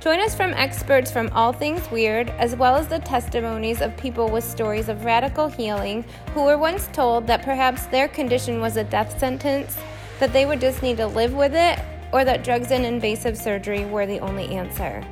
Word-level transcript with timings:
Join 0.00 0.20
us 0.20 0.34
from 0.34 0.52
experts 0.52 1.10
from 1.10 1.30
all 1.32 1.52
things 1.52 1.90
weird, 1.90 2.28
as 2.38 2.54
well 2.54 2.76
as 2.76 2.86
the 2.86 2.98
testimonies 2.98 3.80
of 3.80 3.96
people 3.96 4.28
with 4.28 4.44
stories 4.44 4.88
of 4.88 5.04
radical 5.04 5.48
healing 5.48 6.04
who 6.32 6.44
were 6.44 6.58
once 6.58 6.88
told 6.92 7.26
that 7.26 7.42
perhaps 7.42 7.86
their 7.86 8.06
condition 8.06 8.60
was 8.60 8.76
a 8.76 8.84
death 8.84 9.18
sentence, 9.18 9.76
that 10.20 10.32
they 10.32 10.44
would 10.44 10.60
just 10.60 10.82
need 10.82 10.98
to 10.98 11.06
live 11.06 11.32
with 11.32 11.54
it, 11.54 11.80
or 12.12 12.24
that 12.24 12.44
drugs 12.44 12.70
and 12.70 12.84
invasive 12.84 13.36
surgery 13.38 13.86
were 13.86 14.06
the 14.06 14.20
only 14.20 14.54
answer. 14.54 15.02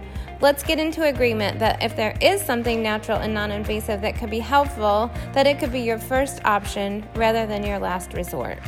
Let's 0.40 0.62
get 0.62 0.78
into 0.78 1.04
agreement 1.04 1.58
that 1.60 1.82
if 1.82 1.96
there 1.96 2.16
is 2.20 2.42
something 2.42 2.82
natural 2.82 3.18
and 3.18 3.32
non 3.32 3.50
invasive 3.50 4.02
that 4.02 4.16
could 4.16 4.30
be 4.30 4.40
helpful, 4.40 5.10
that 5.32 5.46
it 5.46 5.58
could 5.58 5.72
be 5.72 5.80
your 5.80 5.98
first 5.98 6.44
option 6.44 7.08
rather 7.14 7.46
than 7.46 7.64
your 7.64 7.78
last 7.78 8.12
resort. 8.12 8.58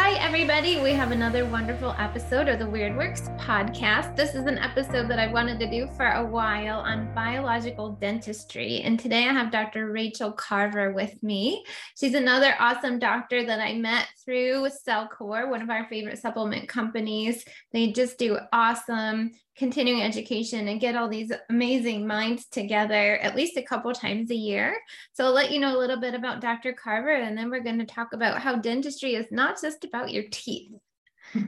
Hi, 0.00 0.12
everybody. 0.24 0.80
We 0.80 0.92
have 0.92 1.10
another 1.10 1.44
wonderful 1.44 1.92
episode 1.98 2.46
of 2.46 2.60
the 2.60 2.70
Weird 2.70 2.96
Works 2.96 3.22
podcast. 3.36 4.14
This 4.14 4.36
is 4.36 4.46
an 4.46 4.56
episode 4.56 5.08
that 5.08 5.18
I 5.18 5.26
wanted 5.26 5.58
to 5.58 5.68
do 5.68 5.88
for 5.96 6.06
a 6.06 6.24
while 6.24 6.78
on 6.78 7.12
biological 7.16 7.90
dentistry. 7.94 8.80
And 8.82 8.98
today 8.98 9.28
I 9.28 9.32
have 9.32 9.50
Dr. 9.50 9.92
Rachaele 9.92 10.36
Carver 10.36 10.92
with 10.92 11.20
me. 11.20 11.64
She's 11.98 12.14
another 12.14 12.54
awesome 12.60 13.00
doctor 13.00 13.44
that 13.44 13.58
I 13.60 13.74
met 13.74 14.06
through 14.24 14.68
Cellcore, 14.68 15.50
one 15.50 15.62
of 15.62 15.68
our 15.68 15.86
favorite 15.88 16.18
supplement 16.18 16.68
companies. 16.68 17.44
They 17.72 17.90
just 17.90 18.18
do 18.18 18.38
awesome 18.52 19.32
continuing 19.58 20.02
education 20.02 20.68
and 20.68 20.80
get 20.80 20.96
all 20.96 21.08
these 21.08 21.32
amazing 21.50 22.06
minds 22.06 22.46
together 22.46 23.18
at 23.18 23.36
least 23.36 23.56
a 23.56 23.62
couple 23.62 23.92
times 23.92 24.30
a 24.30 24.34
year. 24.34 24.78
So 25.12 25.24
I'll 25.24 25.32
let 25.32 25.50
you 25.50 25.58
know 25.58 25.76
a 25.76 25.78
little 25.78 26.00
bit 26.00 26.14
about 26.14 26.40
Dr. 26.40 26.72
Carver, 26.72 27.14
and 27.14 27.36
then 27.36 27.50
we're 27.50 27.60
going 27.62 27.80
to 27.80 27.86
talk 27.86 28.12
about 28.12 28.40
how 28.40 28.56
dentistry 28.56 29.14
is 29.14 29.26
not 29.30 29.60
just 29.60 29.84
about 29.84 30.12
your 30.12 30.24
teeth. 30.30 30.72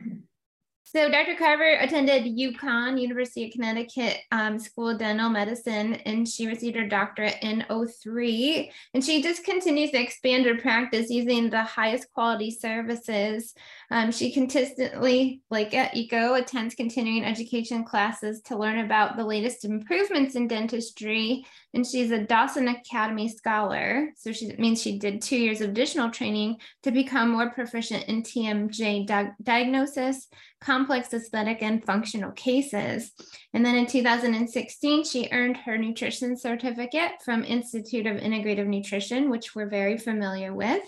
So 0.92 1.08
Dr. 1.08 1.36
Carver 1.36 1.76
attended 1.78 2.24
UConn, 2.24 3.00
University 3.00 3.46
of 3.46 3.52
Connecticut 3.52 4.16
um, 4.32 4.58
School 4.58 4.88
of 4.88 4.98
Dental 4.98 5.30
Medicine, 5.30 5.94
and 6.04 6.26
she 6.28 6.48
received 6.48 6.74
her 6.74 6.88
doctorate 6.88 7.36
in 7.42 7.64
03. 7.70 8.72
And 8.92 9.04
she 9.04 9.22
just 9.22 9.44
continues 9.44 9.92
to 9.92 10.02
expand 10.02 10.46
her 10.46 10.56
practice 10.56 11.08
using 11.08 11.48
the 11.48 11.62
highest 11.62 12.12
quality 12.12 12.50
services. 12.50 13.54
Um, 13.90 14.12
she 14.12 14.30
consistently, 14.32 15.42
like 15.50 15.74
at 15.74 15.96
ECO, 15.96 16.34
attends 16.34 16.74
continuing 16.74 17.24
education 17.24 17.84
classes 17.84 18.40
to 18.42 18.56
learn 18.56 18.78
about 18.78 19.16
the 19.16 19.24
latest 19.24 19.64
improvements 19.64 20.36
in 20.36 20.46
dentistry. 20.46 21.44
And 21.74 21.84
she's 21.84 22.10
a 22.10 22.24
Dawson 22.24 22.68
Academy 22.68 23.28
scholar. 23.28 24.10
So 24.16 24.32
she 24.32 24.52
means 24.58 24.80
she 24.80 24.98
did 24.98 25.22
two 25.22 25.36
years 25.36 25.60
of 25.60 25.70
additional 25.70 26.10
training 26.10 26.58
to 26.84 26.92
become 26.92 27.30
more 27.30 27.50
proficient 27.50 28.04
in 28.04 28.22
TMJ 28.22 29.06
di- 29.06 29.32
diagnosis 29.42 30.28
complex 30.60 31.12
aesthetic 31.14 31.62
and 31.62 31.84
functional 31.84 32.32
cases. 32.32 33.12
And 33.54 33.64
then 33.64 33.76
in 33.76 33.86
2016, 33.86 35.04
she 35.04 35.28
earned 35.32 35.56
her 35.58 35.78
nutrition 35.78 36.36
certificate 36.36 37.12
from 37.24 37.44
Institute 37.44 38.06
of 38.06 38.18
Integrative 38.18 38.66
Nutrition, 38.66 39.30
which 39.30 39.54
we're 39.54 39.68
very 39.68 39.96
familiar 39.96 40.54
with. 40.54 40.82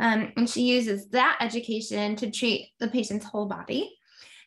Um, 0.00 0.32
and 0.36 0.48
she 0.48 0.62
uses 0.62 1.08
that 1.08 1.36
education 1.40 2.16
to 2.16 2.30
treat 2.30 2.47
the 2.78 2.88
patient's 2.88 3.26
whole 3.26 3.46
body. 3.46 3.94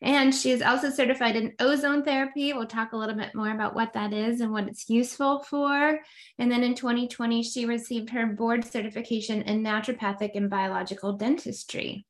And 0.04 0.34
she 0.34 0.50
is 0.50 0.64
also 0.64 0.90
certified 0.90 1.36
in 1.36 1.54
ozone 1.60 2.04
therapy. 2.04 2.54
We'll 2.54 2.66
talk 2.66 2.94
a 2.94 2.98
little 2.98 3.16
bit 3.16 3.36
more 3.36 3.52
about 3.52 3.76
what 3.76 3.94
that 3.94 4.14
is 4.14 4.42
and 4.42 4.52
what 4.52 4.68
it's 4.68 4.90
useful 4.90 5.44
for. 5.44 6.00
And 6.40 6.52
then 6.52 6.64
in 6.64 6.74
2020, 6.74 7.44
she 7.44 7.66
received 7.66 8.10
her 8.10 8.26
board 8.26 8.66
certification 8.66 9.44
in 9.44 9.64
naturopathic 9.64 10.32
and 10.34 10.50
biological 10.50 11.14
dentistry. 11.14 12.06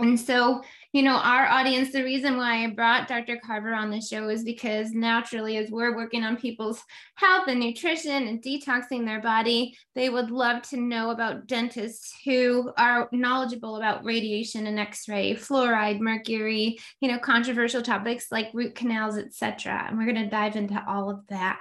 And 0.00 0.18
so, 0.18 0.62
you 0.92 1.02
know, 1.02 1.16
our 1.16 1.46
audience, 1.46 1.90
the 1.90 2.04
reason 2.04 2.36
why 2.36 2.62
I 2.64 2.68
brought 2.68 3.08
Dr. 3.08 3.36
Carver 3.44 3.74
on 3.74 3.90
the 3.90 4.00
show 4.00 4.28
is 4.28 4.44
because 4.44 4.92
naturally, 4.92 5.56
as 5.56 5.70
we're 5.70 5.96
working 5.96 6.22
on 6.22 6.36
people's 6.36 6.80
health 7.16 7.48
and 7.48 7.58
nutrition 7.58 8.28
and 8.28 8.40
detoxing 8.40 9.04
their 9.04 9.20
body, 9.20 9.76
they 9.96 10.08
would 10.08 10.30
love 10.30 10.62
to 10.70 10.76
know 10.76 11.10
about 11.10 11.48
dentists 11.48 12.14
who 12.24 12.70
are 12.78 13.08
knowledgeable 13.10 13.76
about 13.76 14.04
radiation 14.04 14.68
and 14.68 14.78
x-ray, 14.78 15.34
fluoride, 15.34 15.98
mercury, 15.98 16.78
you 17.00 17.10
know, 17.10 17.18
controversial 17.18 17.82
topics 17.82 18.26
like 18.30 18.50
root 18.54 18.76
canals, 18.76 19.18
etc. 19.18 19.84
And 19.88 19.98
we're 19.98 20.12
going 20.12 20.24
to 20.24 20.30
dive 20.30 20.54
into 20.54 20.80
all 20.88 21.10
of 21.10 21.26
that. 21.28 21.58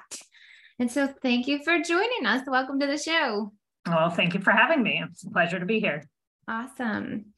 And 0.78 0.92
so 0.92 1.08
thank 1.24 1.48
you 1.48 1.64
for 1.64 1.80
joining 1.80 2.28
us. 2.28 2.44
Welcome 2.46 2.80
to 2.82 2.86
the 2.86 3.00
show. 3.00 3.52
Well, 3.88 4.12
thank 4.12 4.36
you 4.36 4.42
for 4.42 4.52
having 4.52 4.84
me. 4.84 5.02
It's 5.10 5.24
a 5.24 5.32
pleasure 5.32 5.60
to 5.60 5.66
be 5.66 5.80
here. 5.80 6.04
Awesome. 6.48 7.34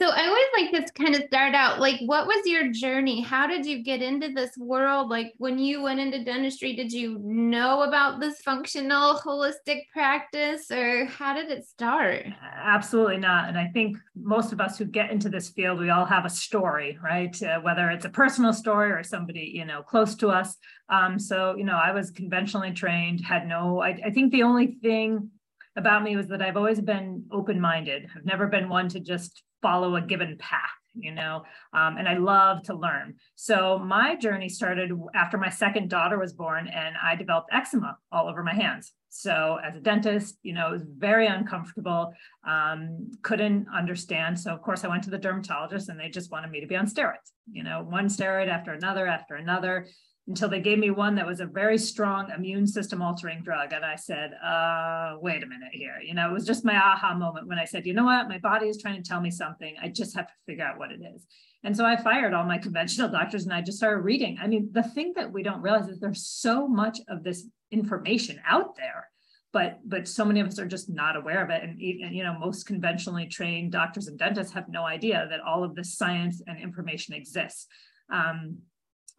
So 0.00 0.08
I 0.08 0.26
always 0.26 0.72
like 0.72 0.86
to 0.86 0.92
kind 0.92 1.14
of 1.14 1.22
start 1.24 1.54
out 1.54 1.80
like, 1.80 2.00
what 2.06 2.26
was 2.26 2.46
your 2.46 2.70
journey? 2.70 3.20
How 3.20 3.46
did 3.46 3.64
you 3.66 3.82
get 3.82 4.02
into 4.02 4.28
this 4.30 4.50
world? 4.56 5.08
Like, 5.08 5.32
when 5.38 5.58
you 5.58 5.82
went 5.82 6.00
into 6.00 6.24
dentistry, 6.24 6.74
did 6.74 6.92
you 6.92 7.18
know 7.22 7.82
about 7.82 8.20
this 8.20 8.40
functional 8.40 9.14
holistic 9.14 9.82
practice 9.92 10.70
or 10.70 11.06
how 11.06 11.34
did 11.34 11.50
it 11.50 11.66
start? 11.66 12.26
Absolutely 12.56 13.18
not. 13.18 13.48
And 13.48 13.58
I 13.58 13.68
think 13.68 13.96
most 14.16 14.52
of 14.52 14.60
us 14.60 14.78
who 14.78 14.84
get 14.84 15.10
into 15.10 15.28
this 15.28 15.50
field, 15.50 15.80
we 15.80 15.90
all 15.90 16.06
have 16.06 16.24
a 16.24 16.30
story, 16.30 16.98
right? 17.02 17.40
Uh, 17.42 17.60
whether 17.60 17.90
it's 17.90 18.04
a 18.04 18.10
personal 18.10 18.52
story 18.52 18.90
or 18.90 19.02
somebody, 19.02 19.52
you 19.54 19.64
know, 19.64 19.82
close 19.82 20.14
to 20.16 20.28
us. 20.28 20.56
Um, 20.88 21.18
so, 21.18 21.54
you 21.56 21.64
know, 21.64 21.80
I 21.82 21.92
was 21.92 22.10
conventionally 22.10 22.72
trained, 22.72 23.20
had 23.20 23.46
no, 23.46 23.82
I, 23.82 23.98
I 24.04 24.10
think 24.10 24.32
the 24.32 24.42
only 24.42 24.78
thing 24.82 25.30
about 25.76 26.02
me 26.02 26.16
was 26.16 26.28
that 26.28 26.42
I've 26.42 26.56
always 26.56 26.80
been 26.80 27.24
open 27.32 27.60
minded. 27.60 28.06
I've 28.16 28.24
never 28.24 28.46
been 28.46 28.68
one 28.68 28.88
to 28.90 29.00
just 29.00 29.42
follow 29.64 29.96
a 29.96 30.02
given 30.02 30.36
path 30.38 30.76
you 30.94 31.12
know 31.12 31.42
um, 31.72 31.96
and 31.96 32.06
i 32.08 32.16
love 32.16 32.62
to 32.62 32.74
learn. 32.74 33.14
So 33.34 33.78
my 33.78 34.14
journey 34.14 34.48
started 34.48 34.92
after 35.14 35.38
my 35.38 35.48
second 35.48 35.90
daughter 35.90 36.18
was 36.18 36.32
born 36.32 36.68
and 36.68 36.94
i 37.02 37.16
developed 37.16 37.48
eczema 37.52 37.96
all 38.12 38.28
over 38.28 38.42
my 38.42 38.54
hands. 38.54 38.92
So 39.08 39.58
as 39.64 39.74
a 39.76 39.80
dentist 39.80 40.38
you 40.42 40.54
know 40.54 40.68
it 40.68 40.72
was 40.72 40.86
very 41.08 41.26
uncomfortable 41.26 42.12
um, 42.46 43.10
couldn't 43.22 43.66
understand. 43.74 44.38
So 44.38 44.52
of 44.52 44.60
course 44.62 44.84
i 44.84 44.88
went 44.88 45.02
to 45.04 45.10
the 45.10 45.18
dermatologist 45.18 45.88
and 45.88 45.98
they 45.98 46.10
just 46.10 46.30
wanted 46.30 46.50
me 46.50 46.60
to 46.60 46.66
be 46.66 46.76
on 46.76 46.86
steroids 46.86 47.30
you 47.50 47.64
know 47.64 47.82
one 47.82 48.08
steroid 48.08 48.48
after 48.48 48.72
another 48.72 49.06
after 49.06 49.34
another 49.34 49.86
until 50.26 50.48
they 50.48 50.60
gave 50.60 50.78
me 50.78 50.90
one 50.90 51.14
that 51.16 51.26
was 51.26 51.40
a 51.40 51.46
very 51.46 51.76
strong 51.76 52.30
immune 52.34 52.66
system 52.66 53.02
altering 53.02 53.42
drug. 53.42 53.72
And 53.74 53.84
I 53.84 53.96
said, 53.96 54.32
uh, 54.42 55.16
wait 55.20 55.42
a 55.42 55.46
minute 55.46 55.72
here. 55.72 55.96
You 56.02 56.14
know, 56.14 56.30
it 56.30 56.32
was 56.32 56.46
just 56.46 56.64
my 56.64 56.76
aha 56.76 57.14
moment 57.14 57.46
when 57.46 57.58
I 57.58 57.66
said, 57.66 57.86
you 57.86 57.92
know 57.92 58.04
what, 58.04 58.28
my 58.28 58.38
body 58.38 58.68
is 58.68 58.80
trying 58.80 59.02
to 59.02 59.06
tell 59.06 59.20
me 59.20 59.30
something. 59.30 59.76
I 59.82 59.88
just 59.88 60.16
have 60.16 60.26
to 60.26 60.32
figure 60.46 60.64
out 60.64 60.78
what 60.78 60.92
it 60.92 61.00
is. 61.14 61.26
And 61.62 61.76
so 61.76 61.84
I 61.84 61.96
fired 61.96 62.32
all 62.32 62.44
my 62.44 62.58
conventional 62.66 63.10
doctors 63.10 63.44
and 63.44 63.52
I 63.52 63.60
just 63.60 63.76
started 63.76 64.00
reading. 64.00 64.38
I 64.40 64.46
mean, 64.46 64.70
the 64.72 64.82
thing 64.82 65.12
that 65.16 65.30
we 65.30 65.42
don't 65.42 65.60
realize 65.60 65.88
is 65.88 66.00
there's 66.00 66.26
so 66.26 66.66
much 66.66 67.00
of 67.08 67.22
this 67.22 67.46
information 67.70 68.40
out 68.46 68.76
there. 68.76 69.08
But, 69.52 69.78
but 69.84 70.08
so 70.08 70.24
many 70.24 70.40
of 70.40 70.48
us 70.48 70.58
are 70.58 70.66
just 70.66 70.88
not 70.88 71.16
aware 71.16 71.44
of 71.44 71.50
it 71.50 71.62
and 71.62 71.80
even 71.80 72.12
you 72.12 72.24
know 72.24 72.36
most 72.36 72.66
conventionally 72.66 73.28
trained 73.28 73.70
doctors 73.70 74.08
and 74.08 74.18
dentists 74.18 74.52
have 74.52 74.68
no 74.68 74.82
idea 74.84 75.28
that 75.30 75.38
all 75.38 75.62
of 75.62 75.76
this 75.76 75.96
science 75.96 76.42
and 76.48 76.60
information 76.60 77.14
exists 77.14 77.68
um, 78.12 78.58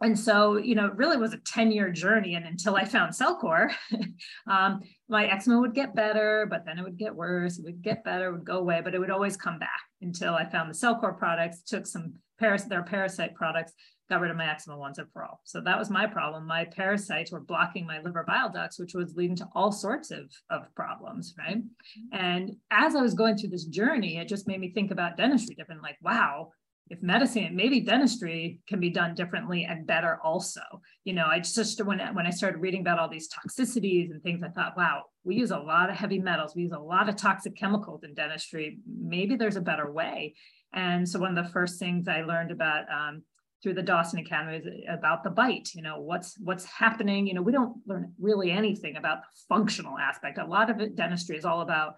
and 0.02 0.18
so 0.18 0.56
you 0.56 0.74
know 0.74 0.86
it 0.86 0.96
really 0.96 1.16
was 1.16 1.32
a 1.32 1.38
10 1.38 1.70
year 1.70 1.90
journey 1.90 2.34
and 2.34 2.46
until 2.46 2.76
i 2.76 2.84
found 2.84 3.12
cellcore 3.12 3.70
um, 4.50 4.80
my 5.08 5.26
eczema 5.26 5.60
would 5.60 5.74
get 5.74 5.94
better 5.94 6.46
but 6.50 6.64
then 6.64 6.78
it 6.78 6.82
would 6.82 6.98
get 6.98 7.14
worse 7.14 7.58
it 7.58 7.64
would 7.64 7.82
get 7.82 8.04
better 8.04 8.28
it 8.28 8.32
would 8.32 8.44
go 8.44 8.58
away 8.58 8.80
but 8.82 8.94
it 8.94 8.98
would 8.98 9.10
always 9.10 9.36
come 9.36 9.58
back 9.58 9.82
until 10.02 10.34
i 10.34 10.44
found 10.44 10.68
the 10.68 10.74
cellcore 10.74 11.16
products 11.16 11.62
took 11.62 11.86
some 11.86 12.14
paras- 12.38 12.64
their 12.64 12.82
parasite 12.82 13.34
products 13.34 13.72
got 14.08 14.20
rid 14.20 14.30
of 14.30 14.36
my 14.36 14.48
eczema 14.48 14.78
once 14.78 14.98
and 14.98 15.10
for 15.12 15.24
all. 15.24 15.40
So 15.44 15.60
that 15.60 15.78
was 15.78 15.90
my 15.90 16.06
problem. 16.06 16.46
My 16.46 16.64
parasites 16.64 17.32
were 17.32 17.40
blocking 17.40 17.86
my 17.86 18.00
liver 18.00 18.24
bile 18.26 18.50
ducts 18.50 18.78
which 18.78 18.94
was 18.94 19.16
leading 19.16 19.36
to 19.36 19.48
all 19.54 19.72
sorts 19.72 20.10
of, 20.10 20.30
of 20.50 20.72
problems 20.74 21.34
right? 21.38 21.58
Mm-hmm. 21.58 22.16
and 22.18 22.56
as 22.70 22.94
i 22.94 23.02
was 23.02 23.14
going 23.14 23.36
through 23.36 23.50
this 23.50 23.64
journey 23.64 24.18
it 24.18 24.28
just 24.28 24.46
made 24.46 24.60
me 24.60 24.70
think 24.72 24.90
about 24.90 25.16
dentistry 25.16 25.54
different 25.54 25.82
like 25.82 25.96
wow 26.02 26.50
if 26.88 27.02
medicine 27.02 27.56
maybe 27.56 27.80
dentistry 27.80 28.60
can 28.68 28.80
be 28.80 28.90
done 28.90 29.14
differently 29.14 29.64
and 29.64 29.86
better 29.86 30.18
also. 30.22 30.60
You 31.04 31.14
know 31.14 31.26
i 31.26 31.38
just 31.38 31.84
when, 31.84 31.98
when 32.14 32.26
i 32.26 32.30
started 32.30 32.60
reading 32.60 32.80
about 32.80 32.98
all 32.98 33.08
these 33.08 33.28
toxicities 33.28 34.10
and 34.10 34.22
things 34.22 34.42
i 34.42 34.48
thought 34.48 34.76
wow 34.76 35.04
we 35.24 35.34
use 35.34 35.50
a 35.50 35.58
lot 35.58 35.90
of 35.90 35.96
heavy 35.96 36.20
metals. 36.20 36.54
We 36.54 36.62
use 36.62 36.72
a 36.72 36.78
lot 36.78 37.08
of 37.08 37.16
toxic 37.16 37.56
chemicals 37.56 38.04
in 38.04 38.14
dentistry. 38.14 38.78
Maybe 38.86 39.34
there's 39.34 39.56
a 39.56 39.60
better 39.60 39.90
way. 39.90 40.36
And 40.72 41.08
so 41.08 41.18
one 41.18 41.36
of 41.36 41.44
the 41.44 41.50
first 41.50 41.78
things 41.78 42.06
i 42.06 42.22
learned 42.22 42.52
about 42.52 42.84
um, 42.90 43.22
through 43.62 43.74
the 43.74 43.82
dawson 43.82 44.18
academy 44.18 44.58
is 44.58 44.66
about 44.88 45.24
the 45.24 45.30
bite 45.30 45.70
you 45.74 45.82
know 45.82 46.00
what's 46.00 46.38
what's 46.38 46.64
happening. 46.64 47.26
You 47.26 47.34
know 47.34 47.42
we 47.42 47.52
don't 47.52 47.78
learn 47.86 48.12
really 48.18 48.50
anything 48.50 48.96
about 48.96 49.22
the 49.22 49.54
functional 49.54 49.98
aspect. 49.98 50.38
A 50.38 50.44
lot 50.44 50.70
of 50.70 50.80
it 50.80 50.94
dentistry 50.94 51.36
is 51.36 51.44
all 51.44 51.62
about 51.62 51.94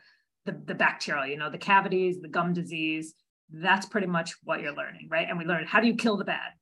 the, 0.48 0.60
the 0.66 0.74
bacterial, 0.74 1.26
you 1.26 1.36
know, 1.36 1.50
the 1.50 1.58
cavities, 1.58 2.20
the 2.20 2.28
gum 2.28 2.52
disease. 2.52 3.14
That's 3.50 3.86
pretty 3.86 4.06
much 4.06 4.34
what 4.44 4.60
you're 4.60 4.74
learning, 4.74 5.08
right? 5.10 5.28
And 5.28 5.38
we 5.38 5.44
learn 5.44 5.66
how 5.66 5.80
do 5.80 5.86
you 5.86 5.94
kill 5.94 6.16
the 6.16 6.24
bad, 6.24 6.52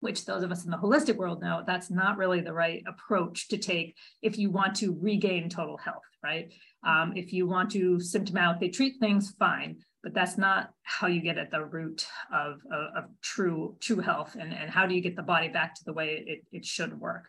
which 0.00 0.24
those 0.24 0.42
of 0.42 0.50
us 0.50 0.64
in 0.64 0.70
the 0.70 0.76
holistic 0.76 1.16
world 1.16 1.42
know 1.42 1.62
that's 1.66 1.90
not 1.90 2.16
really 2.16 2.40
the 2.40 2.52
right 2.52 2.82
approach 2.86 3.48
to 3.48 3.58
take 3.58 3.96
if 4.22 4.38
you 4.38 4.50
want 4.50 4.74
to 4.76 4.96
regain 5.00 5.48
total 5.48 5.76
health, 5.76 6.04
right? 6.22 6.52
Um, 6.86 7.12
if 7.16 7.32
you 7.32 7.46
want 7.46 7.70
to 7.72 7.96
symptomatically 7.96 8.72
treat 8.72 8.94
things, 9.00 9.34
fine, 9.38 9.78
but 10.02 10.14
that's 10.14 10.38
not 10.38 10.70
how 10.82 11.08
you 11.08 11.20
get 11.20 11.38
at 11.38 11.50
the 11.50 11.64
root 11.64 12.06
of, 12.32 12.60
of, 12.72 13.04
of 13.04 13.04
true 13.20 13.76
true 13.80 14.00
health 14.00 14.36
and, 14.38 14.52
and 14.52 14.70
how 14.70 14.86
do 14.86 14.94
you 14.94 15.02
get 15.02 15.16
the 15.16 15.22
body 15.22 15.48
back 15.48 15.74
to 15.74 15.84
the 15.84 15.92
way 15.92 16.24
it, 16.26 16.44
it 16.52 16.64
should 16.64 16.98
work. 16.98 17.28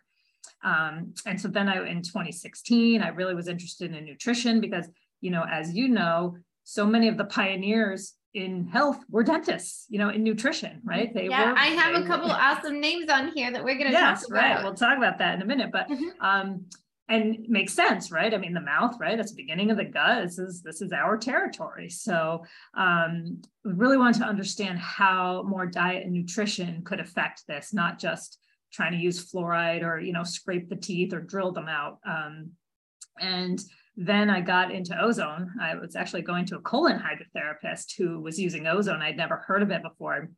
Um, 0.63 1.13
and 1.25 1.39
so 1.39 1.47
then 1.47 1.69
I, 1.69 1.87
in 1.89 2.01
2016, 2.01 3.01
I 3.01 3.09
really 3.09 3.35
was 3.35 3.47
interested 3.47 3.93
in 3.93 4.05
nutrition 4.05 4.61
because, 4.61 4.87
you 5.21 5.31
know, 5.31 5.45
as 5.49 5.73
you 5.73 5.87
know, 5.87 6.37
so 6.63 6.85
many 6.85 7.07
of 7.07 7.17
the 7.17 7.25
pioneers 7.25 8.13
in 8.33 8.67
health 8.67 9.03
were 9.09 9.23
dentists, 9.23 9.85
you 9.89 9.97
know, 9.97 10.09
in 10.09 10.23
nutrition, 10.23 10.81
right? 10.83 11.13
They 11.13 11.29
yeah, 11.29 11.51
were, 11.51 11.57
I 11.57 11.67
have 11.67 11.95
a 11.95 12.05
couple 12.05 12.29
were, 12.29 12.35
awesome 12.35 12.79
names 12.79 13.09
on 13.09 13.29
here 13.29 13.51
that 13.51 13.63
we're 13.63 13.75
going 13.75 13.87
to 13.87 13.91
yes, 13.91 14.21
talk 14.21 14.29
about. 14.29 14.41
right. 14.41 14.63
We'll 14.63 14.75
talk 14.75 14.97
about 14.97 15.17
that 15.17 15.35
in 15.35 15.41
a 15.41 15.45
minute, 15.45 15.71
but, 15.71 15.89
mm-hmm. 15.89 16.21
um, 16.21 16.65
and 17.07 17.39
makes 17.49 17.73
sense, 17.73 18.11
right? 18.11 18.31
I 18.31 18.37
mean, 18.37 18.53
the 18.53 18.61
mouth, 18.61 18.97
right? 18.99 19.17
That's 19.17 19.31
the 19.31 19.41
beginning 19.41 19.71
of 19.71 19.77
the 19.77 19.85
gut. 19.85 20.25
This 20.25 20.37
is 20.37 20.61
this 20.61 20.79
is 20.79 20.91
our 20.91 21.17
territory. 21.17 21.89
So, 21.89 22.45
um, 22.75 23.41
we 23.65 23.73
really 23.73 23.97
want 23.97 24.15
to 24.17 24.25
understand 24.25 24.77
how 24.77 25.41
more 25.41 25.65
diet 25.65 26.03
and 26.03 26.13
nutrition 26.13 26.83
could 26.83 26.99
affect 26.99 27.47
this, 27.47 27.73
not 27.73 27.97
just 27.97 28.37
trying 28.71 28.91
to 28.91 28.99
use 28.99 29.31
fluoride 29.31 29.83
or 29.83 29.99
you 29.99 30.13
know 30.13 30.23
scrape 30.23 30.69
the 30.69 30.75
teeth 30.75 31.11
or 31.13 31.19
drill 31.19 31.51
them 31.51 31.67
out 31.67 31.97
um, 32.05 32.51
and 33.19 33.63
then 34.01 34.29
i 34.29 34.39
got 34.39 34.71
into 34.71 34.97
ozone. 34.97 35.51
I 35.61 35.75
was 35.75 35.97
actually 35.97 36.21
going 36.21 36.45
to 36.45 36.55
a 36.55 36.61
colon 36.61 36.97
hydrotherapist 36.97 37.97
who 37.97 38.21
was 38.21 38.39
using 38.39 38.65
ozone. 38.65 39.01
I'd 39.01 39.17
never 39.17 39.43
heard 39.45 39.61
of 39.61 39.71
it 39.71 39.83
before. 39.83 40.29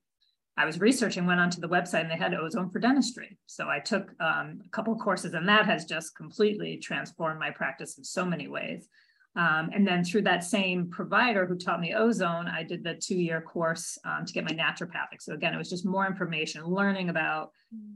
I 0.57 0.65
was 0.65 0.79
researching 0.79 1.27
went 1.27 1.39
onto 1.39 1.61
the 1.61 1.69
website 1.69 2.01
and 2.01 2.09
they 2.09 2.17
had 2.17 2.33
ozone 2.33 2.71
for 2.71 2.79
dentistry. 2.79 3.37
So 3.45 3.69
i 3.69 3.77
took 3.77 4.11
um, 4.19 4.61
a 4.65 4.69
couple 4.71 4.93
of 4.93 4.99
courses 4.99 5.35
and 5.35 5.47
that 5.47 5.67
has 5.67 5.85
just 5.85 6.17
completely 6.17 6.77
transformed 6.77 7.39
my 7.39 7.51
practice 7.51 7.99
in 7.99 8.03
so 8.03 8.25
many 8.25 8.47
ways. 8.47 8.89
Um, 9.35 9.69
and 9.73 9.87
then 9.87 10.03
through 10.03 10.23
that 10.23 10.43
same 10.43 10.89
provider 10.89 11.45
who 11.45 11.55
taught 11.55 11.79
me 11.79 11.93
ozone, 11.93 12.47
I 12.47 12.63
did 12.63 12.83
the 12.83 12.95
two 12.95 13.15
year 13.15 13.41
course 13.41 13.95
um, 14.05 14.25
to 14.25 14.33
get 14.33 14.43
my 14.43 14.51
naturopathic. 14.51 15.21
So 15.21 15.35
again, 15.35 15.53
it 15.53 15.57
was 15.57 15.69
just 15.69 15.85
more 15.85 16.07
information, 16.07 16.65
learning 16.65 17.09
about 17.09 17.51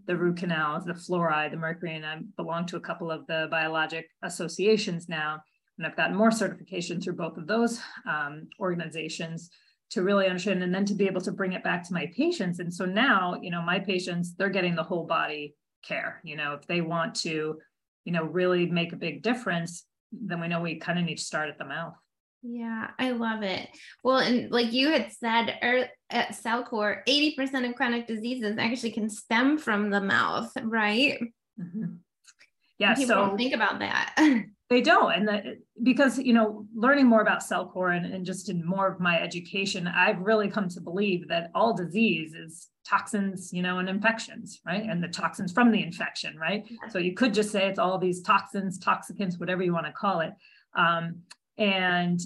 the 0.06 0.16
root 0.16 0.38
canals, 0.38 0.86
the 0.86 0.94
fluoride, 0.94 1.52
the 1.52 1.58
mercury, 1.58 1.96
and 1.96 2.06
I 2.06 2.20
belong 2.38 2.68
to 2.68 2.78
a 2.78 2.80
couple 2.80 3.10
of 3.12 3.26
the 3.26 3.48
biologic 3.50 4.06
associations 4.24 5.10
now. 5.10 5.42
And 5.78 5.86
I've 5.86 5.98
gotten 5.98 6.16
more 6.16 6.32
certification 6.32 7.02
through 7.02 7.16
both 7.16 7.38
of 7.38 7.48
those 7.48 7.80
um, 8.10 8.48
organizations 8.60 9.50
to 9.92 10.04
really 10.04 10.26
understand 10.26 10.64
and 10.64 10.74
then 10.74 10.86
to 10.86 10.94
be 10.94 11.06
able 11.06 11.22
to 11.22 11.32
bring 11.32 11.54
it 11.54 11.64
back 11.64 11.84
to 11.84 11.94
my 11.94 12.12
patients. 12.16 12.60
And 12.60 12.74
so 12.74 12.86
now, 12.86 13.40
you 13.42 13.52
know, 13.52 13.62
my 13.62 13.80
patients, 13.80 14.34
they're 14.36 14.50
getting 14.50 14.76
the 14.76 14.84
whole 14.84 15.06
body 15.06 15.56
care. 15.88 16.22
You 16.24 16.38
know, 16.38 16.54
if 16.54 16.66
they 16.68 16.82
want 16.82 17.16
to, 17.22 17.60
you 18.06 18.12
know, 18.12 18.24
really 18.24 18.66
make 18.66 18.94
a 18.94 18.98
big 18.98 19.22
difference, 19.22 19.86
then 20.12 20.40
we 20.40 20.48
know 20.48 20.62
we 20.62 20.80
kind 20.80 20.98
of 20.98 21.06
need 21.06 21.18
to 21.18 21.24
start 21.24 21.50
at 21.50 21.58
the 21.58 21.66
mouth. 21.66 21.94
Yeah, 22.42 22.92
I 23.00 23.12
love 23.12 23.42
it. 23.42 23.70
Well, 24.04 24.20
and 24.20 24.52
like 24.52 24.72
you 24.72 24.90
had 24.90 25.12
said 25.12 25.58
er, 25.64 25.88
at 26.12 26.30
Cellcore, 26.30 27.04
80% 27.08 27.68
of 27.68 27.76
chronic 27.76 28.06
diseases 28.06 28.58
actually 28.60 28.92
can 28.92 29.10
stem 29.10 29.58
from 29.58 29.90
the 29.90 30.02
mouth, 30.02 30.52
right? 30.62 31.20
Mm-hmm. 31.60 31.96
Yeah, 32.78 32.94
people 32.94 33.08
so 33.08 33.16
don't 33.16 33.38
think 33.38 33.54
about 33.54 33.80
that. 33.80 34.16
they 34.70 34.82
don't. 34.82 35.12
And 35.14 35.28
the, 35.28 35.58
because, 35.84 36.18
you 36.18 36.34
know, 36.34 36.66
learning 36.76 37.06
more 37.06 37.22
about 37.22 37.44
Cellcore 37.44 37.96
and, 37.96 38.06
and 38.06 38.26
just 38.26 38.50
in 38.50 38.66
more 38.66 38.88
of 38.88 39.00
my 39.00 39.22
education, 39.22 39.88
I've 39.88 40.20
really 40.20 40.50
come 40.50 40.70
to 40.70 40.82
believe 40.82 41.28
that 41.28 41.52
all 41.54 41.74
disease 41.74 42.34
is 42.34 42.70
toxins, 42.88 43.54
you 43.54 43.62
know, 43.62 43.78
and 43.78 43.88
infections, 43.88 44.62
right? 44.66 44.84
And 44.84 45.04
the 45.04 45.08
toxins 45.08 45.52
from 45.52 45.72
the 45.72 45.84
infection, 45.84 46.36
right? 46.38 46.66
So 46.90 46.98
you 46.98 47.14
could 47.14 47.34
just 47.34 47.52
say 47.52 47.68
it's 47.68 47.80
all 47.80 48.00
these 48.00 48.22
toxins, 48.22 48.80
toxicants, 48.80 49.40
whatever 49.40 49.64
you 49.64 49.74
want 49.74 49.86
to 49.86 49.92
call 49.92 50.22
it. 50.22 50.34
Um, 50.76 51.22
and 51.58 52.20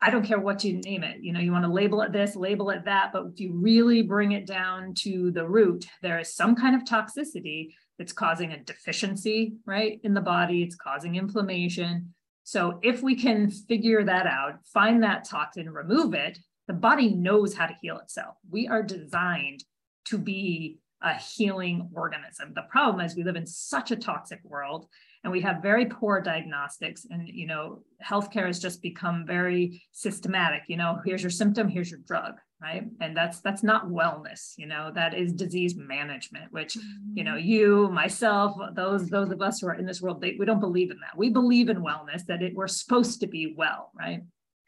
I 0.00 0.10
don't 0.10 0.24
care 0.24 0.40
what 0.40 0.62
you 0.62 0.80
name 0.80 1.02
it. 1.04 1.22
You 1.22 1.32
know, 1.32 1.40
you 1.40 1.52
want 1.52 1.64
to 1.64 1.72
label 1.72 2.02
it 2.02 2.12
this, 2.12 2.36
label 2.36 2.70
it 2.70 2.84
that, 2.84 3.12
but 3.12 3.26
if 3.32 3.40
you 3.40 3.52
really 3.54 4.02
bring 4.02 4.32
it 4.32 4.46
down 4.46 4.92
to 4.98 5.30
the 5.30 5.48
root, 5.48 5.86
there 6.02 6.18
is 6.18 6.34
some 6.34 6.54
kind 6.54 6.74
of 6.76 6.82
toxicity 6.84 7.70
that's 7.98 8.12
causing 8.12 8.52
a 8.52 8.62
deficiency, 8.62 9.56
right, 9.66 10.00
in 10.04 10.14
the 10.14 10.20
body. 10.20 10.62
It's 10.62 10.76
causing 10.76 11.16
inflammation. 11.16 12.14
So 12.44 12.78
if 12.82 13.02
we 13.02 13.16
can 13.16 13.50
figure 13.50 14.04
that 14.04 14.26
out, 14.26 14.64
find 14.72 15.02
that 15.02 15.24
toxin, 15.24 15.70
remove 15.70 16.14
it, 16.14 16.38
the 16.68 16.74
body 16.74 17.14
knows 17.14 17.54
how 17.54 17.66
to 17.66 17.74
heal 17.80 17.98
itself. 17.98 18.36
We 18.50 18.68
are 18.68 18.82
designed 18.82 19.64
to 20.06 20.18
be 20.18 20.78
a 21.02 21.14
healing 21.14 21.90
organism. 21.94 22.52
The 22.54 22.66
problem 22.70 23.04
is 23.04 23.16
we 23.16 23.24
live 23.24 23.36
in 23.36 23.46
such 23.46 23.90
a 23.90 23.96
toxic 23.96 24.40
world 24.44 24.86
and 25.26 25.32
we 25.32 25.40
have 25.40 25.60
very 25.60 25.86
poor 25.86 26.20
diagnostics 26.20 27.04
and 27.10 27.28
you 27.28 27.48
know 27.48 27.82
healthcare 28.00 28.46
has 28.46 28.60
just 28.60 28.80
become 28.80 29.26
very 29.26 29.82
systematic 29.90 30.62
you 30.68 30.76
know 30.76 31.00
here's 31.04 31.20
your 31.20 31.30
symptom 31.30 31.68
here's 31.68 31.90
your 31.90 31.98
drug 32.06 32.34
right 32.62 32.84
and 33.00 33.16
that's 33.16 33.40
that's 33.40 33.64
not 33.64 33.88
wellness 33.88 34.52
you 34.56 34.66
know 34.66 34.92
that 34.94 35.14
is 35.14 35.32
disease 35.32 35.74
management 35.76 36.52
which 36.52 36.78
you 37.12 37.24
know 37.24 37.32
mm-hmm. 37.32 37.48
you 37.48 37.88
myself 37.88 38.56
those 38.76 39.08
those 39.08 39.32
of 39.32 39.42
us 39.42 39.58
who 39.58 39.66
are 39.66 39.74
in 39.74 39.84
this 39.84 40.00
world 40.00 40.20
they, 40.20 40.36
we 40.38 40.46
don't 40.46 40.60
believe 40.60 40.92
in 40.92 41.00
that 41.00 41.18
we 41.18 41.28
believe 41.28 41.68
in 41.68 41.82
wellness 41.82 42.24
that 42.26 42.40
it, 42.40 42.54
we're 42.54 42.68
supposed 42.68 43.18
to 43.18 43.26
be 43.26 43.52
well 43.58 43.90
right? 43.98 44.20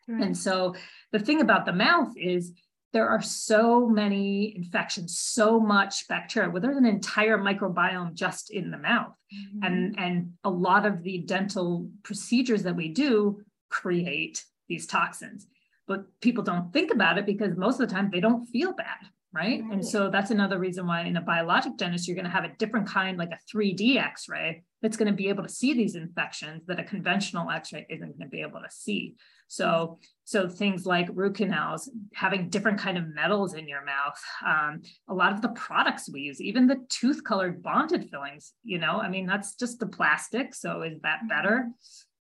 right 0.08 0.24
and 0.24 0.36
so 0.36 0.74
the 1.12 1.20
thing 1.20 1.40
about 1.40 1.66
the 1.66 1.72
mouth 1.72 2.12
is 2.16 2.52
there 2.92 3.08
are 3.08 3.20
so 3.20 3.86
many 3.86 4.56
infections, 4.56 5.18
so 5.18 5.60
much 5.60 6.08
bacteria. 6.08 6.48
Well, 6.48 6.62
there's 6.62 6.76
an 6.76 6.86
entire 6.86 7.38
microbiome 7.38 8.14
just 8.14 8.50
in 8.50 8.70
the 8.70 8.78
mouth. 8.78 9.12
Mm-hmm. 9.34 9.64
And, 9.64 9.98
and 9.98 10.32
a 10.44 10.50
lot 10.50 10.86
of 10.86 11.02
the 11.02 11.18
dental 11.18 11.90
procedures 12.02 12.62
that 12.62 12.76
we 12.76 12.88
do 12.88 13.42
create 13.68 14.42
these 14.68 14.86
toxins. 14.86 15.46
But 15.86 16.06
people 16.20 16.44
don't 16.44 16.72
think 16.72 16.90
about 16.90 17.18
it 17.18 17.26
because 17.26 17.56
most 17.56 17.80
of 17.80 17.88
the 17.88 17.94
time 17.94 18.10
they 18.10 18.20
don't 18.20 18.46
feel 18.46 18.72
bad. 18.72 18.98
Right? 19.32 19.60
right. 19.62 19.72
And 19.72 19.86
so 19.86 20.08
that's 20.08 20.30
another 20.30 20.58
reason 20.58 20.86
why 20.86 21.02
in 21.02 21.16
a 21.16 21.20
biologic 21.20 21.76
dentist, 21.76 22.08
you're 22.08 22.14
going 22.14 22.24
to 22.24 22.30
have 22.30 22.44
a 22.44 22.56
different 22.58 22.88
kind, 22.88 23.18
like 23.18 23.30
a 23.30 23.56
3D 23.56 23.96
x 23.96 24.26
ray, 24.28 24.62
that's 24.80 24.96
going 24.96 25.10
to 25.10 25.14
be 25.14 25.28
able 25.28 25.42
to 25.42 25.48
see 25.48 25.74
these 25.74 25.96
infections 25.96 26.64
that 26.66 26.80
a 26.80 26.84
conventional 26.84 27.50
x 27.50 27.72
ray 27.72 27.86
isn't 27.90 28.18
going 28.18 28.30
to 28.30 28.34
be 28.34 28.40
able 28.40 28.60
to 28.60 28.70
see. 28.70 29.16
So, 29.48 29.98
so 30.24 30.48
things 30.48 30.84
like 30.84 31.08
root 31.12 31.36
canals, 31.36 31.90
having 32.14 32.50
different 32.50 32.78
kind 32.78 32.98
of 32.98 33.14
metals 33.14 33.54
in 33.54 33.66
your 33.66 33.82
mouth, 33.84 34.20
um, 34.46 34.82
a 35.08 35.14
lot 35.14 35.32
of 35.32 35.40
the 35.40 35.48
products 35.50 36.08
we 36.12 36.20
use, 36.20 36.40
even 36.40 36.66
the 36.66 36.84
tooth 36.90 37.24
colored 37.24 37.62
bonded 37.62 38.08
fillings, 38.10 38.52
you 38.62 38.78
know, 38.78 39.00
I 39.00 39.08
mean, 39.08 39.26
that's 39.26 39.54
just 39.54 39.80
the 39.80 39.86
plastic. 39.86 40.54
So 40.54 40.82
is 40.82 41.00
that 41.00 41.20
mm-hmm. 41.20 41.28
better? 41.28 41.68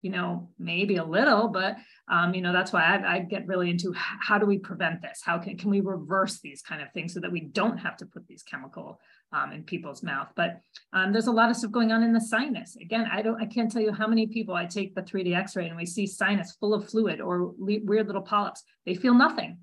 You 0.06 0.12
know, 0.12 0.48
maybe 0.58 0.96
a 0.96 1.04
little, 1.04 1.48
but 1.48 1.76
um, 2.08 2.32
you 2.32 2.40
know, 2.40 2.52
that's 2.52 2.72
why 2.72 2.84
I, 2.84 3.14
I 3.14 3.18
get 3.18 3.46
really 3.48 3.70
into 3.70 3.92
how 3.94 4.38
do 4.38 4.46
we 4.46 4.58
prevent 4.58 5.02
this? 5.02 5.20
How 5.24 5.38
can, 5.38 5.58
can 5.58 5.68
we 5.70 5.80
reverse 5.80 6.38
these 6.40 6.62
kind 6.62 6.80
of 6.80 6.92
things 6.92 7.12
so 7.12 7.20
that 7.20 7.32
we 7.32 7.40
don't 7.40 7.78
have 7.78 7.96
to 7.96 8.06
put 8.06 8.26
these 8.28 8.44
chemical 8.44 9.00
um, 9.32 9.52
in 9.52 9.64
people's 9.64 10.02
mouth. 10.02 10.28
But 10.36 10.60
um, 10.92 11.12
there's 11.12 11.26
a 11.26 11.32
lot 11.32 11.50
of 11.50 11.56
stuff 11.56 11.72
going 11.72 11.92
on 11.92 12.02
in 12.02 12.12
the 12.12 12.20
sinus. 12.20 12.76
Again, 12.76 13.08
I 13.10 13.22
don't, 13.22 13.40
I 13.40 13.46
can't 13.46 13.70
tell 13.70 13.82
you 13.82 13.92
how 13.92 14.06
many 14.06 14.26
people 14.26 14.54
I 14.54 14.66
take 14.66 14.94
the 14.94 15.02
3D 15.02 15.36
X-ray 15.36 15.68
and 15.68 15.76
we 15.76 15.86
see 15.86 16.06
sinus 16.06 16.56
full 16.58 16.74
of 16.74 16.88
fluid 16.88 17.20
or 17.20 17.52
weird 17.58 18.06
little 18.06 18.22
polyps. 18.22 18.62
They 18.84 18.94
feel 18.94 19.14
nothing. 19.14 19.58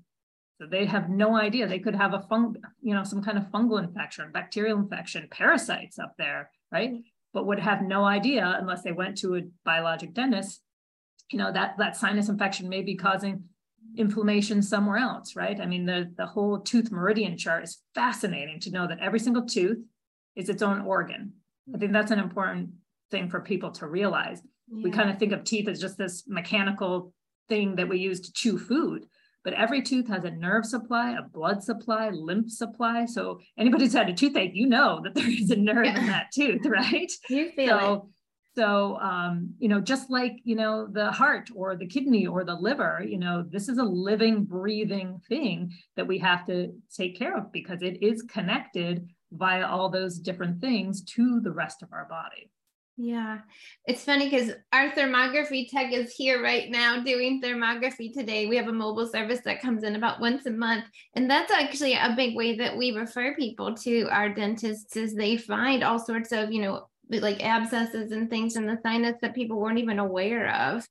So 0.60 0.66
they 0.66 0.84
have 0.86 1.08
no 1.08 1.34
idea. 1.36 1.66
They 1.66 1.80
could 1.80 1.96
have 1.96 2.14
a 2.14 2.20
fung, 2.28 2.56
you 2.80 2.94
know, 2.94 3.02
some 3.02 3.22
kind 3.22 3.38
of 3.38 3.44
fungal 3.44 3.82
infection, 3.82 4.30
bacterial 4.32 4.78
infection, 4.78 5.26
parasites 5.30 5.98
up 5.98 6.14
there, 6.16 6.50
right? 6.70 6.92
But 7.34 7.46
would 7.46 7.58
have 7.60 7.82
no 7.82 8.04
idea 8.04 8.56
unless 8.58 8.82
they 8.82 8.92
went 8.92 9.18
to 9.18 9.34
a 9.34 9.42
biologic 9.64 10.14
dentist. 10.14 10.62
You 11.30 11.38
know 11.38 11.52
that 11.52 11.76
that 11.78 11.96
sinus 11.96 12.30
infection 12.30 12.68
may 12.68 12.80
be 12.82 12.94
causing 12.94 13.44
inflammation 13.96 14.62
somewhere 14.62 14.96
else, 14.96 15.36
right? 15.36 15.60
I 15.60 15.66
mean, 15.66 15.84
the, 15.84 16.12
the 16.16 16.26
whole 16.26 16.60
tooth 16.60 16.90
meridian 16.90 17.36
chart 17.36 17.64
is 17.64 17.82
fascinating 17.94 18.58
to 18.60 18.70
know 18.70 18.86
that 18.86 18.98
every 19.00 19.20
single 19.20 19.46
tooth 19.46 19.78
is 20.34 20.48
its 20.48 20.62
own 20.62 20.80
organ. 20.80 21.32
I 21.72 21.78
think 21.78 21.92
that's 21.92 22.10
an 22.10 22.18
important 22.18 22.70
thing 23.10 23.28
for 23.28 23.40
people 23.40 23.70
to 23.72 23.86
realize. 23.86 24.42
Yeah. 24.68 24.84
We 24.84 24.90
kind 24.90 25.10
of 25.10 25.18
think 25.18 25.32
of 25.32 25.44
teeth 25.44 25.68
as 25.68 25.80
just 25.80 25.96
this 25.96 26.24
mechanical 26.26 27.12
thing 27.48 27.76
that 27.76 27.88
we 27.88 27.98
use 27.98 28.20
to 28.22 28.32
chew 28.32 28.58
food, 28.58 29.06
but 29.44 29.52
every 29.54 29.82
tooth 29.82 30.08
has 30.08 30.24
a 30.24 30.30
nerve 30.30 30.64
supply, 30.64 31.12
a 31.12 31.22
blood 31.22 31.62
supply, 31.62 32.10
lymph 32.10 32.50
supply. 32.50 33.04
So 33.04 33.40
anybody 33.58 33.84
who's 33.84 33.92
had 33.92 34.08
a 34.08 34.14
toothache, 34.14 34.54
you 34.54 34.66
know 34.66 35.00
that 35.04 35.14
there 35.14 35.30
is 35.30 35.50
a 35.50 35.56
nerve 35.56 35.84
yeah. 35.86 36.00
in 36.00 36.06
that 36.06 36.32
tooth, 36.32 36.64
right? 36.66 37.12
You 37.28 37.50
feel 37.52 37.78
so, 37.78 37.94
it 37.94 38.02
so, 38.56 38.98
um, 39.00 39.54
you 39.58 39.68
know, 39.68 39.80
just 39.80 40.10
like, 40.10 40.36
you 40.44 40.54
know, 40.54 40.86
the 40.86 41.10
heart 41.10 41.50
or 41.54 41.74
the 41.76 41.86
kidney 41.86 42.26
or 42.26 42.44
the 42.44 42.54
liver, 42.54 43.04
you 43.06 43.18
know, 43.18 43.44
this 43.48 43.68
is 43.68 43.78
a 43.78 43.84
living, 43.84 44.44
breathing 44.44 45.20
thing 45.28 45.72
that 45.96 46.06
we 46.06 46.18
have 46.18 46.46
to 46.46 46.72
take 46.96 47.18
care 47.18 47.36
of 47.36 47.50
because 47.52 47.82
it 47.82 48.02
is 48.02 48.22
connected 48.22 49.08
via 49.32 49.66
all 49.66 49.88
those 49.88 50.18
different 50.18 50.60
things 50.60 51.02
to 51.02 51.40
the 51.40 51.50
rest 51.50 51.82
of 51.82 51.92
our 51.92 52.06
body. 52.08 52.50
Yeah, 52.96 53.40
it's 53.86 54.04
funny 54.04 54.30
because 54.30 54.52
our 54.72 54.90
thermography 54.90 55.68
tech 55.68 55.92
is 55.92 56.14
here 56.14 56.40
right 56.40 56.70
now 56.70 57.02
doing 57.02 57.42
thermography 57.42 58.12
today. 58.12 58.46
We 58.46 58.56
have 58.56 58.68
a 58.68 58.72
mobile 58.72 59.08
service 59.08 59.40
that 59.44 59.60
comes 59.60 59.82
in 59.82 59.96
about 59.96 60.20
once 60.20 60.46
a 60.46 60.52
month, 60.52 60.84
and 61.14 61.28
that's 61.28 61.50
actually 61.50 61.94
a 61.94 62.14
big 62.16 62.36
way 62.36 62.56
that 62.56 62.76
we 62.76 62.92
refer 62.92 63.34
people 63.34 63.74
to 63.78 64.08
our 64.10 64.28
dentists. 64.28 64.96
Is 64.96 65.12
they 65.12 65.36
find 65.36 65.82
all 65.82 65.98
sorts 65.98 66.30
of 66.30 66.52
you 66.52 66.62
know 66.62 66.88
like 67.10 67.44
abscesses 67.44 68.12
and 68.12 68.30
things 68.30 68.54
in 68.54 68.64
the 68.64 68.78
sinus 68.82 69.16
that 69.22 69.34
people 69.34 69.58
weren't 69.58 69.78
even 69.78 69.98
aware 69.98 70.54
of. 70.54 70.86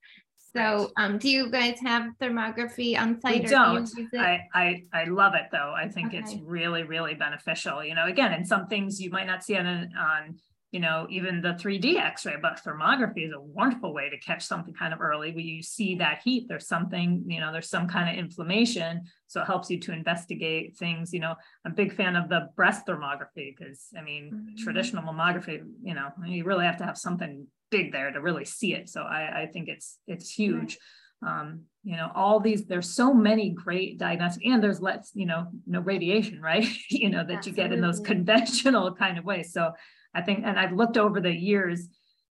So, 0.55 0.91
um, 0.98 1.17
do 1.17 1.29
you 1.29 1.50
guys 1.50 1.79
have 1.83 2.12
thermography 2.22 3.00
on 3.00 3.19
site? 3.22 3.43
We 3.43 3.50
don't. 3.50 3.86
Do 3.86 4.19
I, 4.19 4.41
I 4.53 4.83
I 4.93 5.05
love 5.05 5.33
it 5.36 5.48
though. 5.51 5.74
I 5.75 5.88
think 5.88 6.10
okay. 6.10 6.17
it's 6.17 6.36
really 6.43 6.83
really 6.83 7.15
beneficial. 7.15 7.83
You 7.83 7.95
know, 7.95 8.07
again, 8.07 8.33
and 8.33 8.45
some 8.45 8.67
things 8.67 9.01
you 9.01 9.10
might 9.10 9.25
not 9.25 9.43
see 9.43 9.55
on 9.55 9.67
on 9.67 10.36
you 10.74 10.80
know, 10.80 11.06
even 11.12 11.39
the 11.39 11.50
3D 11.50 11.98
x-ray, 11.98 12.34
but 12.42 12.60
thermography 12.65 13.27
is 13.27 13.32
a 13.32 13.39
wonderful 13.39 13.94
way 13.94 14.10
to 14.10 14.18
catch 14.18 14.44
something 14.44 14.74
kind 14.74 14.92
of 14.92 15.01
early 15.01 15.32
where 15.32 15.44
you 15.44 15.62
see 15.62 15.94
that 15.94 16.22
heat, 16.24 16.48
there's 16.50 16.68
something, 16.68 17.24
you 17.27 17.39
know, 17.39 17.51
there's 17.51 17.70
some 17.70 17.88
kind 17.88 18.10
of 18.10 18.15
inflammation. 18.18 19.03
So 19.27 19.42
it 19.42 19.46
helps 19.46 19.70
you 19.70 19.80
to 19.82 19.94
investigate 19.94 20.75
things, 20.75 21.13
you 21.13 21.20
know, 21.20 21.36
I'm 21.63 21.74
a 21.74 21.75
big 21.75 21.94
fan 21.94 22.15
of 22.15 22.27
the 22.27 22.50
breast 22.56 22.88
thermography 22.88 23.56
because 23.56 23.89
I 23.96 24.01
mean, 24.01 24.32
mm-hmm. 24.34 24.63
traditional 24.63 25.03
mammography, 25.03 25.62
you 25.84 25.94
know, 25.94 26.10
you 26.25 26.44
really 26.44 26.65
have 26.65 26.77
to 26.77 26.86
have 26.86 26.98
something 26.98 27.46
big 27.70 27.92
there 27.92 28.10
to 28.10 28.20
really 28.20 28.46
see 28.46 28.74
it. 28.74 28.89
So 28.89 29.03
I, 29.03 29.44
I 29.44 29.46
think 29.53 29.70
it's, 29.70 30.00
it's 30.08 30.32
huge. 30.32 30.80
Um, 31.22 31.62
you 31.84 31.98
know, 31.98 32.10
all 32.15 32.39
these, 32.39 32.65
there's 32.65 32.89
so 32.89 33.13
many 33.13 33.51
great 33.51 34.00
diagnostic 34.00 34.44
and 34.48 34.62
there's 34.62 34.82
less, 34.82 35.12
you 35.13 35.27
know, 35.27 35.50
no 35.68 35.82
radiation, 35.82 36.42
right? 36.42 36.68
you 36.89 37.12
know, 37.12 37.24
that 37.24 37.38
Absolutely. 37.38 37.63
you 37.63 37.70
get 37.70 37.74
in 37.74 37.82
those 37.82 38.00
conventional 38.00 38.96
kind 38.96 39.20
of 39.20 39.24
ways. 39.24 39.53
So 39.53 39.72
I 40.13 40.22
think, 40.22 40.43
and 40.46 40.60
I've 40.60 40.74
looked 40.74 40.98
over 40.98 41.20
the 41.20 41.34
years 41.34 41.88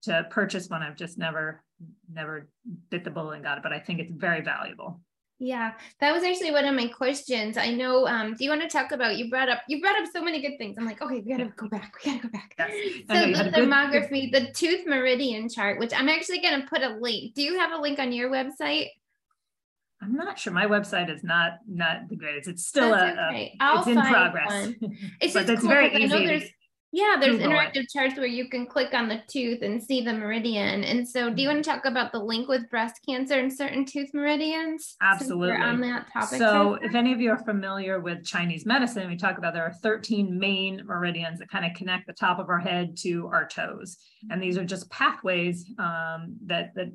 to 0.03 0.27
purchase 0.29 0.69
one. 0.69 0.81
I've 0.81 0.95
just 0.95 1.17
never, 1.17 1.63
never 2.12 2.50
bit 2.89 3.03
the 3.03 3.12
bullet 3.12 3.36
and 3.36 3.43
got 3.43 3.57
it, 3.57 3.63
but 3.63 3.74
I 3.74 3.79
think 3.79 4.00
it's 4.00 4.12
very 4.12 4.41
valuable. 4.41 5.01
Yeah, 5.41 5.71
that 6.01 6.13
was 6.13 6.24
actually 6.24 6.51
one 6.51 6.65
of 6.65 6.75
my 6.75 6.88
questions. 6.88 7.55
I 7.55 7.71
know. 7.71 8.05
Um, 8.05 8.36
do 8.36 8.43
you 8.43 8.50
want 8.50 8.62
to 8.62 8.67
talk 8.67 8.91
about? 8.91 9.15
You 9.15 9.29
brought 9.29 9.48
up 9.48 9.62
you 9.69 9.79
brought 9.79 9.98
up 9.98 10.09
so 10.12 10.21
many 10.21 10.41
good 10.41 10.57
things. 10.57 10.77
I'm 10.77 10.86
like, 10.86 11.01
okay, 11.01 11.21
we 11.25 11.31
gotta 11.31 11.53
go 11.55 11.69
back. 11.69 11.93
We 12.03 12.12
gotta 12.12 12.24
go 12.24 12.29
back. 12.29 12.55
Yes. 12.59 13.05
So 13.07 13.43
the 13.43 13.50
thermography, 13.50 14.33
good, 14.33 14.48
the 14.48 14.51
tooth 14.51 14.86
meridian 14.86 15.48
chart, 15.48 15.79
which 15.79 15.93
I'm 15.93 16.09
actually 16.09 16.41
gonna 16.41 16.65
put 16.69 16.81
a 16.81 16.98
link. 17.00 17.36
Do 17.36 17.41
you 17.41 17.57
have 17.57 17.71
a 17.71 17.81
link 17.81 18.00
on 18.00 18.12
your 18.12 18.29
website? 18.29 18.88
I'm 20.01 20.13
not 20.13 20.38
sure. 20.38 20.51
My 20.51 20.65
website 20.65 21.13
is 21.13 21.24
not 21.24 21.59
not 21.67 22.09
the 22.09 22.17
greatest. 22.17 22.50
It's 22.50 22.67
still 22.67 22.91
That's 22.91 23.17
a, 23.17 23.27
okay. 23.27 23.57
a 23.62 23.77
it's 23.79 23.88
in 23.88 24.01
progress. 24.01 24.74
It's 25.21 25.33
just 25.48 25.62
cool, 25.62 25.69
very 25.69 25.95
easy. 25.95 26.03
I 26.03 26.19
know 26.19 26.27
there's 26.27 26.50
yeah, 26.91 27.17
there's 27.19 27.38
Google 27.38 27.51
interactive 27.51 27.84
it. 27.84 27.89
charts 27.89 28.17
where 28.17 28.25
you 28.25 28.50
can 28.50 28.65
click 28.65 28.96
on 28.96 29.08
the 29.08 29.22
tooth 29.27 29.62
and 29.62 29.81
see 29.81 30.01
the 30.01 30.13
meridian. 30.13 30.84
And 30.84 31.08
so, 31.08 31.31
do 31.31 31.41
you 31.41 31.48
want 31.48 31.63
to 31.63 31.69
talk 31.69 31.86
about 31.86 32.12
the 32.12 32.19
link 32.19 32.48
with 32.48 32.67
breast 32.72 33.00
cancer 33.08 33.36
and 33.36 33.53
certain 33.53 33.86
tooth 33.86 34.10
meridians? 34.13 34.96
Absolutely. 35.00 35.55
on 35.55 35.81
that 35.81 36.08
topic. 36.12 36.39
So, 36.39 36.79
if 36.81 36.96
any 36.96 37.13
of 37.13 37.22
you 37.22 37.29
are 37.29 37.43
familiar 37.43 38.00
with 38.00 38.25
Chinese 38.25 38.65
medicine, 38.65 39.08
we 39.08 39.17
talk 39.17 39.38
about 39.38 39.53
there 39.53 39.65
are 39.65 39.74
13 39.74 40.39
main 40.39 40.81
meridians 40.84 41.38
that 41.39 41.50
kind 41.50 41.63
of 41.63 41.75
connect 41.75 42.08
the 42.08 42.13
top 42.13 42.39
of 42.39 42.50
our 42.50 42.60
head 42.60 42.98
to 43.01 43.27
our 43.27 43.48
toes, 43.48 43.98
and 44.31 44.41
these 44.41 44.58
are 44.58 44.65
just 44.65 44.89
pathways 44.89 45.65
um, 45.77 46.38
that 46.48 46.74
that 46.74 46.89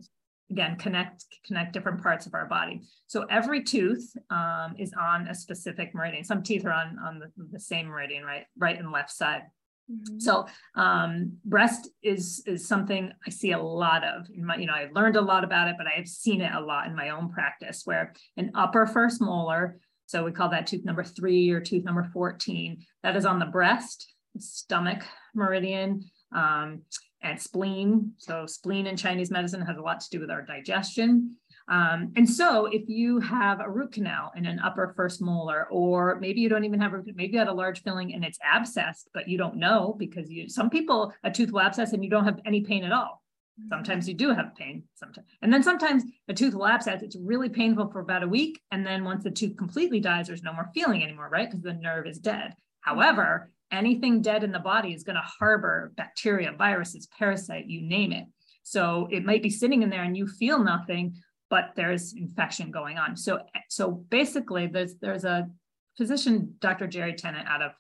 again 0.50 0.76
connect 0.76 1.24
connect 1.46 1.72
different 1.72 2.02
parts 2.02 2.26
of 2.26 2.34
our 2.34 2.46
body. 2.46 2.82
So 3.06 3.26
every 3.30 3.62
tooth 3.62 4.12
um, 4.30 4.74
is 4.76 4.92
on 5.00 5.28
a 5.28 5.34
specific 5.36 5.94
meridian. 5.94 6.24
Some 6.24 6.42
teeth 6.42 6.64
are 6.66 6.72
on 6.72 6.98
on 6.98 7.20
the, 7.20 7.30
the 7.52 7.60
same 7.60 7.86
meridian, 7.86 8.24
right, 8.24 8.46
right 8.58 8.76
and 8.76 8.90
left 8.90 9.12
side. 9.12 9.42
Mm-hmm. 9.90 10.18
So 10.18 10.46
um, 10.76 11.32
breast 11.44 11.90
is 12.02 12.42
is 12.46 12.66
something 12.66 13.12
I 13.26 13.30
see 13.30 13.52
a 13.52 13.58
lot 13.58 14.02
of. 14.02 14.26
In 14.34 14.44
my, 14.46 14.56
you 14.56 14.66
know, 14.66 14.72
I've 14.72 14.94
learned 14.94 15.16
a 15.16 15.20
lot 15.20 15.44
about 15.44 15.68
it, 15.68 15.76
but 15.76 15.86
I 15.86 15.96
have 15.96 16.08
seen 16.08 16.40
it 16.40 16.52
a 16.54 16.60
lot 16.60 16.86
in 16.86 16.96
my 16.96 17.10
own 17.10 17.30
practice. 17.30 17.82
Where 17.84 18.14
an 18.36 18.50
upper 18.54 18.86
first 18.86 19.20
molar, 19.20 19.78
so 20.06 20.24
we 20.24 20.32
call 20.32 20.48
that 20.48 20.66
tooth 20.66 20.84
number 20.84 21.04
three 21.04 21.50
or 21.50 21.60
tooth 21.60 21.84
number 21.84 22.08
fourteen, 22.12 22.78
that 23.02 23.16
is 23.16 23.26
on 23.26 23.38
the 23.38 23.46
breast, 23.46 24.10
stomach 24.38 25.04
meridian, 25.34 26.02
um, 26.34 26.82
and 27.22 27.40
spleen. 27.40 28.12
So 28.18 28.46
spleen 28.46 28.86
in 28.86 28.96
Chinese 28.96 29.30
medicine 29.30 29.66
has 29.66 29.76
a 29.76 29.82
lot 29.82 30.00
to 30.00 30.10
do 30.10 30.20
with 30.20 30.30
our 30.30 30.42
digestion. 30.42 31.36
Um, 31.66 32.12
and 32.16 32.28
so 32.28 32.66
if 32.66 32.88
you 32.88 33.20
have 33.20 33.60
a 33.60 33.70
root 33.70 33.92
canal 33.92 34.32
in 34.36 34.44
an 34.44 34.58
upper 34.58 34.92
first 34.94 35.22
molar, 35.22 35.66
or 35.70 36.18
maybe 36.20 36.40
you 36.40 36.48
don't 36.48 36.64
even 36.64 36.80
have, 36.80 36.92
maybe 37.14 37.32
you 37.32 37.38
had 37.38 37.48
a 37.48 37.54
large 37.54 37.82
filling 37.82 38.12
and 38.12 38.24
it's 38.24 38.38
abscessed, 38.38 39.04
but 39.14 39.28
you 39.28 39.38
don't 39.38 39.56
know 39.56 39.96
because 39.98 40.30
you, 40.30 40.48
some 40.48 40.68
people, 40.68 41.12
a 41.24 41.30
tooth 41.30 41.50
will 41.50 41.60
abscess 41.60 41.92
and 41.92 42.04
you 42.04 42.10
don't 42.10 42.24
have 42.24 42.40
any 42.44 42.60
pain 42.60 42.84
at 42.84 42.92
all. 42.92 43.22
Sometimes 43.68 44.08
you 44.08 44.14
do 44.14 44.30
have 44.30 44.54
pain 44.56 44.82
sometimes. 44.94 45.28
And 45.40 45.52
then 45.52 45.62
sometimes 45.62 46.02
a 46.28 46.34
tooth 46.34 46.54
will 46.54 46.66
abscess. 46.66 47.02
It's 47.02 47.16
really 47.16 47.48
painful 47.48 47.88
for 47.92 48.00
about 48.00 48.24
a 48.24 48.28
week. 48.28 48.60
And 48.72 48.84
then 48.84 49.04
once 49.04 49.22
the 49.22 49.30
tooth 49.30 49.56
completely 49.56 50.00
dies, 50.00 50.26
there's 50.26 50.42
no 50.42 50.52
more 50.52 50.70
feeling 50.74 51.04
anymore, 51.04 51.28
right? 51.30 51.48
Because 51.48 51.62
the 51.62 51.72
nerve 51.72 52.06
is 52.06 52.18
dead. 52.18 52.54
However, 52.80 53.52
anything 53.70 54.22
dead 54.22 54.42
in 54.42 54.52
the 54.52 54.58
body 54.58 54.92
is 54.92 55.04
going 55.04 55.16
to 55.16 55.22
harbor 55.22 55.92
bacteria, 55.96 56.52
viruses, 56.52 57.08
parasite, 57.16 57.66
you 57.66 57.80
name 57.80 58.12
it. 58.12 58.26
So 58.64 59.08
it 59.10 59.24
might 59.24 59.42
be 59.42 59.50
sitting 59.50 59.82
in 59.82 59.90
there 59.90 60.02
and 60.02 60.16
you 60.16 60.26
feel 60.26 60.58
nothing, 60.58 61.14
but 61.54 61.70
there's 61.76 62.14
infection 62.14 62.72
going 62.72 62.98
on. 62.98 63.16
So, 63.16 63.38
so 63.68 63.92
basically, 63.92 64.66
there's 64.66 64.96
there's 64.96 65.24
a 65.24 65.48
physician, 65.96 66.56
Dr. 66.58 66.88
Jerry 66.88 67.14
Tennant, 67.14 67.46
out 67.46 67.62
of 67.62 67.70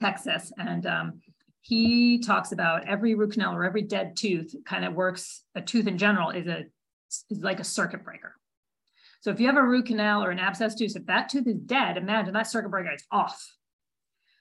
Texas, 0.00 0.52
and 0.58 0.84
um, 0.84 1.20
he 1.60 2.18
talks 2.18 2.50
about 2.50 2.88
every 2.88 3.14
root 3.14 3.34
canal 3.34 3.54
or 3.54 3.62
every 3.62 3.82
dead 3.82 4.16
tooth 4.16 4.52
kind 4.66 4.84
of 4.84 4.94
works. 4.94 5.44
A 5.54 5.60
tooth 5.60 5.86
in 5.86 5.96
general 5.96 6.30
is 6.30 6.48
a 6.48 6.64
is 7.30 7.44
like 7.44 7.60
a 7.60 7.64
circuit 7.78 8.02
breaker. 8.02 8.34
So 9.20 9.30
if 9.30 9.38
you 9.38 9.46
have 9.46 9.56
a 9.56 9.62
root 9.62 9.86
canal 9.86 10.24
or 10.24 10.32
an 10.32 10.40
abscess 10.40 10.74
tooth, 10.74 10.96
if 10.96 11.06
that 11.06 11.28
tooth 11.28 11.46
is 11.46 11.60
dead, 11.60 11.96
imagine 11.96 12.34
that 12.34 12.50
circuit 12.50 12.70
breaker 12.70 12.92
is 12.92 13.04
off. 13.12 13.40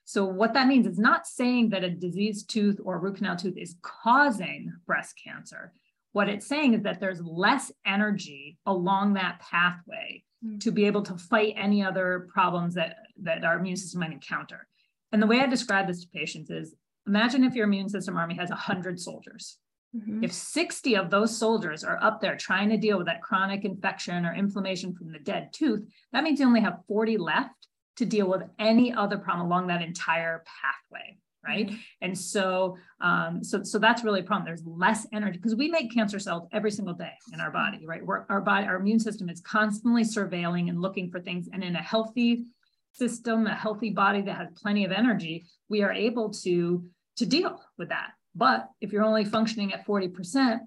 So 0.06 0.26
what 0.26 0.56
that 0.56 0.68
means 0.68 0.88
is 0.88 0.98
not 0.98 1.28
saying 1.28 1.70
that 1.70 1.84
a 1.84 1.92
diseased 1.92 2.50
tooth 2.50 2.80
or 2.84 2.98
root 2.98 3.18
canal 3.18 3.36
tooth 3.36 3.56
is 3.56 3.76
causing 3.84 4.74
breast 4.88 5.14
cancer. 5.24 5.74
What 6.14 6.30
it's 6.30 6.46
saying 6.46 6.74
is 6.74 6.84
that 6.84 7.00
there's 7.00 7.22
less 7.22 7.72
energy 7.86 8.58
along 8.66 9.14
that 9.14 9.40
pathway 9.40 10.24
mm-hmm. 10.46 10.58
to 10.60 10.72
be 10.72 10.86
able 10.86 11.04
to 11.04 11.18
fight 11.18 11.54
any 11.58 11.84
other 11.84 12.28
problems 12.34 12.74
that, 12.76 12.98
that 13.22 13.44
our 13.44 13.58
immune 13.58 13.78
system 13.78 14.02
might 14.02 14.12
encounter. 14.12 14.68
And 15.12 15.22
the 15.22 15.28
way 15.28 15.40
I 15.40 15.48
describe 15.48 15.88
this 15.88 16.02
to 16.02 16.10
patients 16.10 16.50
is 16.50 16.76
imagine 17.08 17.44
if 17.44 17.56
your 17.56 17.66
immune 17.66 17.90
system 17.90 18.18
army 18.18 18.36
has 18.36 18.50
100 18.50 19.00
soldiers. 19.00 19.58
Mm-hmm. 19.96 20.24
If 20.24 20.32
60 20.32 20.96
of 20.96 21.10
those 21.10 21.38
soldiers 21.38 21.84
are 21.84 22.02
up 22.02 22.22
there 22.22 22.38
trying 22.38 22.70
to 22.70 22.78
deal 22.78 22.98
with 22.98 23.08
that 23.08 23.22
chronic 23.22 23.66
infection 23.66 24.26
or 24.26 24.34
inflammation 24.34 24.94
from 24.94 25.12
the 25.12 25.20
dead 25.20 25.52
tooth, 25.52 25.86
that 26.14 26.24
means 26.24 26.40
you 26.40 26.46
only 26.46 26.62
have 26.62 26.86
40 26.88 27.18
left 27.18 27.68
to 27.98 28.06
deal 28.06 28.28
with 28.28 28.44
any 28.58 28.94
other 28.94 29.18
problem 29.18 29.48
along 29.48 29.68
that 29.68 29.82
entire 29.82 30.44
pathway 30.46 31.18
right? 31.46 31.68
Mm-hmm. 31.68 31.76
and 32.02 32.18
so 32.18 32.78
um, 33.02 33.44
so 33.44 33.64
so 33.64 33.80
that's 33.80 34.04
really 34.04 34.20
a 34.20 34.24
problem. 34.24 34.46
There's 34.46 34.66
less 34.66 35.08
energy 35.14 35.38
because 35.38 35.56
we 35.56 35.70
make 35.70 35.94
cancer 35.94 36.20
cells 36.20 36.48
every 36.52 36.72
single 36.72 36.94
day 36.94 37.14
in 37.34 37.40
our 37.40 37.52
body 37.52 37.86
right? 37.86 38.06
We're, 38.06 38.26
our 38.30 38.42
body 38.42 38.68
our 38.68 38.76
immune 38.76 39.00
system 39.00 39.30
is 39.30 39.42
constantly 39.42 40.04
surveilling 40.04 40.70
and 40.70 40.82
looking 40.82 41.10
for 41.10 41.20
things. 41.20 41.50
And 41.52 41.64
in 41.64 41.76
a 41.76 41.82
healthy 41.82 42.46
system 42.94 43.48
a 43.48 43.56
healthy 43.56 43.90
body 43.90 44.22
that 44.22 44.38
has 44.38 44.50
plenty 44.56 44.84
of 44.84 44.92
energy 44.92 45.46
we 45.70 45.82
are 45.82 45.94
able 45.94 46.30
to 46.30 46.84
to 47.18 47.26
deal 47.26 47.62
with 47.78 47.90
that. 47.90 48.12
But 48.36 48.70
if 48.80 48.92
you're 48.92 49.04
only 49.04 49.26
functioning 49.26 49.74
at 49.74 49.86
40% 49.86 50.60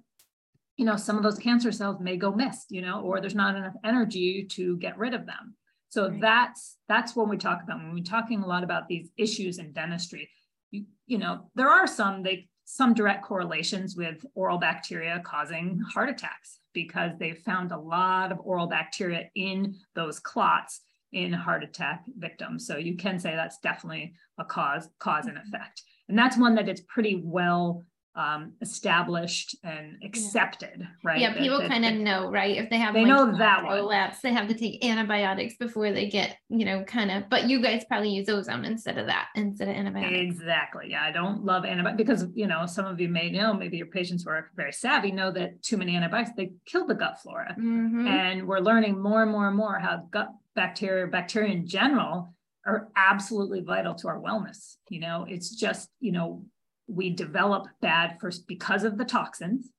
you 0.76 0.84
know 0.84 0.96
some 0.96 1.16
of 1.16 1.22
those 1.22 1.38
cancer 1.38 1.70
cells 1.70 2.00
may 2.00 2.16
go 2.16 2.32
missed 2.32 2.70
you 2.70 2.82
know 2.82 3.00
or 3.00 3.20
there's 3.20 3.34
not 3.34 3.56
enough 3.56 3.74
energy 3.84 4.46
to 4.52 4.76
get 4.78 4.98
rid 4.98 5.14
of 5.14 5.26
them. 5.26 5.54
So 5.94 6.08
right. 6.08 6.20
that's 6.20 6.76
that's 6.88 7.14
when 7.14 7.28
we 7.28 7.36
talk 7.36 7.62
about. 7.62 7.78
When 7.78 7.94
we're 7.94 8.02
talking 8.02 8.42
a 8.42 8.46
lot 8.46 8.64
about 8.64 8.88
these 8.88 9.10
issues 9.16 9.58
in 9.58 9.70
dentistry 9.70 10.28
you, 10.74 10.84
you 11.06 11.18
know, 11.18 11.50
there 11.54 11.68
are 11.68 11.86
some 11.86 12.22
they 12.22 12.48
some 12.66 12.94
direct 12.94 13.24
correlations 13.24 13.94
with 13.94 14.24
oral 14.34 14.58
bacteria 14.58 15.22
causing 15.24 15.78
heart 15.92 16.08
attacks 16.08 16.60
because 16.72 17.12
they've 17.18 17.38
found 17.38 17.72
a 17.72 17.78
lot 17.78 18.32
of 18.32 18.38
oral 18.42 18.66
bacteria 18.66 19.28
in 19.34 19.74
those 19.94 20.18
clots 20.18 20.80
in 21.12 21.32
heart 21.32 21.62
attack 21.62 22.04
victims. 22.18 22.66
So 22.66 22.76
you 22.76 22.96
can 22.96 23.18
say 23.18 23.36
that's 23.36 23.58
definitely 23.58 24.14
a 24.38 24.44
cause, 24.44 24.88
cause 24.98 25.26
and 25.26 25.36
mm-hmm. 25.36 25.54
effect. 25.54 25.82
And 26.08 26.18
that's 26.18 26.38
one 26.38 26.54
that 26.56 26.68
it's 26.68 26.82
pretty 26.88 27.22
well 27.24 27.84
um, 28.16 28.52
established 28.60 29.56
and 29.64 29.96
accepted, 30.04 30.78
yeah. 30.78 30.86
right? 31.02 31.20
Yeah, 31.20 31.34
people 31.34 31.60
kind 31.66 31.84
of 31.84 31.94
know, 31.94 32.30
right? 32.30 32.56
If 32.56 32.70
they 32.70 32.78
have 32.78 32.94
they 32.94 33.04
like 33.04 33.08
know 33.08 33.36
that 33.38 33.60
prolapse, 33.60 34.20
they 34.20 34.32
have 34.32 34.46
to 34.48 34.54
take 34.54 34.84
antibiotics 34.84 35.56
before 35.56 35.90
they 35.90 36.08
get, 36.08 36.36
you 36.48 36.64
know, 36.64 36.84
kind 36.84 37.10
of. 37.10 37.28
But 37.28 37.48
you 37.48 37.60
guys 37.60 37.84
probably 37.84 38.10
use 38.10 38.28
ozone 38.28 38.64
instead 38.64 38.98
of 38.98 39.06
that, 39.06 39.28
instead 39.34 39.68
of 39.68 39.74
antibiotics. 39.74 40.36
Exactly. 40.36 40.86
Yeah, 40.90 41.02
I 41.02 41.10
don't 41.10 41.44
love 41.44 41.64
antibiotics 41.64 41.96
because 41.96 42.26
you 42.34 42.46
know 42.46 42.66
some 42.66 42.86
of 42.86 43.00
you 43.00 43.08
may 43.08 43.30
know, 43.30 43.52
maybe 43.52 43.76
your 43.76 43.86
patients 43.86 44.24
who 44.24 44.30
are 44.30 44.50
very 44.54 44.72
savvy 44.72 45.10
know 45.10 45.32
that 45.32 45.62
too 45.62 45.76
many 45.76 45.96
antibiotics 45.96 46.30
they 46.36 46.52
kill 46.66 46.86
the 46.86 46.94
gut 46.94 47.20
flora, 47.20 47.54
mm-hmm. 47.58 48.06
and 48.06 48.46
we're 48.46 48.60
learning 48.60 49.00
more 49.00 49.22
and 49.22 49.30
more 49.30 49.48
and 49.48 49.56
more 49.56 49.78
how 49.78 50.06
gut 50.10 50.30
bacteria, 50.54 51.08
bacteria 51.08 51.52
in 51.52 51.66
general, 51.66 52.32
are 52.64 52.88
absolutely 52.96 53.60
vital 53.60 53.94
to 53.94 54.08
our 54.08 54.20
wellness. 54.20 54.76
You 54.88 55.00
know, 55.00 55.26
it's 55.28 55.50
just 55.50 55.90
you 55.98 56.12
know 56.12 56.44
we 56.86 57.10
develop 57.10 57.66
bad 57.80 58.18
first 58.20 58.46
because 58.46 58.84
of 58.84 58.98
the 58.98 59.04
toxins. 59.04 59.70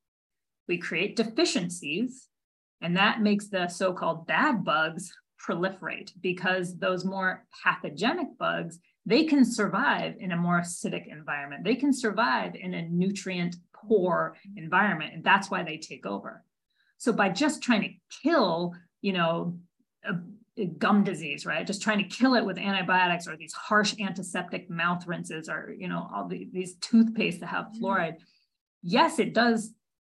We 0.67 0.77
create 0.77 1.15
deficiencies, 1.15 2.27
and 2.81 2.97
that 2.97 3.21
makes 3.21 3.47
the 3.47 3.67
so 3.67 3.93
called 3.93 4.27
bad 4.27 4.63
bugs 4.63 5.11
proliferate 5.45 6.11
because 6.21 6.77
those 6.77 7.05
more 7.05 7.45
pathogenic 7.63 8.37
bugs 8.37 8.79
they 9.05 9.25
can 9.25 9.45
survive 9.45 10.15
in 10.19 10.31
a 10.31 10.37
more 10.37 10.61
acidic 10.61 11.11
environment 11.11 11.63
they 11.63 11.75
can 11.75 11.93
survive 11.93 12.55
in 12.55 12.73
a 12.73 12.87
nutrient 12.89 13.55
poor 13.73 14.35
environment 14.55 15.13
and 15.13 15.23
that's 15.23 15.51
why 15.51 15.61
they 15.61 15.77
take 15.77 16.05
over 16.05 16.43
so 16.97 17.11
by 17.11 17.29
just 17.29 17.61
trying 17.61 17.81
to 17.81 18.21
kill 18.23 18.73
you 19.01 19.13
know 19.13 19.57
a, 20.05 20.13
gum 20.77 21.03
disease 21.03 21.45
right 21.45 21.67
just 21.67 21.81
trying 21.81 21.97
to 21.97 22.15
kill 22.15 22.33
it 22.35 22.45
with 22.45 22.57
antibiotics 22.57 23.27
or 23.27 23.35
these 23.35 23.53
harsh 23.53 23.93
antiseptic 23.99 24.69
mouth 24.69 25.05
rinses 25.05 25.49
or 25.49 25.75
you 25.77 25.87
know 25.87 26.09
all 26.13 26.27
the, 26.27 26.47
these 26.53 26.75
toothpaste 26.75 27.41
that 27.41 27.47
have 27.47 27.65
mm-hmm. 27.65 27.85
fluoride 27.85 28.15
yes 28.81 29.19
it 29.19 29.33
does 29.33 29.73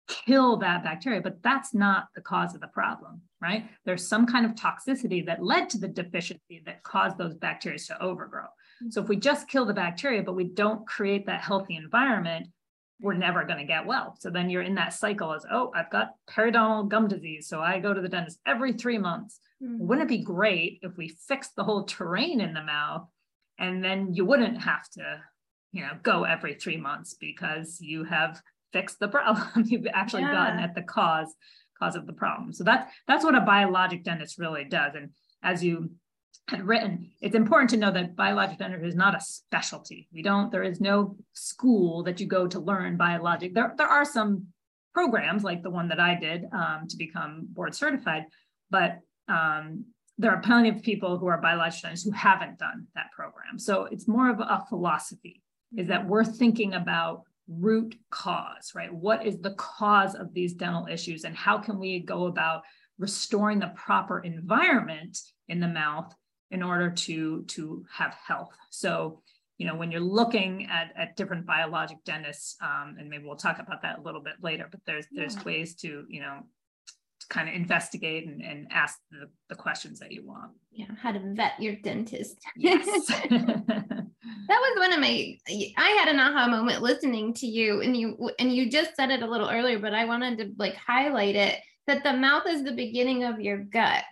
kill 0.08 0.56
that 0.56 0.82
bacteria, 0.82 1.20
but 1.20 1.42
that's 1.42 1.74
not 1.74 2.08
the 2.14 2.20
cause 2.20 2.54
of 2.54 2.60
the 2.60 2.68
problem, 2.68 3.20
right? 3.40 3.68
There's 3.84 4.08
some 4.08 4.26
kind 4.26 4.46
of 4.46 4.54
toxicity 4.54 5.24
that 5.26 5.44
led 5.44 5.68
to 5.70 5.78
the 5.78 5.88
deficiency 5.88 6.62
that 6.66 6.82
caused 6.82 7.18
those 7.18 7.34
bacteria 7.34 7.78
to 7.78 8.02
overgrow. 8.02 8.44
Mm-hmm. 8.44 8.90
So 8.90 9.02
if 9.02 9.08
we 9.08 9.16
just 9.16 9.48
kill 9.48 9.66
the 9.66 9.74
bacteria, 9.74 10.22
but 10.22 10.34
we 10.34 10.44
don't 10.44 10.86
create 10.86 11.26
that 11.26 11.42
healthy 11.42 11.76
environment, 11.76 12.48
we're 13.00 13.14
never 13.14 13.44
going 13.44 13.58
to 13.58 13.64
get 13.64 13.86
well. 13.86 14.16
So 14.18 14.30
then 14.30 14.50
you're 14.50 14.62
in 14.62 14.74
that 14.74 14.92
cycle 14.92 15.32
as, 15.32 15.44
oh, 15.52 15.70
I've 15.74 15.90
got 15.90 16.14
periodontal 16.28 16.88
gum 16.88 17.06
disease. 17.06 17.46
So 17.46 17.60
I 17.60 17.78
go 17.78 17.94
to 17.94 18.00
the 18.00 18.08
dentist 18.08 18.40
every 18.44 18.72
three 18.72 18.98
months. 18.98 19.40
Mm-hmm. 19.62 19.86
Wouldn't 19.86 20.10
it 20.10 20.16
be 20.16 20.22
great 20.22 20.80
if 20.82 20.96
we 20.96 21.08
fixed 21.08 21.56
the 21.56 21.64
whole 21.64 21.84
terrain 21.84 22.40
in 22.40 22.54
the 22.54 22.62
mouth 22.62 23.06
and 23.58 23.82
then 23.82 24.14
you 24.14 24.24
wouldn't 24.24 24.62
have 24.62 24.88
to, 24.90 25.20
you 25.72 25.82
know, 25.82 25.92
go 26.02 26.24
every 26.24 26.54
three 26.54 26.76
months 26.76 27.14
because 27.14 27.80
you 27.80 28.04
have 28.04 28.40
fixed 28.72 28.98
the 29.00 29.08
problem. 29.08 29.48
You've 29.66 29.86
actually 29.92 30.22
yeah. 30.22 30.32
gotten 30.32 30.58
at 30.60 30.74
the 30.74 30.82
cause 30.82 31.34
cause 31.78 31.96
of 31.96 32.06
the 32.06 32.12
problem. 32.12 32.52
So 32.52 32.64
that's 32.64 32.92
that's 33.06 33.24
what 33.24 33.34
a 33.34 33.40
biologic 33.40 34.04
dentist 34.04 34.38
really 34.38 34.64
does. 34.64 34.94
And 34.94 35.10
as 35.42 35.62
you 35.62 35.90
had 36.48 36.66
written, 36.66 37.10
it's 37.20 37.34
important 37.34 37.70
to 37.70 37.76
know 37.76 37.90
that 37.92 38.16
biologic 38.16 38.58
dentistry 38.58 38.88
is 38.88 38.94
not 38.94 39.16
a 39.16 39.20
specialty. 39.20 40.08
We 40.12 40.22
don't. 40.22 40.50
There 40.50 40.62
is 40.62 40.80
no 40.80 41.16
school 41.32 42.02
that 42.04 42.20
you 42.20 42.26
go 42.26 42.46
to 42.46 42.58
learn 42.58 42.96
biologic. 42.96 43.54
There 43.54 43.74
there 43.76 43.88
are 43.88 44.04
some 44.04 44.46
programs 44.94 45.44
like 45.44 45.62
the 45.62 45.70
one 45.70 45.88
that 45.88 46.00
I 46.00 46.18
did 46.18 46.44
um, 46.52 46.86
to 46.88 46.96
become 46.96 47.46
board 47.52 47.74
certified, 47.74 48.24
but 48.70 48.98
um, 49.28 49.84
there 50.18 50.32
are 50.32 50.40
plenty 50.40 50.68
of 50.68 50.82
people 50.82 51.16
who 51.16 51.26
are 51.26 51.40
biologic 51.40 51.82
dentists 51.82 52.04
who 52.04 52.10
haven't 52.12 52.58
done 52.58 52.86
that 52.94 53.12
program. 53.14 53.58
So 53.58 53.84
it's 53.84 54.08
more 54.08 54.28
of 54.28 54.40
a 54.40 54.64
philosophy 54.68 55.42
is 55.76 55.88
that 55.88 56.06
we're 56.06 56.24
thinking 56.24 56.74
about 56.74 57.22
root 57.46 57.94
cause, 58.10 58.72
right? 58.74 58.92
What 58.92 59.26
is 59.26 59.38
the 59.38 59.52
cause 59.52 60.14
of 60.14 60.32
these 60.34 60.54
dental 60.54 60.86
issues 60.86 61.24
and 61.24 61.36
how 61.36 61.58
can 61.58 61.78
we 61.78 62.00
go 62.00 62.26
about 62.26 62.62
restoring 62.98 63.58
the 63.58 63.72
proper 63.76 64.20
environment 64.20 65.18
in 65.48 65.60
the 65.60 65.68
mouth 65.68 66.12
in 66.50 66.62
order 66.62 66.90
to, 66.90 67.44
to 67.44 67.84
have 67.92 68.14
health? 68.14 68.54
So, 68.70 69.22
you 69.56 69.66
know, 69.66 69.74
when 69.74 69.90
you're 69.90 70.00
looking 70.00 70.68
at, 70.70 70.92
at 70.96 71.16
different 71.16 71.46
biologic 71.46 71.98
dentists, 72.04 72.56
um, 72.62 72.96
and 72.98 73.08
maybe 73.08 73.24
we'll 73.24 73.36
talk 73.36 73.58
about 73.58 73.82
that 73.82 73.98
a 73.98 74.02
little 74.02 74.22
bit 74.22 74.34
later, 74.42 74.68
but 74.70 74.80
there's, 74.86 75.06
there's 75.10 75.36
yeah. 75.36 75.42
ways 75.44 75.74
to, 75.76 76.04
you 76.08 76.20
know, 76.20 76.40
kind 77.28 77.48
of 77.48 77.54
investigate 77.54 78.26
and, 78.26 78.42
and 78.42 78.66
ask 78.70 78.98
the, 79.10 79.28
the 79.48 79.54
questions 79.54 79.98
that 80.00 80.12
you 80.12 80.26
want. 80.26 80.52
Yeah, 80.70 80.86
how 81.00 81.12
to 81.12 81.20
vet 81.34 81.60
your 81.60 81.76
dentist. 81.76 82.38
Yes. 82.56 82.86
that 83.06 84.08
was 84.48 84.78
one 84.78 84.92
of 84.92 85.00
my 85.00 85.36
I 85.76 85.88
had 85.90 86.08
an 86.08 86.20
aha 86.20 86.48
moment 86.48 86.82
listening 86.82 87.34
to 87.34 87.46
you 87.46 87.82
and 87.82 87.96
you 87.96 88.30
and 88.38 88.54
you 88.54 88.70
just 88.70 88.96
said 88.96 89.10
it 89.10 89.22
a 89.22 89.30
little 89.30 89.50
earlier, 89.50 89.78
but 89.78 89.94
I 89.94 90.04
wanted 90.04 90.38
to 90.38 90.52
like 90.58 90.74
highlight 90.74 91.36
it 91.36 91.60
that 91.86 92.04
the 92.04 92.12
mouth 92.12 92.44
is 92.46 92.62
the 92.62 92.72
beginning 92.72 93.24
of 93.24 93.40
your 93.40 93.58
gut. 93.58 94.04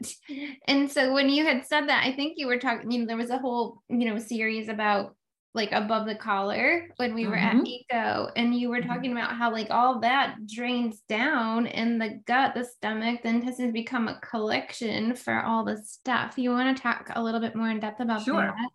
And 0.66 0.90
so 0.90 1.12
when 1.12 1.28
you 1.28 1.44
had 1.44 1.66
said 1.66 1.88
that, 1.88 2.04
I 2.06 2.12
think 2.12 2.34
you 2.36 2.46
were 2.46 2.58
talking, 2.58 2.90
you 2.90 3.00
know, 3.00 3.06
there 3.06 3.18
was 3.18 3.30
a 3.30 3.38
whole, 3.38 3.82
you 3.88 4.08
know, 4.08 4.18
series 4.18 4.70
about 4.70 5.14
like 5.56 5.72
above 5.72 6.06
the 6.06 6.14
collar 6.14 6.88
when 6.98 7.14
we 7.14 7.26
were 7.26 7.36
mm-hmm. 7.36 7.60
at 7.60 7.66
eco 7.66 8.30
and 8.36 8.54
you 8.54 8.68
were 8.68 8.78
mm-hmm. 8.78 8.88
talking 8.88 9.12
about 9.12 9.34
how 9.34 9.50
like 9.50 9.68
all 9.70 10.00
that 10.00 10.36
drains 10.46 11.00
down 11.08 11.66
in 11.66 11.98
the 11.98 12.20
gut 12.26 12.54
the 12.54 12.64
stomach 12.64 13.22
the 13.22 13.28
intestines 13.28 13.72
become 13.72 14.06
a 14.06 14.20
collection 14.20 15.16
for 15.16 15.42
all 15.42 15.64
the 15.64 15.78
stuff 15.78 16.34
you 16.36 16.50
want 16.50 16.76
to 16.76 16.82
talk 16.82 17.10
a 17.16 17.22
little 17.22 17.40
bit 17.40 17.56
more 17.56 17.70
in 17.70 17.80
depth 17.80 18.00
about 18.00 18.22
sure. 18.22 18.42
that 18.42 18.68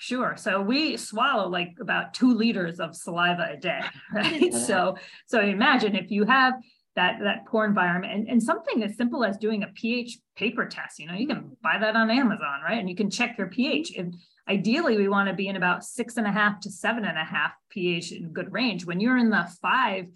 Sure. 0.00 0.36
So 0.36 0.62
we 0.62 0.96
swallow 0.96 1.48
like 1.48 1.74
about 1.80 2.14
two 2.14 2.32
liters 2.32 2.78
of 2.78 2.94
saliva 2.94 3.48
a 3.50 3.56
day, 3.56 3.80
right? 4.14 4.54
So, 4.54 4.96
so 5.26 5.40
imagine 5.40 5.96
if 5.96 6.12
you 6.12 6.24
have 6.24 6.54
that 6.94 7.18
that 7.20 7.46
poor 7.46 7.64
environment 7.64 8.12
and, 8.12 8.28
and 8.28 8.42
something 8.42 8.82
as 8.82 8.96
simple 8.96 9.24
as 9.24 9.36
doing 9.38 9.64
a 9.64 9.68
pH 9.68 10.18
paper 10.36 10.66
test, 10.66 10.98
you 10.98 11.06
know, 11.06 11.14
you 11.14 11.26
can 11.26 11.56
buy 11.62 11.78
that 11.80 11.96
on 11.96 12.10
Amazon, 12.10 12.60
right? 12.64 12.78
And 12.78 12.88
you 12.88 12.94
can 12.94 13.10
check 13.10 13.36
your 13.38 13.48
pH. 13.48 13.96
And 13.96 14.14
ideally 14.48 14.96
we 14.96 15.08
want 15.08 15.28
to 15.28 15.34
be 15.34 15.48
in 15.48 15.56
about 15.56 15.84
six 15.84 16.16
and 16.16 16.26
a 16.26 16.32
half 16.32 16.60
to 16.60 16.70
seven 16.70 17.04
and 17.04 17.18
a 17.18 17.24
half 17.24 17.52
pH 17.70 18.12
in 18.12 18.32
good 18.32 18.52
range. 18.52 18.86
When 18.86 19.00
you're 19.00 19.18
in 19.18 19.30
the 19.30 19.48
five 19.60 20.06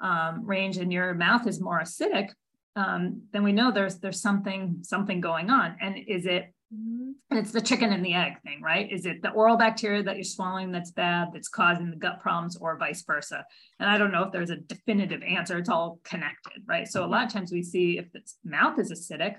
um, 0.00 0.44
range 0.46 0.78
and 0.78 0.92
your 0.92 1.14
mouth 1.14 1.46
is 1.46 1.60
more 1.60 1.80
acidic, 1.80 2.30
um, 2.76 3.22
then 3.32 3.44
we 3.44 3.52
know 3.52 3.70
there's 3.70 3.98
there's 3.98 4.20
something 4.20 4.78
something 4.82 5.20
going 5.20 5.50
on. 5.50 5.76
And 5.80 5.96
is 5.96 6.26
it? 6.26 6.52
It's 7.30 7.52
the 7.52 7.60
chicken 7.60 7.92
and 7.92 8.04
the 8.04 8.14
egg 8.14 8.40
thing, 8.42 8.60
right? 8.60 8.90
Is 8.90 9.06
it 9.06 9.22
the 9.22 9.30
oral 9.30 9.56
bacteria 9.56 10.02
that 10.02 10.16
you're 10.16 10.24
swallowing 10.24 10.72
that's 10.72 10.90
bad 10.90 11.28
that's 11.32 11.48
causing 11.48 11.90
the 11.90 11.96
gut 11.96 12.18
problems, 12.20 12.56
or 12.56 12.76
vice 12.76 13.04
versa? 13.04 13.44
And 13.78 13.88
I 13.88 13.96
don't 13.96 14.10
know 14.10 14.24
if 14.24 14.32
there's 14.32 14.50
a 14.50 14.56
definitive 14.56 15.22
answer. 15.22 15.58
It's 15.58 15.68
all 15.68 16.00
connected, 16.02 16.62
right? 16.66 16.88
So 16.88 17.04
a 17.04 17.06
lot 17.06 17.26
of 17.26 17.32
times 17.32 17.52
we 17.52 17.62
see 17.62 17.98
if 17.98 18.10
the 18.10 18.22
mouth 18.44 18.80
is 18.80 18.90
acidic, 18.90 19.36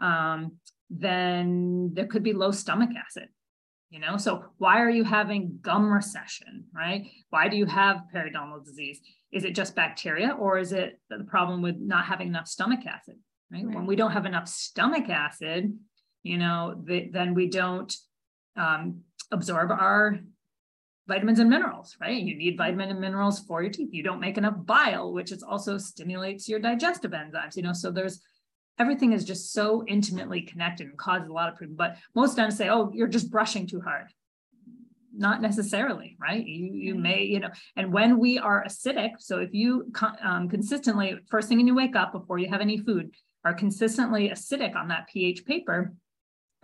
um, 0.00 0.52
then 0.88 1.90
there 1.92 2.06
could 2.06 2.22
be 2.22 2.32
low 2.32 2.50
stomach 2.50 2.90
acid 2.96 3.28
you 3.90 3.98
know? 3.98 4.16
So 4.16 4.44
why 4.58 4.80
are 4.80 4.88
you 4.88 5.04
having 5.04 5.58
gum 5.60 5.92
recession 5.92 6.64
right? 6.72 7.06
Why 7.30 7.48
do 7.48 7.56
you 7.56 7.66
have 7.66 8.04
periodontal 8.14 8.64
disease? 8.64 9.00
Is 9.32 9.44
it 9.44 9.54
just 9.54 9.76
bacteria 9.76 10.30
or 10.30 10.58
is 10.58 10.72
it 10.72 10.98
the 11.10 11.24
problem 11.24 11.60
with 11.60 11.76
not 11.76 12.06
having 12.06 12.28
enough 12.28 12.48
stomach 12.48 12.86
acid 12.86 13.16
right, 13.52 13.64
right. 13.64 13.74
when 13.74 13.86
we 13.86 13.96
don't 13.96 14.12
have 14.12 14.26
enough 14.26 14.48
stomach 14.48 15.08
acid 15.08 15.76
you 16.22 16.38
know 16.38 16.80
the, 16.84 17.08
then 17.12 17.34
we 17.34 17.48
don't 17.48 17.94
um, 18.56 19.00
absorb 19.30 19.70
our 19.70 20.18
vitamins 21.08 21.40
and 21.40 21.50
minerals 21.50 21.96
right? 22.00 22.22
You 22.22 22.36
need 22.36 22.56
vitamin 22.56 22.90
and 22.90 23.00
minerals 23.00 23.40
for 23.40 23.62
your 23.62 23.72
teeth. 23.72 23.90
You 23.92 24.02
don't 24.02 24.20
make 24.20 24.38
enough 24.38 24.54
bile 24.64 25.12
which 25.12 25.32
is 25.32 25.42
also 25.42 25.78
stimulates 25.78 26.48
your 26.48 26.60
digestive 26.60 27.10
enzymes 27.10 27.56
you 27.56 27.62
know? 27.62 27.72
So 27.72 27.90
there's 27.90 28.20
everything 28.80 29.12
is 29.12 29.24
just 29.24 29.52
so 29.52 29.84
intimately 29.86 30.40
connected 30.40 30.86
and 30.86 30.96
causes 30.96 31.28
a 31.28 31.32
lot 31.32 31.50
of 31.50 31.56
problems. 31.56 31.76
But 31.76 31.96
most 32.14 32.36
dentists 32.36 32.58
say, 32.58 32.70
oh, 32.70 32.90
you're 32.94 33.06
just 33.06 33.30
brushing 33.30 33.66
too 33.66 33.80
hard. 33.80 34.06
Not 35.14 35.42
necessarily, 35.42 36.16
right? 36.18 36.44
You, 36.44 36.72
you 36.72 36.92
mm-hmm. 36.94 37.02
may, 37.02 37.22
you 37.24 37.40
know, 37.40 37.50
and 37.76 37.92
when 37.92 38.18
we 38.18 38.38
are 38.38 38.64
acidic, 38.66 39.10
so 39.18 39.38
if 39.38 39.50
you 39.52 39.92
um, 40.22 40.48
consistently, 40.48 41.18
first 41.28 41.48
thing 41.48 41.58
when 41.58 41.66
you 41.66 41.74
wake 41.74 41.94
up 41.94 42.12
before 42.12 42.38
you 42.38 42.48
have 42.48 42.62
any 42.62 42.78
food, 42.78 43.14
are 43.44 43.54
consistently 43.54 44.30
acidic 44.30 44.74
on 44.76 44.88
that 44.88 45.08
pH 45.08 45.44
paper, 45.44 45.94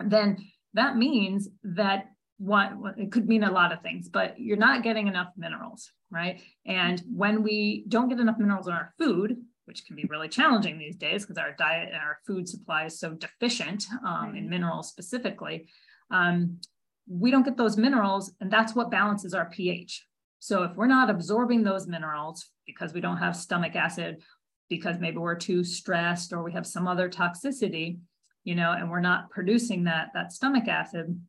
then 0.03 0.37
that 0.73 0.97
means 0.97 1.49
that 1.63 2.05
what 2.37 2.71
it 2.97 3.11
could 3.11 3.27
mean 3.27 3.43
a 3.43 3.51
lot 3.51 3.73
of 3.73 3.81
things, 3.81 4.09
but 4.09 4.39
you're 4.39 4.57
not 4.57 4.83
getting 4.83 5.07
enough 5.07 5.29
minerals, 5.35 5.91
right? 6.11 6.39
And 6.65 7.01
when 7.11 7.41
we 7.41 7.83
don't 7.87 8.09
get 8.09 8.19
enough 8.19 8.37
minerals 8.37 8.67
in 8.67 8.73
our 8.73 8.93
food, 8.99 9.37
which 9.67 9.85
can 9.85 9.95
be 9.95 10.05
really 10.09 10.29
challenging 10.29 10.79
these 10.79 10.95
days 10.95 11.23
because 11.23 11.37
our 11.37 11.53
diet 11.57 11.89
and 11.91 11.97
our 11.97 12.19
food 12.25 12.47
supply 12.47 12.85
is 12.85 12.99
so 12.99 13.13
deficient 13.13 13.85
um, 14.05 14.33
in 14.35 14.49
minerals 14.49 14.89
specifically. 14.89 15.67
Um, 16.09 16.59
we 17.09 17.31
don't 17.31 17.43
get 17.43 17.57
those 17.57 17.77
minerals, 17.77 18.31
and 18.39 18.51
that's 18.51 18.73
what 18.73 18.89
balances 18.89 19.33
our 19.33 19.49
pH. 19.49 20.05
So 20.39 20.63
if 20.63 20.75
we're 20.75 20.87
not 20.87 21.09
absorbing 21.09 21.63
those 21.63 21.87
minerals 21.87 22.45
because 22.65 22.93
we 22.93 23.01
don't 23.01 23.17
have 23.17 23.35
stomach 23.35 23.75
acid, 23.75 24.23
because 24.69 24.99
maybe 24.99 25.17
we're 25.17 25.35
too 25.35 25.63
stressed 25.63 26.33
or 26.33 26.43
we 26.43 26.53
have 26.53 26.67
some 26.67 26.87
other 26.87 27.09
toxicity, 27.09 27.99
you 28.43 28.55
know, 28.55 28.71
and 28.71 28.89
we're 28.89 28.99
not 28.99 29.29
producing 29.29 29.85
that 29.85 30.09
that 30.13 30.31
stomach 30.31 30.67
acid, 30.67 31.19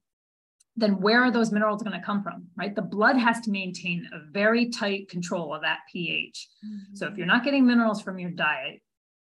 then 0.78 1.00
where 1.00 1.22
are 1.22 1.30
those 1.30 1.50
minerals 1.50 1.82
going 1.82 1.98
to 1.98 2.06
come 2.06 2.22
from, 2.22 2.46
right? 2.56 2.74
The 2.74 2.82
blood 2.82 3.16
has 3.16 3.40
to 3.40 3.50
maintain 3.50 4.08
a 4.12 4.30
very 4.30 4.70
tight 4.70 5.08
control 5.08 5.52
of 5.52 5.62
that 5.62 5.80
pH. 5.92 6.48
Mm-hmm. 6.64 6.94
So 6.94 7.08
if 7.08 7.16
you're 7.16 7.26
not 7.26 7.44
getting 7.44 7.66
minerals 7.66 8.00
from 8.00 8.18
your 8.18 8.30
diet, 8.30 8.80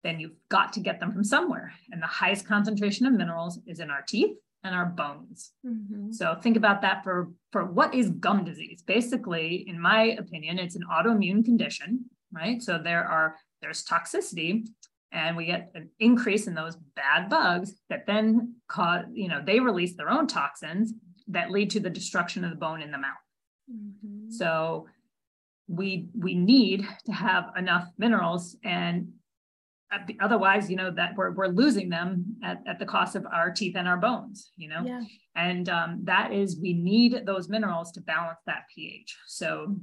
then 0.04 0.20
you've 0.20 0.36
got 0.48 0.72
to 0.74 0.80
get 0.80 1.00
them 1.00 1.12
from 1.12 1.24
somewhere. 1.24 1.72
And 1.90 2.00
the 2.00 2.06
highest 2.06 2.46
concentration 2.46 3.04
of 3.04 3.14
minerals 3.14 3.58
is 3.66 3.80
in 3.80 3.90
our 3.90 4.02
teeth 4.02 4.36
and 4.62 4.74
our 4.74 4.86
bones. 4.86 5.50
Mm-hmm. 5.66 6.12
So 6.12 6.36
think 6.40 6.56
about 6.56 6.82
that 6.82 7.02
for, 7.02 7.30
for 7.50 7.64
what 7.64 7.94
is 7.94 8.10
gum 8.10 8.44
disease? 8.44 8.82
Basically, 8.86 9.68
in 9.68 9.80
my 9.80 10.16
opinion, 10.18 10.58
it's 10.58 10.76
an 10.76 10.84
autoimmune 10.90 11.44
condition, 11.44 12.04
right? 12.32 12.62
So 12.62 12.78
there 12.78 13.04
are 13.04 13.36
there's 13.60 13.84
toxicity 13.84 14.66
and 15.12 15.36
we 15.36 15.46
get 15.46 15.72
an 15.74 15.90
increase 15.98 16.46
in 16.46 16.54
those 16.54 16.76
bad 16.94 17.28
bugs 17.28 17.72
that 17.90 18.06
then 18.06 18.54
cause, 18.68 19.04
you 19.12 19.28
know, 19.28 19.42
they 19.44 19.58
release 19.58 19.96
their 19.96 20.08
own 20.08 20.26
toxins 20.26 20.94
that 21.30 21.50
lead 21.50 21.70
to 21.70 21.80
the 21.80 21.90
destruction 21.90 22.44
of 22.44 22.50
the 22.50 22.56
bone 22.56 22.82
in 22.82 22.90
the 22.90 22.98
mouth. 22.98 23.12
Mm-hmm. 23.70 24.30
So 24.30 24.86
we 25.70 26.08
we 26.18 26.34
need 26.34 26.86
to 27.06 27.12
have 27.12 27.50
enough 27.56 27.88
minerals 27.96 28.56
and 28.64 29.08
otherwise 30.20 30.70
you 30.70 30.76
know 30.76 30.90
that 30.90 31.16
we're, 31.16 31.32
we're 31.32 31.48
losing 31.48 31.88
them 31.88 32.24
at, 32.44 32.62
at 32.66 32.78
the 32.78 32.86
cost 32.86 33.16
of 33.16 33.26
our 33.26 33.50
teeth 33.50 33.76
and 33.76 33.88
our 33.88 33.96
bones 33.96 34.50
you 34.56 34.68
know 34.68 34.82
yeah. 34.84 35.00
and 35.36 35.68
um, 35.68 36.00
that 36.04 36.32
is 36.32 36.60
we 36.60 36.72
need 36.72 37.22
those 37.24 37.48
minerals 37.48 37.92
to 37.92 38.00
balance 38.00 38.38
that 38.46 38.62
ph 38.74 39.16
so 39.26 39.76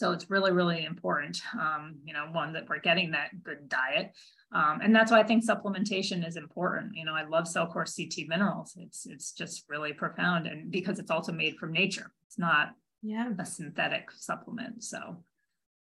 so 0.00 0.12
it's 0.12 0.30
really 0.30 0.50
really 0.50 0.86
important 0.86 1.42
um, 1.60 1.96
you 2.04 2.14
know 2.14 2.26
one 2.32 2.54
that 2.54 2.66
we're 2.70 2.80
getting 2.80 3.10
that 3.10 3.42
good 3.42 3.68
diet 3.68 4.12
um, 4.52 4.80
and 4.82 4.96
that's 4.96 5.12
why 5.12 5.20
i 5.20 5.22
think 5.22 5.44
supplementation 5.44 6.26
is 6.26 6.36
important. 6.36 6.92
You 6.94 7.04
know 7.04 7.14
i 7.14 7.24
love 7.24 7.44
cellcore 7.44 7.86
ct 7.94 8.26
minerals. 8.28 8.72
It's 8.78 9.06
it's 9.06 9.32
just 9.32 9.64
really 9.68 9.92
profound 9.92 10.46
and 10.46 10.70
because 10.70 10.98
it's 10.98 11.10
also 11.10 11.32
made 11.32 11.56
from 11.56 11.72
nature. 11.72 12.10
It's 12.26 12.38
not 12.38 12.70
yeah. 13.02 13.28
a 13.38 13.44
synthetic 13.44 14.10
supplement 14.10 14.82
so 14.82 15.22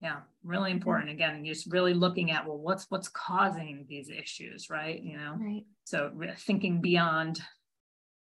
yeah 0.02 0.20
really 0.42 0.72
important. 0.72 1.10
Again 1.10 1.44
just 1.44 1.72
really 1.72 1.94
looking 1.94 2.32
at 2.32 2.44
well 2.46 2.58
what's 2.58 2.86
what's 2.88 3.08
causing 3.08 3.86
these 3.88 4.10
issues 4.10 4.68
right 4.68 5.00
you 5.00 5.16
know? 5.16 5.36
Right. 5.38 5.64
So 5.84 6.10
thinking 6.38 6.80
beyond 6.80 7.40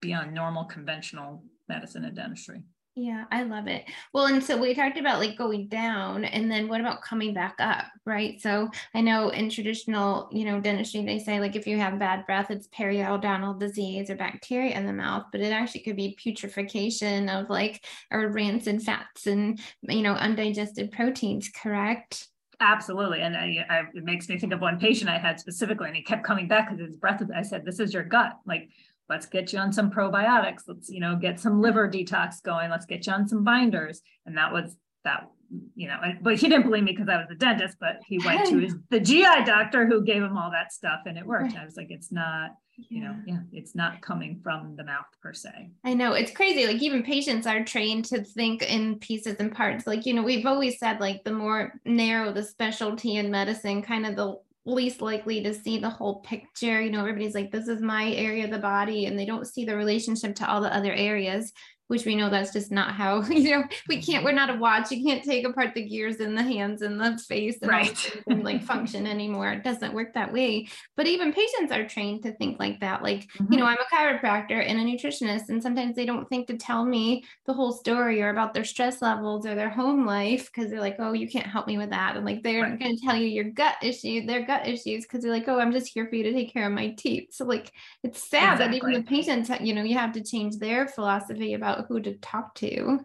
beyond 0.00 0.34
normal 0.34 0.64
conventional 0.64 1.44
medicine 1.68 2.04
and 2.04 2.16
dentistry 2.16 2.62
yeah, 2.98 3.26
I 3.30 3.44
love 3.44 3.68
it. 3.68 3.84
Well, 4.12 4.26
and 4.26 4.42
so 4.42 4.56
we 4.56 4.74
talked 4.74 4.98
about 4.98 5.20
like 5.20 5.38
going 5.38 5.68
down 5.68 6.24
and 6.24 6.50
then 6.50 6.66
what 6.66 6.80
about 6.80 7.00
coming 7.00 7.32
back 7.32 7.54
up, 7.60 7.84
right? 8.04 8.40
So 8.40 8.70
I 8.92 9.00
know 9.00 9.28
in 9.28 9.48
traditional, 9.50 10.28
you 10.32 10.44
know, 10.44 10.60
dentistry, 10.60 11.04
they 11.04 11.20
say 11.20 11.38
like 11.38 11.54
if 11.54 11.64
you 11.64 11.78
have 11.78 12.00
bad 12.00 12.26
breath, 12.26 12.50
it's 12.50 12.66
periodontal 12.66 13.60
disease 13.60 14.10
or 14.10 14.16
bacteria 14.16 14.76
in 14.76 14.84
the 14.84 14.92
mouth, 14.92 15.26
but 15.30 15.40
it 15.40 15.52
actually 15.52 15.82
could 15.82 15.94
be 15.94 16.18
putrefaction 16.20 17.28
of 17.28 17.48
like 17.48 17.84
or 18.10 18.30
rancid 18.30 18.82
fats 18.82 19.28
and, 19.28 19.60
you 19.82 20.02
know, 20.02 20.14
undigested 20.14 20.90
proteins, 20.90 21.48
correct? 21.50 22.26
Absolutely. 22.60 23.20
And 23.20 23.36
I, 23.36 23.64
I, 23.70 23.78
it 23.94 24.02
makes 24.02 24.28
me 24.28 24.36
think 24.36 24.52
of 24.52 24.60
one 24.60 24.80
patient 24.80 25.08
I 25.08 25.18
had 25.18 25.38
specifically, 25.38 25.86
and 25.86 25.96
he 25.96 26.02
kept 26.02 26.24
coming 26.24 26.48
back 26.48 26.68
because 26.68 26.84
his 26.84 26.96
breath, 26.96 27.22
I 27.32 27.42
said, 27.42 27.64
this 27.64 27.78
is 27.78 27.94
your 27.94 28.02
gut. 28.02 28.32
Like 28.44 28.70
let's 29.08 29.26
get 29.26 29.52
you 29.52 29.58
on 29.58 29.72
some 29.72 29.90
probiotics. 29.90 30.62
Let's 30.66 30.88
you 30.88 31.00
know 31.00 31.16
get 31.16 31.40
some 31.40 31.60
liver 31.60 31.88
detox 31.88 32.42
going. 32.42 32.70
Let's 32.70 32.86
get 32.86 33.06
you 33.06 33.12
on 33.12 33.28
some 33.28 33.44
binders. 33.44 34.00
And 34.26 34.36
that 34.36 34.52
was 34.52 34.76
that 35.04 35.28
you 35.74 35.88
know 35.88 35.98
but 36.20 36.36
he 36.36 36.48
didn't 36.48 36.64
believe 36.64 36.84
me 36.84 36.92
because 36.92 37.08
i 37.08 37.16
was 37.16 37.26
a 37.30 37.34
dentist 37.34 37.76
but 37.80 37.96
he 38.06 38.18
went 38.18 38.46
to 38.46 38.58
his, 38.58 38.74
the 38.90 39.00
gi 39.00 39.22
doctor 39.46 39.86
who 39.86 40.04
gave 40.04 40.22
him 40.22 40.36
all 40.36 40.50
that 40.50 40.72
stuff 40.72 41.00
and 41.06 41.16
it 41.16 41.24
worked. 41.24 41.56
I 41.56 41.64
was 41.64 41.76
like 41.76 41.90
it's 41.90 42.12
not 42.12 42.50
you 42.76 43.02
know 43.02 43.16
yeah 43.26 43.38
it's 43.52 43.74
not 43.74 44.00
coming 44.02 44.40
from 44.42 44.76
the 44.76 44.84
mouth 44.84 45.06
per 45.22 45.32
se. 45.32 45.70
I 45.84 45.94
know 45.94 46.12
it's 46.12 46.32
crazy 46.32 46.66
like 46.66 46.82
even 46.82 47.02
patients 47.02 47.46
are 47.46 47.64
trained 47.64 48.04
to 48.06 48.22
think 48.22 48.62
in 48.62 48.98
pieces 48.98 49.36
and 49.38 49.50
parts. 49.50 49.86
Like 49.86 50.04
you 50.04 50.14
know 50.14 50.22
we've 50.22 50.46
always 50.46 50.78
said 50.78 51.00
like 51.00 51.24
the 51.24 51.32
more 51.32 51.72
narrow 51.84 52.32
the 52.32 52.42
specialty 52.42 53.16
in 53.16 53.30
medicine 53.30 53.82
kind 53.82 54.06
of 54.06 54.16
the 54.16 54.36
least 54.68 55.00
likely 55.00 55.42
to 55.42 55.54
see 55.54 55.78
the 55.78 55.90
whole 55.90 56.20
picture. 56.20 56.80
You 56.80 56.90
know, 56.90 57.00
everybody's 57.00 57.34
like, 57.34 57.50
this 57.50 57.68
is 57.68 57.80
my 57.80 58.12
area 58.12 58.44
of 58.44 58.50
the 58.50 58.58
body, 58.58 59.06
and 59.06 59.18
they 59.18 59.26
don't 59.26 59.46
see 59.46 59.64
the 59.64 59.76
relationship 59.76 60.34
to 60.36 60.50
all 60.50 60.60
the 60.60 60.74
other 60.74 60.92
areas 60.92 61.52
which 61.88 62.04
we 62.04 62.14
know 62.14 62.30
that's 62.30 62.52
just 62.52 62.70
not 62.70 62.94
how 62.94 63.22
you 63.28 63.50
know 63.50 63.64
we 63.88 64.00
can't 64.00 64.24
we're 64.24 64.32
not 64.32 64.50
a 64.50 64.54
watch 64.54 64.90
you 64.90 65.04
can't 65.04 65.24
take 65.24 65.46
apart 65.46 65.74
the 65.74 65.86
gears 65.86 66.20
and 66.20 66.38
the 66.38 66.42
hands 66.42 66.82
and 66.82 67.00
the 67.00 67.18
face 67.26 67.58
and, 67.60 67.70
right. 67.70 68.22
and 68.28 68.44
like 68.44 68.62
function 68.62 69.06
anymore 69.06 69.50
it 69.50 69.64
doesn't 69.64 69.94
work 69.94 70.14
that 70.14 70.32
way 70.32 70.68
but 70.96 71.06
even 71.06 71.32
patients 71.32 71.72
are 71.72 71.86
trained 71.86 72.22
to 72.22 72.32
think 72.34 72.58
like 72.58 72.78
that 72.80 73.02
like 73.02 73.20
mm-hmm. 73.32 73.52
you 73.52 73.58
know 73.58 73.66
i'm 73.66 73.78
a 73.78 73.94
chiropractor 73.94 74.64
and 74.64 74.78
a 74.78 74.84
nutritionist 74.84 75.48
and 75.48 75.62
sometimes 75.62 75.96
they 75.96 76.06
don't 76.06 76.28
think 76.28 76.46
to 76.46 76.56
tell 76.56 76.84
me 76.84 77.24
the 77.46 77.52
whole 77.52 77.72
story 77.72 78.22
or 78.22 78.30
about 78.30 78.54
their 78.54 78.64
stress 78.64 79.02
levels 79.02 79.46
or 79.46 79.54
their 79.54 79.70
home 79.70 80.06
life 80.06 80.50
because 80.52 80.70
they're 80.70 80.80
like 80.80 80.96
oh 80.98 81.12
you 81.12 81.28
can't 81.28 81.46
help 81.46 81.66
me 81.66 81.78
with 81.78 81.90
that 81.90 82.16
and 82.16 82.24
like 82.24 82.42
they're 82.42 82.62
right. 82.62 82.78
going 82.78 82.96
to 82.96 83.02
tell 83.02 83.16
you 83.16 83.26
your 83.26 83.44
gut 83.44 83.76
issue 83.82 84.24
their 84.26 84.44
gut 84.44 84.66
issues 84.66 85.04
because 85.04 85.22
they're 85.22 85.32
like 85.32 85.48
oh 85.48 85.58
i'm 85.58 85.72
just 85.72 85.88
here 85.92 86.06
for 86.06 86.14
you 86.14 86.22
to 86.22 86.32
take 86.32 86.52
care 86.52 86.66
of 86.66 86.72
my 86.72 86.90
teeth 86.90 87.28
so 87.30 87.44
like 87.44 87.72
it's 88.02 88.22
sad 88.22 88.54
exactly. 88.54 88.78
that 88.78 88.86
even 88.86 89.00
the 89.00 89.08
patients 89.08 89.50
you 89.60 89.74
know 89.74 89.82
you 89.82 89.96
have 89.96 90.12
to 90.12 90.22
change 90.22 90.56
their 90.58 90.86
philosophy 90.86 91.54
about 91.54 91.77
who 91.86 92.00
to 92.00 92.14
talk 92.14 92.54
to. 92.56 93.00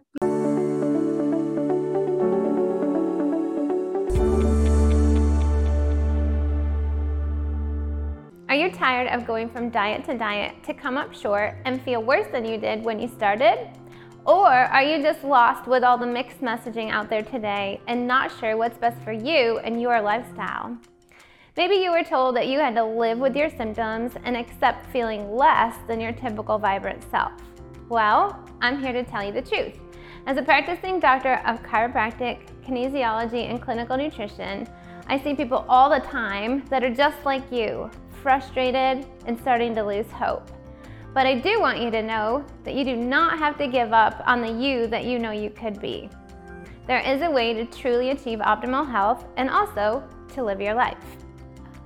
Are 8.48 8.56
you 8.56 8.70
tired 8.70 9.08
of 9.08 9.26
going 9.26 9.50
from 9.50 9.70
diet 9.70 10.04
to 10.04 10.16
diet 10.16 10.62
to 10.64 10.72
come 10.74 10.96
up 10.96 11.12
short 11.12 11.56
and 11.64 11.82
feel 11.82 12.02
worse 12.02 12.26
than 12.30 12.44
you 12.44 12.56
did 12.56 12.84
when 12.84 13.00
you 13.00 13.08
started? 13.08 13.68
Or 14.26 14.48
are 14.48 14.82
you 14.82 15.02
just 15.02 15.24
lost 15.24 15.66
with 15.66 15.82
all 15.82 15.98
the 15.98 16.06
mixed 16.06 16.40
messaging 16.40 16.90
out 16.90 17.10
there 17.10 17.22
today 17.22 17.80
and 17.88 18.06
not 18.06 18.32
sure 18.38 18.56
what's 18.56 18.78
best 18.78 19.02
for 19.02 19.12
you 19.12 19.58
and 19.58 19.82
your 19.82 20.00
lifestyle? 20.00 20.78
Maybe 21.56 21.74
you 21.76 21.90
were 21.90 22.04
told 22.04 22.36
that 22.36 22.48
you 22.48 22.58
had 22.58 22.74
to 22.76 22.84
live 22.84 23.18
with 23.18 23.36
your 23.36 23.50
symptoms 23.50 24.12
and 24.24 24.36
accept 24.36 24.86
feeling 24.86 25.34
less 25.34 25.76
than 25.86 26.00
your 26.00 26.12
typical 26.12 26.58
vibrant 26.58 27.04
self. 27.10 27.32
Well, 27.88 28.43
I'm 28.64 28.80
here 28.80 28.94
to 28.94 29.04
tell 29.04 29.22
you 29.22 29.30
the 29.30 29.42
truth. 29.42 29.78
As 30.24 30.38
a 30.38 30.42
practicing 30.42 30.98
doctor 30.98 31.34
of 31.44 31.62
chiropractic, 31.62 32.48
kinesiology, 32.66 33.50
and 33.50 33.60
clinical 33.60 33.94
nutrition, 33.94 34.66
I 35.06 35.20
see 35.20 35.34
people 35.34 35.66
all 35.68 35.90
the 35.90 36.00
time 36.00 36.64
that 36.70 36.82
are 36.82 36.88
just 36.88 37.22
like 37.26 37.52
you, 37.52 37.90
frustrated 38.22 39.06
and 39.26 39.38
starting 39.38 39.74
to 39.74 39.82
lose 39.82 40.10
hope. 40.10 40.50
But 41.12 41.26
I 41.26 41.40
do 41.40 41.60
want 41.60 41.82
you 41.82 41.90
to 41.90 42.02
know 42.02 42.42
that 42.64 42.72
you 42.72 42.84
do 42.84 42.96
not 42.96 43.38
have 43.38 43.58
to 43.58 43.68
give 43.68 43.92
up 43.92 44.22
on 44.26 44.40
the 44.40 44.50
you 44.50 44.86
that 44.86 45.04
you 45.04 45.18
know 45.18 45.30
you 45.30 45.50
could 45.50 45.78
be. 45.78 46.08
There 46.86 47.00
is 47.00 47.20
a 47.20 47.30
way 47.30 47.52
to 47.52 47.66
truly 47.66 48.12
achieve 48.12 48.38
optimal 48.38 48.90
health 48.90 49.26
and 49.36 49.50
also 49.50 50.02
to 50.32 50.42
live 50.42 50.62
your 50.62 50.72
life. 50.72 50.96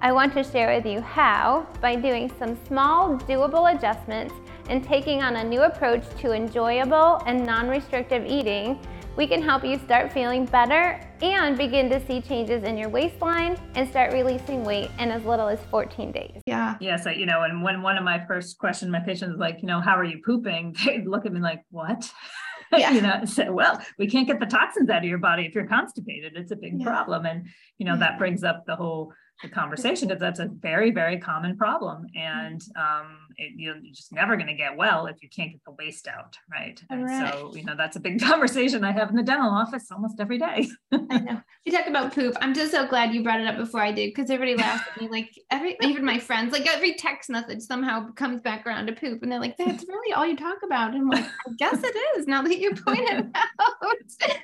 I 0.00 0.12
want 0.12 0.32
to 0.34 0.44
share 0.44 0.72
with 0.72 0.86
you 0.86 1.00
how 1.00 1.66
by 1.80 1.96
doing 1.96 2.32
some 2.38 2.56
small, 2.68 3.18
doable 3.18 3.74
adjustments 3.74 4.32
and 4.68 4.84
taking 4.84 5.22
on 5.22 5.36
a 5.36 5.44
new 5.44 5.62
approach 5.62 6.04
to 6.20 6.32
enjoyable 6.32 7.22
and 7.26 7.44
non 7.44 7.68
restrictive 7.68 8.26
eating, 8.26 8.78
we 9.16 9.26
can 9.26 9.42
help 9.42 9.64
you 9.64 9.78
start 9.80 10.12
feeling 10.12 10.44
better 10.46 11.00
and 11.20 11.58
begin 11.58 11.90
to 11.90 12.06
see 12.06 12.20
changes 12.20 12.62
in 12.62 12.78
your 12.78 12.88
waistline 12.88 13.58
and 13.74 13.88
start 13.88 14.12
releasing 14.12 14.62
weight 14.62 14.90
in 15.00 15.10
as 15.10 15.24
little 15.24 15.48
as 15.48 15.58
14 15.72 16.12
days. 16.12 16.40
Yeah. 16.46 16.76
Yeah. 16.80 16.96
So, 16.96 17.10
you 17.10 17.26
know, 17.26 17.42
and 17.42 17.62
when 17.62 17.82
one 17.82 17.98
of 17.98 18.04
my 18.04 18.24
first 18.26 18.58
questions, 18.58 18.92
my 18.92 19.00
patients 19.00 19.36
like, 19.36 19.60
you 19.60 19.66
know, 19.66 19.80
how 19.80 19.96
are 19.96 20.04
you 20.04 20.20
pooping? 20.24 20.76
They 20.84 21.04
look 21.04 21.26
at 21.26 21.32
me 21.32 21.40
like, 21.40 21.62
what? 21.70 22.10
Yeah. 22.70 22.90
you 22.92 23.00
know, 23.00 23.24
say, 23.24 23.48
well, 23.48 23.80
we 23.98 24.06
can't 24.08 24.26
get 24.26 24.40
the 24.40 24.46
toxins 24.46 24.90
out 24.90 24.98
of 24.98 25.04
your 25.08 25.16
body 25.16 25.46
if 25.46 25.54
you're 25.54 25.66
constipated. 25.66 26.34
It's 26.36 26.52
a 26.52 26.56
big 26.56 26.74
yeah. 26.78 26.84
problem. 26.84 27.24
And, 27.24 27.46
you 27.78 27.86
know, 27.86 27.94
yeah. 27.94 28.00
that 28.00 28.18
brings 28.18 28.44
up 28.44 28.66
the 28.66 28.76
whole 28.76 29.10
the 29.42 29.48
conversation 29.48 30.08
because 30.08 30.20
that's 30.20 30.40
a 30.40 30.46
very 30.46 30.90
very 30.90 31.18
common 31.18 31.56
problem. 31.56 32.06
And 32.14 32.60
um, 32.76 33.18
it, 33.36 33.52
you're 33.56 33.76
just 33.92 34.12
never 34.12 34.36
going 34.36 34.48
to 34.48 34.54
get 34.54 34.76
well 34.76 35.06
if 35.06 35.22
you 35.22 35.28
can't 35.28 35.52
get 35.52 35.60
the 35.64 35.72
waste 35.72 36.08
out 36.08 36.36
right? 36.50 36.80
And 36.90 37.04
right. 37.04 37.32
so 37.32 37.54
you 37.54 37.64
know 37.64 37.74
that's 37.76 37.96
a 37.96 38.00
big 38.00 38.20
conversation 38.22 38.84
i 38.84 38.92
have 38.92 39.10
in 39.10 39.16
the 39.16 39.22
dental 39.22 39.50
office 39.50 39.86
almost 39.90 40.20
every 40.20 40.38
day. 40.38 40.68
I 40.92 41.18
know. 41.18 41.40
You 41.64 41.72
talk 41.72 41.86
about 41.86 42.14
poop. 42.14 42.34
I'm 42.40 42.54
just 42.54 42.72
so 42.72 42.86
glad 42.86 43.12
you 43.12 43.22
brought 43.22 43.40
it 43.40 43.46
up 43.46 43.58
before 43.58 43.80
i 43.80 43.92
did 43.92 44.14
because 44.14 44.30
everybody 44.30 44.56
laughs 44.56 44.88
at 44.88 45.00
me 45.00 45.08
like 45.08 45.30
every 45.50 45.76
even 45.82 46.02
my 46.02 46.18
friends 46.18 46.52
like 46.52 46.66
every 46.66 46.94
text 46.94 47.28
message 47.28 47.60
somehow 47.60 48.10
comes 48.12 48.40
back 48.40 48.66
around 48.66 48.86
to 48.86 48.92
poop 48.94 49.22
and 49.22 49.30
they're 49.30 49.40
like 49.40 49.56
that's 49.58 49.86
really 49.86 50.14
all 50.14 50.26
you 50.26 50.36
talk 50.36 50.58
about. 50.64 50.94
And 50.94 51.02
i'm 51.02 51.08
like 51.08 51.24
i 51.24 51.50
guess 51.58 51.82
it 51.82 51.96
is 52.16 52.26
now 52.26 52.40
that 52.42 52.58
you 52.58 52.70
point 52.70 53.00
it 53.00 53.18
out. 53.18 53.44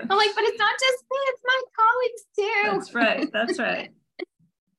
I'm 0.01 0.19
like 0.19 0.35
but 0.35 0.45
it's 0.45 0.59
not 0.59 0.75
just 0.79 1.05
me 1.11 1.19
it's 1.29 1.43
my 1.47 1.63
colleagues 1.79 2.25
too. 2.37 2.63
That's 2.65 2.95
right 2.95 3.33
that's 3.33 3.59
right 3.59 3.91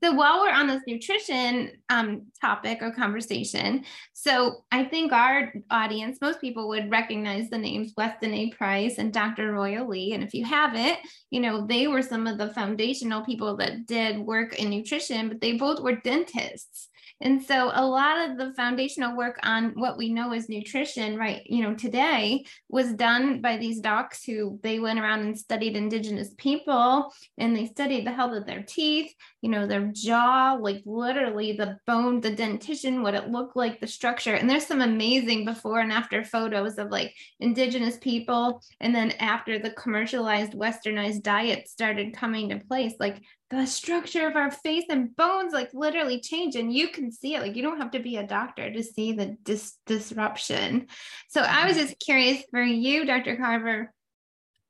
so 0.05 0.11
while 0.11 0.39
we're 0.41 0.53
on 0.53 0.67
this 0.67 0.83
nutrition 0.85 1.71
um, 1.89 2.27
topic 2.39 2.83
or 2.83 2.91
conversation, 2.91 3.83
so 4.13 4.63
I 4.71 4.83
think 4.83 5.11
our 5.11 5.51
audience, 5.71 6.19
most 6.21 6.39
people 6.39 6.67
would 6.67 6.91
recognize 6.91 7.49
the 7.49 7.57
names 7.57 7.93
Weston 7.97 8.31
A. 8.31 8.51
Price 8.51 8.99
and 8.99 9.11
Dr. 9.11 9.51
Royal 9.51 9.87
Lee. 9.87 10.13
And 10.13 10.23
if 10.23 10.35
you 10.35 10.45
haven't, 10.45 10.99
you 11.31 11.39
know, 11.39 11.65
they 11.65 11.87
were 11.87 12.03
some 12.03 12.27
of 12.27 12.37
the 12.37 12.53
foundational 12.53 13.25
people 13.25 13.57
that 13.57 13.87
did 13.87 14.19
work 14.19 14.59
in 14.59 14.69
nutrition, 14.69 15.27
but 15.27 15.41
they 15.41 15.53
both 15.53 15.79
were 15.79 15.95
dentists. 15.95 16.89
And 17.21 17.41
so 17.41 17.71
a 17.73 17.85
lot 17.85 18.29
of 18.29 18.37
the 18.37 18.53
foundational 18.55 19.15
work 19.15 19.39
on 19.43 19.71
what 19.75 19.97
we 19.97 20.11
know 20.11 20.33
as 20.33 20.49
nutrition, 20.49 21.17
right, 21.17 21.41
you 21.45 21.63
know, 21.63 21.73
today 21.73 22.45
was 22.67 22.93
done 22.93 23.41
by 23.41 23.57
these 23.57 23.79
docs 23.79 24.23
who 24.23 24.59
they 24.63 24.79
went 24.79 24.99
around 24.99 25.21
and 25.21 25.37
studied 25.37 25.77
indigenous 25.77 26.33
people 26.37 27.13
and 27.37 27.55
they 27.55 27.67
studied 27.67 28.05
the 28.05 28.11
health 28.11 28.35
of 28.35 28.45
their 28.45 28.63
teeth, 28.63 29.13
you 29.41 29.49
know, 29.49 29.65
their 29.65 29.89
jaw, 29.93 30.57
like 30.59 30.81
literally 30.85 31.53
the 31.53 31.77
bone, 31.87 32.19
the 32.19 32.35
dentition, 32.35 33.01
what 33.01 33.15
it 33.15 33.29
looked 33.29 33.55
like, 33.55 33.79
the 33.79 33.87
structure. 33.87 34.35
And 34.35 34.49
there's 34.49 34.65
some 34.65 34.81
amazing 34.81 35.45
before 35.45 35.79
and 35.79 35.93
after 35.93 36.23
photos 36.25 36.77
of 36.77 36.91
like 36.91 37.13
indigenous 37.39 37.97
people. 37.97 38.61
And 38.81 38.93
then 38.93 39.11
after 39.19 39.57
the 39.57 39.71
commercialized 39.71 40.53
westernized 40.53 41.23
diet 41.23 41.69
started 41.69 42.15
coming 42.15 42.49
to 42.49 42.59
place, 42.59 42.93
like 42.99 43.21
the 43.51 43.65
structure 43.65 44.27
of 44.27 44.35
our 44.35 44.49
face 44.49 44.85
and 44.89 45.15
bones 45.15 45.53
like 45.53 45.69
literally 45.73 46.19
change 46.19 46.55
and 46.55 46.73
you 46.73 46.87
can 46.87 47.11
see 47.11 47.35
it 47.35 47.41
like 47.41 47.55
you 47.55 47.61
don't 47.61 47.79
have 47.79 47.91
to 47.91 47.99
be 47.99 48.17
a 48.17 48.25
doctor 48.25 48.71
to 48.71 48.81
see 48.81 49.13
the 49.13 49.37
dis- 49.43 49.77
disruption 49.85 50.87
so 51.29 51.41
i 51.41 51.67
was 51.67 51.77
just 51.77 51.99
curious 51.99 52.43
for 52.49 52.61
you 52.61 53.05
dr 53.05 53.37
carver 53.37 53.93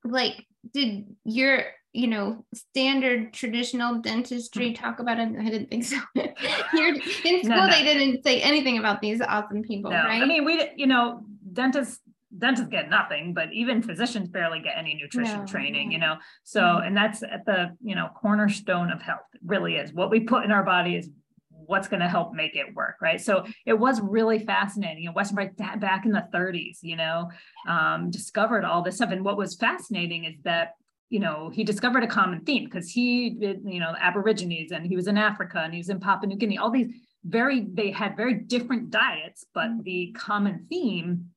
like 0.04 0.46
did 0.74 1.06
your 1.24 1.64
you 1.96 2.08
know, 2.08 2.46
standard 2.54 3.32
traditional 3.32 4.02
dentistry 4.02 4.70
hmm. 4.70 4.74
talk 4.74 5.00
about 5.00 5.18
it? 5.18 5.30
I 5.40 5.50
didn't 5.50 5.70
think 5.70 5.86
so. 5.86 5.98
In 6.16 7.02
school, 7.02 7.42
no, 7.44 7.68
no. 7.68 7.70
they 7.70 7.84
didn't 7.84 8.22
say 8.22 8.42
anything 8.42 8.78
about 8.78 9.02
these 9.02 9.22
awesome 9.22 9.64
people, 9.64 9.92
no. 9.92 10.04
right? 10.04 10.22
I 10.22 10.26
mean, 10.26 10.44
we, 10.44 10.72
you 10.76 10.88
know, 10.88 11.24
dentists 11.54 12.02
dentists 12.38 12.70
get 12.70 12.90
nothing 12.90 13.34
but 13.34 13.52
even 13.54 13.82
physicians 13.82 14.30
barely 14.30 14.60
get 14.60 14.78
any 14.78 14.96
nutrition 14.96 15.40
no. 15.40 15.46
training 15.46 15.92
you 15.92 16.00
know? 16.00 16.16
So 16.44 16.62
mm-hmm. 16.62 16.88
and 16.88 16.98
that's 16.98 17.24
at 17.24 17.46
the 17.46 17.76
you 17.82 17.96
know 17.96 18.10
cornerstone 18.16 18.92
of 18.92 19.02
health 19.02 19.22
it 19.34 19.42
really 19.46 19.76
is. 19.76 19.94
What 19.94 20.10
we 20.10 20.22
put 20.22 20.44
in 20.44 20.52
our 20.52 20.64
body 20.64 20.96
is 20.96 21.10
what's 21.50 21.88
going 21.88 22.02
to 22.02 22.08
help 22.10 22.34
make 22.34 22.56
it 22.56 22.76
work 22.76 22.96
right? 23.02 23.20
So 23.20 23.46
it 23.66 23.74
was 23.74 24.02
really 24.02 24.40
fascinating. 24.40 25.08
And 25.08 25.16
weston 25.16 25.36
price 25.36 25.52
back 25.58 26.06
in 26.06 26.12
the 26.12 26.28
30s 26.34 26.80
you 26.82 26.96
know? 26.96 27.30
Um, 27.68 28.12
discovered 28.12 28.66
all 28.66 28.82
this 28.82 28.98
stuff. 28.98 29.12
And 29.12 29.24
what 29.24 29.38
was 29.38 29.56
fascinating 29.56 30.26
is 30.26 30.36
that 30.44 30.74
you 31.10 31.20
know 31.20 31.52
he 31.54 31.64
discovered 31.64 32.04
a 32.04 32.08
common 32.08 32.42
theme 32.42 32.66
because 32.66 32.90
he 32.90 33.30
did 33.30 33.62
you 33.64 33.80
know 33.80 33.94
aborigines 34.00 34.72
and 34.72 34.88
he 34.88 34.96
was 34.96 35.06
in 35.08 35.18
africa 35.18 35.60
and 35.60 35.72
he 35.72 35.78
was 35.78 35.90
in 35.90 36.00
papua 36.00 36.28
new 36.28 36.36
guinea. 36.36 36.58
All 36.58 36.72
these 36.72 36.92
very 37.24 37.68
they 37.74 37.92
had 37.92 38.16
very 38.16 38.36
different 38.36 38.92
diets 38.92 39.46
but 39.54 39.68
mm. 39.68 39.84
the 39.84 40.16
common 40.18 40.66
theme 40.70 41.32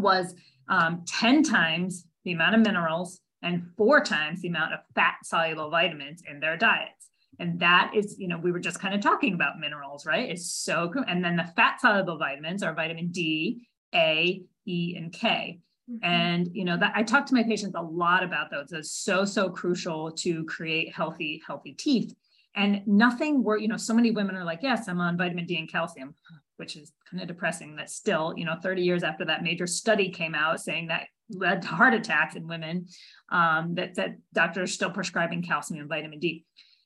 was 0.00 0.34
um, 0.68 1.04
10 1.06 1.42
times 1.42 2.06
the 2.24 2.32
amount 2.32 2.54
of 2.54 2.60
minerals 2.60 3.20
and 3.42 3.64
four 3.76 4.02
times 4.02 4.40
the 4.40 4.48
amount 4.48 4.74
of 4.74 4.80
fat 4.94 5.16
soluble 5.24 5.70
vitamins 5.70 6.22
in 6.30 6.40
their 6.40 6.56
diets. 6.56 7.08
And 7.38 7.58
that 7.60 7.92
is, 7.94 8.16
you 8.18 8.28
know, 8.28 8.38
we 8.38 8.52
were 8.52 8.60
just 8.60 8.80
kind 8.80 8.94
of 8.94 9.00
talking 9.00 9.32
about 9.32 9.58
minerals, 9.58 10.04
right? 10.04 10.28
It's 10.28 10.52
so 10.52 10.90
cool. 10.92 11.04
And 11.08 11.24
then 11.24 11.36
the 11.36 11.50
fat 11.56 11.80
soluble 11.80 12.18
vitamins 12.18 12.62
are 12.62 12.74
vitamin 12.74 13.08
D, 13.08 13.66
A, 13.94 14.42
E, 14.66 14.94
and 14.96 15.10
K. 15.10 15.60
Mm-hmm. 15.90 16.04
And 16.04 16.48
you 16.52 16.64
know 16.64 16.76
that 16.76 16.92
I 16.94 17.02
talk 17.02 17.26
to 17.26 17.34
my 17.34 17.42
patients 17.42 17.74
a 17.76 17.82
lot 17.82 18.22
about 18.22 18.50
those. 18.50 18.72
It's 18.72 18.92
so 18.92 19.24
so 19.24 19.48
crucial 19.48 20.12
to 20.12 20.44
create 20.44 20.94
healthy 20.94 21.42
healthy 21.46 21.72
teeth. 21.72 22.14
And 22.54 22.82
nothing 22.86 23.42
were 23.42 23.56
you 23.56 23.68
know 23.68 23.76
so 23.76 23.94
many 23.94 24.10
women 24.10 24.36
are 24.36 24.44
like, 24.44 24.60
yes, 24.62 24.88
I'm 24.88 25.00
on 25.00 25.16
vitamin 25.16 25.46
D 25.46 25.56
and 25.56 25.70
calcium 25.70 26.14
which 26.60 26.76
is 26.76 26.92
kind 27.10 27.22
of 27.22 27.26
depressing 27.26 27.74
that 27.76 27.90
still, 27.90 28.34
you 28.36 28.44
know, 28.44 28.54
30 28.62 28.82
years 28.82 29.02
after 29.02 29.24
that 29.24 29.42
major 29.42 29.66
study 29.66 30.10
came 30.10 30.34
out 30.34 30.60
saying 30.60 30.88
that 30.88 31.06
led 31.30 31.62
to 31.62 31.68
heart 31.68 31.94
attacks 31.94 32.36
in 32.36 32.46
women, 32.46 32.86
um, 33.32 33.74
that, 33.74 33.94
that 33.94 34.10
doctors 34.32 34.70
are 34.70 34.72
still 34.72 34.90
prescribing 34.90 35.42
calcium 35.42 35.80
and 35.80 35.88
vitamin 35.88 36.18
D. 36.18 36.44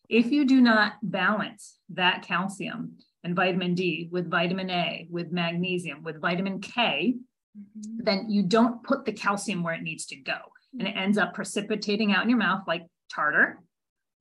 If 0.09 0.31
you 0.31 0.47
do 0.47 0.61
not 0.61 0.95
balance 1.03 1.77
that 1.91 2.23
calcium 2.23 2.99
and 3.25 3.35
vitamin 3.35 3.75
D 3.75 4.09
with 4.13 4.31
vitamin 4.31 4.71
A, 4.71 5.09
with 5.11 5.33
magnesium, 5.33 6.05
with 6.05 6.21
vitamin 6.21 6.61
K, 6.61 7.17
mm-hmm. 7.59 8.05
then 8.05 8.31
you 8.31 8.45
don't 8.45 8.83
put 8.83 9.05
the 9.05 9.13
calcium 9.13 9.63
where 9.63 9.75
it 9.75 9.83
needs 9.83 10.07
to 10.07 10.17
go. 10.17 10.39
And 10.79 10.87
it 10.87 10.97
ends 10.97 11.19
up 11.19 11.35
precipitating 11.35 12.13
out 12.13 12.23
in 12.23 12.31
your 12.31 12.39
mouth 12.39 12.63
like 12.67 12.87
tartar 13.13 13.59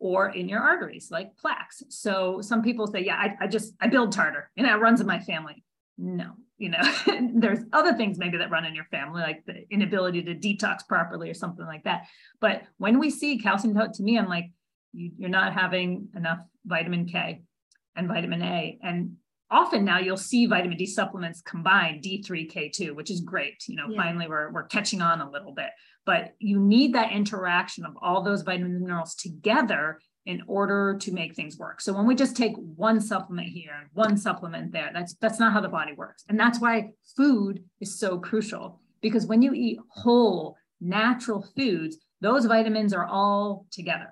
or 0.04 0.28
in 0.32 0.50
your 0.50 0.60
arteries 0.60 1.08
like 1.10 1.36
plaques. 1.38 1.82
So 1.88 2.42
some 2.42 2.62
people 2.62 2.88
say, 2.88 3.06
yeah, 3.06 3.16
I, 3.16 3.46
I 3.46 3.48
just, 3.48 3.74
I 3.80 3.88
build 3.88 4.12
tartar 4.12 4.52
and 4.58 4.68
it 4.68 4.74
runs 4.74 5.00
in 5.00 5.08
my 5.08 5.22
family. 5.22 5.64
No, 5.98 6.32
you 6.58 6.72
know, 6.72 6.82
there's 7.36 7.60
other 7.72 7.94
things 7.94 8.18
maybe 8.18 8.38
that 8.38 8.52
run 8.52 8.66
in 8.66 8.76
your 8.76 8.84
family, 8.92 9.22
like 9.22 9.46
the 9.46 9.64
inability 9.72 10.22
to 10.24 10.36
detox 10.36 10.86
properly 10.86 11.30
or 11.30 11.34
something 11.34 11.66
like 11.66 11.86
that. 11.86 12.08
But 12.42 12.64
when 12.80 13.00
we 13.00 13.10
see 13.10 13.40
calcium 13.40 13.76
to 13.76 14.04
me, 14.04 14.20
I'm 14.20 14.28
like, 14.28 14.52
you, 14.92 15.12
you're 15.18 15.30
not 15.30 15.54
having 15.54 16.10
enough 16.18 16.40
vitamin 16.66 17.06
K 17.06 17.42
and 17.96 18.10
vitamin 18.10 18.42
A. 18.42 18.78
And 18.84 19.14
often 19.50 19.86
now 19.86 20.00
you'll 20.00 20.18
see 20.18 20.48
vitamin 20.48 20.78
D 20.78 20.86
supplements 20.86 21.42
combine 21.42 22.02
D3, 22.02 22.52
K2, 22.52 22.94
which 22.94 23.10
is 23.10 23.22
great. 23.22 23.64
You 23.70 23.78
know, 23.78 23.88
yeah. 23.90 24.02
finally 24.02 24.28
we're, 24.28 24.52
we're 24.52 24.64
catching 24.64 25.02
on 25.02 25.22
a 25.22 25.32
little 25.32 25.54
bit, 25.54 25.70
but 26.06 26.34
you 26.40 26.60
need 26.60 26.94
that 26.94 27.12
interaction 27.12 27.86
of 27.86 27.94
all 28.02 28.24
those 28.24 28.42
vitamins 28.42 28.76
and 28.76 28.84
minerals 28.84 29.16
together 29.16 30.00
in 30.26 30.42
order 30.48 30.98
to 31.02 31.12
make 31.12 31.36
things 31.36 31.58
work. 31.58 31.82
So 31.82 31.94
when 31.94 32.06
we 32.06 32.16
just 32.16 32.38
take 32.38 32.54
one 32.58 33.02
supplement 33.02 33.50
here 33.50 33.72
and 33.78 33.90
one 33.94 34.18
supplement 34.18 34.72
there, 34.72 34.90
that's 34.94 35.16
that's 35.16 35.40
not 35.40 35.54
how 35.54 35.62
the 35.62 35.68
body 35.68 35.94
works. 35.94 36.24
And 36.30 36.40
that's 36.40 36.60
why 36.60 36.92
food 37.18 37.64
is 37.82 38.00
so 38.00 38.20
crucial 38.20 38.80
because 39.02 39.26
when 39.26 39.42
you 39.42 39.54
eat 39.54 39.80
whole 39.90 40.56
natural 40.80 41.46
foods, 41.56 41.98
those 42.22 42.46
vitamins 42.46 42.94
are 42.94 43.06
all 43.06 43.66
together. 43.72 44.12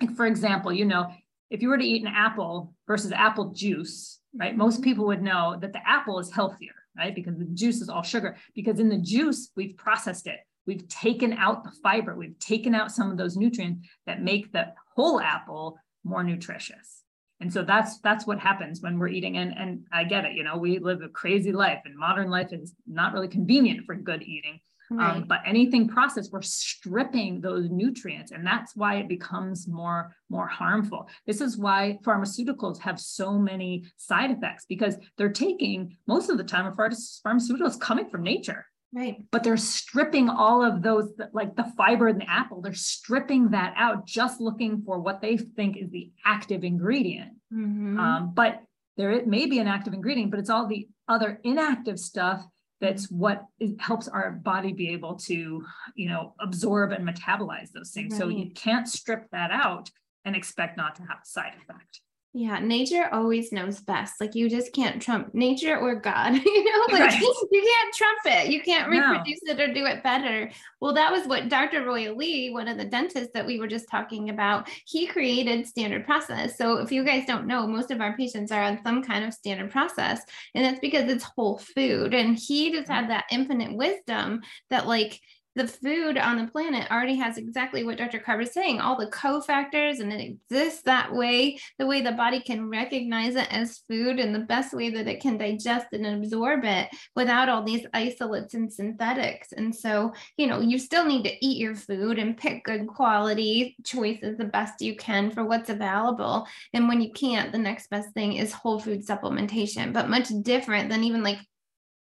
Like 0.00 0.14
for 0.14 0.26
example, 0.26 0.72
you 0.72 0.84
know, 0.84 1.10
if 1.50 1.62
you 1.62 1.68
were 1.68 1.78
to 1.78 1.84
eat 1.84 2.02
an 2.02 2.12
apple 2.14 2.74
versus 2.86 3.12
apple 3.12 3.52
juice, 3.52 4.20
right? 4.34 4.56
Most 4.56 4.82
people 4.82 5.06
would 5.06 5.22
know 5.22 5.56
that 5.60 5.72
the 5.72 5.86
apple 5.86 6.18
is 6.18 6.32
healthier, 6.32 6.72
right? 6.96 7.14
Because 7.14 7.38
the 7.38 7.44
juice 7.44 7.80
is 7.80 7.88
all 7.88 8.02
sugar. 8.02 8.36
Because 8.54 8.80
in 8.80 8.88
the 8.88 8.98
juice, 8.98 9.50
we've 9.56 9.76
processed 9.76 10.26
it. 10.26 10.40
We've 10.66 10.86
taken 10.88 11.32
out 11.32 11.64
the 11.64 11.72
fiber. 11.82 12.14
We've 12.14 12.38
taken 12.38 12.74
out 12.74 12.92
some 12.92 13.10
of 13.10 13.16
those 13.16 13.36
nutrients 13.36 13.88
that 14.06 14.22
make 14.22 14.52
the 14.52 14.72
whole 14.94 15.20
apple 15.20 15.78
more 16.04 16.22
nutritious. 16.22 17.02
And 17.40 17.52
so 17.52 17.64
that's 17.64 17.98
that's 18.00 18.26
what 18.26 18.38
happens 18.38 18.82
when 18.82 18.98
we're 18.98 19.08
eating. 19.08 19.36
And, 19.36 19.52
and 19.58 19.84
I 19.92 20.04
get 20.04 20.24
it, 20.24 20.34
you 20.34 20.44
know, 20.44 20.56
we 20.56 20.78
live 20.78 21.02
a 21.02 21.08
crazy 21.08 21.52
life 21.52 21.80
and 21.84 21.96
modern 21.96 22.30
life 22.30 22.52
is 22.52 22.74
not 22.86 23.12
really 23.12 23.28
convenient 23.28 23.84
for 23.84 23.96
good 23.96 24.22
eating. 24.22 24.60
Um, 24.92 24.98
right. 24.98 25.16
Um, 25.16 25.24
but 25.26 25.40
anything 25.46 25.88
processed, 25.88 26.32
we're 26.32 26.42
stripping 26.42 27.40
those 27.40 27.70
nutrients, 27.70 28.30
and 28.30 28.46
that's 28.46 28.76
why 28.76 28.96
it 28.96 29.08
becomes 29.08 29.66
more 29.66 30.14
more 30.28 30.46
harmful. 30.46 31.08
This 31.26 31.40
is 31.40 31.56
why 31.56 31.98
pharmaceuticals 32.02 32.78
have 32.80 33.00
so 33.00 33.38
many 33.38 33.84
side 33.96 34.30
effects 34.30 34.66
because 34.68 34.96
they're 35.16 35.32
taking 35.32 35.96
most 36.06 36.30
of 36.30 36.36
the 36.36 36.44
time 36.44 36.66
of 36.66 36.76
pharmaceuticals 36.76 37.80
coming 37.80 38.08
from 38.08 38.22
nature. 38.22 38.66
Right. 38.94 39.24
But 39.30 39.42
they're 39.42 39.56
stripping 39.56 40.28
all 40.28 40.62
of 40.62 40.82
those, 40.82 41.10
like 41.32 41.56
the 41.56 41.72
fiber 41.76 42.08
in 42.08 42.18
the 42.18 42.28
apple, 42.28 42.60
they're 42.60 42.74
stripping 42.74 43.50
that 43.50 43.72
out, 43.76 44.06
just 44.06 44.40
looking 44.40 44.82
for 44.82 44.98
what 44.98 45.22
they 45.22 45.38
think 45.38 45.78
is 45.78 45.90
the 45.90 46.12
active 46.26 46.62
ingredient. 46.62 47.32
Mm-hmm. 47.52 47.98
Um, 47.98 48.32
but 48.34 48.62
there 48.98 49.10
it 49.10 49.26
may 49.26 49.46
be 49.46 49.58
an 49.58 49.66
active 49.66 49.94
ingredient, 49.94 50.30
but 50.30 50.40
it's 50.40 50.50
all 50.50 50.66
the 50.66 50.88
other 51.08 51.40
inactive 51.42 51.98
stuff 51.98 52.46
that's 52.82 53.10
what 53.10 53.46
helps 53.78 54.08
our 54.08 54.32
body 54.32 54.72
be 54.72 54.90
able 54.90 55.14
to 55.14 55.64
you 55.94 56.08
know 56.08 56.34
absorb 56.40 56.90
and 56.90 57.08
metabolize 57.08 57.70
those 57.72 57.92
things 57.92 58.12
right. 58.12 58.20
so 58.20 58.28
you 58.28 58.50
can't 58.50 58.88
strip 58.88 59.30
that 59.30 59.50
out 59.52 59.88
and 60.24 60.34
expect 60.34 60.76
not 60.76 60.96
to 60.96 61.02
have 61.02 61.18
a 61.22 61.26
side 61.26 61.52
effect 61.62 62.00
yeah, 62.34 62.60
nature 62.60 63.10
always 63.12 63.52
knows 63.52 63.80
best. 63.80 64.14
Like 64.18 64.34
you 64.34 64.48
just 64.48 64.72
can't 64.72 65.02
trump 65.02 65.34
nature 65.34 65.76
or 65.76 65.94
God. 65.94 66.34
you 66.44 66.64
know, 66.64 66.86
like 66.90 67.02
right. 67.02 67.20
you 67.50 67.62
can't 67.62 67.94
trump 67.94 68.20
it. 68.24 68.50
You 68.50 68.62
can't 68.62 68.88
reproduce 68.88 69.40
no. 69.44 69.52
it 69.52 69.60
or 69.60 69.74
do 69.74 69.84
it 69.84 70.02
better. 70.02 70.50
Well, 70.80 70.94
that 70.94 71.12
was 71.12 71.26
what 71.26 71.50
Dr. 71.50 71.84
Royal 71.84 72.16
Lee, 72.16 72.50
one 72.50 72.68
of 72.68 72.78
the 72.78 72.86
dentists 72.86 73.32
that 73.34 73.44
we 73.44 73.58
were 73.58 73.66
just 73.66 73.90
talking 73.90 74.30
about, 74.30 74.70
he 74.86 75.06
created 75.06 75.66
standard 75.66 76.06
process. 76.06 76.56
So 76.56 76.78
if 76.78 76.90
you 76.90 77.04
guys 77.04 77.26
don't 77.26 77.46
know, 77.46 77.66
most 77.66 77.90
of 77.90 78.00
our 78.00 78.16
patients 78.16 78.50
are 78.50 78.62
on 78.62 78.82
some 78.82 79.02
kind 79.02 79.26
of 79.26 79.34
standard 79.34 79.70
process, 79.70 80.22
and 80.54 80.64
that's 80.64 80.80
because 80.80 81.10
it's 81.10 81.24
whole 81.24 81.58
food. 81.58 82.14
And 82.14 82.38
he 82.38 82.72
just 82.72 82.84
mm-hmm. 82.84 82.92
had 82.92 83.10
that 83.10 83.26
infinite 83.30 83.76
wisdom 83.76 84.40
that 84.70 84.86
like 84.86 85.20
the 85.54 85.66
food 85.66 86.16
on 86.16 86.38
the 86.38 86.50
planet 86.50 86.90
already 86.90 87.16
has 87.16 87.36
exactly 87.36 87.84
what 87.84 87.98
Dr. 87.98 88.18
Carver 88.18 88.42
is 88.42 88.52
saying, 88.52 88.80
all 88.80 88.96
the 88.96 89.06
cofactors, 89.06 90.00
and 90.00 90.12
it 90.12 90.20
exists 90.20 90.82
that 90.84 91.12
way, 91.12 91.58
the 91.78 91.86
way 91.86 92.00
the 92.00 92.12
body 92.12 92.40
can 92.40 92.68
recognize 92.68 93.36
it 93.36 93.52
as 93.52 93.82
food 93.88 94.18
and 94.18 94.34
the 94.34 94.40
best 94.40 94.72
way 94.72 94.90
that 94.90 95.06
it 95.06 95.20
can 95.20 95.36
digest 95.36 95.86
and 95.92 96.06
absorb 96.06 96.64
it 96.64 96.88
without 97.14 97.48
all 97.48 97.62
these 97.62 97.86
isolates 97.92 98.54
and 98.54 98.72
synthetics. 98.72 99.52
And 99.52 99.74
so, 99.74 100.12
you 100.36 100.46
know, 100.46 100.60
you 100.60 100.78
still 100.78 101.04
need 101.04 101.24
to 101.24 101.46
eat 101.46 101.58
your 101.58 101.74
food 101.74 102.18
and 102.18 102.36
pick 102.36 102.64
good 102.64 102.86
quality 102.86 103.76
choices 103.84 104.38
the 104.38 104.44
best 104.44 104.80
you 104.80 104.96
can 104.96 105.30
for 105.30 105.44
what's 105.44 105.70
available. 105.70 106.46
And 106.72 106.88
when 106.88 107.00
you 107.00 107.12
can't, 107.12 107.52
the 107.52 107.58
next 107.58 107.90
best 107.90 108.10
thing 108.14 108.34
is 108.34 108.52
whole 108.52 108.78
food 108.78 109.06
supplementation, 109.06 109.92
but 109.92 110.08
much 110.08 110.28
different 110.42 110.88
than 110.88 111.04
even 111.04 111.22
like 111.22 111.38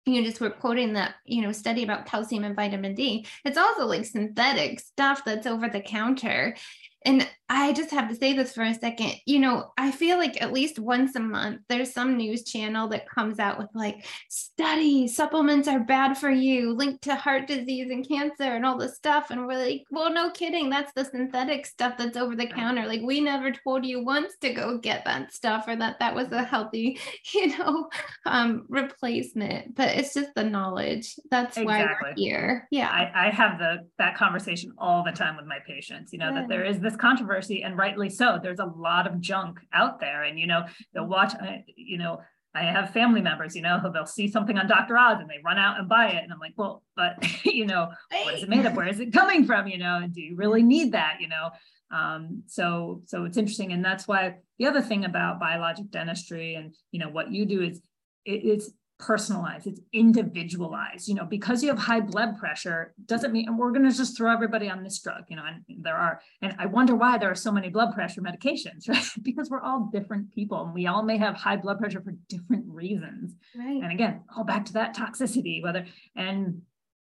you 0.05 0.23
just 0.23 0.41
were 0.41 0.49
quoting 0.49 0.93
that 0.93 1.15
you 1.25 1.41
know 1.41 1.51
study 1.51 1.83
about 1.83 2.05
calcium 2.05 2.43
and 2.43 2.55
vitamin 2.55 2.95
d. 2.95 3.25
It's 3.45 3.57
also 3.57 3.85
like 3.85 4.05
synthetic 4.05 4.79
stuff 4.79 5.23
that's 5.25 5.47
over 5.47 5.67
the 5.67 5.81
counter 5.81 6.55
and 7.03 7.27
I 7.53 7.73
just 7.73 7.91
have 7.91 8.07
to 8.07 8.15
say 8.15 8.31
this 8.31 8.53
for 8.53 8.63
a 8.63 8.73
second. 8.73 9.15
You 9.25 9.39
know, 9.39 9.73
I 9.77 9.91
feel 9.91 10.17
like 10.17 10.41
at 10.41 10.53
least 10.53 10.79
once 10.79 11.17
a 11.17 11.19
month, 11.19 11.61
there's 11.67 11.91
some 11.91 12.15
news 12.15 12.45
channel 12.45 12.87
that 12.89 13.09
comes 13.09 13.39
out 13.39 13.57
with 13.57 13.67
like, 13.73 14.05
study 14.29 15.05
supplements 15.07 15.67
are 15.67 15.81
bad 15.81 16.17
for 16.17 16.29
you, 16.29 16.71
linked 16.71 17.03
to 17.03 17.15
heart 17.15 17.47
disease 17.47 17.91
and 17.91 18.07
cancer 18.07 18.43
and 18.43 18.65
all 18.65 18.77
this 18.77 18.95
stuff. 18.95 19.31
And 19.31 19.45
we're 19.45 19.57
like, 19.57 19.83
well, 19.91 20.13
no 20.13 20.31
kidding. 20.31 20.69
That's 20.69 20.93
the 20.93 21.03
synthetic 21.03 21.65
stuff 21.65 21.97
that's 21.97 22.15
over 22.15 22.37
the 22.37 22.47
counter. 22.47 22.87
Like, 22.87 23.01
we 23.01 23.19
never 23.19 23.51
told 23.51 23.85
you 23.85 24.01
once 24.01 24.31
to 24.39 24.53
go 24.53 24.77
get 24.77 25.03
that 25.03 25.33
stuff 25.33 25.65
or 25.67 25.75
that 25.75 25.99
that 25.99 26.15
was 26.15 26.31
a 26.31 26.43
healthy, 26.43 26.99
you 27.33 27.57
know, 27.57 27.89
um, 28.25 28.63
replacement. 28.69 29.75
But 29.75 29.97
it's 29.97 30.13
just 30.13 30.33
the 30.35 30.43
knowledge. 30.45 31.15
That's 31.29 31.57
exactly. 31.57 31.65
why 31.65 31.95
we're 32.01 32.13
here. 32.15 32.67
Yeah. 32.71 32.89
I, 32.89 33.27
I, 33.27 33.29
have 33.31 33.59
the 33.59 33.87
that 33.97 34.15
conversation 34.15 34.71
all 34.77 35.03
the 35.03 35.11
time 35.11 35.35
with 35.35 35.45
my 35.45 35.59
patients, 35.67 36.13
you 36.13 36.19
know, 36.19 36.33
that 36.33 36.47
there 36.47 36.63
is 36.63 36.77
this 36.91 36.99
controversy 36.99 37.63
and 37.63 37.77
rightly 37.77 38.09
so 38.09 38.39
there's 38.41 38.59
a 38.59 38.65
lot 38.65 39.07
of 39.07 39.19
junk 39.19 39.59
out 39.73 39.99
there 39.99 40.23
and 40.23 40.37
you 40.37 40.47
know 40.47 40.65
they'll 40.93 41.07
watch 41.07 41.33
uh, 41.35 41.57
you 41.75 41.97
know 41.97 42.19
I 42.53 42.63
have 42.63 42.91
family 42.91 43.21
members, 43.21 43.55
you 43.55 43.61
know, 43.61 43.79
who 43.79 43.91
they'll 43.91 44.05
see 44.05 44.27
something 44.27 44.57
on 44.57 44.67
Dr. 44.67 44.97
Oz 44.97 45.19
and 45.21 45.29
they 45.29 45.39
run 45.43 45.57
out 45.57 45.79
and 45.79 45.87
buy 45.87 46.09
it. 46.09 46.21
And 46.21 46.33
I'm 46.33 46.39
like, 46.39 46.53
well, 46.57 46.83
but 46.97 47.15
you 47.45 47.65
know, 47.65 47.91
what 48.09 48.33
is 48.33 48.43
it 48.43 48.49
made 48.49 48.65
of? 48.65 48.75
Where 48.75 48.87
is 48.87 48.99
it 48.99 49.13
coming 49.13 49.45
from? 49.45 49.67
You 49.67 49.77
know, 49.77 50.05
do 50.11 50.21
you 50.21 50.35
really 50.35 50.61
need 50.61 50.91
that? 50.91 51.17
You 51.21 51.29
know, 51.29 51.51
Um, 51.91 52.43
so 52.47 53.03
so 53.05 53.25
it's 53.25 53.37
interesting, 53.37 53.71
and 53.71 53.83
that's 53.83 54.07
why 54.07 54.35
the 54.59 54.65
other 54.67 54.81
thing 54.81 55.05
about 55.05 55.39
biologic 55.39 55.89
dentistry 55.91 56.55
and 56.55 56.75
you 56.91 56.99
know 56.99 57.09
what 57.09 57.31
you 57.31 57.45
do 57.45 57.61
is 57.61 57.77
it, 58.25 58.43
it's 58.43 58.69
personalized 59.01 59.65
it's 59.65 59.81
individualized 59.93 61.07
you 61.07 61.15
know 61.15 61.25
because 61.25 61.63
you 61.63 61.69
have 61.69 61.79
high 61.79 61.99
blood 61.99 62.37
pressure 62.37 62.93
doesn't 63.07 63.33
mean 63.33 63.57
we're 63.57 63.71
going 63.71 63.83
to 63.83 63.97
just 63.97 64.15
throw 64.15 64.31
everybody 64.31 64.69
on 64.69 64.83
this 64.83 65.01
drug 65.01 65.23
you 65.27 65.35
know 65.35 65.43
and 65.43 65.63
there 65.83 65.95
are 65.95 66.21
and 66.43 66.55
i 66.59 66.67
wonder 66.67 66.93
why 66.93 67.17
there 67.17 67.31
are 67.31 67.35
so 67.35 67.51
many 67.51 67.67
blood 67.67 67.91
pressure 67.93 68.21
medications 68.21 68.87
right? 68.87 69.03
Because 69.23 69.49
we're 69.49 69.61
all 69.61 69.89
different 69.91 70.31
people 70.31 70.63
and 70.63 70.73
we 70.73 70.85
all 70.85 71.01
may 71.01 71.17
have 71.17 71.35
high 71.35 71.57
blood 71.57 71.79
pressure 71.79 72.01
for 72.01 72.13
different 72.29 72.65
reasons. 72.67 73.33
Right. 73.57 73.81
And 73.81 73.91
again 73.91 74.21
all 74.35 74.43
back 74.43 74.65
to 74.65 74.73
that 74.73 74.95
toxicity 74.95 75.63
whether 75.63 75.85
and 76.15 76.61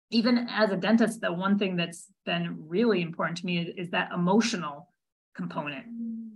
even 0.10 0.48
as 0.50 0.72
a 0.72 0.78
dentist 0.78 1.20
the 1.20 1.34
one 1.34 1.60
thing 1.60 1.76
that's 1.76 2.08
been 2.26 2.56
really 2.68 3.02
important 3.02 3.38
to 3.40 3.46
me 3.46 3.60
is, 3.60 3.74
is 3.78 3.90
that 3.92 4.12
emotional 4.14 4.88
component 5.36 5.86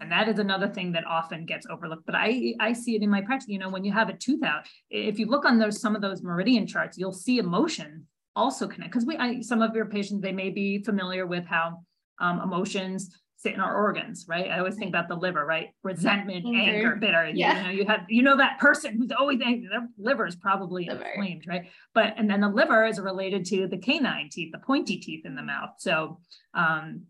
and 0.04 0.12
that 0.12 0.28
is 0.28 0.38
another 0.40 0.68
thing 0.68 0.92
that 0.92 1.06
often 1.08 1.46
gets 1.46 1.66
overlooked 1.70 2.06
but 2.06 2.16
i 2.16 2.54
i 2.60 2.72
see 2.74 2.96
it 2.96 3.02
in 3.02 3.10
my 3.10 3.22
practice. 3.22 3.48
You 3.48 3.60
know 3.60 3.70
when 3.70 3.84
you 3.84 3.92
have 3.92 4.10
a 4.10 4.14
tooth 4.14 4.44
out 4.44 4.68
if 4.90 5.18
you 5.18 5.26
look 5.26 5.46
on 5.46 5.58
those 5.58 5.82
some 5.82 5.96
of 5.96 6.02
those 6.02 6.22
meridian 6.22 6.68
charts 6.68 6.98
you'll 6.98 7.12
see 7.12 7.38
emotion 7.40 8.06
also 8.36 8.68
connect. 8.68 8.92
Because 8.92 9.06
we 9.06 9.18
I, 9.18 9.42
some 9.42 9.62
of 9.62 9.76
your 9.76 9.86
patients 9.86 10.22
they 10.22 10.32
may 10.32 10.50
be 10.50 10.84
familiar 10.84 11.26
with 11.26 11.46
how 11.46 11.80
um, 12.20 12.42
emotions 12.42 13.16
sit 13.38 13.54
in 13.54 13.60
our 13.60 13.76
organs 13.76 14.26
right? 14.28 14.50
I 14.50 14.60
always 14.60 14.76
think 14.76 14.90
about 14.90 15.08
the 15.08 15.16
liver 15.16 15.46
right? 15.46 15.70
Resentment 15.84 16.46
anger, 16.46 16.60
anger 16.60 16.96
bitter 16.96 17.32
yeah. 17.34 17.58
you 17.58 17.64
know 17.64 17.70
you 17.70 17.86
have 17.86 18.02
you 18.08 18.22
know 18.24 18.38
that 18.38 18.60
person 18.60 18.98
who's 18.98 19.12
always 19.12 19.42
angry. 19.42 19.68
Their 19.70 19.88
liver 19.98 20.26
is 20.26 20.36
probably 20.36 20.88
liver. 20.88 21.04
inflamed 21.04 21.46
right? 21.48 21.64
But 21.94 22.14
and 22.18 22.30
then 22.30 22.42
the 22.42 22.50
liver 22.50 22.86
is 22.86 23.00
related 23.00 23.46
to 23.46 23.68
the 23.68 23.78
canine 23.78 24.30
teeth 24.32 24.52
the 24.52 24.60
pointy 24.60 24.98
teeth 24.98 25.26
in 25.26 25.36
the 25.36 25.44
mouth. 25.44 25.72
So 25.78 26.20
um 26.54 27.04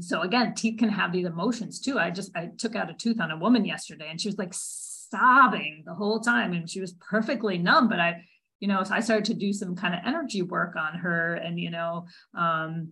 so 0.00 0.22
again 0.22 0.54
teeth 0.54 0.78
can 0.78 0.88
have 0.88 1.12
these 1.12 1.26
emotions 1.26 1.80
too. 1.80 1.98
I 1.98 2.10
just 2.10 2.30
i 2.36 2.50
took 2.58 2.76
out 2.76 2.90
a 2.90 2.94
tooth 2.94 3.20
on 3.20 3.30
a 3.30 3.38
woman 3.38 3.64
yesterday 3.64 4.08
and 4.10 4.20
she 4.20 4.28
was 4.28 4.38
like 4.38 4.52
sobbing 4.52 5.82
the 5.86 5.94
whole 5.94 6.20
time 6.20 6.52
and 6.52 6.68
she 6.68 6.80
was 6.80 6.92
perfectly 6.94 7.58
numb 7.58 7.88
but 7.88 7.98
i 7.98 8.22
you 8.60 8.68
know 8.68 8.82
so 8.82 8.94
i 8.94 9.00
started 9.00 9.24
to 9.24 9.34
do 9.34 9.52
some 9.52 9.74
kind 9.74 9.94
of 9.94 10.00
energy 10.04 10.42
work 10.42 10.76
on 10.76 10.94
her 10.98 11.34
and 11.34 11.58
you 11.58 11.70
know 11.70 12.06
um 12.36 12.90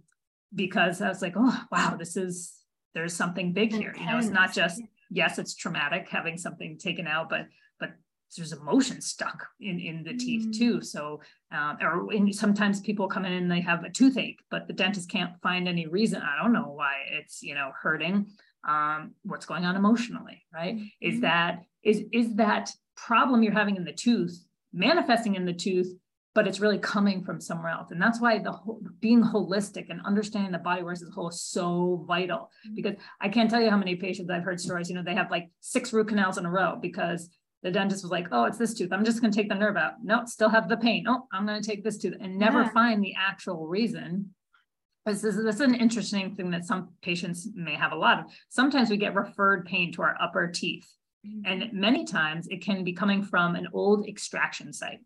because 0.54 1.02
i 1.02 1.08
was 1.08 1.20
like 1.20 1.34
oh 1.36 1.60
wow 1.70 1.96
this 1.98 2.16
is 2.16 2.54
there's 2.94 3.12
something 3.12 3.52
big 3.52 3.72
here. 3.74 3.94
You 3.98 4.06
know 4.06 4.16
it's 4.16 4.28
not 4.28 4.54
just 4.54 4.80
yes 5.10 5.38
it's 5.38 5.54
traumatic 5.54 6.08
having 6.08 6.38
something 6.38 6.78
taken 6.78 7.06
out 7.06 7.28
but 7.28 7.46
there's 8.34 8.52
emotion 8.52 9.00
stuck 9.00 9.46
in 9.60 9.78
in 9.78 10.02
the 10.02 10.14
teeth 10.14 10.46
mm. 10.46 10.58
too 10.58 10.80
so 10.80 11.20
um, 11.52 11.78
or 11.80 12.12
in, 12.12 12.32
sometimes 12.32 12.80
people 12.80 13.08
come 13.08 13.24
in 13.24 13.32
and 13.32 13.50
they 13.50 13.60
have 13.60 13.84
a 13.84 13.90
toothache 13.90 14.40
but 14.50 14.66
the 14.66 14.72
dentist 14.72 15.10
can't 15.10 15.40
find 15.42 15.68
any 15.68 15.86
reason 15.86 16.22
i 16.22 16.40
don't 16.40 16.52
know 16.52 16.72
why 16.74 16.94
it's 17.10 17.42
you 17.42 17.54
know 17.54 17.70
hurting 17.80 18.26
um, 18.68 19.12
what's 19.22 19.46
going 19.46 19.64
on 19.64 19.76
emotionally 19.76 20.44
right 20.52 20.76
mm-hmm. 20.76 20.86
is 21.00 21.20
that 21.20 21.62
is 21.82 22.02
is 22.12 22.34
that 22.36 22.70
problem 22.96 23.42
you're 23.42 23.52
having 23.52 23.76
in 23.76 23.84
the 23.84 23.92
tooth 23.92 24.44
manifesting 24.72 25.34
in 25.34 25.44
the 25.44 25.52
tooth 25.52 25.92
but 26.34 26.46
it's 26.46 26.60
really 26.60 26.78
coming 26.78 27.22
from 27.22 27.40
somewhere 27.40 27.70
else 27.70 27.90
and 27.92 28.02
that's 28.02 28.20
why 28.20 28.38
the 28.38 28.52
whole 28.52 28.80
being 29.00 29.22
holistic 29.22 29.88
and 29.88 30.00
understanding 30.04 30.52
the 30.52 30.58
body 30.58 30.82
works 30.82 31.00
as 31.00 31.08
a 31.08 31.12
whole 31.12 31.28
is 31.28 31.40
so 31.40 32.04
vital 32.08 32.50
mm-hmm. 32.66 32.74
because 32.74 32.94
i 33.20 33.28
can't 33.28 33.48
tell 33.48 33.60
you 33.60 33.70
how 33.70 33.76
many 33.76 33.94
patients 33.94 34.30
i've 34.30 34.42
heard 34.42 34.60
stories 34.60 34.88
you 34.88 34.96
know 34.96 35.02
they 35.02 35.14
have 35.14 35.30
like 35.30 35.48
six 35.60 35.92
root 35.92 36.08
canals 36.08 36.38
in 36.38 36.44
a 36.44 36.50
row 36.50 36.76
because 36.80 37.30
the 37.66 37.72
dentist 37.72 38.04
was 38.04 38.12
like, 38.12 38.28
oh, 38.30 38.44
it's 38.44 38.58
this 38.58 38.74
tooth. 38.74 38.92
I'm 38.92 39.04
just 39.04 39.20
going 39.20 39.32
to 39.32 39.36
take 39.36 39.48
the 39.48 39.54
nerve 39.56 39.76
out. 39.76 39.94
No, 40.00 40.18
nope, 40.18 40.28
still 40.28 40.48
have 40.48 40.68
the 40.68 40.76
pain. 40.76 41.04
Oh, 41.08 41.26
I'm 41.32 41.44
going 41.44 41.60
to 41.60 41.68
take 41.68 41.82
this 41.82 41.98
tooth 41.98 42.14
and 42.20 42.38
never 42.38 42.62
yeah. 42.62 42.68
find 42.68 43.02
the 43.02 43.16
actual 43.18 43.66
reason. 43.66 44.32
This 45.04 45.24
is, 45.24 45.42
this 45.42 45.56
is 45.56 45.60
an 45.62 45.74
interesting 45.74 46.36
thing 46.36 46.52
that 46.52 46.64
some 46.64 46.90
patients 47.02 47.48
may 47.56 47.74
have 47.74 47.90
a 47.90 47.96
lot 47.96 48.20
of. 48.20 48.26
Sometimes 48.50 48.88
we 48.88 48.96
get 48.96 49.16
referred 49.16 49.66
pain 49.66 49.92
to 49.94 50.02
our 50.02 50.16
upper 50.22 50.46
teeth. 50.46 50.86
Mm-hmm. 51.26 51.40
And 51.44 51.72
many 51.72 52.04
times 52.04 52.46
it 52.46 52.62
can 52.62 52.84
be 52.84 52.92
coming 52.92 53.20
from 53.20 53.56
an 53.56 53.66
old 53.72 54.06
extraction 54.06 54.72
site. 54.72 55.00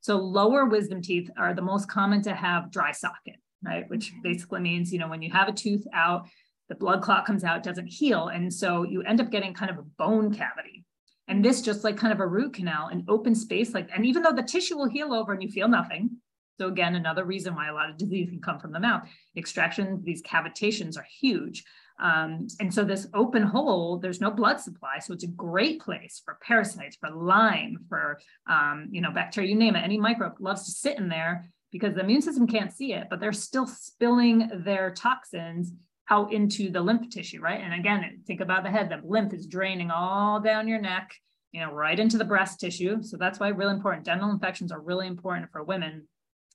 So 0.00 0.16
lower 0.16 0.64
wisdom 0.64 1.02
teeth 1.02 1.28
are 1.36 1.52
the 1.52 1.60
most 1.60 1.90
common 1.90 2.22
to 2.22 2.34
have 2.34 2.72
dry 2.72 2.92
socket, 2.92 3.36
right? 3.62 3.84
Which 3.90 4.14
basically 4.22 4.60
means, 4.60 4.94
you 4.94 4.98
know, 4.98 5.08
when 5.08 5.20
you 5.20 5.30
have 5.32 5.48
a 5.48 5.52
tooth 5.52 5.84
out, 5.92 6.26
the 6.70 6.74
blood 6.74 7.02
clot 7.02 7.26
comes 7.26 7.44
out, 7.44 7.62
doesn't 7.62 7.88
heal. 7.88 8.28
And 8.28 8.50
so 8.50 8.84
you 8.84 9.02
end 9.02 9.20
up 9.20 9.30
getting 9.30 9.52
kind 9.52 9.70
of 9.70 9.76
a 9.76 9.86
bone 9.98 10.34
cavity. 10.34 10.86
And 11.28 11.44
this 11.44 11.62
just 11.62 11.84
like 11.84 11.96
kind 11.96 12.12
of 12.12 12.20
a 12.20 12.26
root 12.26 12.54
canal, 12.54 12.88
an 12.88 13.04
open 13.08 13.34
space, 13.34 13.74
like, 13.74 13.90
and 13.94 14.06
even 14.06 14.22
though 14.22 14.32
the 14.32 14.42
tissue 14.42 14.76
will 14.76 14.88
heal 14.88 15.12
over 15.12 15.32
and 15.32 15.42
you 15.42 15.50
feel 15.50 15.68
nothing. 15.68 16.10
So 16.58 16.68
again, 16.68 16.96
another 16.96 17.24
reason 17.24 17.54
why 17.54 17.68
a 17.68 17.74
lot 17.74 17.90
of 17.90 17.96
disease 17.96 18.30
can 18.30 18.40
come 18.40 18.58
from 18.58 18.72
the 18.72 18.80
mouth. 18.80 19.08
Extractions, 19.36 20.02
these 20.04 20.22
cavitations 20.22 20.98
are 20.98 21.06
huge. 21.20 21.64
Um, 22.00 22.46
and 22.60 22.72
so 22.72 22.84
this 22.84 23.08
open 23.14 23.42
hole, 23.42 23.98
there's 23.98 24.20
no 24.20 24.30
blood 24.30 24.60
supply. 24.60 24.98
So 24.98 25.12
it's 25.12 25.24
a 25.24 25.28
great 25.28 25.80
place 25.80 26.20
for 26.24 26.38
parasites, 26.42 26.96
for 26.96 27.10
Lyme, 27.10 27.78
for, 27.88 28.18
um, 28.48 28.88
you 28.90 29.00
know, 29.00 29.10
bacteria, 29.12 29.50
you 29.50 29.56
name 29.56 29.76
it. 29.76 29.84
Any 29.84 29.98
microbe 29.98 30.40
loves 30.40 30.64
to 30.64 30.70
sit 30.70 30.98
in 30.98 31.08
there 31.08 31.50
because 31.70 31.94
the 31.94 32.00
immune 32.00 32.22
system 32.22 32.46
can't 32.46 32.72
see 32.72 32.94
it, 32.94 33.08
but 33.10 33.20
they're 33.20 33.32
still 33.32 33.66
spilling 33.66 34.50
their 34.64 34.92
toxins 34.92 35.72
out 36.10 36.32
into 36.32 36.70
the 36.70 36.80
lymph 36.80 37.10
tissue, 37.10 37.40
right? 37.40 37.60
And 37.60 37.74
again, 37.74 38.20
think 38.26 38.40
about 38.40 38.62
the 38.62 38.70
head, 38.70 38.88
the 38.88 39.00
lymph 39.06 39.32
is 39.32 39.46
draining 39.46 39.90
all 39.90 40.40
down 40.40 40.68
your 40.68 40.80
neck, 40.80 41.10
you 41.52 41.60
know, 41.60 41.72
right 41.72 41.98
into 41.98 42.18
the 42.18 42.24
breast 42.24 42.60
tissue. 42.60 43.02
So 43.02 43.16
that's 43.16 43.38
why 43.38 43.48
really 43.48 43.74
important. 43.74 44.04
Dental 44.04 44.30
infections 44.30 44.72
are 44.72 44.80
really 44.80 45.06
important 45.06 45.50
for 45.50 45.62
women 45.62 46.06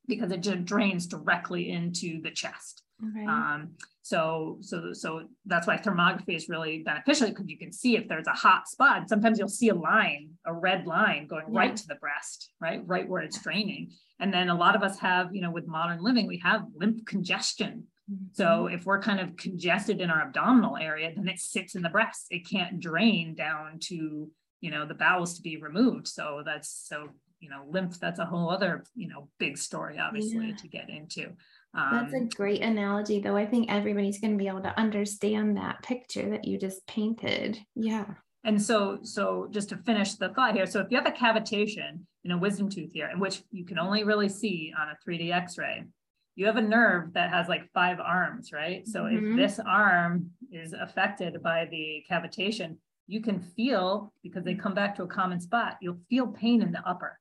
because 0.07 0.31
it 0.31 0.41
just 0.41 0.65
drains 0.65 1.07
directly 1.07 1.71
into 1.71 2.21
the 2.21 2.31
chest. 2.31 2.83
Um, 3.27 3.71
so, 4.01 4.57
so, 4.61 4.93
so 4.93 5.23
that's 5.45 5.67
why 5.67 5.77
thermography 5.77 6.35
is 6.35 6.47
really 6.47 6.83
beneficial 6.83 7.27
because 7.29 7.47
you 7.47 7.57
can 7.57 7.71
see 7.71 7.97
if 7.97 8.07
there's 8.07 8.27
a 8.27 8.31
hot 8.31 8.67
spot. 8.67 9.09
Sometimes 9.09 9.39
you'll 9.39 9.49
see 9.49 9.69
a 9.69 9.75
line, 9.75 10.29
a 10.45 10.53
red 10.53 10.85
line 10.85 11.27
going 11.27 11.45
yeah. 11.51 11.59
right 11.59 11.75
to 11.75 11.87
the 11.87 11.95
breast, 11.95 12.51
right, 12.61 12.81
right 12.85 13.07
where 13.07 13.21
it's 13.21 13.41
draining. 13.41 13.91
And 14.19 14.33
then 14.33 14.49
a 14.49 14.55
lot 14.55 14.75
of 14.75 14.83
us 14.83 14.99
have, 14.99 15.33
you 15.33 15.41
know, 15.41 15.51
with 15.51 15.67
modern 15.67 16.01
living, 16.01 16.27
we 16.27 16.39
have 16.39 16.65
lymph 16.75 17.05
congestion 17.05 17.87
so 18.33 18.45
mm-hmm. 18.45 18.75
if 18.75 18.85
we're 18.85 19.01
kind 19.01 19.19
of 19.19 19.35
congested 19.37 20.01
in 20.01 20.09
our 20.09 20.21
abdominal 20.21 20.77
area, 20.77 21.11
then 21.15 21.27
it 21.27 21.39
sits 21.39 21.75
in 21.75 21.81
the 21.81 21.89
breast. 21.89 22.27
It 22.29 22.47
can't 22.49 22.79
drain 22.79 23.33
down 23.35 23.79
to, 23.83 24.29
you 24.61 24.71
know, 24.71 24.85
the 24.85 24.93
bowels 24.93 25.35
to 25.35 25.41
be 25.41 25.57
removed. 25.57 26.07
So 26.07 26.43
that's 26.45 26.69
so, 26.87 27.09
you 27.39 27.49
know, 27.49 27.63
lymph, 27.69 27.99
that's 27.99 28.19
a 28.19 28.25
whole 28.25 28.49
other, 28.49 28.83
you 28.95 29.07
know, 29.07 29.29
big 29.39 29.57
story, 29.57 29.99
obviously, 29.99 30.49
yeah. 30.49 30.55
to 30.55 30.67
get 30.67 30.89
into. 30.89 31.27
Um, 31.75 31.89
that's 31.91 32.13
a 32.13 32.17
um, 32.17 32.29
great 32.29 32.61
analogy, 32.61 33.19
though. 33.19 33.37
I 33.37 33.45
think 33.45 33.71
everybody's 33.71 34.19
going 34.19 34.33
to 34.33 34.37
be 34.37 34.47
able 34.47 34.61
to 34.61 34.79
understand 34.79 35.57
that 35.57 35.81
picture 35.81 36.29
that 36.29 36.45
you 36.45 36.59
just 36.59 36.85
painted. 36.87 37.59
Yeah. 37.75 38.05
And 38.43 38.61
so, 38.61 38.99
so 39.03 39.47
just 39.49 39.69
to 39.69 39.77
finish 39.77 40.15
the 40.15 40.29
thought 40.29 40.53
here, 40.53 40.65
so 40.65 40.81
if 40.81 40.87
you 40.91 40.97
have 40.97 41.07
a 41.07 41.11
cavitation 41.11 42.01
in 42.25 42.31
a 42.31 42.37
wisdom 42.37 42.69
tooth 42.69 42.91
here, 42.91 43.09
in 43.09 43.19
which 43.19 43.41
you 43.51 43.65
can 43.65 43.79
only 43.79 44.03
really 44.03 44.27
see 44.27 44.73
on 44.77 44.89
a 44.89 45.09
3D 45.09 45.31
X-ray, 45.31 45.85
you 46.35 46.45
have 46.47 46.57
a 46.57 46.61
nerve 46.61 47.13
that 47.13 47.29
has 47.29 47.47
like 47.47 47.69
five 47.73 47.99
arms, 47.99 48.51
right? 48.51 48.87
So 48.87 49.03
mm-hmm. 49.03 49.31
if 49.31 49.37
this 49.37 49.59
arm 49.59 50.31
is 50.51 50.73
affected 50.73 51.41
by 51.43 51.67
the 51.69 52.03
cavitation, 52.09 52.77
you 53.07 53.21
can 53.21 53.39
feel 53.39 54.13
because 54.23 54.43
they 54.43 54.55
come 54.55 54.73
back 54.73 54.95
to 54.95 55.03
a 55.03 55.07
common 55.07 55.39
spot, 55.39 55.77
you'll 55.81 55.99
feel 56.09 56.27
pain 56.27 56.61
in 56.61 56.71
the 56.71 56.81
upper. 56.87 57.19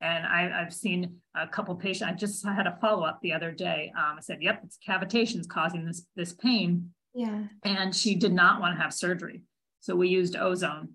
And 0.00 0.26
I, 0.26 0.48
have 0.62 0.72
seen 0.72 1.16
a 1.34 1.46
couple 1.46 1.74
patients. 1.76 2.08
I 2.08 2.12
just 2.12 2.44
had 2.44 2.66
a 2.66 2.76
follow 2.80 3.04
up 3.04 3.20
the 3.22 3.32
other 3.32 3.52
day. 3.52 3.92
Um, 3.96 4.16
I 4.18 4.20
said, 4.20 4.42
"Yep, 4.42 4.60
it's 4.64 4.78
cavitations 4.86 5.48
causing 5.48 5.86
this 5.86 6.06
this 6.14 6.32
pain." 6.34 6.90
Yeah. 7.14 7.44
And 7.62 7.94
she 7.94 8.14
did 8.14 8.32
not 8.32 8.60
want 8.60 8.76
to 8.76 8.82
have 8.82 8.92
surgery, 8.92 9.44
so 9.80 9.96
we 9.96 10.08
used 10.08 10.36
ozone, 10.36 10.90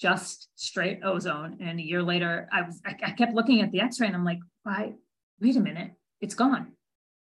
just 0.00 0.48
straight 0.56 1.00
ozone. 1.04 1.58
And 1.60 1.78
a 1.78 1.82
year 1.82 2.02
later, 2.02 2.48
I 2.50 2.62
was 2.62 2.80
I, 2.84 2.96
I 3.04 3.10
kept 3.12 3.34
looking 3.34 3.60
at 3.60 3.70
the 3.70 3.80
X-ray, 3.80 4.08
and 4.08 4.16
I'm 4.16 4.24
like, 4.24 4.40
"Why? 4.64 4.94
Wait 5.40 5.54
a 5.54 5.60
minute, 5.60 5.92
it's 6.20 6.34
gone." 6.34 6.72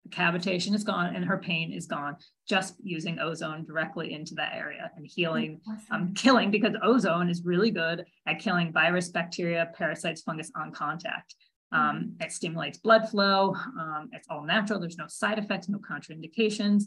Cavitation 0.10 0.74
is 0.74 0.84
gone 0.84 1.16
and 1.16 1.26
her 1.26 1.38
pain 1.38 1.72
is 1.72 1.88
gone 1.88 2.16
just 2.48 2.76
using 2.84 3.20
ozone 3.20 3.66
directly 3.66 4.14
into 4.14 4.36
that 4.36 4.54
area 4.54 4.92
and 4.96 5.06
healing 5.06 5.60
awesome. 5.68 5.86
um, 5.92 6.14
killing 6.14 6.52
because 6.52 6.76
ozone 6.84 7.30
is 7.30 7.44
really 7.44 7.72
good 7.72 8.06
at 8.28 8.40
killing 8.40 8.72
virus 8.72 9.10
bacteria 9.10 9.72
parasites 9.76 10.22
fungus 10.22 10.52
on 10.56 10.72
contact 10.72 11.36
um, 11.72 11.80
mm-hmm. 11.82 12.24
it 12.24 12.32
stimulates 12.32 12.78
blood 12.78 13.10
flow 13.10 13.56
um, 13.80 14.10
it's 14.14 14.28
all 14.30 14.44
natural 14.44 14.80
there's 14.80 14.98
no 14.98 15.08
side 15.08 15.40
effects 15.40 15.70
no 15.70 15.80
contraindications 15.80 16.84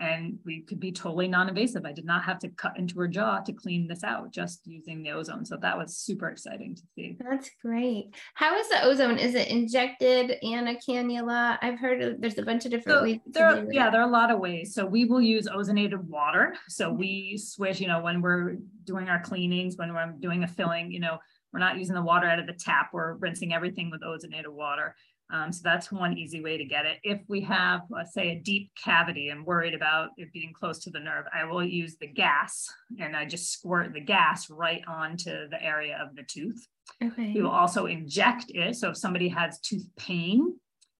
and 0.00 0.38
we 0.44 0.60
could 0.60 0.78
be 0.78 0.92
totally 0.92 1.28
non-invasive. 1.28 1.84
I 1.84 1.92
did 1.92 2.04
not 2.04 2.24
have 2.24 2.38
to 2.40 2.48
cut 2.50 2.78
into 2.78 2.98
her 3.00 3.08
jaw 3.08 3.40
to 3.40 3.52
clean 3.52 3.88
this 3.88 4.04
out, 4.04 4.32
just 4.32 4.66
using 4.66 5.02
the 5.02 5.10
ozone. 5.10 5.44
So 5.44 5.56
that 5.60 5.76
was 5.76 5.96
super 5.96 6.28
exciting 6.28 6.76
to 6.76 6.82
see. 6.94 7.16
That's 7.18 7.50
great. 7.62 8.14
How 8.34 8.56
is 8.56 8.68
the 8.68 8.84
ozone? 8.84 9.18
Is 9.18 9.34
it 9.34 9.48
injected 9.48 10.36
and 10.42 10.68
a 10.68 10.76
cannula? 10.76 11.58
I've 11.62 11.78
heard 11.78 12.00
of, 12.02 12.20
there's 12.20 12.38
a 12.38 12.42
bunch 12.42 12.64
of 12.64 12.70
different 12.70 12.98
so 12.98 13.02
ways. 13.02 13.18
There, 13.26 13.66
yeah, 13.72 13.90
there 13.90 14.00
are 14.00 14.08
a 14.08 14.12
lot 14.12 14.30
of 14.30 14.38
ways. 14.38 14.74
So 14.74 14.86
we 14.86 15.04
will 15.04 15.22
use 15.22 15.48
ozonated 15.48 16.02
water. 16.04 16.54
So 16.68 16.88
mm-hmm. 16.88 16.98
we 16.98 17.38
switch, 17.38 17.80
you 17.80 17.88
know, 17.88 18.00
when 18.00 18.20
we're 18.20 18.56
doing 18.84 19.08
our 19.08 19.20
cleanings, 19.20 19.76
when 19.76 19.92
we're 19.94 20.12
doing 20.20 20.44
a 20.44 20.48
filling, 20.48 20.92
you 20.92 21.00
know, 21.00 21.18
we're 21.52 21.60
not 21.60 21.78
using 21.78 21.94
the 21.94 22.02
water 22.02 22.26
out 22.26 22.38
of 22.38 22.46
the 22.46 22.52
tap. 22.52 22.90
We're 22.92 23.14
rinsing 23.14 23.54
everything 23.54 23.90
with 23.90 24.02
ozonated 24.02 24.48
water. 24.48 24.94
Um, 25.30 25.52
so 25.52 25.60
that's 25.62 25.92
one 25.92 26.16
easy 26.16 26.40
way 26.40 26.56
to 26.56 26.64
get 26.64 26.86
it. 26.86 26.98
If 27.02 27.20
we 27.28 27.42
have, 27.42 27.82
let's 27.90 28.14
say, 28.14 28.30
a 28.30 28.40
deep 28.40 28.70
cavity 28.82 29.28
and 29.28 29.44
worried 29.44 29.74
about 29.74 30.10
it 30.16 30.32
being 30.32 30.52
close 30.54 30.78
to 30.80 30.90
the 30.90 31.00
nerve, 31.00 31.26
I 31.34 31.44
will 31.44 31.64
use 31.64 31.96
the 31.96 32.06
gas 32.06 32.66
and 32.98 33.14
I 33.14 33.26
just 33.26 33.52
squirt 33.52 33.92
the 33.92 34.00
gas 34.00 34.48
right 34.48 34.82
onto 34.88 35.48
the 35.48 35.62
area 35.62 35.98
of 36.00 36.16
the 36.16 36.22
tooth. 36.22 36.66
Okay. 37.04 37.32
We 37.34 37.42
will 37.42 37.50
also 37.50 37.86
inject 37.86 38.46
it. 38.48 38.76
So 38.76 38.90
if 38.90 38.96
somebody 38.96 39.28
has 39.28 39.60
tooth 39.60 39.86
pain, 39.98 40.54